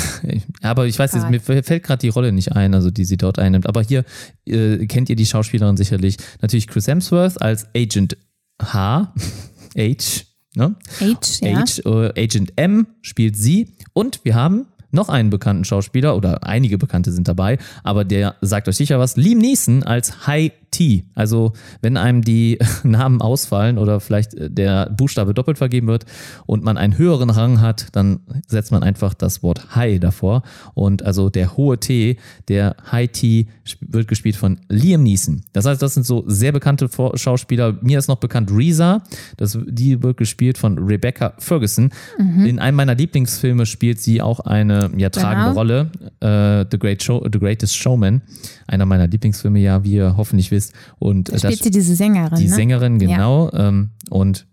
aber 0.60 0.86
ich 0.86 0.98
weiß, 0.98 1.12
jetzt, 1.12 1.30
mir 1.30 1.40
fällt 1.40 1.84
gerade 1.84 2.00
die 2.00 2.08
Rolle 2.08 2.32
nicht 2.32 2.52
ein, 2.52 2.74
also 2.74 2.90
die 2.90 3.04
sie 3.04 3.16
dort 3.16 3.38
einnimmt. 3.38 3.68
Aber 3.68 3.82
hier 3.82 4.04
äh, 4.46 4.86
kennt 4.86 5.08
ihr 5.08 5.16
die 5.16 5.26
Schauspielerin 5.26 5.76
sicherlich. 5.76 6.16
Natürlich 6.40 6.66
Chris 6.66 6.88
Hemsworth 6.88 7.40
als 7.40 7.66
Agent 7.76 8.16
H, 8.60 9.14
H, 9.76 10.24
ne? 10.54 10.76
H, 11.00 11.06
ja. 11.40 11.64
H, 11.64 11.82
äh, 11.84 12.24
Agent 12.24 12.52
M 12.56 12.88
spielt 13.02 13.36
sie. 13.36 13.76
Und 13.92 14.24
wir 14.24 14.34
haben 14.34 14.66
noch 14.90 15.08
einen 15.08 15.30
bekannten 15.30 15.64
Schauspieler 15.64 16.16
oder 16.16 16.44
einige 16.44 16.78
Bekannte 16.78 17.12
sind 17.12 17.26
dabei, 17.26 17.58
aber 17.82 18.04
der 18.04 18.36
sagt 18.40 18.68
euch 18.68 18.76
sicher 18.76 18.98
was. 18.98 19.16
Liam 19.16 19.38
Neeson 19.38 19.82
als 19.82 20.26
High 20.26 20.52
T. 20.72 21.04
Also 21.14 21.52
wenn 21.80 21.96
einem 21.96 22.22
die 22.22 22.58
Namen 22.82 23.20
ausfallen 23.20 23.78
oder 23.78 24.00
vielleicht 24.00 24.34
äh, 24.34 24.50
der 24.50 24.90
Buchstabe 24.90 25.34
doppelt 25.34 25.58
vergeben 25.58 25.86
wird 25.86 26.04
und 26.46 26.64
man 26.64 26.76
einen 26.76 26.98
höheren 26.98 27.30
Rang 27.30 27.60
hat, 27.60 27.86
dann 27.92 28.20
setzt 28.48 28.72
man 28.72 28.82
einfach 28.82 29.14
das 29.14 29.42
Wort 29.44 29.76
High 29.76 30.00
davor. 30.00 30.42
Und 30.74 31.04
also 31.04 31.30
der 31.30 31.56
hohe 31.56 31.78
T, 31.78 32.16
der 32.48 32.76
High 32.90 33.12
T 33.12 33.46
wird 33.80 34.08
gespielt 34.08 34.34
von 34.34 34.58
Liam 34.68 35.04
Neeson. 35.04 35.42
Das 35.52 35.66
heißt, 35.66 35.80
das 35.80 35.94
sind 35.94 36.04
so 36.04 36.24
sehr 36.26 36.52
bekannte 36.52 36.88
Schauspieler. 37.14 37.78
Mir 37.82 37.98
ist 37.98 38.08
noch 38.08 38.16
bekannt 38.16 38.50
Reza, 38.50 39.02
das, 39.36 39.58
die 39.66 40.02
wird 40.02 40.16
gespielt 40.16 40.58
von 40.58 40.78
Rebecca 40.78 41.34
Ferguson. 41.38 41.90
Mhm. 42.18 42.46
In 42.46 42.58
einem 42.58 42.76
meiner 42.76 42.94
Lieblingsfilme 42.94 43.66
spielt 43.66 44.00
sie 44.00 44.22
auch 44.22 44.40
eine 44.40 44.90
ja, 44.96 45.10
tragende 45.10 45.50
genau. 45.50 45.58
Rolle, 45.58 45.90
äh, 46.20 46.64
The, 46.70 46.78
Great 46.78 47.02
Show, 47.02 47.24
The 47.30 47.38
Greatest 47.38 47.76
Showman. 47.76 48.22
Einer 48.66 48.86
meiner 48.86 49.06
Lieblingsfilme, 49.06 49.58
ja, 49.58 49.84
wie 49.84 49.94
ihr 49.94 50.16
hoffentlich 50.16 50.50
wisst 50.50 50.61
ist. 50.66 50.74
Und 50.98 51.32
da 51.32 51.38
spielt 51.38 51.60
das, 51.60 51.64
sie 51.64 51.70
diese 51.70 51.94
Sängerin. 51.94 52.38
Die 52.38 52.48
ne? 52.48 52.54
Sängerin, 52.54 52.98
genau. 52.98 53.50
Ja. 53.52 53.68
Ähm, 53.68 53.90
und 54.10 54.46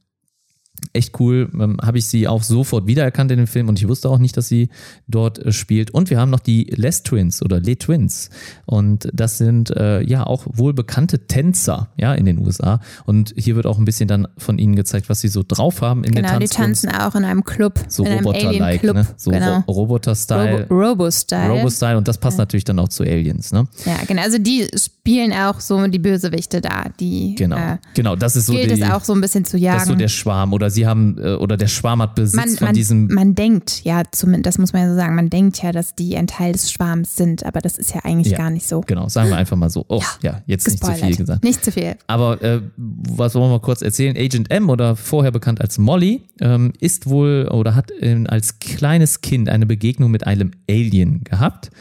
echt 0.93 1.19
cool. 1.19 1.49
Ähm, 1.53 1.77
Habe 1.81 1.97
ich 1.97 2.05
sie 2.05 2.27
auch 2.27 2.43
sofort 2.43 2.87
wiedererkannt 2.87 3.31
in 3.31 3.37
dem 3.37 3.47
Film 3.47 3.67
und 3.69 3.79
ich 3.79 3.87
wusste 3.87 4.09
auch 4.09 4.17
nicht, 4.17 4.35
dass 4.37 4.47
sie 4.47 4.69
dort 5.07 5.39
äh, 5.39 5.51
spielt. 5.51 5.91
Und 5.91 6.09
wir 6.09 6.19
haben 6.19 6.29
noch 6.29 6.39
die 6.39 6.65
Les 6.75 7.03
Twins 7.03 7.41
oder 7.41 7.59
Les 7.59 7.77
Twins. 7.77 8.29
Und 8.65 9.09
das 9.13 9.37
sind 9.37 9.71
äh, 9.71 10.01
ja 10.01 10.25
auch 10.25 10.45
wohl 10.47 10.73
bekannte 10.73 11.27
Tänzer 11.27 11.89
ja, 11.97 12.13
in 12.13 12.25
den 12.25 12.39
USA. 12.39 12.79
Und 13.05 13.33
hier 13.37 13.55
wird 13.55 13.65
auch 13.65 13.77
ein 13.77 13.85
bisschen 13.85 14.07
dann 14.07 14.27
von 14.37 14.57
ihnen 14.57 14.75
gezeigt, 14.75 15.09
was 15.09 15.21
sie 15.21 15.27
so 15.27 15.43
drauf 15.47 15.81
haben 15.81 16.03
in 16.03 16.13
genau, 16.13 16.29
den 16.29 16.39
Tanzkunst. 16.39 16.81
Genau, 16.81 16.91
die 16.91 16.97
tanzen 16.97 17.07
auch 17.07 17.15
in 17.15 17.25
einem 17.25 17.43
Club. 17.43 17.79
So 17.87 18.03
Roboter-like, 18.03 18.83
ne? 18.83 19.07
So 19.17 19.31
genau. 19.31 19.59
Roboter-Style. 19.67 20.67
Robo 20.69 20.99
Robo-Style. 20.99 21.49
Robo-Style 21.49 21.97
und 21.97 22.07
das 22.07 22.17
passt 22.17 22.37
ja. 22.37 22.41
natürlich 22.41 22.63
dann 22.63 22.79
auch 22.79 22.89
zu 22.89 23.03
Aliens. 23.03 23.51
Ne? 23.51 23.67
Ja, 23.85 23.97
genau. 24.07 24.21
Also 24.21 24.37
die 24.37 24.67
spielen 24.75 25.33
auch 25.33 25.59
so 25.59 25.85
die 25.87 25.99
Bösewichte 25.99 26.61
da. 26.61 26.85
Die, 26.99 27.35
genau, 27.35 27.57
äh, 27.57 27.77
genau. 27.93 28.15
Das 28.15 28.35
ist 28.35 28.47
so 28.47 28.53
gilt 28.53 28.71
die, 28.71 28.81
es 28.81 28.89
auch 28.89 29.03
so 29.03 29.13
ein 29.13 29.21
bisschen 29.21 29.45
zu 29.45 29.57
jagen. 29.57 29.77
Das 29.77 29.83
ist 29.83 29.89
so 29.89 29.95
der 29.95 30.07
Schwarm 30.07 30.53
oder 30.53 30.68
sie 30.69 30.87
haben 30.87 31.17
äh, 31.17 31.33
oder 31.35 31.57
der 31.57 31.67
Schwarm 31.67 32.01
hat 32.01 32.15
Besitz 32.15 32.35
man, 32.35 32.49
von 32.49 32.65
man, 32.67 32.73
diesem. 32.75 33.07
Man 33.07 33.35
denkt, 33.35 33.83
ja, 33.83 34.03
zumindest, 34.11 34.45
das 34.45 34.57
muss 34.57 34.73
man 34.73 34.83
ja 34.83 34.89
so 34.89 34.95
sagen, 34.95 35.15
man 35.15 35.29
denkt 35.29 35.61
ja, 35.61 35.71
dass 35.71 35.95
die 35.95 36.15
ein 36.17 36.27
Teil 36.27 36.53
des 36.53 36.71
Schwarms 36.71 37.15
sind, 37.15 37.45
aber 37.45 37.61
das 37.61 37.77
ist 37.77 37.93
ja 37.93 38.01
eigentlich 38.03 38.31
ja, 38.31 38.37
gar 38.37 38.49
nicht 38.49 38.67
so. 38.67 38.81
Genau, 38.81 39.09
sagen 39.09 39.29
wir 39.29 39.37
einfach 39.37 39.57
mal 39.57 39.69
so. 39.69 39.85
Oh, 39.87 40.01
ja, 40.21 40.31
ja 40.31 40.41
jetzt 40.45 40.65
gespoilert. 40.65 40.95
nicht 40.95 41.01
zu 41.01 41.07
viel 41.07 41.17
gesagt. 41.17 41.43
Nicht 41.43 41.65
zu 41.65 41.71
viel. 41.71 41.95
Aber 42.07 42.41
äh, 42.41 42.61
was 42.77 43.35
wollen 43.35 43.45
wir 43.45 43.57
mal 43.57 43.61
kurz 43.61 43.81
erzählen? 43.81 44.15
Agent 44.17 44.51
M 44.51 44.69
oder 44.69 44.95
vorher 44.95 45.31
bekannt 45.31 45.61
als 45.61 45.77
Molly 45.77 46.21
ähm, 46.41 46.73
ist 46.79 47.09
wohl 47.09 47.47
oder 47.51 47.75
hat 47.75 47.91
äh, 47.91 48.23
als 48.27 48.59
kleines 48.59 49.21
Kind 49.21 49.49
eine 49.49 49.65
Begegnung 49.65 50.11
mit 50.11 50.27
einem 50.27 50.51
Alien 50.69 51.23
gehabt 51.23 51.71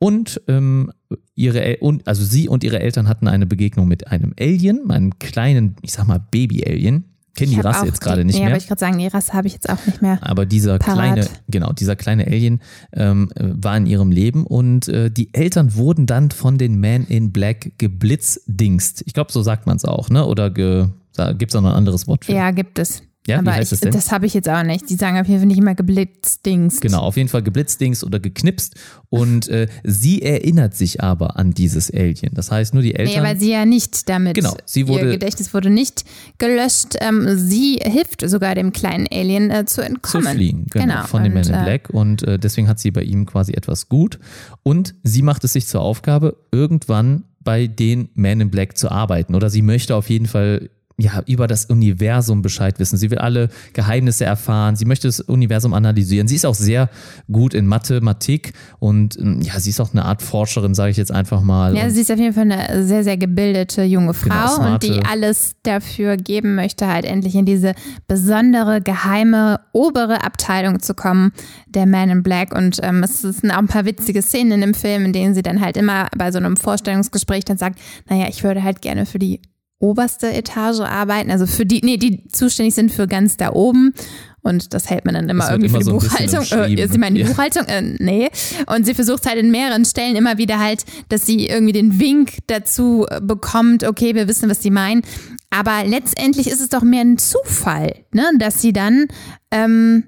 und 0.00 0.40
ähm, 0.48 0.92
ihre 1.34 1.76
und 1.80 2.08
also 2.08 2.24
sie 2.24 2.48
und 2.48 2.64
ihre 2.64 2.80
Eltern 2.80 3.06
hatten 3.06 3.28
eine 3.28 3.46
Begegnung 3.46 3.86
mit 3.86 4.08
einem 4.08 4.34
Alien, 4.40 4.90
einem 4.90 5.18
kleinen, 5.18 5.76
ich 5.82 5.92
sag 5.92 6.08
mal 6.08 6.24
Baby-Alien. 6.30 7.04
Kennen 7.34 7.52
die 7.52 7.60
Rasse 7.60 7.86
jetzt 7.86 8.00
gerade 8.00 8.24
nicht 8.24 8.34
nee, 8.34 8.40
mehr. 8.40 8.50
aber 8.50 8.58
ich 8.58 8.66
gerade 8.66 8.80
sagen, 8.80 8.98
die 8.98 9.06
Rasse 9.06 9.32
habe 9.32 9.46
ich 9.46 9.52
jetzt 9.52 9.68
auch 9.70 9.84
nicht 9.86 10.02
mehr. 10.02 10.18
Aber 10.20 10.46
dieser 10.46 10.78
parat. 10.78 10.94
kleine, 10.94 11.28
genau, 11.48 11.72
dieser 11.72 11.96
kleine 11.96 12.26
Alien 12.26 12.60
ähm, 12.92 13.30
war 13.36 13.76
in 13.76 13.86
ihrem 13.86 14.10
Leben 14.10 14.46
und 14.46 14.88
äh, 14.88 15.10
die 15.10 15.32
Eltern 15.32 15.74
wurden 15.74 16.06
dann 16.06 16.30
von 16.30 16.58
den 16.58 16.80
Man 16.80 17.06
in 17.06 17.32
Black 17.32 17.72
geblitzdingst. 17.78 19.04
Ich 19.06 19.14
glaube, 19.14 19.32
so 19.32 19.42
sagt 19.42 19.66
man 19.66 19.76
es 19.76 19.84
auch, 19.84 20.10
ne? 20.10 20.26
Oder 20.26 20.50
gibt 20.50 21.52
es 21.52 21.56
auch 21.56 21.62
noch 21.62 21.70
ein 21.70 21.76
anderes 21.76 22.06
Wort 22.06 22.24
für? 22.24 22.32
Ja, 22.32 22.50
gibt 22.50 22.78
es. 22.78 23.02
Ja, 23.30 23.38
aber 23.38 23.52
wie 23.52 23.56
heißt 23.56 23.72
ich, 23.72 23.78
das 23.78 23.80
denn? 23.80 23.92
Das 23.92 24.12
habe 24.12 24.26
ich 24.26 24.34
jetzt 24.34 24.48
auch 24.48 24.62
nicht. 24.62 24.88
Die 24.90 24.96
sagen 24.96 25.18
auf 25.18 25.26
jeden 25.26 25.40
Fall 25.40 25.46
nicht 25.46 25.58
immer 25.58 25.74
geblitzdings. 25.74 26.80
Genau, 26.80 27.00
auf 27.00 27.16
jeden 27.16 27.28
Fall 27.28 27.42
geblitzdings 27.42 28.04
oder 28.04 28.20
geknipst. 28.20 28.74
Und 29.08 29.48
äh, 29.48 29.68
sie 29.84 30.22
erinnert 30.22 30.74
sich 30.74 31.02
aber 31.02 31.36
an 31.36 31.52
dieses 31.52 31.90
Alien. 31.92 32.34
Das 32.34 32.50
heißt, 32.50 32.74
nur 32.74 32.82
die 32.82 32.94
Eltern. 32.94 33.22
Nee, 33.22 33.28
weil 33.28 33.38
sie 33.38 33.50
ja 33.50 33.64
nicht 33.64 34.08
damit. 34.08 34.34
Genau, 34.34 34.56
sie 34.64 34.88
wurde. 34.88 35.06
Ihr 35.06 35.12
Gedächtnis 35.12 35.52
wurde 35.54 35.70
nicht 35.70 36.04
gelöscht. 36.38 36.96
Ähm, 37.00 37.26
sie 37.36 37.80
hilft 37.82 38.28
sogar 38.28 38.54
dem 38.54 38.72
kleinen 38.72 39.06
Alien 39.10 39.50
äh, 39.50 39.64
zu 39.64 39.82
entkommen. 39.82 40.26
Zu 40.26 40.32
fliehen, 40.32 40.66
genau, 40.70 40.86
genau. 40.86 41.06
von 41.06 41.24
dem 41.24 41.34
Man 41.34 41.44
in 41.44 41.54
äh, 41.54 41.62
Black. 41.64 41.90
Und 41.90 42.22
äh, 42.22 42.38
deswegen 42.38 42.68
hat 42.68 42.78
sie 42.78 42.90
bei 42.90 43.02
ihm 43.02 43.26
quasi 43.26 43.52
etwas 43.52 43.88
gut. 43.88 44.18
Und 44.62 44.94
sie 45.02 45.22
macht 45.22 45.44
es 45.44 45.52
sich 45.52 45.66
zur 45.66 45.80
Aufgabe, 45.80 46.36
irgendwann 46.52 47.24
bei 47.40 47.66
den 47.66 48.10
Man 48.14 48.40
in 48.40 48.50
Black 48.50 48.76
zu 48.76 48.90
arbeiten. 48.90 49.34
Oder 49.34 49.50
sie 49.50 49.62
möchte 49.62 49.96
auf 49.96 50.10
jeden 50.10 50.26
Fall 50.26 50.70
ja, 51.00 51.22
über 51.26 51.46
das 51.46 51.66
Universum 51.66 52.42
Bescheid 52.42 52.78
wissen. 52.78 52.96
Sie 52.96 53.10
will 53.10 53.18
alle 53.18 53.48
Geheimnisse 53.72 54.24
erfahren. 54.24 54.76
Sie 54.76 54.84
möchte 54.84 55.08
das 55.08 55.20
Universum 55.20 55.74
analysieren. 55.74 56.28
Sie 56.28 56.36
ist 56.36 56.46
auch 56.46 56.54
sehr 56.54 56.90
gut 57.30 57.54
in 57.54 57.66
Mathematik 57.66 58.52
und 58.78 59.18
ähm, 59.18 59.40
ja, 59.42 59.58
sie 59.58 59.70
ist 59.70 59.80
auch 59.80 59.92
eine 59.92 60.04
Art 60.04 60.22
Forscherin, 60.22 60.74
sage 60.74 60.90
ich 60.90 60.96
jetzt 60.96 61.12
einfach 61.12 61.42
mal. 61.42 61.76
Ja, 61.76 61.90
sie 61.90 62.00
ist 62.00 62.10
auf 62.10 62.18
jeden 62.18 62.34
Fall 62.34 62.50
eine 62.50 62.84
sehr, 62.84 63.04
sehr 63.04 63.16
gebildete 63.16 63.82
junge 63.82 64.12
genau, 64.12 64.46
Frau 64.46 64.56
genau, 64.56 64.74
und 64.74 64.82
die 64.82 65.00
alles 65.04 65.56
dafür 65.62 66.16
geben 66.16 66.54
möchte, 66.54 66.86
halt 66.86 67.04
endlich 67.04 67.34
in 67.34 67.44
diese 67.44 67.74
besondere, 68.06 68.80
geheime, 68.80 69.60
obere 69.72 70.24
Abteilung 70.24 70.80
zu 70.80 70.94
kommen, 70.94 71.32
der 71.68 71.86
Man 71.86 72.10
in 72.10 72.22
Black. 72.22 72.54
Und 72.54 72.78
ähm, 72.82 73.02
es 73.02 73.20
sind 73.20 73.50
auch 73.50 73.58
ein 73.58 73.68
paar 73.68 73.84
witzige 73.84 74.22
Szenen 74.22 74.52
in 74.52 74.60
dem 74.60 74.74
Film, 74.74 75.04
in 75.06 75.12
denen 75.12 75.34
sie 75.34 75.42
dann 75.42 75.60
halt 75.60 75.76
immer 75.76 76.08
bei 76.16 76.32
so 76.32 76.38
einem 76.38 76.56
Vorstellungsgespräch 76.56 77.44
dann 77.44 77.58
sagt, 77.58 77.78
naja, 78.08 78.26
ich 78.28 78.44
würde 78.44 78.62
halt 78.62 78.82
gerne 78.82 79.06
für 79.06 79.18
die 79.18 79.40
oberste 79.80 80.32
Etage 80.32 80.80
arbeiten, 80.80 81.30
also 81.30 81.46
für 81.46 81.66
die, 81.66 81.80
nee, 81.82 81.96
die 81.96 82.28
zuständig 82.28 82.74
sind 82.74 82.92
für 82.92 83.08
ganz 83.08 83.36
da 83.36 83.52
oben. 83.52 83.94
Und 84.42 84.72
das 84.72 84.88
hält 84.88 85.04
man 85.04 85.14
dann 85.14 85.28
immer 85.28 85.50
irgendwie 85.50 85.68
immer 85.68 85.78
für 85.80 85.84
die 85.84 85.90
so 85.90 85.98
Buchhaltung. 85.98 86.78
Äh, 86.78 86.88
sie 86.88 86.98
meinen 86.98 87.14
die 87.14 87.22
ja. 87.22 87.26
Buchhaltung? 87.28 87.64
Äh, 87.66 87.82
nee. 87.98 88.30
Und 88.66 88.86
sie 88.86 88.94
versucht 88.94 89.26
halt 89.26 89.38
in 89.38 89.50
mehreren 89.50 89.84
Stellen 89.84 90.16
immer 90.16 90.38
wieder 90.38 90.58
halt, 90.58 90.84
dass 91.08 91.26
sie 91.26 91.46
irgendwie 91.46 91.72
den 91.72 91.98
Wink 91.98 92.38
dazu 92.46 93.06
bekommt, 93.20 93.84
okay, 93.84 94.14
wir 94.14 94.28
wissen, 94.28 94.48
was 94.48 94.62
sie 94.62 94.70
meinen. 94.70 95.02
Aber 95.50 95.84
letztendlich 95.84 96.46
ist 96.46 96.60
es 96.60 96.68
doch 96.68 96.82
mehr 96.82 97.02
ein 97.02 97.18
Zufall, 97.18 97.94
ne, 98.12 98.30
dass 98.38 98.62
sie 98.62 98.72
dann, 98.72 99.08
ähm, 99.50 100.04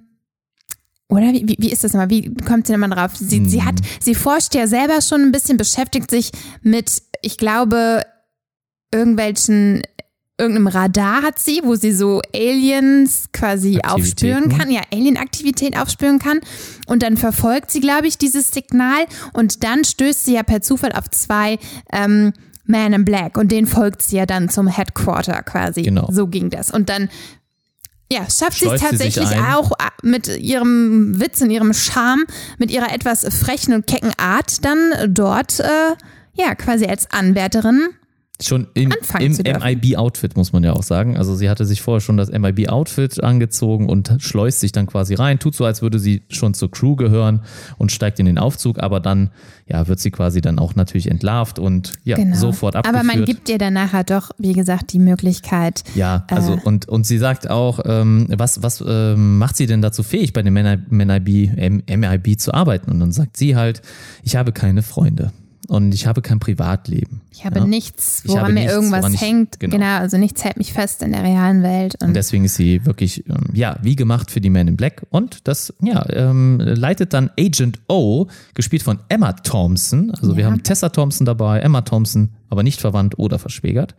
oder 1.08 1.32
wie, 1.32 1.46
wie, 1.46 1.56
wie 1.58 1.72
ist 1.72 1.84
das 1.84 1.92
nochmal? 1.92 2.10
Wie 2.10 2.32
kommt 2.34 2.66
sie 2.66 2.72
nochmal 2.72 2.90
drauf? 2.90 3.10
Sie, 3.14 3.38
hm. 3.38 3.48
sie 3.48 3.62
hat, 3.64 3.74
sie 4.00 4.14
forscht 4.14 4.54
ja 4.54 4.66
selber 4.66 5.02
schon 5.02 5.22
ein 5.22 5.32
bisschen, 5.32 5.56
beschäftigt 5.56 6.10
sich 6.10 6.30
mit, 6.62 7.02
ich 7.22 7.36
glaube, 7.36 8.02
irgendwelchen 8.93 9.82
irgendeinem 10.38 10.66
Radar 10.68 11.22
hat 11.22 11.38
sie, 11.38 11.61
wo 11.62 11.76
sie 11.76 11.93
so 11.93 12.20
Aliens 12.34 13.26
quasi 13.32 13.80
aufspüren 13.84 14.49
kann, 14.49 14.70
ja, 14.70 14.80
Alien-Aktivität 14.93 15.78
aufspüren 15.78 16.18
kann. 16.18 16.40
Und 16.86 17.03
dann 17.03 17.16
verfolgt 17.16 17.70
sie, 17.70 17.80
glaube 17.80 18.07
ich, 18.07 18.18
dieses 18.18 18.51
Signal 18.51 19.05
und 19.32 19.62
dann 19.62 19.84
stößt 19.84 20.24
sie 20.24 20.34
ja 20.34 20.43
per 20.43 20.61
Zufall 20.61 20.93
auf 20.93 21.09
zwei 21.11 21.59
ähm, 21.93 22.32
Man 22.64 22.93
in 22.93 23.05
Black 23.05 23.38
und 23.38 23.53
den 23.53 23.66
folgt 23.66 24.03
sie 24.03 24.16
ja 24.16 24.26
dann 24.26 24.49
zum 24.49 24.66
Headquarter 24.66 25.43
quasi. 25.43 25.82
Genau. 25.82 26.09
So 26.11 26.26
ging 26.26 26.51
das. 26.51 26.70
Und 26.70 26.88
dann 26.88 27.09
ja, 28.11 28.28
schafft 28.28 28.59
sie 28.59 28.66
es 28.66 28.80
tatsächlich 28.80 29.30
auch 29.38 29.72
äh, 29.72 29.84
mit 30.03 30.28
ihrem 30.28 31.18
Witz 31.20 31.40
und 31.40 31.51
ihrem 31.51 31.72
Charme, 31.72 32.24
mit 32.59 32.70
ihrer 32.70 32.93
etwas 32.93 33.24
frechen 33.34 33.74
und 33.74 33.86
kecken 33.86 34.12
Art 34.18 34.64
dann 34.64 34.93
dort, 35.09 35.61
äh, 35.61 35.95
ja, 36.34 36.55
quasi 36.55 36.86
als 36.86 37.11
Anwärterin 37.11 37.88
Schon 38.41 38.66
im, 38.74 38.91
anfangen 38.91 39.37
im. 39.45 39.57
MIB-Outfit, 39.62 40.37
muss 40.37 40.53
man 40.53 40.64
ja 40.64 40.72
auch 40.72 40.83
sagen. 40.83 41.16
Also 41.16 41.37
sie 41.37 41.49
hatte 41.49 41.64
sich 41.64 41.80
vorher 41.80 42.01
schon 42.01 42.16
das 42.16 42.30
MIB-Outfit 42.33 43.22
angezogen 43.22 43.89
und 43.89 44.16
schleust 44.18 44.59
sich 44.61 44.72
dann 44.72 44.87
quasi 44.87 45.14
rein, 45.14 45.39
tut 45.39 45.55
so, 45.55 45.64
als 45.64 45.80
würde 45.80 46.01
sie 46.01 46.22
schon 46.28 46.53
zur 46.55 46.68
Crew 46.70 46.97
gehören 46.97 47.43
und 47.78 47.93
steigt 47.93 48.18
in 48.18 48.26
den 48.26 48.39
Aufzug, 48.39 48.80
aber 48.83 48.99
dann 48.99 49.30
ja, 49.68 49.87
wird 49.87 50.01
sie 50.01 50.11
quasi 50.11 50.41
dann 50.41 50.59
auch 50.59 50.74
natürlich 50.74 51.09
entlarvt 51.09 51.59
und 51.61 51.93
ja, 52.05 52.16
Genau. 52.16 52.35
sofort 52.37 52.74
abgeführt. 52.74 53.05
Aber 53.05 53.16
man 53.16 53.24
gibt 53.26 53.49
ihr 53.49 53.59
dann 53.59 53.74
nachher 53.74 54.03
doch, 54.03 54.30
wie 54.39 54.55
gesagt, 54.55 54.93
die 54.93 54.99
Möglichkeit. 54.99 55.85
Ja, 55.95 56.24
also 56.28 56.55
Äh. 56.55 56.61
und, 56.64 56.89
und 56.89 57.07
sie 57.07 57.18
sagt 57.18 57.49
auch, 57.49 57.80
ähm, 57.85 58.26
was, 58.28 58.62
was 58.62 58.83
ähm, 58.85 59.39
macht 59.39 59.57
sie 59.57 59.66
denn 59.66 59.83
dazu 59.83 60.03
fähig, 60.03 60.33
bei 60.33 60.43
dem 60.43 60.55
MIB, 60.55 61.87
MIB 61.97 62.41
zu 62.41 62.53
arbeiten? 62.53 62.91
Und 62.91 62.99
dann 62.99 63.12
sagt 63.12 63.37
sie 63.37 63.55
halt, 63.55 63.83
ich 64.24 64.35
habe 64.35 64.51
keine 64.53 64.83
Freunde 64.83 65.33
und 65.68 65.94
ich 65.94 66.06
habe 66.06 66.22
kein 66.22 66.38
Privatleben. 66.40 67.20
Ich 67.30 67.44
habe 67.44 67.60
ja? 67.60 67.64
nichts, 67.66 68.22
Ich 68.24 68.30
woran 68.30 68.42
habe 68.42 68.52
mir 68.52 68.60
nichts, 68.60 68.74
irgendwas 68.74 69.00
woran 69.00 69.14
ich- 69.14 69.20
hängt. 69.20 69.60
genau. 69.60 69.76
Genau. 69.76 69.98
also 69.98 70.18
nichts 70.18 70.44
hält 70.44 70.56
mich 70.56 70.72
fest 70.72 71.02
in 71.02 71.12
der 71.12 71.22
realen 71.22 71.62
Welt. 71.62 71.94
Und, 72.00 72.08
Und 72.08 72.14
deswegen 72.14 72.44
ist 72.44 72.56
sie 72.56 72.84
wirklich, 72.84 73.24
ähm, 73.28 73.46
ja, 73.52 73.76
wie 73.82 73.96
gemacht 73.96 74.30
für 74.30 74.40
die 74.40 74.50
Men 74.50 74.68
in 74.68 74.76
Black. 74.76 75.06
Und 75.10 75.46
das, 75.48 75.72
ja, 75.80 76.04
ähm, 76.10 76.58
leitet 76.60 77.12
dann 77.14 77.30
Agent 77.38 77.78
O, 77.88 78.26
gespielt 78.54 78.82
von 78.82 78.98
Emma 79.08 79.32
Thompson. 79.32 80.10
Also 80.10 80.36
wir 80.36 80.44
Ja. 80.44 80.50
haben 80.50 80.62
Tessa 80.62 80.88
Thompson 80.90 81.24
dabei, 81.24 81.60
Emma 81.60 81.80
Thompson, 81.82 82.30
aber 82.53 82.62
nicht 82.62 82.82
verwandt 82.82 83.18
oder 83.18 83.38
verschwägert. 83.38 83.94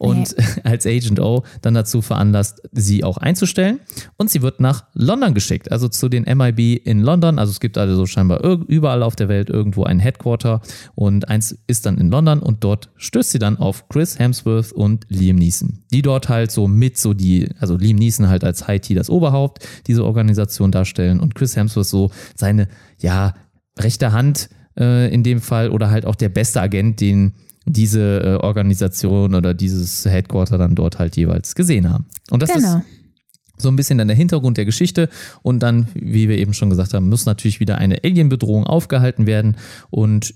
Und 0.00 0.34
als 0.64 0.86
Agent 0.86 1.20
O 1.20 1.44
dann 1.60 1.74
dazu 1.74 2.02
veranlasst, 2.02 2.60
sie 2.72 3.04
auch 3.04 3.16
einzustellen. 3.16 3.78
Und 4.16 4.28
sie 4.28 4.42
wird 4.42 4.58
nach 4.58 4.86
London 4.92 5.34
geschickt, 5.34 5.70
also 5.70 5.86
zu 5.86 6.08
den 6.08 6.24
MIB 6.24 6.84
in 6.84 7.00
London. 7.00 7.38
Also 7.38 7.52
es 7.52 7.60
gibt 7.60 7.78
also 7.78 8.04
scheinbar 8.06 8.42
überall 8.42 9.04
auf 9.04 9.14
der 9.14 9.28
Welt 9.28 9.50
irgendwo 9.50 9.84
ein 9.84 10.00
Headquarter. 10.00 10.62
Und 10.96 11.28
eins 11.28 11.56
ist 11.68 11.86
dann 11.86 11.96
in 11.96 12.10
London 12.10 12.40
und 12.40 12.64
dort 12.64 12.90
stößt 12.96 13.30
sie 13.30 13.38
dann 13.38 13.56
auf 13.56 13.88
Chris 13.88 14.18
Hemsworth 14.18 14.72
und 14.72 15.06
Liam 15.08 15.36
Neeson. 15.36 15.84
Die 15.92 16.02
dort 16.02 16.28
halt 16.28 16.50
so 16.50 16.66
mit 16.66 16.98
so 16.98 17.14
die, 17.14 17.50
also 17.60 17.76
Liam 17.76 17.98
Neeson 17.98 18.28
halt 18.28 18.42
als 18.42 18.66
Haiti 18.66 18.94
das 18.94 19.10
Oberhaupt 19.10 19.64
diese 19.86 20.04
Organisation 20.04 20.72
darstellen 20.72 21.20
und 21.20 21.36
Chris 21.36 21.54
Hemsworth 21.54 21.86
so 21.86 22.10
seine, 22.34 22.66
ja, 22.98 23.34
rechte 23.78 24.10
Hand 24.10 24.48
äh, 24.76 25.12
in 25.12 25.22
dem 25.22 25.40
Fall 25.40 25.70
oder 25.70 25.90
halt 25.90 26.06
auch 26.06 26.16
der 26.16 26.28
beste 26.28 26.60
Agent, 26.60 27.00
den 27.00 27.34
diese 27.66 28.20
äh, 28.20 28.44
Organisation 28.44 29.34
oder 29.34 29.54
dieses 29.54 30.04
Headquarter 30.04 30.58
dann 30.58 30.74
dort 30.74 30.98
halt 30.98 31.16
jeweils 31.16 31.54
gesehen 31.54 31.90
haben. 31.90 32.06
Und 32.30 32.42
das 32.42 32.50
ist 32.50 32.56
genau. 32.56 32.82
so 33.56 33.68
ein 33.68 33.76
bisschen 33.76 33.98
dann 33.98 34.08
der 34.08 34.16
Hintergrund 34.16 34.56
der 34.56 34.64
Geschichte 34.64 35.08
und 35.42 35.60
dann, 35.60 35.88
wie 35.94 36.28
wir 36.28 36.38
eben 36.38 36.54
schon 36.54 36.70
gesagt 36.70 36.94
haben, 36.94 37.08
muss 37.08 37.26
natürlich 37.26 37.60
wieder 37.60 37.78
eine 37.78 38.02
Alien-Bedrohung 38.04 38.66
aufgehalten 38.66 39.26
werden 39.26 39.56
und 39.90 40.34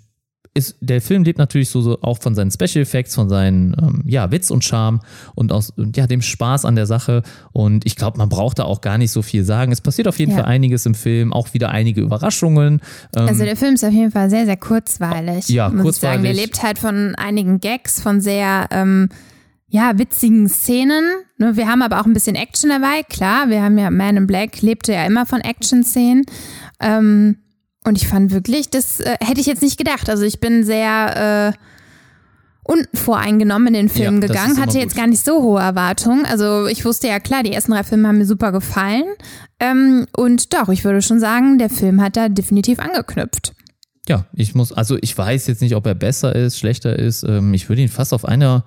ist, 0.57 0.77
der 0.81 1.01
Film 1.01 1.23
lebt 1.25 1.39
natürlich 1.39 1.69
so, 1.69 1.81
so 1.81 2.01
auch 2.03 2.19
von 2.21 2.35
seinen 2.35 2.51
Special 2.51 2.83
Effects, 2.83 3.15
von 3.15 3.29
seinen 3.29 3.77
ähm, 3.81 4.03
ja, 4.07 4.31
Witz 4.31 4.51
und 4.51 4.65
Charme 4.65 5.01
und 5.35 5.53
aus 5.53 5.73
ja, 5.95 6.07
dem 6.07 6.23
Spaß 6.23 6.65
an 6.65 6.75
der 6.75 6.87
Sache. 6.87 7.23
Und 7.53 7.87
ich 7.87 7.95
glaube, 7.97 8.19
man 8.19 8.29
braucht 8.29 8.59
da 8.59 8.65
auch 8.65 8.81
gar 8.81 8.99
nicht 8.99 9.11
so 9.11 9.23
viel 9.23 9.45
sagen. 9.45 9.71
Es 9.73 9.81
passiert 9.81 10.09
auf 10.09 10.19
jeden 10.19 10.33
Ja. 10.33 10.39
Fall 10.39 10.47
einiges 10.47 10.87
im 10.87 10.95
Film, 10.95 11.33
auch 11.33 11.55
wieder 11.55 11.71
einige 11.71 12.01
Überraschungen. 12.01 12.81
Ähm, 13.15 13.29
Also 13.29 13.45
der 13.45 13.57
Film 13.57 13.75
ist 13.75 13.85
auf 13.85 13.93
jeden 13.93 14.11
Fall 14.11 14.31
sehr, 14.31 14.47
sehr 14.47 14.57
kurzweilig. 14.57 15.49
Ja, 15.49 15.69
muss 15.69 15.97
Ich 15.97 16.01
sagen. 16.01 16.23
Der 16.23 16.33
kurzweilig. 16.33 16.37
lebt 16.41 16.63
halt 16.63 16.79
von 16.79 17.15
einigen 17.17 17.61
Gags, 17.61 18.01
von 18.01 18.21
sehr 18.21 18.67
ähm, 18.71 19.09
ja, 19.69 19.99
witzigen 19.99 20.49
Szenen. 20.49 21.05
Ne, 21.39 21.57
Wir 21.57 21.67
haben 21.69 21.83
aber 21.83 22.01
auch 22.01 22.07
ein 22.07 22.13
bisschen 22.13 22.37
Action 22.37 22.71
dabei. 22.71 23.03
Klar, 23.09 23.51
wir 23.51 23.63
haben 23.63 23.77
ja 23.79 23.91
Man 23.91 24.17
in 24.17 24.27
Black 24.27 24.63
lebte 24.63 24.93
ja 24.93 25.05
immer 25.05 25.27
von 25.27 25.41
Action-Szenen. 25.41 26.25
Ähm, 26.81 27.37
und 27.87 27.97
ich 27.97 28.09
fand 28.09 28.33
wirklich, 28.33 28.69
das 28.69 29.01
äh, 29.01 29.17
hätte 29.21 29.41
ich 29.41 29.47
jetzt 29.47 29.63
nicht 29.63 29.79
gedacht. 29.79 30.11
Also 30.11 30.25
ich 30.25 30.41
bin 30.41 30.65
sehr 30.65 31.53
äh, 31.55 31.59
unvoreingenommen 32.65 33.69
in 33.69 33.75
den 33.75 33.89
Film 33.89 34.21
Ja, 34.21 34.27
gegangen, 34.27 34.61
hatte 34.61 34.79
jetzt 34.79 34.95
gut. 34.95 34.99
gar 35.03 35.07
nicht 35.07 35.25
so 35.25 35.43
hohe 35.43 35.61
Erwartungen. 35.61 36.27
Also 36.27 36.67
ich 36.67 36.85
wusste 36.85 37.07
ja 37.07 37.21
klar, 37.21 37.43
die 37.43 37.53
ersten 37.53 37.73
drei 37.73 37.85
Filme 37.85 38.09
haben 38.09 38.19
mir 38.19 38.27
super 38.27 38.51
gefallen. 38.53 39.05
Ähm, 39.61 40.07
und 40.17 40.53
doch, 40.53 40.69
ich 40.69 40.85
würde 40.85 41.01
schon 41.01 41.21
sagen, 41.21 41.59
der 41.59 41.71
Film 41.71 42.01
hat 42.03 42.17
da 42.17 42.29
definitiv 42.29 42.79
angeknüpft. 42.81 43.53
Ja, 44.09 44.27
ich 44.33 44.55
muss, 44.55 44.73
also 44.73 44.99
ich 45.01 45.17
weiß 45.17 45.47
jetzt 45.47 45.63
nicht, 45.63 45.75
ob 45.75 45.87
er 45.87 45.95
besser 45.95 46.35
ist, 46.35 46.59
schlechter 46.59 46.97
ist. 46.99 47.23
Ähm, 47.23 47.55
ich 47.55 47.69
würde 47.69 47.83
ihn 47.83 47.89
fast 47.89 48.13
auf 48.13 48.25
einer, 48.25 48.65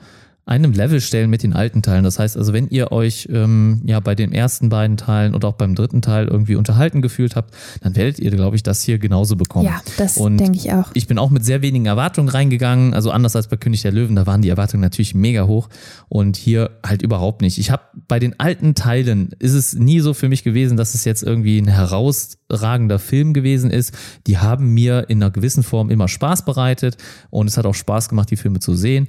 einem 0.50 0.72
Level 0.72 1.00
stellen 1.00 1.30
mit 1.30 1.44
den 1.44 1.54
alten 1.54 1.84
Teilen. 1.84 2.04
Das 2.04 2.18
heißt 2.18 2.36
also, 2.36 2.54
wenn 2.54 2.68
ihr 2.70 2.92
euch 2.92 3.30
ähm, 3.32 3.82
ja 3.86 4.00
bei 4.00 4.16
den 4.16 4.32
ersten 4.32 4.70
beiden 4.70 4.98
Teilen 4.98 5.36
und 5.36 5.46
auch 5.46 5.54
beim 5.54 5.76
dritten 5.76 6.02
Teil 6.02 6.28
irgendwie 6.28 6.56
unterhalten 6.56 7.04
gefühlt 7.04 7.36
habt, 7.36 7.54
dann 7.82 7.96
werdet 7.96 8.20
ihr, 8.20 8.32
glaube 8.32 8.56
ich, 8.56 8.64
das 8.64 8.82
hier 8.82 8.98
genauso 8.98 9.36
bekommen. 9.36 9.66
Ja, 9.66 9.82
das 9.98 10.16
denke 10.16 10.54
ich 10.56 10.74
auch. 10.74 10.90
Ich 10.96 11.06
bin 11.06 11.20
auch 11.20 11.30
mit 11.30 11.46
sehr 11.46 11.62
wenigen 11.62 11.86
Erwartungen 11.86 12.30
reingegangen. 12.30 12.96
Also 12.96 13.12
anders 13.12 13.36
als 13.36 13.48
bei 13.48 13.58
König 13.58 13.84
der 13.84 13.92
Löwen, 13.92 14.16
da 14.16 14.26
waren 14.26 14.42
die 14.42 14.50
Erwartungen 14.50 14.82
natürlich 14.82 15.14
mega 15.14 15.46
hoch 15.46 15.70
und 16.08 16.36
hier 16.36 16.72
halt 16.84 17.04
überhaupt 17.04 17.42
nicht. 17.42 17.60
Ich 17.60 17.70
habe 17.70 17.84
bei 18.08 18.18
den 18.18 18.40
alten 18.40 18.74
Teilen 18.74 19.30
ist 19.38 19.54
es 19.54 19.74
nie 19.74 20.00
so 20.00 20.16
für 20.16 20.30
mich 20.30 20.44
gewesen, 20.44 20.78
dass 20.78 20.96
es 20.96 21.06
jetzt 21.06 21.22
irgendwie 21.22 21.60
ein 21.60 21.68
herausragender 21.68 22.98
Film 22.98 23.34
gewesen 23.34 23.70
ist. 23.70 23.94
Die 24.26 24.40
haben 24.40 24.74
mir 24.74 25.06
in 25.10 25.22
einer 25.22 25.32
gewissen 25.32 25.62
Form 25.62 25.92
immer 25.92 26.08
Spaß 26.08 26.44
bereitet 26.44 26.98
und 27.30 27.48
es 27.48 27.58
hat 27.58 27.68
auch 27.68 27.76
Spaß 27.76 28.10
gemacht, 28.10 28.32
die 28.32 28.38
Filme 28.38 28.60
zu 28.60 28.74
sehen. 28.74 29.08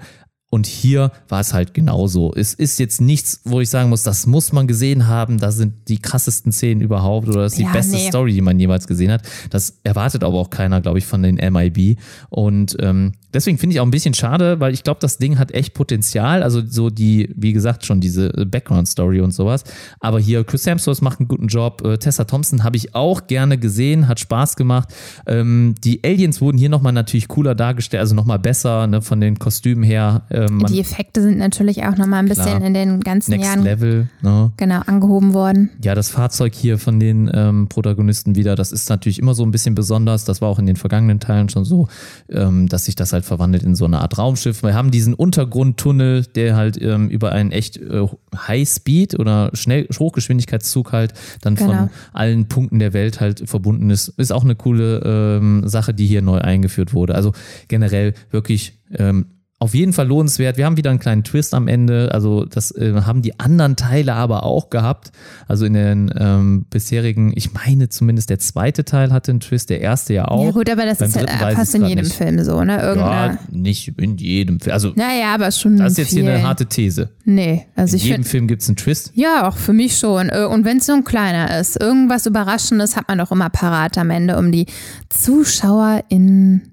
Und 0.52 0.66
hier 0.66 1.12
war 1.28 1.40
es 1.40 1.54
halt 1.54 1.74
genauso. 1.74 2.34
Es 2.34 2.54
ist 2.54 2.80
jetzt 2.80 3.00
nichts, 3.00 3.40
wo 3.44 3.60
ich 3.60 3.70
sagen 3.70 3.88
muss, 3.88 4.02
das 4.02 4.26
muss 4.26 4.52
man 4.52 4.66
gesehen 4.66 5.06
haben. 5.06 5.38
Das 5.38 5.56
sind 5.56 5.88
die 5.88 5.98
krassesten 5.98 6.50
Szenen 6.50 6.80
überhaupt 6.80 7.28
oder 7.28 7.42
das 7.42 7.52
ist 7.52 7.58
die 7.60 7.62
Ja, 7.62 7.72
beste 7.72 7.94
nee. 7.94 8.08
Story, 8.08 8.32
die 8.32 8.40
man 8.40 8.58
jemals 8.58 8.88
gesehen 8.88 9.12
hat. 9.12 9.22
Das 9.50 9.78
erwartet 9.84 10.24
aber 10.24 10.36
auch 10.38 10.50
keiner, 10.50 10.80
glaube 10.80 10.98
ich, 10.98 11.06
von 11.06 11.22
den 11.22 11.36
MIB. 11.36 11.98
Und 12.30 12.76
ähm, 12.80 13.12
deswegen 13.32 13.58
finde 13.58 13.74
ich 13.74 13.80
auch 13.80 13.84
ein 13.84 13.90
bisschen 13.90 14.14
schade, 14.14 14.60
weil 14.60 14.72
ich 14.72 14.82
glaube, 14.82 15.00
das 15.00 15.18
Ding 15.18 15.38
hat 15.38 15.52
echt 15.52 15.74
Potenzial. 15.74 16.42
Also 16.42 16.62
so 16.66 16.90
die, 16.90 17.30
wie 17.36 17.52
gesagt, 17.52 17.86
schon 17.86 18.00
diese 18.00 18.28
äh, 18.36 18.44
Background-Story 18.44 19.20
und 19.20 19.32
sowas. 19.32 19.64
Aber 20.00 20.18
hier 20.18 20.44
Chris 20.44 20.66
Hemsworth 20.66 21.02
macht 21.02 21.20
einen 21.20 21.28
guten 21.28 21.48
Job. 21.48 21.84
Äh, 21.84 21.98
Tessa 21.98 22.24
Thompson 22.24 22.64
habe 22.64 22.76
ich 22.76 22.94
auch 22.94 23.26
gerne 23.26 23.58
gesehen, 23.58 24.08
hat 24.08 24.20
Spaß 24.20 24.56
gemacht. 24.56 24.94
Ähm, 25.26 25.74
die 25.84 26.00
Aliens 26.04 26.40
wurden 26.40 26.58
hier 26.58 26.68
nochmal 26.68 26.92
natürlich 26.92 27.28
cooler 27.28 27.54
dargestellt, 27.54 28.00
also 28.00 28.14
nochmal 28.14 28.38
besser 28.38 28.86
ne, 28.86 29.02
von 29.02 29.20
den 29.20 29.38
Kostümen 29.38 29.84
her. 29.84 30.22
Ähm, 30.30 30.64
Die 30.68 30.80
Effekte 30.80 31.22
sind 31.22 31.38
natürlich 31.38 31.84
auch 31.84 31.96
nochmal 31.96 32.20
ein 32.20 32.28
bisschen 32.28 32.44
Klar. 32.44 32.64
in 32.64 32.74
den 32.74 33.00
ganzen 33.00 33.32
Next 33.32 33.46
Jahren 33.46 33.62
Level. 33.62 34.08
Ne? 34.22 34.52
genau 34.56 34.80
angehoben 34.86 35.34
worden. 35.34 35.70
Ja, 35.82 35.94
das 35.94 36.10
Fahrzeug 36.10 36.54
hier 36.54 36.78
von 36.78 37.00
den 37.00 37.30
ähm, 37.32 37.68
Protagonisten 37.68 38.36
wieder, 38.36 38.54
das 38.54 38.72
ist 38.72 38.88
natürlich 38.88 39.18
immer 39.18 39.34
so 39.34 39.42
ein 39.42 39.50
bisschen 39.50 39.74
besonders. 39.74 40.24
Das 40.24 40.40
war 40.40 40.48
auch 40.48 40.58
in 40.58 40.66
den 40.66 40.76
vergangenen 40.76 41.20
Teilen 41.20 41.48
schon 41.48 41.64
so, 41.64 41.88
ähm, 42.30 42.68
dass 42.68 42.84
sich 42.84 42.94
das 42.94 43.12
halt 43.12 43.19
verwandelt 43.24 43.62
in 43.62 43.74
so 43.74 43.84
eine 43.84 44.00
Art 44.00 44.18
Raumschiff. 44.18 44.62
Wir 44.62 44.74
haben 44.74 44.90
diesen 44.90 45.14
Untergrundtunnel, 45.14 46.24
der 46.24 46.56
halt 46.56 46.80
ähm, 46.80 47.08
über 47.08 47.32
einen 47.32 47.52
echt 47.52 47.76
äh, 47.76 48.06
High-Speed 48.36 49.18
oder 49.18 49.50
schnell 49.54 49.86
Hochgeschwindigkeitszug 49.98 50.92
halt 50.92 51.14
dann 51.40 51.54
Genau. 51.54 51.72
von 51.72 51.90
allen 52.12 52.48
Punkten 52.48 52.78
der 52.78 52.92
Welt 52.92 53.20
halt 53.20 53.48
verbunden 53.48 53.90
ist. 53.90 54.08
Ist 54.08 54.32
auch 54.32 54.44
eine 54.44 54.54
coole 54.54 55.02
ähm, 55.04 55.68
Sache, 55.68 55.94
die 55.94 56.06
hier 56.06 56.22
neu 56.22 56.38
eingeführt 56.38 56.94
wurde. 56.94 57.14
Also 57.14 57.32
generell 57.68 58.14
wirklich 58.30 58.78
ähm, 58.96 59.26
auf 59.62 59.74
jeden 59.74 59.92
Fall 59.92 60.06
lohnenswert. 60.08 60.56
Wir 60.56 60.64
haben 60.64 60.78
wieder 60.78 60.88
einen 60.88 60.98
kleinen 60.98 61.22
Twist 61.22 61.52
am 61.52 61.68
Ende. 61.68 62.08
Also 62.14 62.46
das 62.46 62.70
äh, 62.74 62.94
haben 63.04 63.20
die 63.20 63.38
anderen 63.38 63.76
Teile 63.76 64.14
aber 64.14 64.44
auch 64.44 64.70
gehabt. 64.70 65.12
Also 65.48 65.66
in 65.66 65.74
den 65.74 66.10
ähm, 66.18 66.64
bisherigen, 66.70 67.32
ich 67.36 67.52
meine 67.52 67.90
zumindest 67.90 68.30
der 68.30 68.38
zweite 68.38 68.86
Teil 68.86 69.12
hatte 69.12 69.32
einen 69.32 69.40
Twist, 69.40 69.68
der 69.68 69.82
erste 69.82 70.14
ja 70.14 70.28
auch. 70.28 70.46
Ja 70.46 70.50
gut, 70.52 70.70
aber 70.70 70.86
das 70.86 70.96
Beim 70.98 71.08
ist 71.08 71.16
ja 71.16 71.26
fast 71.50 71.74
in 71.74 71.84
jedem 71.84 72.04
nicht. 72.04 72.16
Film 72.16 72.42
so, 72.42 72.64
ne? 72.64 72.80
Irgendeine. 72.80 73.34
Ja, 73.34 73.38
nicht 73.50 73.88
in 74.00 74.16
jedem 74.16 74.60
Film. 74.60 74.72
Also 74.72 74.92
Naja, 74.96 75.34
aber 75.34 75.50
schon. 75.52 75.76
das 75.76 75.92
ist 75.92 75.98
jetzt 75.98 76.10
hier 76.12 76.22
eine 76.32 76.42
harte 76.42 76.64
These. 76.64 77.10
Nee, 77.26 77.66
also 77.76 77.92
In 77.92 77.96
ich 77.98 78.04
jedem 78.04 78.14
finde. 78.16 78.28
Film 78.30 78.48
gibt 78.48 78.62
es 78.62 78.68
einen 78.68 78.76
Twist. 78.76 79.12
Ja, 79.14 79.46
auch 79.46 79.58
für 79.58 79.74
mich 79.74 79.98
schon. 79.98 80.30
Äh, 80.30 80.46
Und 80.46 80.64
wenn 80.64 80.78
es 80.78 80.86
so 80.86 80.94
ein 80.94 81.04
kleiner 81.04 81.60
ist, 81.60 81.78
irgendwas 81.78 82.24
Überraschendes 82.24 82.96
hat 82.96 83.08
man 83.08 83.18
doch 83.18 83.30
immer 83.30 83.50
parat 83.50 83.98
am 83.98 84.08
Ende, 84.08 84.38
um 84.38 84.50
die 84.52 84.64
Zuschauer 85.10 86.02
in 86.08 86.62
Bann 86.62 86.62
zu 86.62 86.70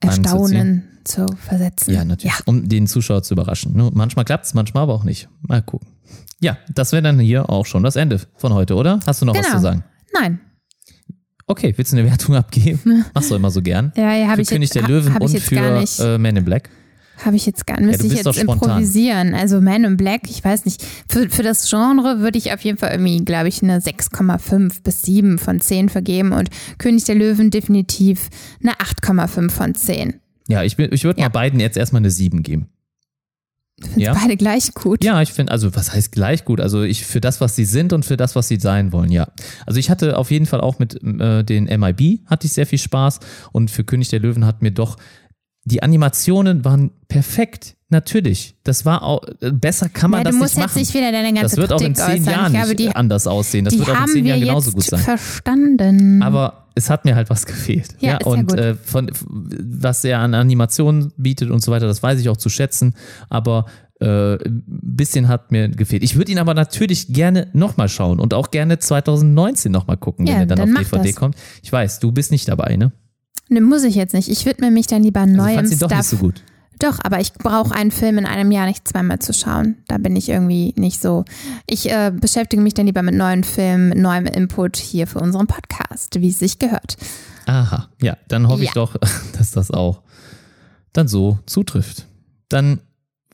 Erstaunen 0.00 0.84
zu 1.04 1.26
versetzen. 1.38 1.92
Ja, 1.94 2.04
natürlich. 2.04 2.34
Um 2.46 2.68
den 2.68 2.86
Zuschauer 2.86 3.22
zu 3.22 3.34
überraschen. 3.34 3.76
Nur 3.76 3.90
manchmal 3.94 4.24
klappt 4.24 4.46
es, 4.46 4.54
manchmal 4.54 4.84
aber 4.84 4.94
auch 4.94 5.04
nicht. 5.04 5.28
Mal 5.42 5.62
gucken. 5.62 5.88
Ja, 6.40 6.56
das 6.72 6.92
wäre 6.92 7.02
dann 7.02 7.18
hier 7.18 7.48
auch 7.50 7.66
schon 7.66 7.82
das 7.82 7.96
Ende 7.96 8.20
von 8.36 8.52
heute, 8.54 8.74
oder? 8.76 9.00
Hast 9.06 9.20
du 9.22 9.26
noch 9.26 9.34
was 9.34 9.42
Genau. 9.44 9.56
zu 9.56 9.62
sagen? 9.62 9.84
Nein. 10.14 10.40
Okay, 11.46 11.72
willst 11.76 11.92
du 11.92 11.96
eine 11.96 12.08
Wertung 12.08 12.34
abgeben? 12.36 13.04
Machst 13.14 13.30
du 13.30 13.34
immer 13.34 13.50
so 13.50 13.62
gern. 13.62 13.92
Ja, 13.96 14.14
ja, 14.14 14.26
habe 14.26 14.36
für 14.36 14.42
ich 14.42 14.48
König 14.48 14.68
jetzt, 14.68 14.74
der 14.76 14.86
Löwen 14.86 15.16
und 15.16 15.28
für 15.40 15.54
gar 15.54 15.80
nicht. 15.80 15.98
äh, 15.98 16.18
Man 16.18 16.36
in 16.36 16.44
Black. 16.44 16.68
Habe 17.24 17.36
ich 17.36 17.46
jetzt 17.46 17.66
gar 17.66 17.80
nicht. 17.80 17.86
Müsste 17.86 18.08
du 18.08 18.14
ich 18.14 18.22
jetzt 18.24 18.38
improvisieren. 18.38 19.34
Also 19.34 19.60
Man 19.60 19.84
in 19.84 19.96
Black, 19.96 20.22
ich 20.30 20.44
weiß 20.44 20.64
nicht. 20.64 20.84
Für, 21.08 21.28
für 21.28 21.42
das 21.42 21.68
Genre 21.68 22.20
würde 22.20 22.38
ich 22.38 22.52
auf 22.52 22.60
jeden 22.60 22.78
Fall 22.78 22.92
irgendwie, 22.92 23.24
glaube 23.24 23.48
ich, 23.48 23.62
eine 23.62 23.80
6,5 23.80 24.82
bis 24.84 25.02
7 25.02 25.38
von 25.38 25.60
10 25.60 25.88
vergeben 25.88 26.32
und 26.32 26.48
König 26.78 27.04
der 27.04 27.16
Löwen 27.16 27.50
definitiv 27.50 28.28
eine 28.62 28.72
8,5 28.74 29.50
von 29.50 29.74
10. 29.74 30.20
Ja, 30.48 30.62
ich, 30.62 30.78
ich 30.78 31.04
würde 31.04 31.20
Ja. 31.20 31.26
mal 31.26 31.30
beiden 31.30 31.60
jetzt 31.60 31.76
erstmal 31.76 32.00
eine 32.00 32.10
7 32.10 32.42
geben. 32.42 32.68
Findest 33.80 34.00
Ja. 34.00 34.14
beide 34.14 34.36
gleich 34.36 34.74
gut? 34.74 35.04
Ja, 35.04 35.22
ich 35.22 35.32
finde, 35.32 35.52
also 35.52 35.74
was 35.76 35.92
heißt 35.92 36.10
gleich 36.10 36.44
gut? 36.44 36.60
Also 36.60 36.82
ich 36.82 37.04
für 37.04 37.20
das, 37.20 37.40
was 37.40 37.54
sie 37.54 37.64
sind 37.64 37.92
und 37.92 38.04
für 38.04 38.16
das, 38.16 38.34
was 38.34 38.48
sie 38.48 38.58
sein 38.58 38.92
wollen, 38.92 39.12
ja. 39.12 39.28
Also 39.66 39.78
ich 39.78 39.88
hatte 39.88 40.18
auf 40.18 40.32
jeden 40.32 40.46
Fall 40.46 40.60
auch 40.60 40.80
mit 40.80 41.00
äh, 41.02 41.44
den 41.44 41.64
MIB 41.64 42.20
hatte 42.26 42.46
ich 42.46 42.52
sehr 42.54 42.66
viel 42.66 42.78
Spaß 42.80 43.20
und 43.52 43.70
für 43.70 43.84
König 43.84 44.08
der 44.08 44.18
Löwen 44.18 44.44
hat 44.46 44.62
mir 44.62 44.72
doch 44.72 44.96
die 45.68 45.82
Animationen 45.82 46.64
waren 46.64 46.90
perfekt. 47.08 47.74
Natürlich. 47.90 48.54
Das 48.64 48.84
war 48.84 49.02
auch, 49.02 49.22
besser 49.40 49.88
kann 49.88 50.10
man 50.10 50.20
Ja, 50.20 50.24
das 50.24 50.34
du 50.34 50.38
musst 50.40 50.56
nicht 50.56 50.62
jetzt 50.62 50.70
machen. 50.74 50.78
nicht 50.80 50.94
wieder 50.94 51.10
deine 51.12 51.32
ganze 51.32 51.42
das 51.42 51.56
wird 51.56 51.72
auch 51.72 51.80
in 51.80 51.94
Kritik 51.94 52.04
zehn 52.04 52.22
äußern. 52.22 52.32
Jahren 52.34 52.52
glaube, 52.52 52.68
nicht 52.68 52.80
die, 52.80 52.96
anders 52.96 53.26
aussehen. 53.26 53.64
Das 53.64 53.78
wird 53.78 53.88
auch 53.88 54.00
in 54.02 54.06
zehn 54.08 54.26
Jahren 54.26 54.40
genauso 54.40 54.72
gut 54.72 54.82
sein. 54.84 55.00
verstanden. 55.00 56.22
Aber 56.22 56.66
es 56.74 56.90
hat 56.90 57.06
mir 57.06 57.16
halt 57.16 57.30
was 57.30 57.46
gefehlt. 57.46 57.96
Ja, 58.00 58.16
ist 58.18 58.26
ja 58.26 58.30
und 58.32 58.48
gut. 58.50 58.58
Äh, 58.58 58.74
von 58.74 59.10
was 59.20 60.04
er 60.04 60.18
an 60.20 60.34
Animationen 60.34 61.12
bietet 61.16 61.50
und 61.50 61.62
so 61.62 61.72
weiter, 61.72 61.86
das 61.86 62.02
weiß 62.02 62.20
ich 62.20 62.28
auch 62.28 62.36
zu 62.36 62.50
schätzen. 62.50 62.94
Aber 63.30 63.64
äh, 64.00 64.34
ein 64.34 64.62
bisschen 64.68 65.28
hat 65.28 65.50
mir 65.50 65.68
gefehlt. 65.70 66.02
Ich 66.02 66.14
würde 66.16 66.30
ihn 66.30 66.38
aber 66.38 66.52
natürlich 66.52 67.08
gerne 67.08 67.48
nochmal 67.54 67.88
schauen 67.88 68.20
und 68.20 68.34
auch 68.34 68.50
gerne 68.50 68.78
2019 68.78 69.72
nochmal 69.72 69.96
gucken, 69.96 70.26
Ja, 70.26 70.34
wenn 70.34 70.40
er 70.40 70.46
dann, 70.46 70.58
dann 70.58 70.76
auf 70.76 70.82
DVD 70.90 71.08
das. 71.08 71.16
kommt. 71.16 71.36
Ich 71.62 71.72
weiß, 71.72 72.00
du 72.00 72.12
bist 72.12 72.30
nicht 72.32 72.48
dabei, 72.48 72.76
ne? 72.76 72.92
Ne, 73.48 73.60
muss 73.60 73.82
ich 73.84 73.94
jetzt 73.94 74.14
nicht. 74.14 74.28
Ich 74.28 74.44
widme 74.46 74.70
mich 74.70 74.86
dann 74.86 75.02
lieber 75.02 75.20
Also 75.20 75.34
neuem 75.34 75.54
fandst 75.54 75.72
ihn 75.74 75.78
doch 75.78 75.88
Stuff. 75.88 75.98
nicht 75.98 76.08
so 76.08 76.16
gut. 76.18 76.42
Doch, 76.80 76.98
aber 77.02 77.18
ich 77.20 77.32
brauche 77.32 77.74
einen 77.74 77.90
Film 77.90 78.18
in 78.18 78.26
einem 78.26 78.52
Jahr 78.52 78.66
nicht 78.66 78.86
zweimal 78.86 79.18
zu 79.18 79.32
schauen. 79.32 79.78
Da 79.88 79.98
bin 79.98 80.14
ich 80.14 80.28
irgendwie 80.28 80.74
nicht 80.76 81.00
so. 81.02 81.24
Ich 81.68 81.90
äh, 81.90 82.12
beschäftige 82.14 82.62
mich 82.62 82.74
dann 82.74 82.86
lieber 82.86 83.02
mit 83.02 83.16
neuen 83.16 83.42
Filmen, 83.42 83.88
mit 83.88 83.98
neuem 83.98 84.26
Input 84.26 84.76
hier 84.76 85.08
für 85.08 85.18
unseren 85.18 85.48
Podcast, 85.48 86.20
wie 86.20 86.28
es 86.28 86.38
sich 86.38 86.58
gehört. 86.60 86.96
Aha, 87.46 87.88
ja, 88.00 88.16
dann 88.28 88.46
hoffe 88.46 88.62
ich 88.62 88.68
Ja. 88.68 88.74
doch, 88.74 88.94
dass 89.36 89.50
das 89.50 89.70
auch 89.72 90.02
dann 90.92 91.08
so 91.08 91.38
zutrifft. 91.46 92.06
Dann 92.48 92.80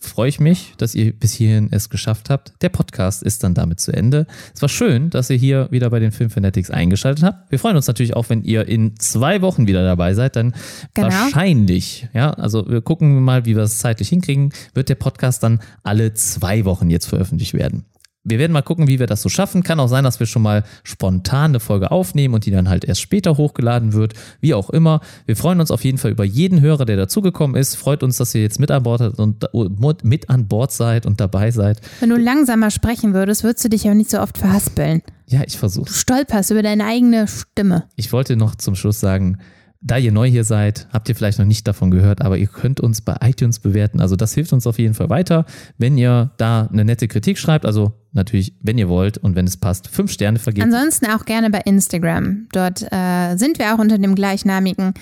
freue 0.07 0.29
ich 0.29 0.41
mich, 0.41 0.75
dass 0.79 0.95
ihr 0.95 1.13
bis 1.13 1.33
hierhin 1.33 1.69
es 1.71 1.89
geschafft 1.91 2.31
habt. 2.31 2.53
Der 2.63 2.69
Podcast 2.69 3.23
ist 3.23 3.43
dann 3.45 3.55
damit 3.55 3.81
zu 3.81 3.93
Ende. 3.93 4.27
Es 4.55 4.63
war 4.63 4.69
schön, 4.69 5.11
dass 5.11 5.31
ihr 5.31 5.37
hier 5.37 5.69
wieder 5.71 5.91
bei 5.91 5.99
den 6.01 6.13
Film 6.13 6.31
Fanatics 6.31 6.71
eingeschaltet 6.71 7.25
habt. 7.25 7.51
Wir 7.51 7.59
freuen 7.59 7.77
uns 7.77 7.87
natürlich 7.87 8.15
auch, 8.17 8.29
wenn 8.29 8.43
ihr 8.43 8.67
in 8.69 8.99
zwei 8.99 9.43
Wochen 9.43 9.67
wieder 9.67 9.85
dabei 9.85 10.15
seid. 10.15 10.37
Dann 10.37 10.55
Genau. 10.95 11.09
wahrscheinlich, 11.09 12.09
ja, 12.15 12.31
also 12.33 12.69
wir 12.69 12.81
gucken 12.83 13.23
mal, 13.23 13.45
wie 13.45 13.57
wir 13.57 13.63
es 13.63 13.79
zeitlich 13.79 14.09
hinkriegen, 14.09 14.53
wird 14.75 14.89
der 14.89 14.95
Podcast 14.97 15.43
dann 15.43 15.61
alle 15.83 16.15
zwei 16.15 16.65
Wochen 16.65 16.91
jetzt 16.91 17.07
veröffentlicht 17.07 17.55
werden. 17.55 17.85
Wir 18.27 18.39
werden 18.39 18.53
mal 18.53 18.63
gucken, 18.63 18.89
wie 18.89 18.99
wir 18.99 19.07
das 19.07 19.21
so 19.21 19.29
schaffen. 19.29 19.63
Kann 19.63 19.79
auch 19.79 19.89
sein, 19.89 20.03
dass 20.03 20.19
wir 20.19 20.27
schon 20.27 20.41
mal 20.41 20.65
spontan 20.83 21.51
eine 21.51 21.61
Folge 21.61 21.91
aufnehmen 21.91 22.33
und 22.33 22.47
die 22.47 22.51
dann 22.51 22.71
halt 22.71 22.85
erst 22.85 23.03
später 23.03 23.37
hochgeladen 23.37 23.93
wird. 23.93 24.15
Wie 24.41 24.55
auch 24.55 24.71
immer. 24.71 25.01
Wir 25.27 25.37
freuen 25.37 25.61
uns 25.61 25.71
auf 25.71 25.85
jeden 25.85 25.99
Fall 25.99 26.11
über 26.11 26.25
jeden 26.25 26.63
Hörer, 26.63 26.87
der 26.87 26.97
dazugekommen 26.97 27.55
ist. 27.55 27.77
Freut 27.77 28.03
uns, 28.03 28.17
dass 28.17 28.35
ihr 28.35 28.41
jetzt 28.41 28.59
mit 28.59 28.71
an 28.71 28.83
Bord 28.83 29.19
und 29.19 30.05
mit 30.05 30.31
an 30.31 30.49
Bord 30.49 30.73
seid 30.73 31.05
und 31.05 31.21
dabei 31.21 31.51
seid. 31.51 31.83
Wenn 32.01 32.09
du 32.09 32.17
langsamer 32.17 32.71
sprechen 32.71 33.13
würdest, 33.13 33.45
würdest 33.45 33.65
du 33.65 33.69
dich 33.69 33.89
auch 33.91 33.95
nicht 33.95 34.11
so 34.11 34.21
oft 34.21 34.39
verhaspeln. 34.39 35.03
Ja, 35.27 35.43
ich 35.47 35.59
versuche. 35.59 35.87
Du 35.87 35.93
stolperst 35.93 36.51
über 36.51 36.63
deine 36.63 36.87
eigene 36.87 37.27
Stimme. 37.29 37.85
Ich 37.97 38.13
wollte 38.13 38.37
noch 38.37 38.55
zum 38.55 38.75
Schluss 38.75 39.01
sagen, 39.01 39.39
da 39.85 39.99
ihr 39.99 40.13
neu 40.13 40.29
hier 40.29 40.45
seid, 40.45 40.89
habt 40.93 41.11
ihr 41.11 41.15
vielleicht 41.15 41.39
noch 41.39 41.45
nicht 41.45 41.69
davon 41.69 41.91
gehört, 41.91 42.23
aber 42.23 42.39
ihr 42.39 42.47
könnt 42.47 42.81
uns 42.81 43.03
bei 43.03 43.17
iTunes 43.21 43.59
bewerten. 43.59 44.01
Also 44.01 44.17
das 44.17 44.33
hilft 44.33 44.55
uns 44.55 44.67
auf 44.67 44.79
jeden 44.79 44.95
Fall 44.95 45.11
weiter. 45.11 45.45
Wenn 45.77 45.99
ihr 45.99 46.31
da 46.39 46.69
eine 46.73 46.87
nette 46.87 47.07
Kritik 47.07 47.39
schreibt, 47.39 47.67
also 47.67 47.93
natürlich, 48.13 48.55
wenn 48.63 48.79
ihr 48.79 48.89
wollt 48.89 49.19
und 49.19 49.37
wenn 49.37 49.47
es 49.47 49.59
passt, 49.59 49.89
fünf 49.89 50.11
Sterne 50.11 50.39
vergebt. 50.39 50.65
Ansonsten 50.65 51.07
auch 51.07 51.27
gerne 51.27 51.51
bei 51.51 51.61
Instagram. 51.67 52.49
Dort 52.53 52.83
äh, 52.91 53.37
sind 53.37 53.59
wir 53.59 53.75
auch 53.75 53.79
unter 53.79 53.99
dem 53.99 54.15
gleichnamigen 54.15 54.95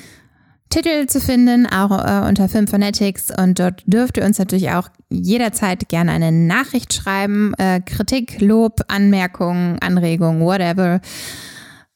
Titel 0.69 1.07
zu 1.07 1.21
finden, 1.21 1.67
auch 1.67 1.93
äh, 1.93 2.29
unter 2.29 2.49
Film 2.49 2.67
Fanatics. 2.67 3.29
Und 3.39 3.61
dort 3.61 3.85
dürft 3.87 4.17
ihr 4.17 4.25
uns 4.25 4.41
natürlich 4.41 4.71
auch 4.71 4.89
jederzeit 5.11 5.89
gerne 5.91 6.11
eine 6.11 6.33
Nachricht 6.33 6.93
schreiben. 6.93 7.55
Äh, 7.57 7.83
Kritik, 7.83 8.41
Lob, 8.41 8.81
Anmerkungen, 8.89 9.79
Anregungen, 9.79 10.41
whatever. 10.41 11.01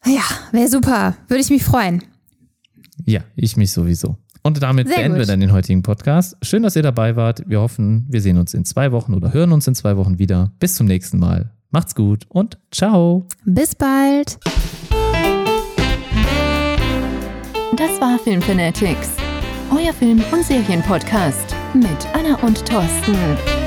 Ja, 0.04 0.22
wäre 0.52 0.68
super. 0.68 1.16
Würde 1.26 1.40
ich 1.40 1.50
mich 1.50 1.64
freuen. 1.64 2.02
Ja, 3.06 3.20
ich 3.36 3.56
mich 3.56 3.70
sowieso. 3.70 4.16
Und 4.42 4.62
damit 4.62 4.88
Sehr 4.88 4.98
beenden 4.98 5.14
wir 5.16 5.22
gut. 5.22 5.30
dann 5.30 5.40
den 5.40 5.52
heutigen 5.52 5.82
Podcast. 5.82 6.36
Schön, 6.42 6.62
dass 6.62 6.76
ihr 6.76 6.82
dabei 6.82 7.16
wart. 7.16 7.42
Wir 7.46 7.60
hoffen, 7.60 8.06
wir 8.08 8.20
sehen 8.20 8.36
uns 8.36 8.52
in 8.52 8.64
zwei 8.64 8.92
Wochen 8.92 9.14
oder 9.14 9.32
hören 9.32 9.52
uns 9.52 9.66
in 9.66 9.74
zwei 9.74 9.96
Wochen 9.96 10.18
wieder. 10.18 10.52
Bis 10.58 10.74
zum 10.74 10.86
nächsten 10.86 11.18
Mal. 11.18 11.50
Macht's 11.70 11.94
gut 11.94 12.24
und 12.28 12.58
ciao. 12.70 13.26
Bis 13.44 13.74
bald. 13.74 14.38
Das 17.76 18.00
war 18.00 18.18
Film 18.22 18.40
Fanatics, 18.40 19.10
euer 19.70 19.92
Film- 19.92 20.22
und 20.32 20.44
Serienpodcast 20.44 21.54
mit 21.74 22.06
Anna 22.14 22.36
und 22.42 22.64
Thorsten. 22.66 23.65